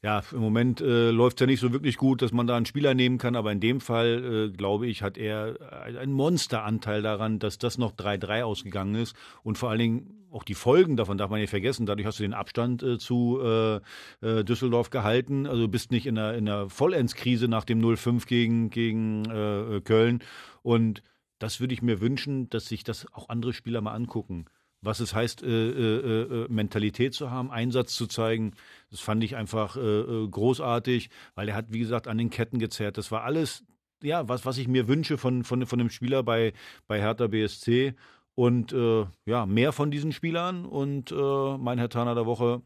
ja, 0.04 0.22
im 0.34 0.39
Moment 0.39 0.82
äh, 0.82 1.12
läuft 1.12 1.38
es 1.38 1.41
ja 1.41 1.47
nicht 1.47 1.62
so 1.62 1.72
wirklich 1.72 1.95
gut, 1.95 2.22
dass 2.22 2.34
man 2.34 2.45
da 2.45 2.58
einen 2.58 2.66
Spieler 2.66 2.93
nehmen 2.93 3.18
kann, 3.18 3.38
aber 3.38 3.54
in 3.54 3.62
dem 3.62 3.80
Fall, 3.80 4.49
äh, 4.51 4.56
glaube 4.56 4.86
ich, 4.88 5.01
hat 5.01 5.18
er 5.18 5.58
einen 5.97 6.12
Monsteranteil 6.12 7.01
daran, 7.01 7.39
dass 7.39 7.58
das 7.58 7.78
noch 7.78 7.93
3-3 7.93 8.43
ausgegangen 8.43 8.95
ist 8.95 9.16
und 9.43 9.58
vor 9.58 9.70
allen 9.70 9.80
Dingen 9.80 10.24
auch 10.30 10.43
die 10.43 10.56
Folgen 10.56 10.97
davon 10.97 11.18
darf 11.18 11.30
man 11.30 11.39
nicht 11.39 11.51
vergessen. 11.51 11.86
Dadurch 11.86 12.08
hast 12.08 12.20
du 12.20 12.24
den 12.24 12.34
Abstand 12.34 12.84
äh, 12.84 12.97
zu 12.97 13.39
äh, 13.41 13.76
äh, 14.22 14.43
Düsseldorf 14.43 14.89
gehalten. 14.89 15.45
Also 15.45 15.62
du 15.62 15.68
bist 15.68 15.91
nicht 15.91 16.08
in 16.08 16.18
einer, 16.18 16.34
in 16.34 16.49
einer 16.49 16.70
Vollendskrise 16.70 17.47
nach 17.47 17.64
dem 17.64 17.80
0-5 17.80 18.26
gegen, 18.26 18.70
gegen 18.72 19.26
äh, 19.26 19.80
Köln. 19.82 20.24
Und 20.64 21.04
das 21.38 21.60
würde 21.60 21.76
ich 21.76 21.84
mir 21.84 22.01
wünschen, 22.01 22.49
dass 22.49 22.66
sich 22.66 22.84
das 22.84 23.06
auch 23.14 23.30
andere 23.30 23.54
Spieler 23.54 23.82
mal 23.82 23.93
angucken. 23.93 24.45
Was 24.84 25.00
es 25.00 25.16
heißt, 25.16 25.44
äh, 25.44 25.48
äh, 25.48 26.44
äh, 26.44 26.48
Mentalität 26.50 27.14
zu 27.14 27.32
haben, 27.32 27.52
Einsatz 27.52 27.96
zu 27.96 28.06
zeigen, 28.06 28.52
das 28.92 29.00
fand 29.00 29.24
ich 29.24 29.36
einfach 29.36 29.76
großartig, 29.76 31.10
weil 31.34 31.50
er 31.50 31.56
hat, 31.56 31.74
wie 31.74 31.80
gesagt, 31.80 32.08
an 32.08 32.18
den 32.18 32.30
Ketten 32.30 32.60
gezerrt. 32.60 32.98
Das 32.98 33.12
war 33.12 33.24
alles, 33.24 33.64
ja, 34.04 34.28
was, 34.28 34.46
was 34.46 34.60
ich 34.60 34.68
mir 34.68 34.88
wünsche 34.88 35.18
von, 35.18 35.44
von, 35.44 35.66
von 35.66 35.80
einem 35.80 35.90
Spieler 35.90 36.22
bei, 36.22 36.54
bei 36.86 37.00
Hertha 37.00 37.28
BSC. 37.28 37.96
Und 38.36 38.74
äh, 38.74 39.06
ja, 39.26 39.46
mehr 39.46 39.72
von 39.72 39.92
diesen 39.92 40.12
Spielern 40.12 40.66
und 40.66 41.12
äh, 41.12 41.58
mein 41.58 41.78
Herr 41.78 41.90
Tana 41.90 42.16
der 42.16 42.26
Woche, 42.26 42.62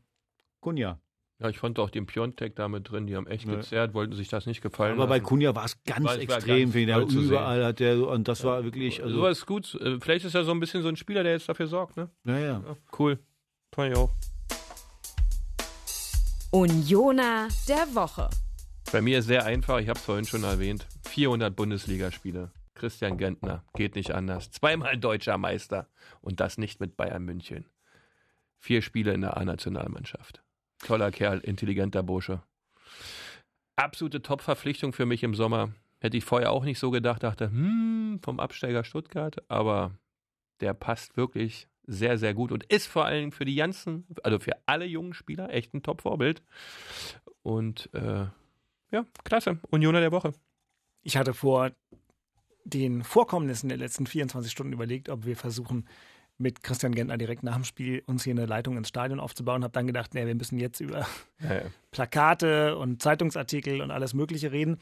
Kunja. 0.61 0.99
Ja, 1.39 1.49
ich 1.49 1.59
fand 1.59 1.77
auch 1.77 1.91
den 1.91 2.07
Piontek 2.07 2.55
da 2.55 2.67
mit 2.67 2.89
drin, 2.89 3.05
die 3.05 3.15
haben 3.15 3.27
echt 3.27 3.47
ja. 3.47 3.55
gezerrt, 3.55 3.93
wollten 3.93 4.13
sich 4.13 4.27
das 4.27 4.47
nicht 4.47 4.61
gefallen 4.61 4.93
Aber 4.93 5.07
lassen. 5.07 5.09
bei 5.09 5.19
Kunja 5.19 5.53
war 5.53 5.65
es 5.65 5.83
ganz 5.83 6.05
war, 6.05 6.17
extrem, 6.17 6.73
war 6.73 6.85
ganz 6.85 7.13
der 7.13 7.21
überall 7.21 7.63
hat 7.63 7.79
der, 7.79 8.07
und 8.07 8.27
das 8.27 8.41
ja. 8.41 8.49
war 8.49 8.63
wirklich. 8.63 9.03
Also 9.03 9.17
so 9.17 9.27
ist 9.27 9.45
gut. 9.45 9.75
Äh, 9.75 9.99
vielleicht 9.99 10.25
ist 10.25 10.33
er 10.33 10.45
so 10.45 10.51
ein 10.51 10.59
bisschen 10.59 10.81
so 10.81 10.89
ein 10.89 10.95
Spieler, 10.95 11.21
der 11.21 11.33
jetzt 11.33 11.47
dafür 11.47 11.67
sorgt, 11.67 11.95
ne? 11.95 12.09
Ja, 12.23 12.39
ja. 12.39 12.63
ja 12.65 12.77
cool. 12.97 13.19
Fand 13.73 13.91
ich 13.91 13.97
auch. 13.97 14.11
Unioner 16.51 17.49
der 17.67 17.93
Woche. 17.93 18.29
Bei 18.91 19.01
mir 19.01 19.19
ist 19.19 19.25
sehr 19.25 19.45
einfach, 19.45 19.79
ich 19.79 19.89
habe 19.89 19.99
es 19.99 20.05
vorhin 20.05 20.25
schon 20.25 20.43
erwähnt. 20.43 20.87
400 21.03 21.55
Bundesligaspiele. 21.55 22.51
Christian 22.73 23.17
Gentner, 23.17 23.63
geht 23.73 23.95
nicht 23.95 24.11
anders. 24.11 24.49
Zweimal 24.51 24.97
deutscher 24.97 25.37
Meister 25.37 25.87
und 26.21 26.39
das 26.39 26.57
nicht 26.57 26.79
mit 26.79 26.95
Bayern 26.95 27.23
München. 27.23 27.65
Vier 28.59 28.81
Spiele 28.81 29.13
in 29.13 29.21
der 29.21 29.37
A-Nationalmannschaft. 29.37 30.41
Toller 30.79 31.11
Kerl, 31.11 31.39
intelligenter 31.39 32.03
Bursche. 32.03 32.41
Absolute 33.75 34.21
Top-Verpflichtung 34.21 34.93
für 34.93 35.05
mich 35.05 35.23
im 35.23 35.35
Sommer. 35.35 35.73
Hätte 35.99 36.17
ich 36.17 36.25
vorher 36.25 36.51
auch 36.51 36.63
nicht 36.63 36.79
so 36.79 36.91
gedacht, 36.91 37.23
dachte, 37.23 37.49
hm, 37.49 38.19
vom 38.21 38.39
Absteiger 38.39 38.83
Stuttgart, 38.83 39.43
aber 39.49 39.97
der 40.61 40.73
passt 40.73 41.17
wirklich 41.17 41.67
sehr, 41.87 42.17
sehr 42.17 42.33
gut 42.33 42.51
und 42.51 42.63
ist 42.65 42.87
vor 42.87 43.05
allem 43.05 43.31
für 43.31 43.45
die 43.45 43.55
ganzen, 43.55 44.05
also 44.23 44.39
für 44.39 44.57
alle 44.65 44.85
jungen 44.85 45.13
Spieler 45.13 45.49
echt 45.51 45.73
ein 45.73 45.83
Top-Vorbild. 45.83 46.43
Und 47.41 47.89
äh, 47.93 48.25
ja, 48.91 49.05
klasse. 49.23 49.59
Unioner 49.69 50.01
der 50.01 50.11
Woche. 50.11 50.33
Ich 51.01 51.17
hatte 51.17 51.33
vor 51.33 51.71
den 52.65 53.03
Vorkommnissen 53.03 53.69
der 53.69 53.77
letzten 53.77 54.05
24 54.05 54.51
Stunden 54.51 54.73
überlegt, 54.73 55.09
ob 55.09 55.25
wir 55.25 55.37
versuchen, 55.37 55.87
mit 56.37 56.63
Christian 56.63 56.93
Gentner 56.93 57.17
direkt 57.17 57.43
nach 57.43 57.55
dem 57.55 57.63
Spiel 57.63 58.03
uns 58.05 58.23
hier 58.23 58.33
eine 58.33 58.45
Leitung 58.45 58.77
ins 58.77 58.89
Stadion 58.89 59.19
aufzubauen. 59.19 59.63
Habe 59.63 59.73
dann 59.73 59.87
gedacht, 59.87 60.13
nee, 60.13 60.25
wir 60.25 60.35
müssen 60.35 60.59
jetzt 60.59 60.79
über 60.79 61.07
ja. 61.39 61.61
Plakate 61.91 62.77
und 62.77 63.01
Zeitungsartikel 63.01 63.81
und 63.81 63.91
alles 63.91 64.13
Mögliche 64.13 64.51
reden. 64.51 64.77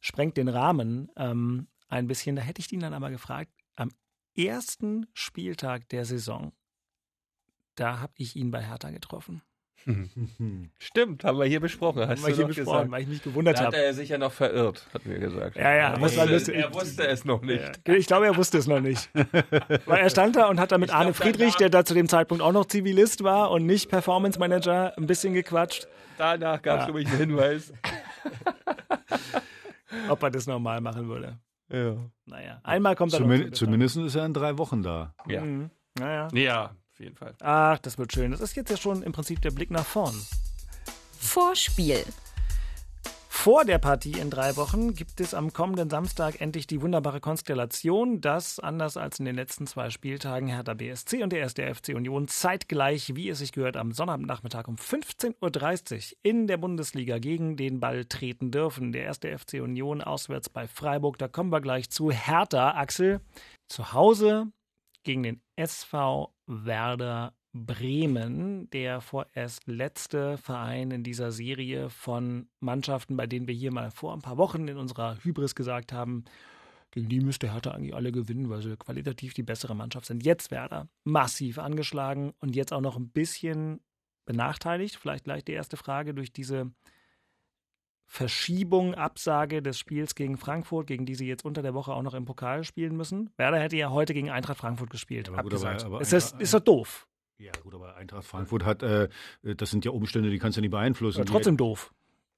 Sprengt 0.00 0.36
den 0.36 0.48
Rahmen 0.48 1.10
ähm, 1.16 1.68
ein 1.88 2.06
bisschen. 2.06 2.36
Da 2.36 2.42
hätte 2.42 2.60
ich 2.60 2.72
ihn 2.72 2.80
dann 2.80 2.94
aber 2.94 3.10
gefragt, 3.10 3.50
am 3.74 3.90
ersten 4.36 5.06
Spieltag 5.14 5.88
der 5.88 6.04
Saison, 6.04 6.52
da 7.74 8.00
habe 8.00 8.12
ich 8.16 8.36
ihn 8.36 8.50
bei 8.50 8.62
Hertha 8.62 8.90
getroffen. 8.90 9.42
Stimmt, 10.78 11.24
haben 11.24 11.38
wir 11.38 11.46
hier 11.46 11.60
besprochen. 11.60 12.02
Hast 12.02 12.22
haben 12.22 12.28
wir 12.28 12.34
hier 12.34 12.46
besprochen, 12.46 12.66
gesagt. 12.66 12.90
weil 12.90 13.02
ich 13.02 13.08
mich 13.08 13.22
gewundert 13.22 13.58
habe. 13.58 13.68
Hat 13.68 13.74
er 13.74 13.94
sich 13.94 14.10
ja 14.10 14.18
noch 14.18 14.32
verirrt, 14.32 14.86
hat 14.92 15.06
mir 15.06 15.18
gesagt. 15.18 15.56
Ja, 15.56 15.74
ja. 15.74 15.94
Er 15.94 16.00
wusste, 16.00 16.28
wusste, 16.28 16.54
er 16.54 16.74
wusste 16.74 17.06
es 17.06 17.24
noch 17.24 17.42
nicht. 17.42 17.80
Ja. 17.86 17.94
Ich 17.94 18.06
glaube, 18.06 18.26
er 18.26 18.36
wusste 18.36 18.58
es 18.58 18.66
noch 18.66 18.80
nicht. 18.80 19.08
weil 19.86 20.00
er 20.00 20.10
stand 20.10 20.36
da 20.36 20.48
und 20.48 20.60
hat 20.60 20.72
da 20.72 20.78
mit 20.78 20.90
ich 20.90 20.94
Arne 20.94 21.12
glaub, 21.12 21.16
Friedrich, 21.16 21.54
der 21.56 21.70
da 21.70 21.84
zu 21.84 21.94
dem 21.94 22.08
Zeitpunkt 22.08 22.42
auch 22.42 22.52
noch 22.52 22.66
Zivilist 22.66 23.24
war 23.24 23.50
und 23.50 23.66
nicht 23.66 23.88
Performance 23.88 24.38
Manager, 24.38 24.92
ein 24.96 25.06
bisschen 25.06 25.32
gequatscht. 25.32 25.88
Danach 26.18 26.60
gab 26.62 26.80
es 26.80 26.88
ja. 26.88 26.94
einen 26.94 27.18
Hinweis. 27.18 27.72
Ob 30.08 30.22
er 30.22 30.30
das 30.30 30.46
normal 30.46 30.80
machen 30.80 31.08
würde. 31.08 31.38
Ja. 31.70 31.96
Naja, 32.26 32.60
einmal 32.62 32.96
kommt 32.96 33.12
er 33.12 33.18
Zumindest, 33.18 33.56
zumindest 33.56 33.96
ist 33.96 34.14
er 34.14 34.26
in 34.26 34.34
drei 34.34 34.58
Wochen 34.58 34.82
da. 34.82 35.14
Ja. 35.26 35.42
Mhm. 35.42 35.70
Naja. 35.98 36.28
Ja, 36.32 36.76
auf 36.98 37.04
jeden 37.04 37.16
Fall. 37.16 37.34
Ach, 37.40 37.78
das 37.78 37.96
wird 37.96 38.12
schön. 38.12 38.32
Das 38.32 38.40
ist 38.40 38.56
jetzt 38.56 38.70
ja 38.70 38.76
schon 38.76 39.02
im 39.02 39.12
Prinzip 39.12 39.40
der 39.40 39.52
Blick 39.52 39.70
nach 39.70 39.86
vorn. 39.86 40.14
Vorspiel. 41.16 42.04
Vor 43.28 43.64
der 43.64 43.78
Partie 43.78 44.18
in 44.18 44.30
drei 44.30 44.56
Wochen 44.56 44.94
gibt 44.94 45.20
es 45.20 45.32
am 45.32 45.52
kommenden 45.52 45.88
Samstag 45.88 46.40
endlich 46.40 46.66
die 46.66 46.82
wunderbare 46.82 47.20
Konstellation, 47.20 48.20
dass, 48.20 48.58
anders 48.58 48.96
als 48.96 49.20
in 49.20 49.26
den 49.26 49.36
letzten 49.36 49.68
zwei 49.68 49.90
Spieltagen, 49.90 50.48
Hertha 50.48 50.74
BSC 50.74 51.22
und 51.22 51.32
der 51.32 51.38
erste 51.38 51.72
FC 51.72 51.90
Union 51.94 52.26
zeitgleich, 52.26 53.14
wie 53.14 53.28
es 53.28 53.38
sich 53.38 53.52
gehört, 53.52 53.76
am 53.76 53.92
Sonnabendnachmittag 53.92 54.66
um 54.66 54.74
15.30 54.74 55.94
Uhr 55.94 56.18
in 56.24 56.48
der 56.48 56.56
Bundesliga 56.56 57.18
gegen 57.18 57.56
den 57.56 57.78
Ball 57.78 58.06
treten 58.06 58.50
dürfen. 58.50 58.90
Der 58.90 59.04
erste 59.04 59.38
FC 59.38 59.62
Union 59.62 60.02
auswärts 60.02 60.48
bei 60.48 60.66
Freiburg, 60.66 61.16
da 61.18 61.28
kommen 61.28 61.52
wir 61.52 61.60
gleich 61.60 61.90
zu. 61.90 62.10
Hertha, 62.10 62.72
Axel, 62.72 63.20
zu 63.68 63.92
Hause 63.92 64.48
gegen 65.04 65.22
den 65.22 65.42
SV 65.56 66.34
Werder 66.46 67.34
Bremen, 67.52 68.68
der 68.70 69.00
vorerst 69.00 69.66
letzte 69.66 70.36
Verein 70.38 70.90
in 70.90 71.02
dieser 71.02 71.32
Serie 71.32 71.90
von 71.90 72.48
Mannschaften, 72.60 73.16
bei 73.16 73.26
denen 73.26 73.48
wir 73.48 73.54
hier 73.54 73.72
mal 73.72 73.90
vor 73.90 74.12
ein 74.12 74.22
paar 74.22 74.36
Wochen 74.36 74.68
in 74.68 74.76
unserer 74.76 75.16
Hybris 75.22 75.54
gesagt 75.54 75.92
haben, 75.92 76.24
gegen 76.90 77.08
die 77.08 77.20
müsste 77.20 77.52
Hertha 77.52 77.72
eigentlich 77.72 77.94
alle 77.94 78.12
gewinnen, 78.12 78.48
weil 78.48 78.62
sie 78.62 78.76
qualitativ 78.76 79.34
die 79.34 79.42
bessere 79.42 79.74
Mannschaft 79.74 80.06
sind. 80.06 80.24
Jetzt 80.24 80.50
Werder 80.50 80.88
massiv 81.04 81.58
angeschlagen 81.58 82.32
und 82.40 82.56
jetzt 82.56 82.72
auch 82.72 82.80
noch 82.80 82.96
ein 82.96 83.10
bisschen 83.10 83.80
benachteiligt. 84.24 84.96
Vielleicht 84.96 85.24
gleich 85.24 85.44
die 85.44 85.52
erste 85.52 85.76
Frage 85.76 86.14
durch 86.14 86.32
diese 86.32 86.70
Verschiebung, 88.10 88.94
Absage 88.94 89.62
des 89.62 89.78
Spiels 89.78 90.14
gegen 90.14 90.38
Frankfurt, 90.38 90.86
gegen 90.86 91.04
die 91.04 91.14
sie 91.14 91.28
jetzt 91.28 91.44
unter 91.44 91.60
der 91.60 91.74
Woche 91.74 91.92
auch 91.92 92.02
noch 92.02 92.14
im 92.14 92.24
Pokal 92.24 92.64
spielen 92.64 92.96
müssen. 92.96 93.30
Werder 93.36 93.60
hätte 93.60 93.76
ja 93.76 93.90
heute 93.90 94.14
gegen 94.14 94.30
Eintracht 94.30 94.56
Frankfurt 94.56 94.88
gespielt. 94.88 95.28
Aber 95.28 95.42
gut, 95.42 95.54
aber, 95.54 95.84
aber 95.84 96.00
ist, 96.00 96.14
das, 96.14 96.32
ist 96.32 96.54
das 96.54 96.64
doof? 96.64 97.06
Ja, 97.36 97.52
gut, 97.62 97.74
aber 97.74 97.96
Eintracht 97.96 98.24
Frankfurt 98.24 98.64
hat, 98.64 98.82
äh, 98.82 99.08
das 99.42 99.70
sind 99.70 99.84
ja 99.84 99.90
Umstände, 99.90 100.30
die 100.30 100.38
kannst 100.38 100.56
du 100.56 100.60
ja 100.60 100.62
nicht 100.62 100.70
beeinflussen. 100.70 101.18
Ja, 101.18 101.24
trotzdem 101.24 101.58
doof. 101.58 101.92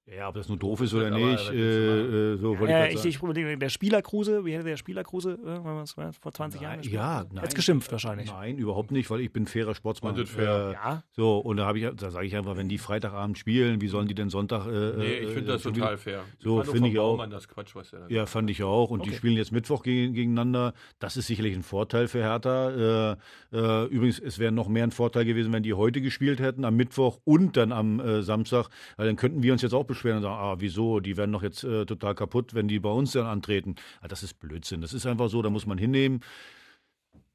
Ja, 0.06 0.28
ob 0.28 0.34
das 0.34 0.48
nur 0.48 0.58
doof 0.58 0.80
ist 0.80 0.92
oder 0.92 1.10
nicht, 1.10 1.50
äh, 1.52 2.32
äh, 2.32 2.36
so 2.36 2.58
wollte 2.58 2.72
ja, 2.72 2.86
ich, 2.86 3.04
ich, 3.04 3.22
ich 3.22 3.58
der 3.58 3.68
Spielerkruse, 3.68 4.44
wie 4.44 4.54
hätte 4.54 4.64
der 4.64 4.76
Spielerkruse 4.76 5.38
äh, 5.44 6.12
vor 6.12 6.32
20 6.32 6.60
nein, 6.60 6.62
Jahren 6.62 6.78
gespielt? 6.78 6.94
Ja, 6.94 7.24
nein. 7.30 7.44
Jetzt 7.44 7.54
geschimpft 7.54 7.92
wahrscheinlich. 7.92 8.28
Nein, 8.28 8.58
überhaupt 8.58 8.90
nicht, 8.90 9.08
weil 9.10 9.20
ich 9.20 9.32
bin 9.32 9.46
fairer 9.46 9.74
Sportsmann. 9.74 10.18
Und 10.18 10.28
fair. 10.28 10.70
Äh, 10.70 10.72
ja. 10.72 11.02
So, 11.12 11.38
und 11.38 11.58
da, 11.58 11.72
ich, 11.74 11.86
da 11.94 12.10
sage 12.10 12.26
ich 12.26 12.34
einfach, 12.34 12.56
wenn 12.56 12.68
die 12.68 12.78
Freitagabend 12.78 13.38
spielen, 13.38 13.80
wie 13.80 13.86
sollen 13.86 14.08
die 14.08 14.16
denn 14.16 14.30
Sonntag. 14.30 14.66
Äh, 14.66 14.96
nee, 14.96 15.14
ich 15.18 15.30
finde 15.30 15.52
das 15.52 15.62
total 15.62 15.96
fair. 15.96 16.24
So, 16.40 16.62
finde 16.64 16.88
ich 16.88 16.98
auch. 16.98 17.24
Das 17.28 17.46
Quatsch, 17.46 17.76
was 17.76 17.92
ja, 17.92 17.98
ja, 18.08 18.26
fand 18.26 18.50
ich 18.50 18.64
auch. 18.64 18.90
Und 18.90 19.02
okay. 19.02 19.10
die 19.10 19.16
spielen 19.16 19.36
jetzt 19.36 19.52
Mittwoch 19.52 19.84
gegen, 19.84 20.12
gegeneinander. 20.14 20.72
Das 20.98 21.16
ist 21.16 21.28
sicherlich 21.28 21.54
ein 21.54 21.62
Vorteil 21.62 22.08
für 22.08 22.18
Hertha. 22.18 23.16
Äh, 23.52 23.84
übrigens, 23.86 24.18
es 24.18 24.40
wäre 24.40 24.50
noch 24.50 24.66
mehr 24.66 24.82
ein 24.82 24.90
Vorteil 24.90 25.24
gewesen, 25.24 25.52
wenn 25.52 25.62
die 25.62 25.74
heute 25.74 26.00
gespielt 26.00 26.40
hätten, 26.40 26.64
am 26.64 26.74
Mittwoch 26.74 27.20
und 27.22 27.56
dann 27.56 27.70
am 27.70 28.22
Samstag. 28.22 28.68
Weil 28.96 29.06
dann 29.06 29.16
könnten 29.16 29.44
wir 29.44 29.52
uns 29.52 29.62
jetzt 29.62 29.72
auch 29.72 29.84
beschweren 30.00 30.18
und 30.18 30.22
sagen, 30.22 30.40
ah, 30.40 30.56
wieso 30.58 30.80
so, 30.80 31.00
die 31.00 31.16
werden 31.16 31.32
doch 31.32 31.42
jetzt 31.42 31.62
äh, 31.62 31.84
total 31.84 32.14
kaputt, 32.14 32.54
wenn 32.54 32.68
die 32.68 32.80
bei 32.80 32.90
uns 32.90 33.12
dann 33.12 33.26
antreten. 33.26 33.76
Ja, 34.00 34.08
das 34.08 34.22
ist 34.22 34.38
Blödsinn. 34.38 34.80
Das 34.80 34.94
ist 34.94 35.06
einfach 35.06 35.28
so, 35.28 35.42
da 35.42 35.50
muss 35.50 35.66
man 35.66 35.78
hinnehmen. 35.78 36.20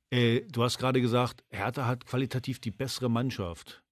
Äh, 0.10 0.42
du 0.52 0.64
hast 0.64 0.80
gerade 0.80 1.02
gesagt, 1.02 1.44
Hertha 1.50 1.86
hat 1.86 2.06
qualitativ 2.06 2.60
die 2.60 2.72
bessere 2.72 3.10
Mannschaft. 3.10 3.84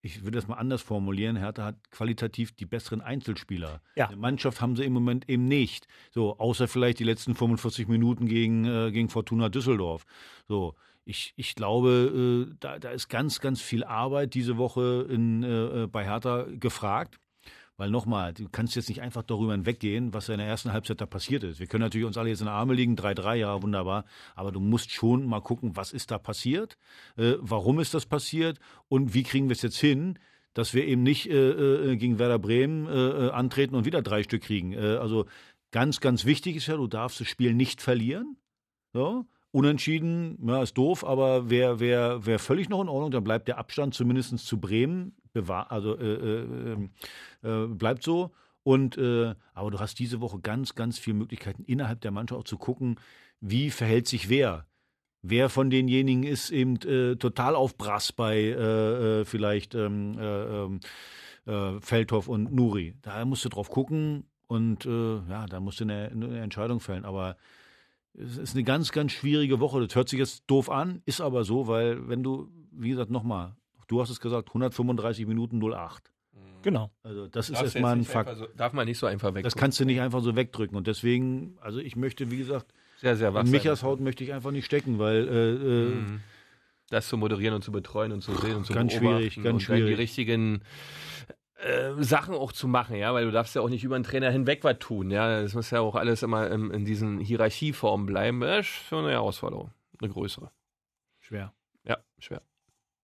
Ich 0.00 0.22
würde 0.22 0.38
das 0.38 0.46
mal 0.46 0.54
anders 0.54 0.80
formulieren. 0.80 1.36
Hertha 1.36 1.64
hat 1.64 1.90
qualitativ 1.90 2.52
die 2.52 2.66
besseren 2.66 3.00
Einzelspieler. 3.00 3.82
Ja. 3.96 4.06
Eine 4.06 4.16
Mannschaft 4.16 4.60
haben 4.60 4.76
sie 4.76 4.84
im 4.84 4.92
Moment 4.92 5.28
eben 5.28 5.44
nicht. 5.44 5.86
So, 6.10 6.38
außer 6.38 6.68
vielleicht 6.68 7.00
die 7.00 7.04
letzten 7.04 7.34
45 7.34 7.88
Minuten 7.88 8.26
gegen, 8.26 8.64
äh, 8.64 8.90
gegen 8.90 9.08
Fortuna 9.10 9.48
Düsseldorf. 9.48 10.06
So, 10.46 10.74
ich, 11.04 11.34
ich 11.36 11.54
glaube, 11.54 12.46
äh, 12.48 12.54
da, 12.60 12.78
da 12.78 12.90
ist 12.90 13.08
ganz, 13.08 13.40
ganz 13.40 13.60
viel 13.60 13.84
Arbeit 13.84 14.34
diese 14.34 14.56
Woche 14.56 15.06
in, 15.10 15.42
äh, 15.42 15.88
bei 15.90 16.04
Hertha 16.04 16.46
gefragt. 16.48 17.18
Weil 17.78 17.90
nochmal, 17.90 18.34
du 18.34 18.48
kannst 18.50 18.74
jetzt 18.74 18.88
nicht 18.88 19.02
einfach 19.02 19.22
darüber 19.22 19.52
hinweggehen, 19.52 20.12
was 20.12 20.28
in 20.28 20.38
der 20.38 20.48
ersten 20.48 20.72
Halbzeit 20.72 21.00
da 21.00 21.06
passiert 21.06 21.44
ist. 21.44 21.60
Wir 21.60 21.68
können 21.68 21.84
natürlich 21.84 22.08
uns 22.08 22.18
alle 22.18 22.28
jetzt 22.28 22.40
in 22.40 22.46
den 22.46 22.52
Arme 22.52 22.74
liegen, 22.74 22.96
3-3, 22.96 23.36
ja, 23.36 23.62
wunderbar. 23.62 24.04
Aber 24.34 24.50
du 24.50 24.58
musst 24.58 24.90
schon 24.90 25.24
mal 25.26 25.40
gucken, 25.40 25.76
was 25.76 25.92
ist 25.92 26.10
da 26.10 26.18
passiert, 26.18 26.76
äh, 27.16 27.34
warum 27.38 27.78
ist 27.78 27.94
das 27.94 28.04
passiert 28.04 28.58
und 28.88 29.14
wie 29.14 29.22
kriegen 29.22 29.48
wir 29.48 29.52
es 29.52 29.62
jetzt 29.62 29.78
hin, 29.78 30.18
dass 30.54 30.74
wir 30.74 30.88
eben 30.88 31.04
nicht 31.04 31.30
äh, 31.30 31.50
äh, 31.92 31.96
gegen 31.96 32.18
Werder 32.18 32.40
Bremen 32.40 32.88
äh, 32.88 33.26
äh, 33.26 33.30
antreten 33.30 33.76
und 33.76 33.84
wieder 33.84 34.02
drei 34.02 34.24
Stück 34.24 34.42
kriegen. 34.42 34.72
Äh, 34.72 34.96
also 34.96 35.26
ganz, 35.70 36.00
ganz 36.00 36.24
wichtig 36.24 36.56
ist 36.56 36.66
ja, 36.66 36.76
du 36.76 36.88
darfst 36.88 37.20
das 37.20 37.28
Spiel 37.28 37.54
nicht 37.54 37.80
verlieren. 37.80 38.36
So. 38.92 39.24
Unentschieden, 39.52 40.36
ja, 40.44 40.62
ist 40.64 40.76
doof, 40.76 41.04
aber 41.04 41.48
wäre 41.48 41.78
wär, 41.78 42.26
wär 42.26 42.40
völlig 42.40 42.68
noch 42.68 42.82
in 42.82 42.88
Ordnung. 42.88 43.12
Dann 43.12 43.24
bleibt 43.24 43.46
der 43.46 43.58
Abstand 43.58 43.94
zumindest 43.94 44.36
zu 44.38 44.58
Bremen 44.58 45.14
bewahr, 45.42 45.70
also 45.70 45.96
äh, 45.96 46.14
äh, 46.14 46.72
ähm, 46.72 46.90
äh, 47.42 47.66
bleibt 47.66 48.02
so. 48.02 48.32
Und 48.62 48.98
äh, 48.98 49.34
aber 49.54 49.70
du 49.70 49.78
hast 49.78 49.98
diese 49.98 50.20
Woche 50.20 50.40
ganz, 50.40 50.74
ganz 50.74 50.98
viele 50.98 51.16
Möglichkeiten 51.16 51.64
innerhalb 51.64 52.00
der 52.00 52.10
Mannschaft 52.10 52.40
auch 52.40 52.44
zu 52.44 52.58
gucken, 52.58 52.96
wie 53.40 53.70
verhält 53.70 54.08
sich 54.08 54.28
wer. 54.28 54.66
wer 55.22 55.48
von 55.48 55.70
denjenigen 55.70 56.24
ist 56.24 56.50
eben 56.50 56.76
äh, 56.82 57.16
total 57.16 57.54
auf 57.54 57.76
Brass 57.76 58.12
bei 58.12 59.24
vielleicht 59.24 59.74
ähm, 59.74 60.18
äh, 60.18 60.64
ähm, 60.64 60.80
äh, 61.46 61.80
Feldhoff 61.80 62.28
und 62.28 62.52
Nuri. 62.52 62.94
Da 63.02 63.24
musst 63.24 63.44
du 63.44 63.48
drauf 63.48 63.70
gucken 63.70 64.24
und 64.48 64.84
ja, 64.84 65.46
da 65.46 65.60
musst 65.60 65.80
du 65.80 65.84
eine, 65.84 66.08
eine 66.10 66.40
Entscheidung 66.40 66.80
fällen. 66.80 67.04
Aber 67.04 67.36
es 68.14 68.38
ist 68.38 68.54
eine 68.54 68.64
ganz, 68.64 68.92
ganz 68.92 69.12
schwierige 69.12 69.60
Woche. 69.60 69.80
Das 69.86 69.94
hört 69.94 70.08
sich 70.08 70.18
jetzt 70.18 70.44
doof 70.46 70.70
an, 70.70 71.02
ist 71.04 71.20
aber 71.20 71.44
so, 71.44 71.68
weil 71.68 72.08
wenn 72.08 72.22
du, 72.22 72.48
wie 72.72 72.90
gesagt, 72.90 73.10
nochmal, 73.10 73.54
du 73.88 74.00
hast 74.00 74.10
es 74.10 74.20
gesagt, 74.20 74.48
135 74.50 75.26
Minuten 75.26 75.60
08. 75.60 76.12
Genau. 76.62 76.90
Also 77.02 77.26
das 77.28 77.50
ist 77.50 77.60
erstmal 77.60 77.96
ein 77.96 78.04
Fakt. 78.04 78.36
So, 78.36 78.46
darf 78.56 78.72
man 78.72 78.86
nicht 78.86 78.98
so 78.98 79.06
einfach 79.06 79.34
weg. 79.34 79.44
Das 79.44 79.54
kannst 79.56 79.78
du 79.80 79.84
nicht 79.84 80.00
einfach 80.00 80.22
so 80.22 80.34
wegdrücken. 80.36 80.76
Und 80.76 80.86
deswegen, 80.86 81.56
also 81.60 81.78
ich 81.78 81.96
möchte, 81.96 82.30
wie 82.30 82.38
gesagt, 82.38 82.72
sehr, 82.98 83.16
sehr 83.16 83.34
in. 83.34 83.50
Michas 83.50 83.82
Haut 83.82 84.00
möchte 84.00 84.24
ich 84.24 84.32
einfach 84.32 84.50
nicht 84.50 84.64
stecken, 84.66 84.98
weil 84.98 85.28
äh, 85.28 85.50
äh, 85.52 85.88
Mhm. 85.94 86.20
Das 86.90 87.06
zu 87.08 87.18
moderieren 87.18 87.54
und 87.54 87.62
zu 87.62 87.70
betreuen 87.70 88.12
und 88.12 88.22
zu 88.22 88.34
sehen 88.36 88.56
und 88.56 88.64
zu 88.64 88.72
Ganz 88.72 88.94
beobachten 88.94 89.18
schwierig, 89.18 89.34
ganz 89.34 89.46
und 89.46 89.68
dann 89.68 89.76
die 89.76 89.82
schwierig. 89.82 89.98
richtigen 89.98 90.62
äh, 91.56 91.92
Sachen 92.02 92.34
auch 92.34 92.50
zu 92.50 92.66
machen, 92.66 92.96
ja, 92.96 93.12
weil 93.12 93.26
du 93.26 93.30
darfst 93.30 93.54
ja 93.54 93.60
auch 93.60 93.68
nicht 93.68 93.84
über 93.84 93.94
einen 93.96 94.04
Trainer 94.04 94.30
hinweg 94.30 94.64
was 94.64 94.78
tun, 94.78 95.10
ja, 95.10 95.42
das 95.42 95.52
muss 95.54 95.70
ja 95.70 95.80
auch 95.80 95.96
alles 95.96 96.22
immer 96.22 96.50
in, 96.50 96.70
in 96.70 96.86
diesen 96.86 97.18
Hierarchieformen 97.20 98.06
bleiben, 98.06 98.40
das 98.40 98.60
ist 98.60 98.86
schon 98.88 99.04
eine 99.04 99.12
Herausforderung, 99.12 99.70
eine 100.00 100.10
größere. 100.10 100.50
schwer. 101.20 101.52
Ja, 101.84 101.98
schwer. 102.18 102.40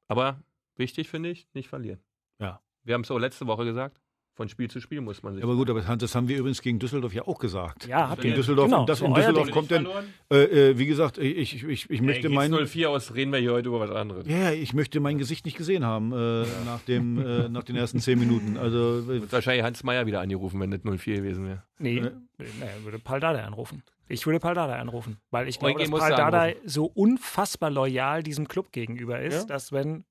Aber 0.08 0.40
wichtig 0.76 1.08
finde 1.08 1.30
ich, 1.30 1.46
nicht 1.54 1.68
verlieren. 1.68 2.00
Ja. 2.40 2.60
Wir 2.82 2.94
haben 2.94 3.02
es 3.02 3.10
auch 3.10 3.18
letzte 3.18 3.46
Woche 3.46 3.64
gesagt, 3.64 4.00
von 4.36 4.48
Spiel 4.48 4.68
zu 4.68 4.80
Spiel 4.80 5.00
muss 5.00 5.22
man 5.22 5.34
sich. 5.36 5.44
Aber 5.44 5.54
gut, 5.54 5.70
aber 5.70 5.80
das 5.80 6.14
haben 6.16 6.26
wir 6.26 6.36
übrigens 6.36 6.60
gegen 6.60 6.80
Düsseldorf 6.80 7.14
ja 7.14 7.22
auch 7.22 7.38
gesagt. 7.38 7.86
Ja, 7.86 8.08
habt 8.08 8.24
In 8.24 8.30
ihr. 8.30 8.36
Düsseldorf, 8.36 8.66
Genau, 8.66 8.80
und 8.80 8.88
das 8.88 9.00
in 9.00 9.14
Düsseldorf 9.14 9.48
kommt 9.52 9.70
dann, 9.70 9.86
äh, 10.32 10.70
äh, 10.70 10.78
wie 10.78 10.86
gesagt, 10.86 11.18
ich, 11.18 11.62
ich, 11.64 11.88
ich 11.88 12.02
möchte 12.02 12.28
mein, 12.28 12.52
0-4 12.52 12.86
aus, 12.88 13.14
reden 13.14 13.30
wir 13.32 13.38
hier 13.38 13.52
heute 13.52 13.68
über 13.68 13.78
was 13.78 13.90
anderes. 13.92 14.26
ja, 14.26 14.36
ja, 14.36 14.50
ich 14.52 14.74
möchte 14.74 14.98
mein 14.98 15.18
Gesicht 15.18 15.44
nicht 15.44 15.56
gesehen 15.56 15.84
haben 15.84 16.12
äh, 16.12 16.44
nach, 16.64 16.80
dem, 16.80 17.24
äh, 17.24 17.48
nach 17.48 17.62
den 17.62 17.76
ersten 17.76 18.00
zehn 18.00 18.18
Minuten. 18.18 18.56
Also 18.56 18.98
äh, 19.02 19.06
Wird 19.20 19.32
wahrscheinlich 19.32 19.62
Hans 19.64 19.84
Meier 19.84 20.04
wieder 20.06 20.20
angerufen, 20.20 20.58
wenn 20.58 20.72
das 20.72 20.80
0-4 20.80 21.14
gewesen 21.14 21.46
wäre. 21.46 21.62
Nee, 21.78 21.98
Äh. 21.98 22.10
naja, 22.58 22.72
würde 22.82 22.98
Paul 22.98 23.20
Dardai 23.20 23.44
anrufen. 23.44 23.84
Ich 24.08 24.26
würde 24.26 24.40
Paul 24.40 24.54
Dardai 24.54 24.80
anrufen, 24.80 25.18
weil 25.30 25.46
ich 25.48 25.60
glaube, 25.60 25.76
Eugen 25.80 25.92
dass 25.92 26.00
Paul 26.00 26.10
Dardai 26.10 26.56
so 26.66 26.86
unfassbar 26.86 27.70
loyal 27.70 28.24
diesem 28.24 28.48
Club 28.48 28.72
gegenüber 28.72 29.20
ist, 29.20 29.34
Ja? 29.42 29.44
dass 29.46 29.70
wenn, 29.70 30.04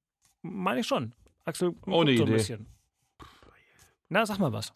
meine 0.43 0.81
ich 0.81 0.87
schon, 0.87 1.13
Axel, 1.45 1.73
Ohne 1.87 2.15
so 2.15 2.23
ein 2.23 2.27
Idee. 2.29 2.33
bisschen. 2.37 2.67
Na, 4.09 4.25
sag 4.25 4.37
mal 4.39 4.53
was. 4.53 4.71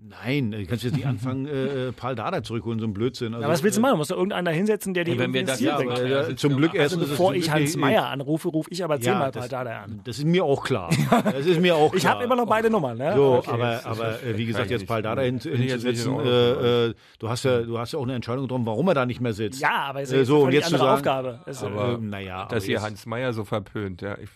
nein, 0.00 0.52
du 0.52 0.64
kannst 0.66 0.84
jetzt 0.84 0.94
nicht 0.94 1.06
anfangen, 1.12 1.46
äh, 1.46 1.88
äh, 1.88 1.92
Paul 1.92 2.14
Dardai 2.14 2.42
zurückholen, 2.42 2.78
so 2.78 2.86
ein 2.86 2.94
Blödsinn. 2.94 3.34
Also, 3.34 3.44
Ja, 3.44 3.52
was 3.52 3.64
willst 3.64 3.78
du 3.78 3.80
machen? 3.80 3.92
Du 3.94 3.96
musst 3.96 4.12
da 4.12 4.14
irgendeiner 4.14 4.52
hinsetzen, 4.52 4.94
der 4.94 5.02
die 5.02 5.10
Ey, 5.12 5.18
wenn 5.18 5.32
wir 5.34 5.44
das 5.44 5.58
Ziel 5.58 5.66
Ja, 5.66 5.76
bringt. 5.78 5.98
ja, 5.98 6.28
äh, 6.28 6.36
zum 6.36 6.52
ja 6.52 6.56
Glück 6.58 6.74
erst 6.74 6.94
Also 6.94 7.04
bevor 7.08 7.34
ich 7.34 7.50
Hans 7.50 7.76
Meier 7.76 8.06
anrufe, 8.06 8.46
rufe 8.48 8.70
ich 8.70 8.84
aber 8.84 9.00
zehnmal 9.00 9.32
Paul 9.32 9.40
das, 9.42 9.48
Dardai 9.48 9.74
an. 9.76 10.00
das 10.04 10.18
ist 10.18 10.24
mir 10.24 10.44
auch 10.44 10.62
klar. 10.62 10.90
Das 11.24 11.44
ist 11.46 11.60
mir 11.60 11.74
auch 11.74 11.88
klar. 11.90 11.96
Ich 11.98 12.06
habe 12.06 12.22
immer 12.22 12.36
noch 12.36 12.46
beide 12.46 12.70
Nummern, 12.70 12.96
ne? 12.96 13.12
So, 13.16 13.38
Okay. 13.38 13.50
aber, 13.50 13.80
aber 13.86 14.22
äh, 14.22 14.38
wie 14.38 14.46
gesagt, 14.46 14.70
jetzt. 14.70 14.86
Paul 14.86 15.02
Dardai 15.02 15.24
hin, 15.26 15.40
hinzusetzen, 15.40 16.20
äh, 16.20 16.86
äh, 16.90 16.94
du, 17.18 17.28
hast 17.28 17.44
ja, 17.44 17.62
du 17.62 17.76
hast 17.78 17.92
ja 17.92 17.98
auch 17.98 18.04
eine 18.04 18.14
Entscheidung 18.14 18.44
getroffen, 18.44 18.66
warum 18.66 18.86
er 18.86 18.94
da 18.94 19.04
nicht 19.04 19.20
mehr 19.20 19.32
sitzt. 19.32 19.60
Ja, 19.60 19.86
aber 19.88 20.02
es 20.02 20.10
ist 20.10 20.14
Äh, 20.14 20.16
eine 20.18 20.24
so, 20.26 20.36
und 20.38 20.42
völlig 20.44 20.60
jetzt 20.60 20.68
zu 20.68 20.74
andere 20.76 20.96
sagen- 21.02 21.40
Aufgabe. 21.44 21.96
Äh, 21.98 22.04
naja, 22.06 22.44
Dass 22.44 22.52
aber 22.62 22.64
ihr 22.66 22.70
jetzt- 22.74 22.82
Hans 22.84 23.06
Meier 23.06 23.32
so 23.32 23.44
verpönt, 23.44 24.00
ja. 24.02 24.16
Ich, 24.18 24.28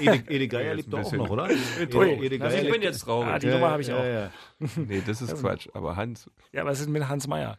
Ede, 0.00 0.24
Ede 0.28 0.48
Geier 0.48 0.66
Ja, 0.68 0.72
lebt 0.74 0.92
doch 0.92 1.04
auch 1.04 1.12
noch, 1.12 1.30
oder? 1.30 1.48
Ede, 1.50 2.12
Ede 2.24 2.38
das 2.38 2.52
Geier 2.52 2.62
ich 2.64 2.72
bin 2.72 2.82
jetzt 2.82 3.00
traurig. 3.00 3.28
Ah, 3.28 3.38
die 3.38 3.46
Nummer 3.48 3.70
habe 3.70 3.82
ich 3.82 3.92
auch. 3.92 4.04
Ja, 4.04 4.30
nee, 4.76 5.02
das 5.06 5.22
ist 5.22 5.36
Quatsch. 5.40 5.68
Aber 5.74 5.96
Hans, 5.96 6.30
ja, 6.52 6.62
aber 6.62 6.70
es 6.70 6.80
ist 6.80 6.88
mit 6.88 7.06
Hans 7.08 7.26
Meier. 7.26 7.58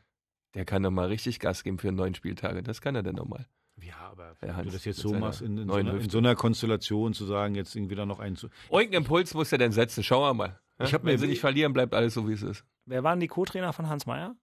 der 0.54 0.66
kann 0.66 0.84
doch 0.84 0.92
mal 0.92 1.08
richtig 1.08 1.40
Gas 1.40 1.64
geben 1.64 1.78
für 1.80 1.92
neun 1.92 2.16
Spieltage. 2.16 2.64
Das 2.64 2.82
kann 2.82 2.96
er 2.96 3.04
denn 3.04 3.16
noch 3.16 3.28
mal. 3.28 3.46
Ja, 3.82 3.96
aber 4.12 4.36
wenn 4.40 4.56
Hans 4.56 4.68
du 4.68 4.74
das 4.74 4.86
jetzt 4.86 5.00
so 5.00 5.14
machst, 5.14 5.42
in, 5.42 5.58
in, 5.58 5.68
so 5.68 5.76
einer, 5.76 5.94
in 6.00 6.10
so 6.10 6.18
einer 6.18 6.36
Konstellation 6.36 7.14
zu 7.14 7.26
sagen, 7.26 7.56
jetzt 7.56 7.76
irgendwie 7.76 7.96
da 7.96 8.06
noch 8.06 8.20
einen 8.20 8.36
zu. 8.38 8.48
Irgendeinen 8.72 9.04
Impuls 9.04 9.34
muss 9.34 9.52
er 9.52 9.58
denn 9.58 9.72
setzen. 9.74 10.04
Schauen 10.04 10.24
wir 10.24 10.34
mal. 10.34 10.60
Ich 10.80 10.94
hab 10.94 11.04
Wenn 11.04 11.14
mir- 11.14 11.20
sie 11.20 11.28
nicht 11.28 11.42
verlieren, 11.42 11.74
bleibt 11.74 11.94
alles 11.94 12.14
so, 12.14 12.28
wie 12.28 12.34
es 12.34 12.42
ist. 12.42 12.66
Wer 12.86 13.04
waren 13.04 13.20
die 13.20 13.28
Co-Trainer 13.28 13.74
von 13.74 13.88
Hans 13.90 14.06
Meier? 14.06 14.36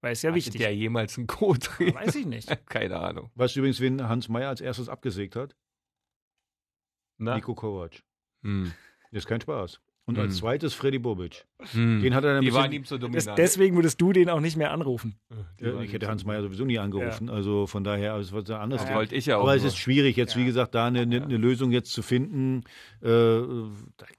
Weil 0.00 0.12
ist 0.12 0.22
ja 0.22 0.30
Hatte 0.30 0.36
wichtig. 0.36 0.60
der 0.60 0.74
jemals 0.74 1.18
einen 1.18 1.26
Co-Trainer? 1.26 1.94
Weiß 1.94 2.14
ich 2.14 2.26
nicht. 2.26 2.48
Keine 2.66 2.98
Ahnung. 2.98 3.30
Weißt 3.34 3.54
du 3.56 3.60
übrigens, 3.60 3.80
wen 3.80 4.08
Hans 4.08 4.28
Meyer 4.28 4.48
als 4.48 4.60
erstes 4.60 4.88
abgesägt 4.88 5.34
hat? 5.36 5.56
Na? 7.18 7.34
Nico 7.34 7.54
Kovac. 7.54 8.00
Hm. 8.42 8.72
Ist 9.10 9.26
kein 9.26 9.40
Spaß. 9.40 9.80
Und 10.06 10.16
Hm. 10.16 10.22
als 10.24 10.36
zweites 10.36 10.74
Freddy 10.74 10.98
Bobic. 10.98 11.46
Hm. 11.72 12.02
Den 12.02 12.14
hat 12.14 12.22
er 12.24 12.34
dann 12.34 12.44
Die 12.44 12.52
waren 12.54 12.70
ihm 12.70 12.84
zu 12.84 12.98
dominant. 12.98 13.36
deswegen 13.36 13.74
würdest 13.74 14.00
du 14.00 14.12
den 14.12 14.30
auch 14.30 14.38
nicht 14.40 14.56
mehr 14.56 14.70
anrufen. 14.70 15.16
Die 15.60 15.64
Ja, 15.64 15.80
ich 15.80 15.92
hätte 15.92 16.06
Hans 16.06 16.24
Meyer 16.24 16.40
sowieso 16.40 16.64
nie 16.64 16.78
angerufen. 16.78 17.28
Also 17.28 17.66
von 17.66 17.82
daher, 17.82 18.14
also 18.14 18.36
was 18.36 18.48
ein 18.48 18.56
anderes 18.60 18.84
Thema. 18.84 18.96
wollte 18.98 19.16
ich 19.16 19.26
ja 19.26 19.38
auch. 19.38 19.42
Aber 19.42 19.56
es 19.56 19.62
nur. 19.62 19.68
ist 19.68 19.76
schwierig, 19.78 20.16
jetzt 20.16 20.36
wie 20.36 20.44
gesagt, 20.44 20.76
da 20.76 20.86
eine, 20.86 21.00
eine, 21.00 21.22
eine 21.22 21.36
Lösung 21.36 21.72
jetzt 21.72 21.92
zu 21.92 22.02
finden. 22.02 22.62
Äh, 23.02 23.40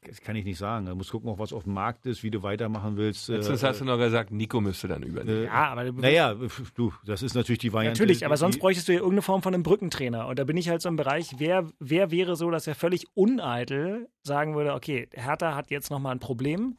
das 0.05 0.21
kann 0.21 0.35
ich 0.35 0.43
nicht 0.43 0.57
sagen. 0.57 0.85
Da 0.85 0.95
muss 0.95 1.11
gucken, 1.11 1.29
auch 1.29 1.39
was 1.39 1.53
auf 1.53 1.63
dem 1.63 1.73
Markt 1.73 2.05
ist, 2.05 2.23
wie 2.23 2.29
du 2.31 2.43
weitermachen 2.43 2.97
willst. 2.97 3.29
Letztens 3.29 3.63
äh, 3.63 3.67
hast 3.67 3.79
du 3.79 3.85
noch 3.85 3.97
gesagt, 3.97 4.31
Nico 4.31 4.59
müsste 4.59 4.89
dann 4.89 5.03
übernehmen. 5.03 5.43
äh, 5.43 5.45
Ja, 5.45 5.69
aber 5.71 5.91
Naja, 5.91 6.35
du, 6.75 6.93
das 7.05 7.23
ist 7.23 7.35
natürlich 7.35 7.59
die 7.59 7.71
Variante. 7.71 8.01
Natürlich, 8.01 8.25
aber 8.25 8.35
sonst 8.35 8.59
bräuchtest 8.59 8.89
du 8.89 8.91
ja 8.91 8.97
irgendeine 8.99 9.21
Form 9.21 9.41
von 9.41 9.53
einem 9.53 9.63
Brückentrainer. 9.63 10.27
Und 10.27 10.39
da 10.39 10.43
bin 10.43 10.57
ich 10.57 10.67
halt 10.67 10.81
so 10.81 10.89
im 10.89 10.97
Bereich, 10.97 11.35
wer, 11.37 11.65
wer 11.79 12.11
wäre 12.11 12.35
so, 12.35 12.51
dass 12.51 12.67
er 12.67 12.75
völlig 12.75 13.07
uneitel 13.13 14.09
sagen 14.23 14.55
würde, 14.55 14.73
okay, 14.73 15.07
Hertha 15.13 15.55
hat 15.55 15.71
jetzt 15.71 15.89
nochmal 15.89 16.11
ein 16.13 16.19
Problem 16.19 16.77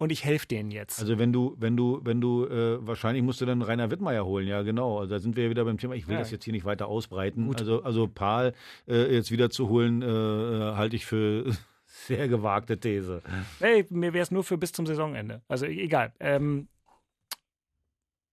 und 0.00 0.10
ich 0.10 0.24
helfe 0.24 0.46
denen 0.48 0.70
jetzt. 0.72 0.98
Also 0.98 1.18
wenn 1.18 1.32
du, 1.32 1.54
wenn 1.60 1.76
du, 1.76 2.00
wenn 2.02 2.20
du, 2.20 2.46
äh, 2.46 2.78
wahrscheinlich 2.84 3.22
musst 3.22 3.40
du 3.40 3.46
dann 3.46 3.62
Rainer 3.62 3.90
Wittmeier 3.90 4.24
holen, 4.24 4.48
ja 4.48 4.62
genau. 4.62 4.98
Also 4.98 5.10
da 5.14 5.18
sind 5.20 5.36
wir 5.36 5.44
ja 5.44 5.50
wieder 5.50 5.64
beim 5.64 5.78
Thema. 5.78 5.94
Ich 5.94 6.08
will 6.08 6.14
Ja. 6.14 6.20
das 6.20 6.30
jetzt 6.30 6.44
hier 6.44 6.52
nicht 6.54 6.64
weiter 6.64 6.88
ausbreiten. 6.88 7.46
Gut. 7.46 7.60
Also, 7.60 7.82
also 7.82 8.08
Paul 8.08 8.52
äh, 8.88 9.14
jetzt 9.14 9.30
wieder 9.30 9.50
zu 9.50 9.68
holen, 9.68 10.02
äh, 10.02 10.06
halte 10.06 10.96
ich 10.96 11.04
für 11.06 11.44
sehr 11.86 12.28
gewagte 12.28 12.78
These. 12.80 13.20
Hey, 13.58 13.84
mir 13.90 14.12
wäre 14.14 14.22
es 14.22 14.30
nur 14.30 14.42
für 14.42 14.56
bis 14.56 14.72
zum 14.72 14.86
Saisonende. 14.86 15.42
Also 15.48 15.66
e- 15.66 15.82
egal. 15.84 16.12
Ähm, 16.18 16.66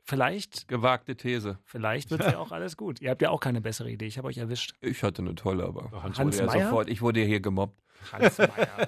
vielleicht, 0.08 0.68
Gewagte 0.68 1.16
These. 1.16 1.60
vielleicht 1.66 2.10
wird 2.12 2.22
ja 2.32 2.38
auch 2.39 2.51
alles 2.51 2.78
gut. 2.78 3.01
Ihr 3.01 3.10
habt 3.12 3.22
ja 3.22 3.30
auch 3.30 3.39
keine 3.39 3.62
bessere 3.62 3.91
Idee. 3.91 4.05
Ich 4.08 4.18
habe 4.18 4.28
euch 4.28 4.38
erwischt. 4.38 4.74
Ich 4.82 5.03
hatte 5.03 5.22
eine 5.22 5.36
tolle, 5.36 5.66
aber 5.66 5.91
Hans 6.03 6.18
Hans 6.18 6.39
wurde 6.41 6.58
ja 6.58 6.66
sofort, 6.66 6.89
ich 6.89 7.01
wurde 7.01 7.22
hier 7.22 7.39
gemobbt. 7.39 7.80
Hans 8.12 8.38
Meier. 8.38 8.88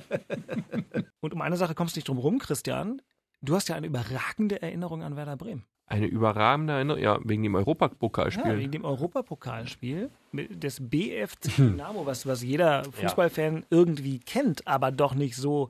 und 1.20 1.34
um 1.34 1.42
eine 1.42 1.58
Sache 1.58 1.76
kommst 1.76 1.96
du 1.96 2.00
nicht 2.00 2.08
drum 2.08 2.18
rum, 2.18 2.40
Christian. 2.40 3.02
Du 3.42 3.56
hast 3.56 3.70
ja 3.70 3.76
eine 3.76 3.88
überragende 3.88 4.62
Erinnerung 4.62 5.04
an 5.04 5.16
Werder 5.16 5.38
Bremen. 5.38 5.66
Eine 5.88 6.06
überragende 6.06 6.74
Erinnerung, 6.74 7.02
ja, 7.02 7.20
wegen 7.24 7.42
dem 7.44 7.54
Ja, 7.54 7.60
Europapokalspiel. 7.60 8.58
wegen 8.58 8.72
dem 8.72 8.86
Europapokalspiel 8.86 10.12
des 10.34 10.78
BFC 10.88 11.50
Dynamo, 11.58 12.06
was, 12.06 12.28
was 12.28 12.44
jeder 12.44 12.84
Fußballfan 12.84 13.66
irgendwie 13.70 14.20
kennt, 14.20 14.68
aber 14.68 14.92
doch 14.92 15.16
nicht 15.16 15.36
so 15.36 15.70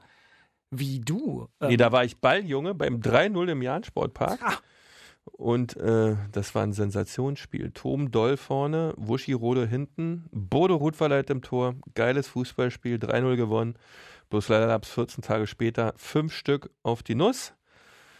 wie 0.72 1.00
du. 1.00 1.48
Nee, 1.62 1.74
Ähm, 1.74 1.78
da 1.78 1.92
war 1.92 2.04
ich 2.04 2.18
Balljunge 2.18 2.76
beim 2.76 3.00
3-0 3.00 3.50
im 3.52 3.62
Jahn-Sportpark. 3.62 4.40
Ah. 4.44 4.58
Und 5.26 5.78
äh, 5.78 6.16
das 6.32 6.54
war 6.56 6.64
ein 6.64 6.74
Sensationsspiel. 6.74 7.72
Tom 7.72 8.12
Doll 8.12 8.38
vorne, 8.38 8.94
Wuschi 8.98 9.34
Rode 9.34 9.66
hinten, 9.66 10.26
Bodo 10.32 10.76
Rutverleit 10.76 11.30
im 11.30 11.42
Tor. 11.42 11.76
Geiles 11.96 12.28
Fußballspiel, 12.28 12.98
3-0 12.98 13.36
gewonnen. 13.36 13.76
Bloß 14.30 14.50
leider 14.50 14.68
gab 14.68 14.84
es 14.84 14.92
14 14.92 15.24
Tage 15.24 15.48
später 15.48 15.94
fünf 15.98 16.34
Stück 16.34 16.70
auf 16.84 17.04
die 17.04 17.16
Nuss, 17.16 17.54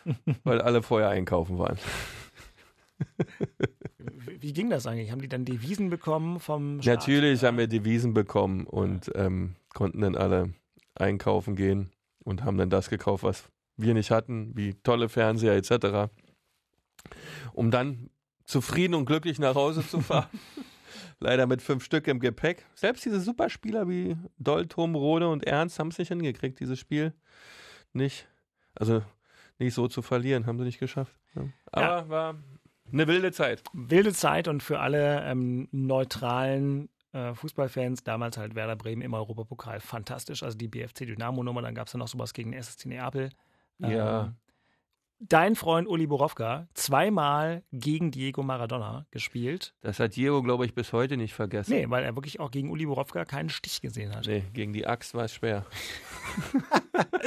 weil 0.44 0.62
alle 0.62 0.82
vorher 0.82 1.10
einkaufen 1.10 1.58
waren. 1.58 1.78
wie 4.40 4.54
ging 4.54 4.70
das 4.70 4.88
eigentlich? 4.88 5.12
Haben 5.12 5.22
die 5.22 5.30
dann 5.30 5.46
Devisen 5.46 5.90
bekommen 5.90 6.40
vom 6.40 6.82
Staat? 6.82 7.00
Natürlich 7.00 7.44
haben 7.44 7.58
wir 7.58 7.68
Devisen 7.68 8.14
bekommen 8.14 8.66
und 8.66 9.12
ähm, 9.16 9.56
konnten 9.74 10.02
dann 10.02 10.16
alle 10.16 10.54
einkaufen 10.96 11.56
gehen 11.56 11.92
und 12.24 12.44
haben 12.44 12.58
dann 12.58 12.70
das 12.70 12.90
gekauft, 12.90 13.24
was 13.24 13.50
wir 13.78 13.94
nicht 13.94 14.12
hatten, 14.12 14.56
wie 14.56 14.74
tolle 14.74 15.10
Fernseher 15.10 15.54
etc. 15.56 16.12
Um 17.54 17.72
dann 17.72 18.10
zufrieden 18.46 18.96
und 18.96 19.06
glücklich 19.06 19.40
nach 19.40 19.56
Hause 19.56 19.88
zu 19.88 20.02
fahren. 20.02 20.30
Leider 21.20 21.48
mit 21.48 21.62
fünf 21.62 21.84
Stück 21.84 22.08
im 22.08 22.20
Gepäck. 22.20 22.66
Selbst 22.74 23.06
diese 23.06 23.20
Superspieler 23.20 23.88
wie 23.90 24.18
Doll, 24.38 24.68
Tom, 24.68 24.96
Rode 24.96 25.28
und 25.28 25.46
Ernst 25.46 25.78
haben 25.78 25.90
es 25.90 25.98
nicht 25.98 26.08
hingekriegt, 26.08 26.60
dieses 26.60 26.80
Spiel 26.80 27.14
nicht, 27.94 28.28
also 28.74 29.04
nicht 29.58 29.74
so 29.74 29.88
zu 29.88 30.02
verlieren, 30.02 30.46
haben 30.46 30.58
sie 30.58 30.64
nicht 30.64 30.80
geschafft. 30.80 31.14
Ja. 31.36 31.44
Aber 31.72 32.10
war 32.10 32.36
eine 32.92 33.08
wilde 33.08 33.32
Zeit. 33.32 33.62
Wilde 33.74 34.14
Zeit 34.14 34.48
und 34.48 34.64
für 34.64 34.80
alle 34.80 35.24
ähm, 35.26 35.68
neutralen 35.72 36.90
äh, 37.12 37.34
Fußballfans, 37.34 38.04
damals 38.04 38.38
halt 38.38 38.56
Werder 38.56 38.76
Bremen 38.76 39.02
im 39.02 39.14
Europapokal, 39.14 39.80
fantastisch. 39.80 40.44
Also 40.44 40.58
die 40.58 40.68
BFC 40.68 41.06
Dynamo-Nummer, 41.06 41.62
dann 41.62 41.76
gab 41.76 41.88
es 41.88 41.94
ja 41.94 42.00
noch 42.00 42.08
sowas 42.08 42.34
gegen 42.34 42.54
SSC 42.54 42.88
Neapel. 42.88 43.30
Ja. 43.80 44.34
Dein 45.22 45.56
Freund 45.56 45.86
Uli 45.90 46.08
Borowka 46.08 46.70
zweimal 46.74 47.64
gegen 47.74 48.10
Diego 48.10 48.42
Maradona 48.42 49.06
gespielt. 49.12 49.74
Das 49.82 50.00
hat 50.00 50.16
Diego, 50.16 50.42
glaube 50.42 50.66
ich, 50.66 50.74
bis 50.74 50.94
heute 50.94 51.18
nicht 51.18 51.34
vergessen. 51.34 51.74
Nee, 51.74 51.90
weil 51.90 52.06
er 52.06 52.16
wirklich 52.16 52.40
auch 52.40 52.52
gegen 52.52 52.72
Uli 52.72 52.86
Borowka 52.86 53.26
keinen 53.26 53.50
Stich 53.50 53.82
gesehen 53.82 54.16
hat. 54.16 54.28
Nee, 54.28 54.46
gegen 54.54 54.72
die 54.72 54.88
Axt 54.88 55.14
war 55.14 55.26
es 55.26 55.34
schwer. 55.34 55.66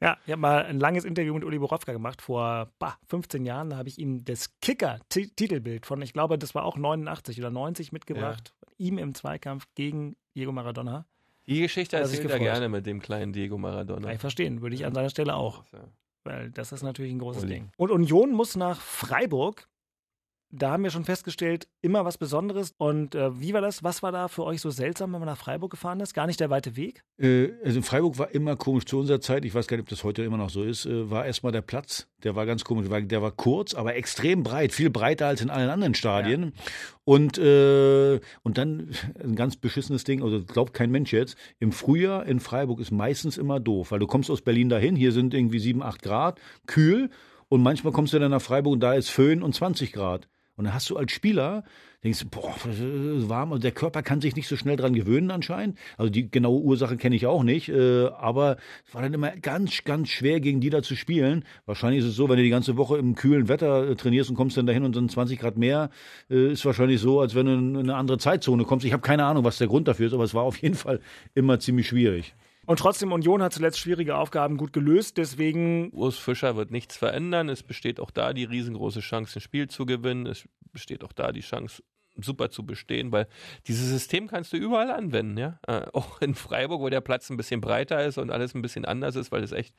ja, 0.00 0.16
ich 0.24 0.32
habe 0.32 0.40
mal 0.40 0.64
ein 0.64 0.80
langes 0.80 1.04
Interview 1.04 1.34
mit 1.34 1.44
Uli 1.44 1.58
Borowka 1.58 1.92
gemacht 1.92 2.22
vor 2.22 2.72
bah, 2.78 2.98
15 3.08 3.44
Jahren. 3.44 3.68
Da 3.68 3.76
habe 3.76 3.90
ich 3.90 3.98
ihm 3.98 4.24
das 4.24 4.58
Kicker-Titelbild 4.60 5.84
von, 5.84 6.00
ich 6.00 6.14
glaube, 6.14 6.38
das 6.38 6.54
war 6.54 6.64
auch 6.64 6.78
89 6.78 7.38
oder 7.38 7.50
90 7.50 7.92
mitgebracht. 7.92 8.54
Ja. 8.62 8.72
Ihm 8.78 8.96
im 8.96 9.14
Zweikampf 9.14 9.66
gegen 9.74 10.16
Diego 10.34 10.50
Maradona. 10.50 11.04
Die 11.46 11.60
Geschichte 11.60 11.98
erzählt 11.98 12.30
er 12.30 12.38
gerne 12.38 12.70
mit 12.70 12.86
dem 12.86 13.00
kleinen 13.00 13.34
Diego 13.34 13.58
Maradona. 13.58 14.06
Kann 14.06 14.14
ich 14.14 14.20
verstehen, 14.20 14.62
würde 14.62 14.74
ich 14.74 14.86
an 14.86 14.94
seiner 14.94 15.10
Stelle 15.10 15.34
auch. 15.34 15.62
Weil 16.26 16.50
das 16.50 16.72
ist 16.72 16.82
natürlich 16.82 17.12
ein 17.12 17.18
großes 17.18 17.44
Uli. 17.44 17.54
Ding. 17.54 17.70
Und 17.76 17.90
Union 17.90 18.32
muss 18.32 18.56
nach 18.56 18.80
Freiburg 18.80 19.68
da 20.58 20.72
haben 20.72 20.82
wir 20.82 20.90
schon 20.90 21.04
festgestellt, 21.04 21.68
immer 21.82 22.04
was 22.04 22.18
Besonderes. 22.18 22.72
Und 22.78 23.14
äh, 23.14 23.38
wie 23.40 23.52
war 23.52 23.60
das? 23.60 23.82
Was 23.84 24.02
war 24.02 24.12
da 24.12 24.28
für 24.28 24.44
euch 24.44 24.60
so 24.60 24.70
seltsam, 24.70 25.12
wenn 25.12 25.20
man 25.20 25.28
nach 25.28 25.36
Freiburg 25.36 25.70
gefahren 25.70 26.00
ist? 26.00 26.14
Gar 26.14 26.26
nicht 26.26 26.40
der 26.40 26.50
weite 26.50 26.76
Weg? 26.76 27.02
Äh, 27.18 27.50
also 27.64 27.82
Freiburg 27.82 28.18
war 28.18 28.34
immer 28.34 28.56
komisch 28.56 28.86
zu 28.86 28.98
unserer 28.98 29.20
Zeit. 29.20 29.44
Ich 29.44 29.54
weiß 29.54 29.66
gar 29.66 29.76
nicht, 29.76 29.84
ob 29.84 29.88
das 29.88 30.04
heute 30.04 30.22
immer 30.24 30.36
noch 30.36 30.50
so 30.50 30.62
ist. 30.62 30.86
Äh, 30.86 31.10
war 31.10 31.26
erstmal 31.26 31.52
der 31.52 31.62
Platz. 31.62 32.08
Der 32.24 32.34
war 32.34 32.46
ganz 32.46 32.64
komisch. 32.64 32.88
Der 32.88 33.22
war 33.22 33.30
kurz, 33.30 33.74
aber 33.74 33.94
extrem 33.96 34.42
breit. 34.42 34.72
Viel 34.72 34.90
breiter 34.90 35.26
als 35.26 35.42
in 35.42 35.50
allen 35.50 35.70
anderen 35.70 35.94
Stadien. 35.94 36.42
Ja. 36.42 36.50
Und, 37.04 37.38
äh, 37.38 38.20
und 38.42 38.58
dann 38.58 38.90
ein 39.22 39.36
ganz 39.36 39.56
beschissenes 39.56 40.04
Ding. 40.04 40.22
Also 40.22 40.42
glaubt 40.42 40.74
kein 40.74 40.90
Mensch 40.90 41.12
jetzt. 41.12 41.36
Im 41.58 41.72
Frühjahr 41.72 42.26
in 42.26 42.40
Freiburg 42.40 42.80
ist 42.80 42.90
meistens 42.90 43.36
immer 43.36 43.60
doof, 43.60 43.90
weil 43.90 43.98
du 43.98 44.06
kommst 44.06 44.30
aus 44.30 44.42
Berlin 44.42 44.68
dahin. 44.68 44.96
Hier 44.96 45.12
sind 45.12 45.34
irgendwie 45.34 45.58
7, 45.58 45.82
8 45.82 46.02
Grad. 46.02 46.40
Kühl. 46.66 47.10
Und 47.48 47.62
manchmal 47.62 47.92
kommst 47.92 48.12
du 48.12 48.18
dann 48.18 48.32
nach 48.32 48.42
Freiburg 48.42 48.72
und 48.72 48.80
da 48.80 48.94
ist 48.94 49.08
Föhn 49.08 49.42
und 49.42 49.54
20 49.54 49.92
Grad. 49.92 50.28
Und 50.56 50.64
dann 50.64 50.74
hast 50.74 50.88
du 50.88 50.96
als 50.96 51.12
Spieler, 51.12 51.64
denkst 52.02 52.20
du, 52.20 52.28
boah, 52.28 52.54
warm, 53.28 53.52
und 53.52 53.62
der 53.62 53.72
Körper 53.72 54.02
kann 54.02 54.22
sich 54.22 54.36
nicht 54.36 54.48
so 54.48 54.56
schnell 54.56 54.76
dran 54.76 54.94
gewöhnen 54.94 55.30
anscheinend. 55.30 55.78
Also 55.98 56.10
die 56.10 56.30
genaue 56.30 56.62
Ursache 56.62 56.96
kenne 56.96 57.14
ich 57.14 57.26
auch 57.26 57.42
nicht, 57.42 57.68
äh, 57.68 58.06
aber 58.06 58.56
es 58.86 58.94
war 58.94 59.02
dann 59.02 59.12
immer 59.12 59.32
ganz, 59.36 59.84
ganz 59.84 60.08
schwer, 60.08 60.40
gegen 60.40 60.60
die 60.60 60.70
da 60.70 60.82
zu 60.82 60.96
spielen. 60.96 61.44
Wahrscheinlich 61.66 62.00
ist 62.00 62.10
es 62.10 62.16
so, 62.16 62.28
wenn 62.28 62.38
du 62.38 62.42
die 62.42 62.50
ganze 62.50 62.78
Woche 62.78 62.96
im 62.96 63.14
kühlen 63.14 63.48
Wetter 63.48 63.90
äh, 63.90 63.96
trainierst 63.96 64.30
und 64.30 64.36
kommst 64.36 64.56
dann 64.56 64.66
dahin 64.66 64.84
und 64.84 64.96
dann 64.96 65.10
20 65.10 65.38
Grad 65.38 65.58
mehr, 65.58 65.90
äh, 66.30 66.52
ist 66.52 66.64
wahrscheinlich 66.64 67.00
so, 67.00 67.20
als 67.20 67.34
wenn 67.34 67.46
du 67.46 67.52
in 67.52 67.76
eine 67.76 67.96
andere 67.96 68.16
Zeitzone 68.16 68.64
kommst. 68.64 68.86
Ich 68.86 68.92
habe 68.94 69.02
keine 69.02 69.24
Ahnung, 69.24 69.44
was 69.44 69.58
der 69.58 69.66
Grund 69.66 69.88
dafür 69.88 70.06
ist, 70.06 70.14
aber 70.14 70.24
es 70.24 70.32
war 70.32 70.44
auf 70.44 70.56
jeden 70.56 70.74
Fall 70.74 71.00
immer 71.34 71.60
ziemlich 71.60 71.86
schwierig. 71.86 72.34
Und 72.66 72.78
trotzdem, 72.78 73.12
Union 73.12 73.42
hat 73.42 73.52
zuletzt 73.52 73.78
schwierige 73.78 74.16
Aufgaben 74.16 74.56
gut 74.56 74.72
gelöst, 74.72 75.16
deswegen. 75.16 75.90
Urs 75.92 76.18
Fischer 76.18 76.56
wird 76.56 76.70
nichts 76.70 76.96
verändern. 76.96 77.48
Es 77.48 77.62
besteht 77.62 78.00
auch 78.00 78.10
da 78.10 78.32
die 78.32 78.44
riesengroße 78.44 79.00
Chance, 79.00 79.38
ein 79.38 79.40
Spiel 79.40 79.68
zu 79.68 79.86
gewinnen. 79.86 80.26
Es 80.26 80.44
besteht 80.72 81.04
auch 81.04 81.12
da 81.12 81.32
die 81.32 81.40
Chance, 81.40 81.82
super 82.16 82.50
zu 82.50 82.64
bestehen, 82.64 83.12
weil 83.12 83.28
dieses 83.66 83.88
System 83.88 84.26
kannst 84.26 84.52
du 84.52 84.56
überall 84.56 84.90
anwenden, 84.90 85.38
ja. 85.38 85.58
Äh, 85.66 85.86
auch 85.92 86.20
in 86.20 86.34
Freiburg, 86.34 86.80
wo 86.80 86.88
der 86.88 87.00
Platz 87.00 87.30
ein 87.30 87.36
bisschen 87.36 87.60
breiter 87.60 88.04
ist 88.04 88.18
und 88.18 88.30
alles 88.30 88.54
ein 88.54 88.62
bisschen 88.62 88.84
anders 88.84 89.16
ist, 89.16 89.32
weil 89.32 89.42
es 89.42 89.52
echt 89.52 89.74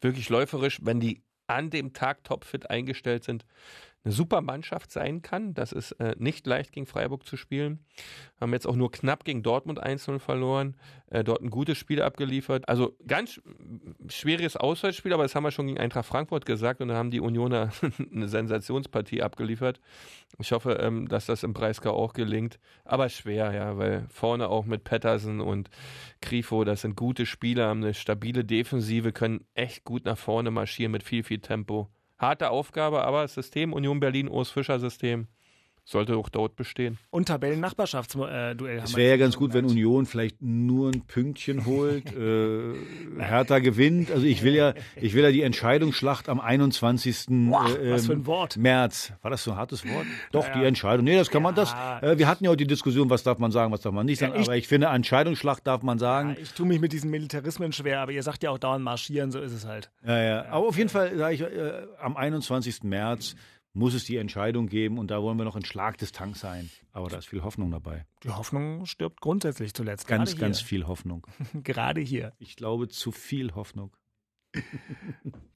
wirklich 0.00 0.28
läuferisch, 0.28 0.78
wenn 0.82 1.00
die 1.00 1.22
an 1.46 1.70
dem 1.70 1.92
Tag 1.92 2.22
topfit 2.22 2.70
eingestellt 2.70 3.24
sind, 3.24 3.44
eine 4.02 4.12
super 4.12 4.40
Mannschaft 4.40 4.90
sein 4.90 5.20
kann. 5.20 5.52
Das 5.52 5.72
ist 5.72 5.92
äh, 5.92 6.14
nicht 6.18 6.46
leicht 6.46 6.72
gegen 6.72 6.86
Freiburg 6.86 7.26
zu 7.26 7.36
spielen. 7.36 7.84
Haben 8.40 8.54
jetzt 8.54 8.66
auch 8.66 8.76
nur 8.76 8.90
knapp 8.90 9.24
gegen 9.24 9.42
Dortmund 9.42 9.82
1-0 9.82 10.18
verloren. 10.18 10.76
Äh, 11.06 11.22
dort 11.22 11.42
ein 11.42 11.50
gutes 11.50 11.76
Spiel 11.76 12.00
abgeliefert. 12.00 12.66
Also 12.68 12.96
ganz 13.06 13.42
schwieriges 14.08 14.56
Auswärtsspiel, 14.56 15.12
aber 15.12 15.24
das 15.24 15.34
haben 15.34 15.44
wir 15.44 15.50
schon 15.50 15.66
gegen 15.66 15.78
Eintracht 15.78 16.06
Frankfurt 16.06 16.46
gesagt 16.46 16.80
und 16.80 16.88
da 16.88 16.94
haben 16.94 17.10
die 17.10 17.20
Unioner 17.20 17.70
eine 18.12 18.28
Sensationspartie 18.28 19.22
abgeliefert. 19.22 19.80
Ich 20.38 20.52
hoffe, 20.52 20.78
ähm, 20.80 21.06
dass 21.06 21.26
das 21.26 21.42
im 21.42 21.52
Breisgau 21.52 21.92
auch 21.92 22.14
gelingt. 22.14 22.58
Aber 22.84 23.10
schwer, 23.10 23.52
ja, 23.52 23.76
weil 23.76 24.06
vorne 24.08 24.48
auch 24.48 24.64
mit 24.64 24.82
Pettersen 24.82 25.40
und 25.40 25.68
Grifo, 26.22 26.64
das 26.64 26.80
sind 26.80 26.96
gute 26.96 27.26
Spieler, 27.26 27.68
haben 27.68 27.82
eine 27.82 27.92
stabile 27.92 28.46
Defensive, 28.46 29.12
können 29.12 29.44
echt 29.52 29.84
gut 29.84 30.06
nach 30.06 30.16
vorne 30.16 30.50
marschieren 30.50 30.92
mit 30.92 31.02
viel, 31.02 31.22
viel 31.22 31.40
Tempo 31.40 31.90
harte 32.20 32.50
Aufgabe, 32.50 33.02
aber 33.02 33.26
System 33.26 33.72
Union 33.72 33.98
Berlin, 33.98 34.28
Urs 34.28 34.50
Fischer 34.50 34.78
System 34.78 35.26
sollte 35.90 36.16
auch 36.16 36.28
dort 36.28 36.56
bestehen. 36.56 36.98
Und 37.10 37.26
Tabellennachbarschaftsduell 37.26 38.56
äh, 38.60 38.80
Es 38.82 38.96
wäre 38.96 39.10
ja 39.10 39.16
ganz 39.16 39.36
gut, 39.36 39.52
wenn 39.52 39.64
Union 39.64 40.06
vielleicht 40.06 40.40
nur 40.40 40.88
ein 40.90 41.02
Pünktchen 41.02 41.66
holt, 41.66 42.14
äh, 42.14 42.74
Hertha 43.18 43.58
gewinnt. 43.58 44.10
Also 44.10 44.24
ich 44.24 44.42
will 44.44 44.54
ja, 44.54 44.74
ich 44.96 45.14
will 45.14 45.24
ja 45.24 45.32
die 45.32 45.42
Entscheidungsschlacht 45.42 46.28
am 46.28 46.40
21. 46.40 47.26
Boah, 47.28 47.66
äh, 47.68 47.90
was 47.90 48.06
für 48.06 48.12
ein 48.12 48.26
Wort. 48.26 48.56
März. 48.56 49.12
War 49.22 49.30
das 49.30 49.42
so 49.42 49.50
ein 49.50 49.56
hartes 49.56 49.84
Wort? 49.84 50.06
Doch, 50.30 50.46
ja, 50.46 50.58
die 50.58 50.64
Entscheidung. 50.64 51.04
Nee, 51.04 51.16
das 51.16 51.30
kann 51.30 51.42
ja. 51.42 51.48
man 51.48 51.54
das. 51.56 51.74
Äh, 52.02 52.18
wir 52.18 52.28
hatten 52.28 52.44
ja 52.44 52.52
auch 52.52 52.56
die 52.56 52.66
Diskussion, 52.66 53.10
was 53.10 53.24
darf 53.24 53.38
man 53.38 53.50
sagen, 53.50 53.72
was 53.72 53.80
darf 53.80 53.92
man 53.92 54.06
nicht 54.06 54.20
sagen. 54.20 54.34
Ja, 54.34 54.40
ich, 54.40 54.46
aber 54.46 54.56
ich 54.56 54.68
finde, 54.68 54.86
Entscheidungsschlacht 54.86 55.66
darf 55.66 55.82
man 55.82 55.98
sagen. 55.98 56.36
ich 56.40 56.52
tue 56.52 56.66
mich 56.66 56.80
mit 56.80 56.92
diesen 56.92 57.10
Militarismen 57.10 57.72
schwer, 57.72 58.00
aber 58.00 58.12
ihr 58.12 58.22
sagt 58.22 58.42
ja 58.44 58.50
auch 58.50 58.58
dauernd 58.58 58.84
marschieren, 58.84 59.32
so 59.32 59.40
ist 59.40 59.52
es 59.52 59.66
halt. 59.66 59.90
Ja, 60.06 60.22
ja. 60.22 60.44
Aber 60.46 60.68
auf 60.68 60.78
jeden 60.78 60.88
Fall 60.88 61.16
sage 61.16 61.34
ich, 61.34 61.40
äh, 61.40 61.82
am 62.00 62.16
21. 62.16 62.84
März 62.84 63.34
muss 63.72 63.94
es 63.94 64.04
die 64.04 64.16
Entscheidung 64.16 64.66
geben 64.66 64.98
und 64.98 65.10
da 65.10 65.22
wollen 65.22 65.38
wir 65.38 65.44
noch 65.44 65.56
in 65.56 65.64
Schlagdistanz 65.64 66.40
sein. 66.40 66.70
Aber 66.92 67.08
da 67.08 67.18
ist 67.18 67.28
viel 67.28 67.42
Hoffnung 67.42 67.70
dabei. 67.70 68.06
Die 68.24 68.30
Hoffnung 68.30 68.86
stirbt 68.86 69.20
grundsätzlich 69.20 69.74
zuletzt. 69.74 70.06
Ganz, 70.06 70.36
ganz 70.36 70.60
viel 70.60 70.86
Hoffnung. 70.86 71.26
Gerade 71.62 72.00
hier. 72.00 72.32
Ich 72.38 72.56
glaube, 72.56 72.88
zu 72.88 73.12
viel 73.12 73.54
Hoffnung. 73.54 73.92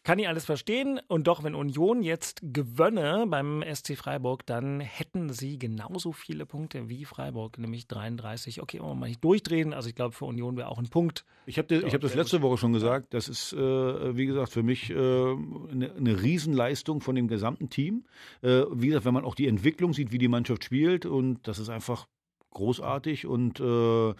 Kann 0.04 0.18
ich 0.18 0.28
alles 0.28 0.44
verstehen. 0.44 1.00
Und 1.08 1.26
doch, 1.26 1.42
wenn 1.44 1.54
Union 1.54 2.02
jetzt 2.02 2.40
gewönne 2.42 3.26
beim 3.26 3.64
SC 3.66 3.96
Freiburg, 3.96 4.44
dann 4.44 4.80
hätten 4.80 5.32
sie 5.32 5.58
genauso 5.58 6.12
viele 6.12 6.44
Punkte 6.44 6.90
wie 6.90 7.06
Freiburg, 7.06 7.58
nämlich 7.58 7.88
33. 7.88 8.60
Okay, 8.60 8.80
wollen 8.80 8.90
wir 8.90 8.94
mal 8.96 9.08
nicht 9.08 9.24
durchdrehen. 9.24 9.72
Also 9.72 9.88
ich 9.88 9.94
glaube, 9.94 10.14
für 10.14 10.26
Union 10.26 10.58
wäre 10.58 10.68
auch 10.68 10.78
ein 10.78 10.88
Punkt. 10.88 11.24
Ich 11.46 11.58
habe 11.58 11.90
hab 11.90 12.00
das 12.02 12.14
letzte 12.14 12.42
Woche 12.42 12.58
schon 12.58 12.74
gesagt. 12.74 13.14
Das 13.14 13.28
ist, 13.28 13.54
äh, 13.54 14.16
wie 14.16 14.26
gesagt, 14.26 14.52
für 14.52 14.62
mich 14.62 14.90
äh, 14.90 14.94
eine, 14.94 15.94
eine 15.96 16.22
Riesenleistung 16.22 17.00
von 17.00 17.14
dem 17.14 17.26
gesamten 17.26 17.70
Team. 17.70 18.04
Äh, 18.42 18.64
wie 18.72 18.88
gesagt, 18.88 19.06
wenn 19.06 19.14
man 19.14 19.24
auch 19.24 19.34
die 19.34 19.48
Entwicklung 19.48 19.94
sieht, 19.94 20.12
wie 20.12 20.18
die 20.18 20.28
Mannschaft 20.28 20.64
spielt. 20.64 21.06
Und 21.06 21.48
das 21.48 21.58
ist 21.58 21.70
einfach 21.70 22.06
großartig. 22.50 23.26
Und 23.26 23.58
äh, 23.58 24.14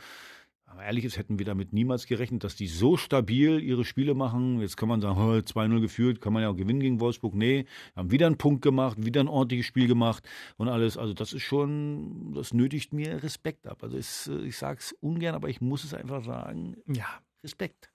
ehrlich 0.83 1.05
ist, 1.05 1.19
hätten 1.19 1.39
wir 1.39 1.47
damit 1.47 1.73
niemals 1.73 2.07
gerechnet, 2.07 2.45
dass 2.45 2.57
die 2.57 2.67
so 2.67 2.97
stabil 2.97 3.61
ihre 3.61 3.85
Spiele 3.85 4.15
machen. 4.15 4.61
Jetzt 4.61 4.77
kann 4.77 4.89
man 4.89 5.01
sagen, 5.01 5.19
2-0 5.19 5.81
geführt, 5.81 6.21
kann 6.21 6.33
man 6.33 6.43
ja 6.43 6.49
auch 6.49 6.57
gewinnen 6.57 6.81
gegen 6.81 7.01
Wolfsburg. 7.01 7.35
Nee, 7.35 7.67
haben 7.97 8.11
wieder 8.11 8.27
einen 8.27 8.39
Punkt 8.39 8.63
gemacht, 8.63 8.97
wieder 9.05 9.21
ein 9.21 9.29
ordentliches 9.29 9.67
Spiel 9.67 9.87
gemacht 9.87 10.29
und 10.57 10.69
alles. 10.69 10.97
Also 10.97 11.15
das 11.15 11.33
ist 11.33 11.43
schon, 11.43 12.33
das 12.35 12.55
nötigt 12.55 12.93
mir 12.93 13.23
Respekt 13.23 13.67
ab. 13.67 13.83
Also 13.83 13.97
ist, 13.97 14.29
ich 14.29 14.57
sage 14.57 14.79
es 14.81 14.93
ungern, 15.01 15.35
aber 15.35 15.49
ich 15.49 15.61
muss 15.61 15.85
es 15.85 15.95
einfach 15.95 16.25
sagen. 16.25 16.77
Ja, 16.87 17.07
Respekt. 17.43 17.91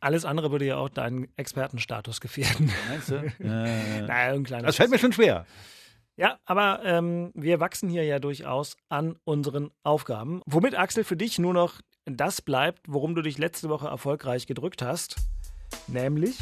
Alles 0.00 0.24
andere 0.24 0.50
würde 0.52 0.66
ja 0.66 0.76
auch 0.76 0.90
deinen 0.90 1.28
Expertenstatus 1.36 2.20
gefährden. 2.20 2.70
Meinst 2.88 3.10
du? 3.10 3.14
äh, 3.40 4.02
naja, 4.02 4.62
das 4.62 4.76
fällt 4.76 4.90
mir 4.90 4.98
schon 4.98 5.12
schwer. 5.12 5.46
Ja, 6.16 6.38
aber 6.46 6.80
ähm, 6.84 7.30
wir 7.34 7.60
wachsen 7.60 7.90
hier 7.90 8.04
ja 8.04 8.18
durchaus 8.18 8.76
an 8.88 9.16
unseren 9.24 9.70
Aufgaben. 9.82 10.40
Womit, 10.46 10.74
Axel, 10.74 11.04
für 11.04 11.16
dich 11.16 11.38
nur 11.38 11.52
noch 11.52 11.80
das 12.06 12.40
bleibt, 12.40 12.82
worum 12.86 13.14
du 13.14 13.22
dich 13.22 13.36
letzte 13.36 13.68
Woche 13.68 13.88
erfolgreich 13.88 14.46
gedrückt 14.46 14.80
hast. 14.80 15.16
Nämlich 15.88 16.36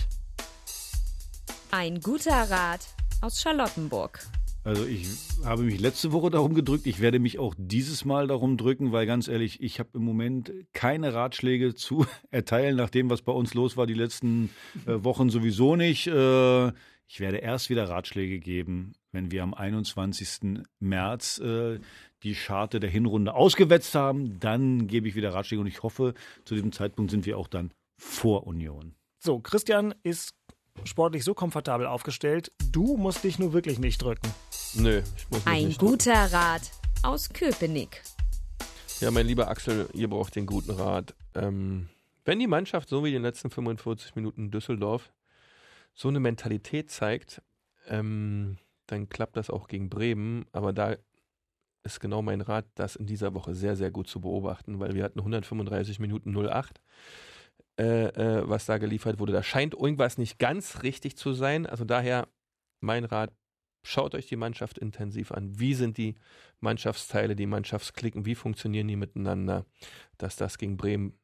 ein 1.71 2.01
guter 2.01 2.51
Rat 2.51 2.87
aus 3.23 3.41
Charlottenburg. 3.41 4.21
Also 4.63 4.87
ich 4.87 5.07
habe 5.45 5.63
mich 5.63 5.81
letzte 5.81 6.13
Woche 6.13 6.31
darum 6.31 6.55
gedrückt. 6.55 6.87
Ich 6.87 7.01
werde 7.01 7.19
mich 7.19 7.39
auch 7.39 7.55
dieses 7.59 8.05
Mal 8.05 8.27
darum 8.27 8.57
drücken, 8.57 8.93
weil 8.93 9.07
ganz 9.07 9.29
ehrlich, 9.29 9.63
ich 9.63 9.79
habe 9.79 9.91
im 9.95 10.05
Moment 10.05 10.53
keine 10.73 11.13
Ratschläge 11.13 11.75
zu 11.75 12.07
erteilen, 12.31 12.77
nach 12.77 12.91
dem, 12.91 13.11
was 13.11 13.23
bei 13.23 13.33
uns 13.33 13.55
los 13.55 13.77
war 13.77 13.87
die 13.87 13.95
letzten 13.95 14.51
äh, 14.87 15.05
Wochen 15.05 15.31
sowieso 15.31 15.77
nicht. 15.77 16.07
Äh, 16.07 16.69
ich 17.07 17.21
werde 17.21 17.39
erst 17.39 17.69
wieder 17.69 17.89
Ratschläge 17.89 18.39
geben, 18.41 18.93
wenn 19.13 19.31
wir 19.31 19.43
am 19.43 19.53
21. 19.53 20.63
März 20.81 21.39
äh, 21.39 21.79
die 22.25 22.35
Scharte 22.35 22.81
der 22.81 22.91
Hinrunde 22.91 23.35
ausgewetzt 23.35 23.95
haben, 23.95 24.41
dann 24.41 24.87
gebe 24.87 25.07
ich 25.07 25.15
wieder 25.15 25.35
Ratschläge 25.35 25.61
und 25.61 25.67
ich 25.67 25.83
hoffe, 25.83 26.15
zu 26.45 26.55
diesem 26.55 26.73
Zeitpunkt 26.73 27.11
sind 27.11 27.27
wir 27.27 27.39
auch 27.39 27.49
dann 27.49 27.71
vor 27.99 28.47
Union. 28.47 28.95
So, 29.19 29.39
Christian 29.39 29.95
ist 30.03 30.35
sportlich 30.85 31.23
so 31.23 31.35
komfortabel 31.35 31.87
aufgestellt, 31.87 32.51
du 32.73 32.97
musst 32.97 33.23
dich 33.25 33.39
nur 33.39 33.53
wirklich 33.53 33.79
nicht 33.79 34.03
drücken. 34.03 34.29
Nö, 34.75 35.03
ich 35.17 35.31
muss 35.31 35.45
mich 35.45 35.55
Ein 35.55 35.69
nicht 35.69 35.79
guter 35.79 36.13
drücken. 36.13 36.35
Rat 36.35 36.71
aus 37.03 37.29
Köpenick. 37.29 38.03
Ja, 39.01 39.11
mein 39.11 39.27
lieber 39.27 39.49
Axel, 39.49 39.89
ihr 39.93 40.09
braucht 40.09 40.35
den 40.35 40.47
guten 40.47 40.71
Rat. 40.71 41.15
Ähm, 41.35 41.89
wenn 42.25 42.39
die 42.39 42.47
Mannschaft 42.47 42.89
so 42.89 43.05
wie 43.05 43.09
in 43.09 43.15
den 43.15 43.23
letzten 43.23 43.51
45 43.51 44.17
Minuten 44.17 44.51
Düsseldorf 44.51 45.13
so 45.93 46.09
eine 46.09 46.21
Mentalität 46.21 46.91
zeigt, 46.91 47.43
ähm, 47.89 48.57
dann 48.87 49.09
klappt 49.09 49.37
das 49.37 49.51
auch 49.51 49.69
gegen 49.69 49.91
Bremen. 49.91 50.47
Aber 50.53 50.73
da 50.73 50.97
ist 51.85 52.01
genau 52.01 52.23
mein 52.23 52.41
Rat, 52.41 52.67
das 52.75 52.97
in 52.97 53.07
dieser 53.07 53.35
Woche 53.35 53.55
sehr, 53.55 53.77
sehr 53.77 53.91
gut 53.91 54.09
zu 54.09 54.21
beobachten, 54.21 54.81
weil 54.81 54.95
wir 54.95 55.05
hatten 55.05 55.21
135 55.21 56.01
Minuten 56.01 56.35
08. 56.37 56.81
äh, 57.79 58.07
äh, 58.07 58.49
was 58.49 58.67
da 58.67 58.79
geliefert 58.79 59.19
wurde. 59.19 59.33
Da 59.33 59.43
scheint 59.43 59.75
irgendwas 59.75 60.17
nicht 60.17 60.39
ganz 60.39 60.83
richtig 60.83 61.17
zu 61.17 61.33
sein. 61.33 61.67
Also 61.67 61.85
daher 61.85 62.29
mein 62.81 63.05
Rat, 63.05 63.33
schaut 63.83 64.15
euch 64.15 64.27
die 64.27 64.37
Mannschaft 64.37 64.79
intensiv 64.79 65.33
an. 65.33 65.59
Wie 65.59 65.75
sind 65.75 65.99
die 65.99 66.15
Mannschaftsteile, 66.61 67.37
die 67.37 67.47
Mannschaftsklicken, 67.47 68.27
wie 68.27 68.35
funktionieren 68.35 68.89
die 68.89 68.97
miteinander, 68.97 69.67
dass 70.19 70.37
das 70.37 70.59
gegen 70.59 70.77
Bremen 70.77 71.19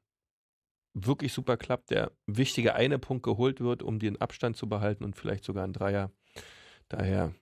wirklich 0.92 1.32
super 1.32 1.56
klappt, 1.56 1.90
der 1.90 2.12
wichtige 2.26 2.74
eine 2.74 2.98
Punkt 2.98 3.22
geholt 3.22 3.60
wird, 3.60 3.82
um 3.82 3.98
den 3.98 4.20
Abstand 4.20 4.56
zu 4.56 4.68
behalten 4.68 5.04
und 5.04 5.16
vielleicht 5.16 5.44
sogar 5.44 5.64
ein 5.64 5.72
Dreier. 5.72 6.10
Daher 6.88 7.32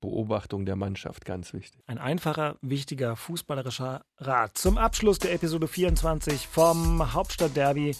Beobachtung 0.00 0.64
der 0.64 0.76
Mannschaft 0.76 1.24
ganz 1.24 1.52
wichtig. 1.52 1.82
Ein 1.86 1.98
einfacher, 1.98 2.56
wichtiger 2.60 3.16
fußballerischer 3.16 4.04
Rat. 4.18 4.56
Zum 4.56 4.78
Abschluss 4.78 5.18
der 5.18 5.32
Episode 5.32 5.68
24 5.68 6.46
vom 6.46 7.14
Hauptstadtderby 7.14 7.94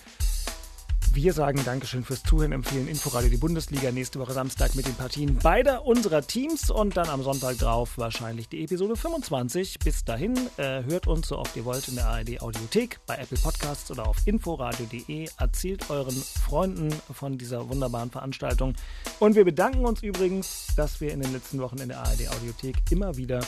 wir 1.19 1.33
sagen 1.33 1.61
Dankeschön 1.65 2.05
fürs 2.05 2.23
Zuhören, 2.23 2.53
empfehlen 2.53 2.87
Inforadio 2.87 3.29
die 3.29 3.39
Bundesliga 3.39 3.91
nächste 3.91 4.21
Woche 4.21 4.35
Samstag 4.35 4.77
mit 4.77 4.87
den 4.87 4.95
Partien 4.95 5.35
beider 5.35 5.85
unserer 5.85 6.25
Teams 6.25 6.71
und 6.71 6.97
dann 6.97 7.09
am 7.09 7.25
Sonntag 7.25 7.59
drauf 7.59 7.99
wahrscheinlich 7.99 8.49
die 8.49 8.63
Episode 8.63 8.95
25. 8.95 9.81
Bis 9.81 10.05
dahin, 10.05 10.37
äh, 10.59 10.85
hört 10.85 11.09
uns 11.09 11.27
so 11.27 11.39
oft 11.39 11.57
ihr 11.57 11.65
wollt 11.65 11.89
in 11.89 11.97
der 11.97 12.07
ARD 12.07 12.41
Audiothek, 12.41 13.01
bei 13.05 13.17
Apple 13.17 13.37
Podcasts 13.37 13.91
oder 13.91 14.07
auf 14.07 14.19
inforadio.de. 14.27 15.29
Erzählt 15.37 15.91
euren 15.91 16.15
Freunden 16.15 16.95
von 17.13 17.37
dieser 17.37 17.69
wunderbaren 17.69 18.13
Veranstaltung. 18.13 18.75
Und 19.19 19.35
wir 19.35 19.45
bedanken 19.45 19.87
uns 19.87 20.05
übrigens, 20.05 20.69
dass 20.77 21.01
wir 21.01 21.13
in 21.13 21.21
den 21.21 21.33
letzten 21.33 21.59
Wochen 21.59 21.79
in 21.79 21.89
der 21.89 21.99
ARD 21.99 22.29
Audiothek 22.29 22.77
immer 22.93 23.17
wieder 23.17 23.41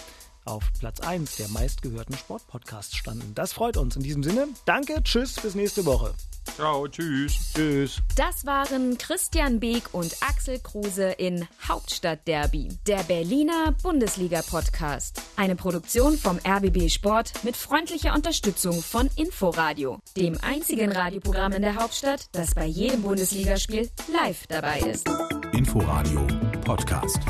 auf 0.45 0.65
Platz 0.79 1.01
1 1.01 1.37
der 1.37 1.49
meistgehörten 1.49 2.17
Sportpodcasts 2.17 2.97
standen. 2.97 3.35
Das 3.35 3.53
freut 3.53 3.77
uns. 3.77 3.97
In 3.97 4.03
diesem 4.03 4.23
Sinne, 4.23 4.49
danke, 4.65 5.03
tschüss, 5.03 5.35
bis 5.41 5.55
nächste 5.55 5.85
Woche. 5.87 6.15
Ciao, 6.57 6.89
tschüss. 6.89 7.53
Tschüss. 7.55 8.03
Das 8.17 8.45
waren 8.45 8.99
Christian 8.99 9.61
Beek 9.61 9.93
und 9.93 10.15
Axel 10.21 10.59
Kruse 10.59 11.11
in 11.13 11.47
Hauptstadtderby, 11.67 12.69
der 12.87 13.03
Berliner 13.05 13.73
Bundesliga-Podcast. 13.83 15.23
Eine 15.37 15.57
Produktion 15.57 16.19
vom 16.19 16.39
RBB 16.47 16.91
Sport 16.91 17.33
mit 17.45 17.57
freundlicher 17.57 18.15
Unterstützung 18.15 18.83
von 18.83 19.09
Inforadio, 19.17 19.99
dem 20.17 20.39
einzigen 20.43 20.93
Radioprogramm 20.93 21.53
in 21.53 21.63
der 21.63 21.77
Hauptstadt, 21.77 22.29
das 22.33 22.55
bei 22.55 22.67
jedem 22.67 23.03
Bundesligaspiel 23.03 23.91
live 24.13 24.47
dabei 24.49 24.81
ist. 24.81 25.09
Inforadio 25.53 26.27
Podcast. 26.65 27.21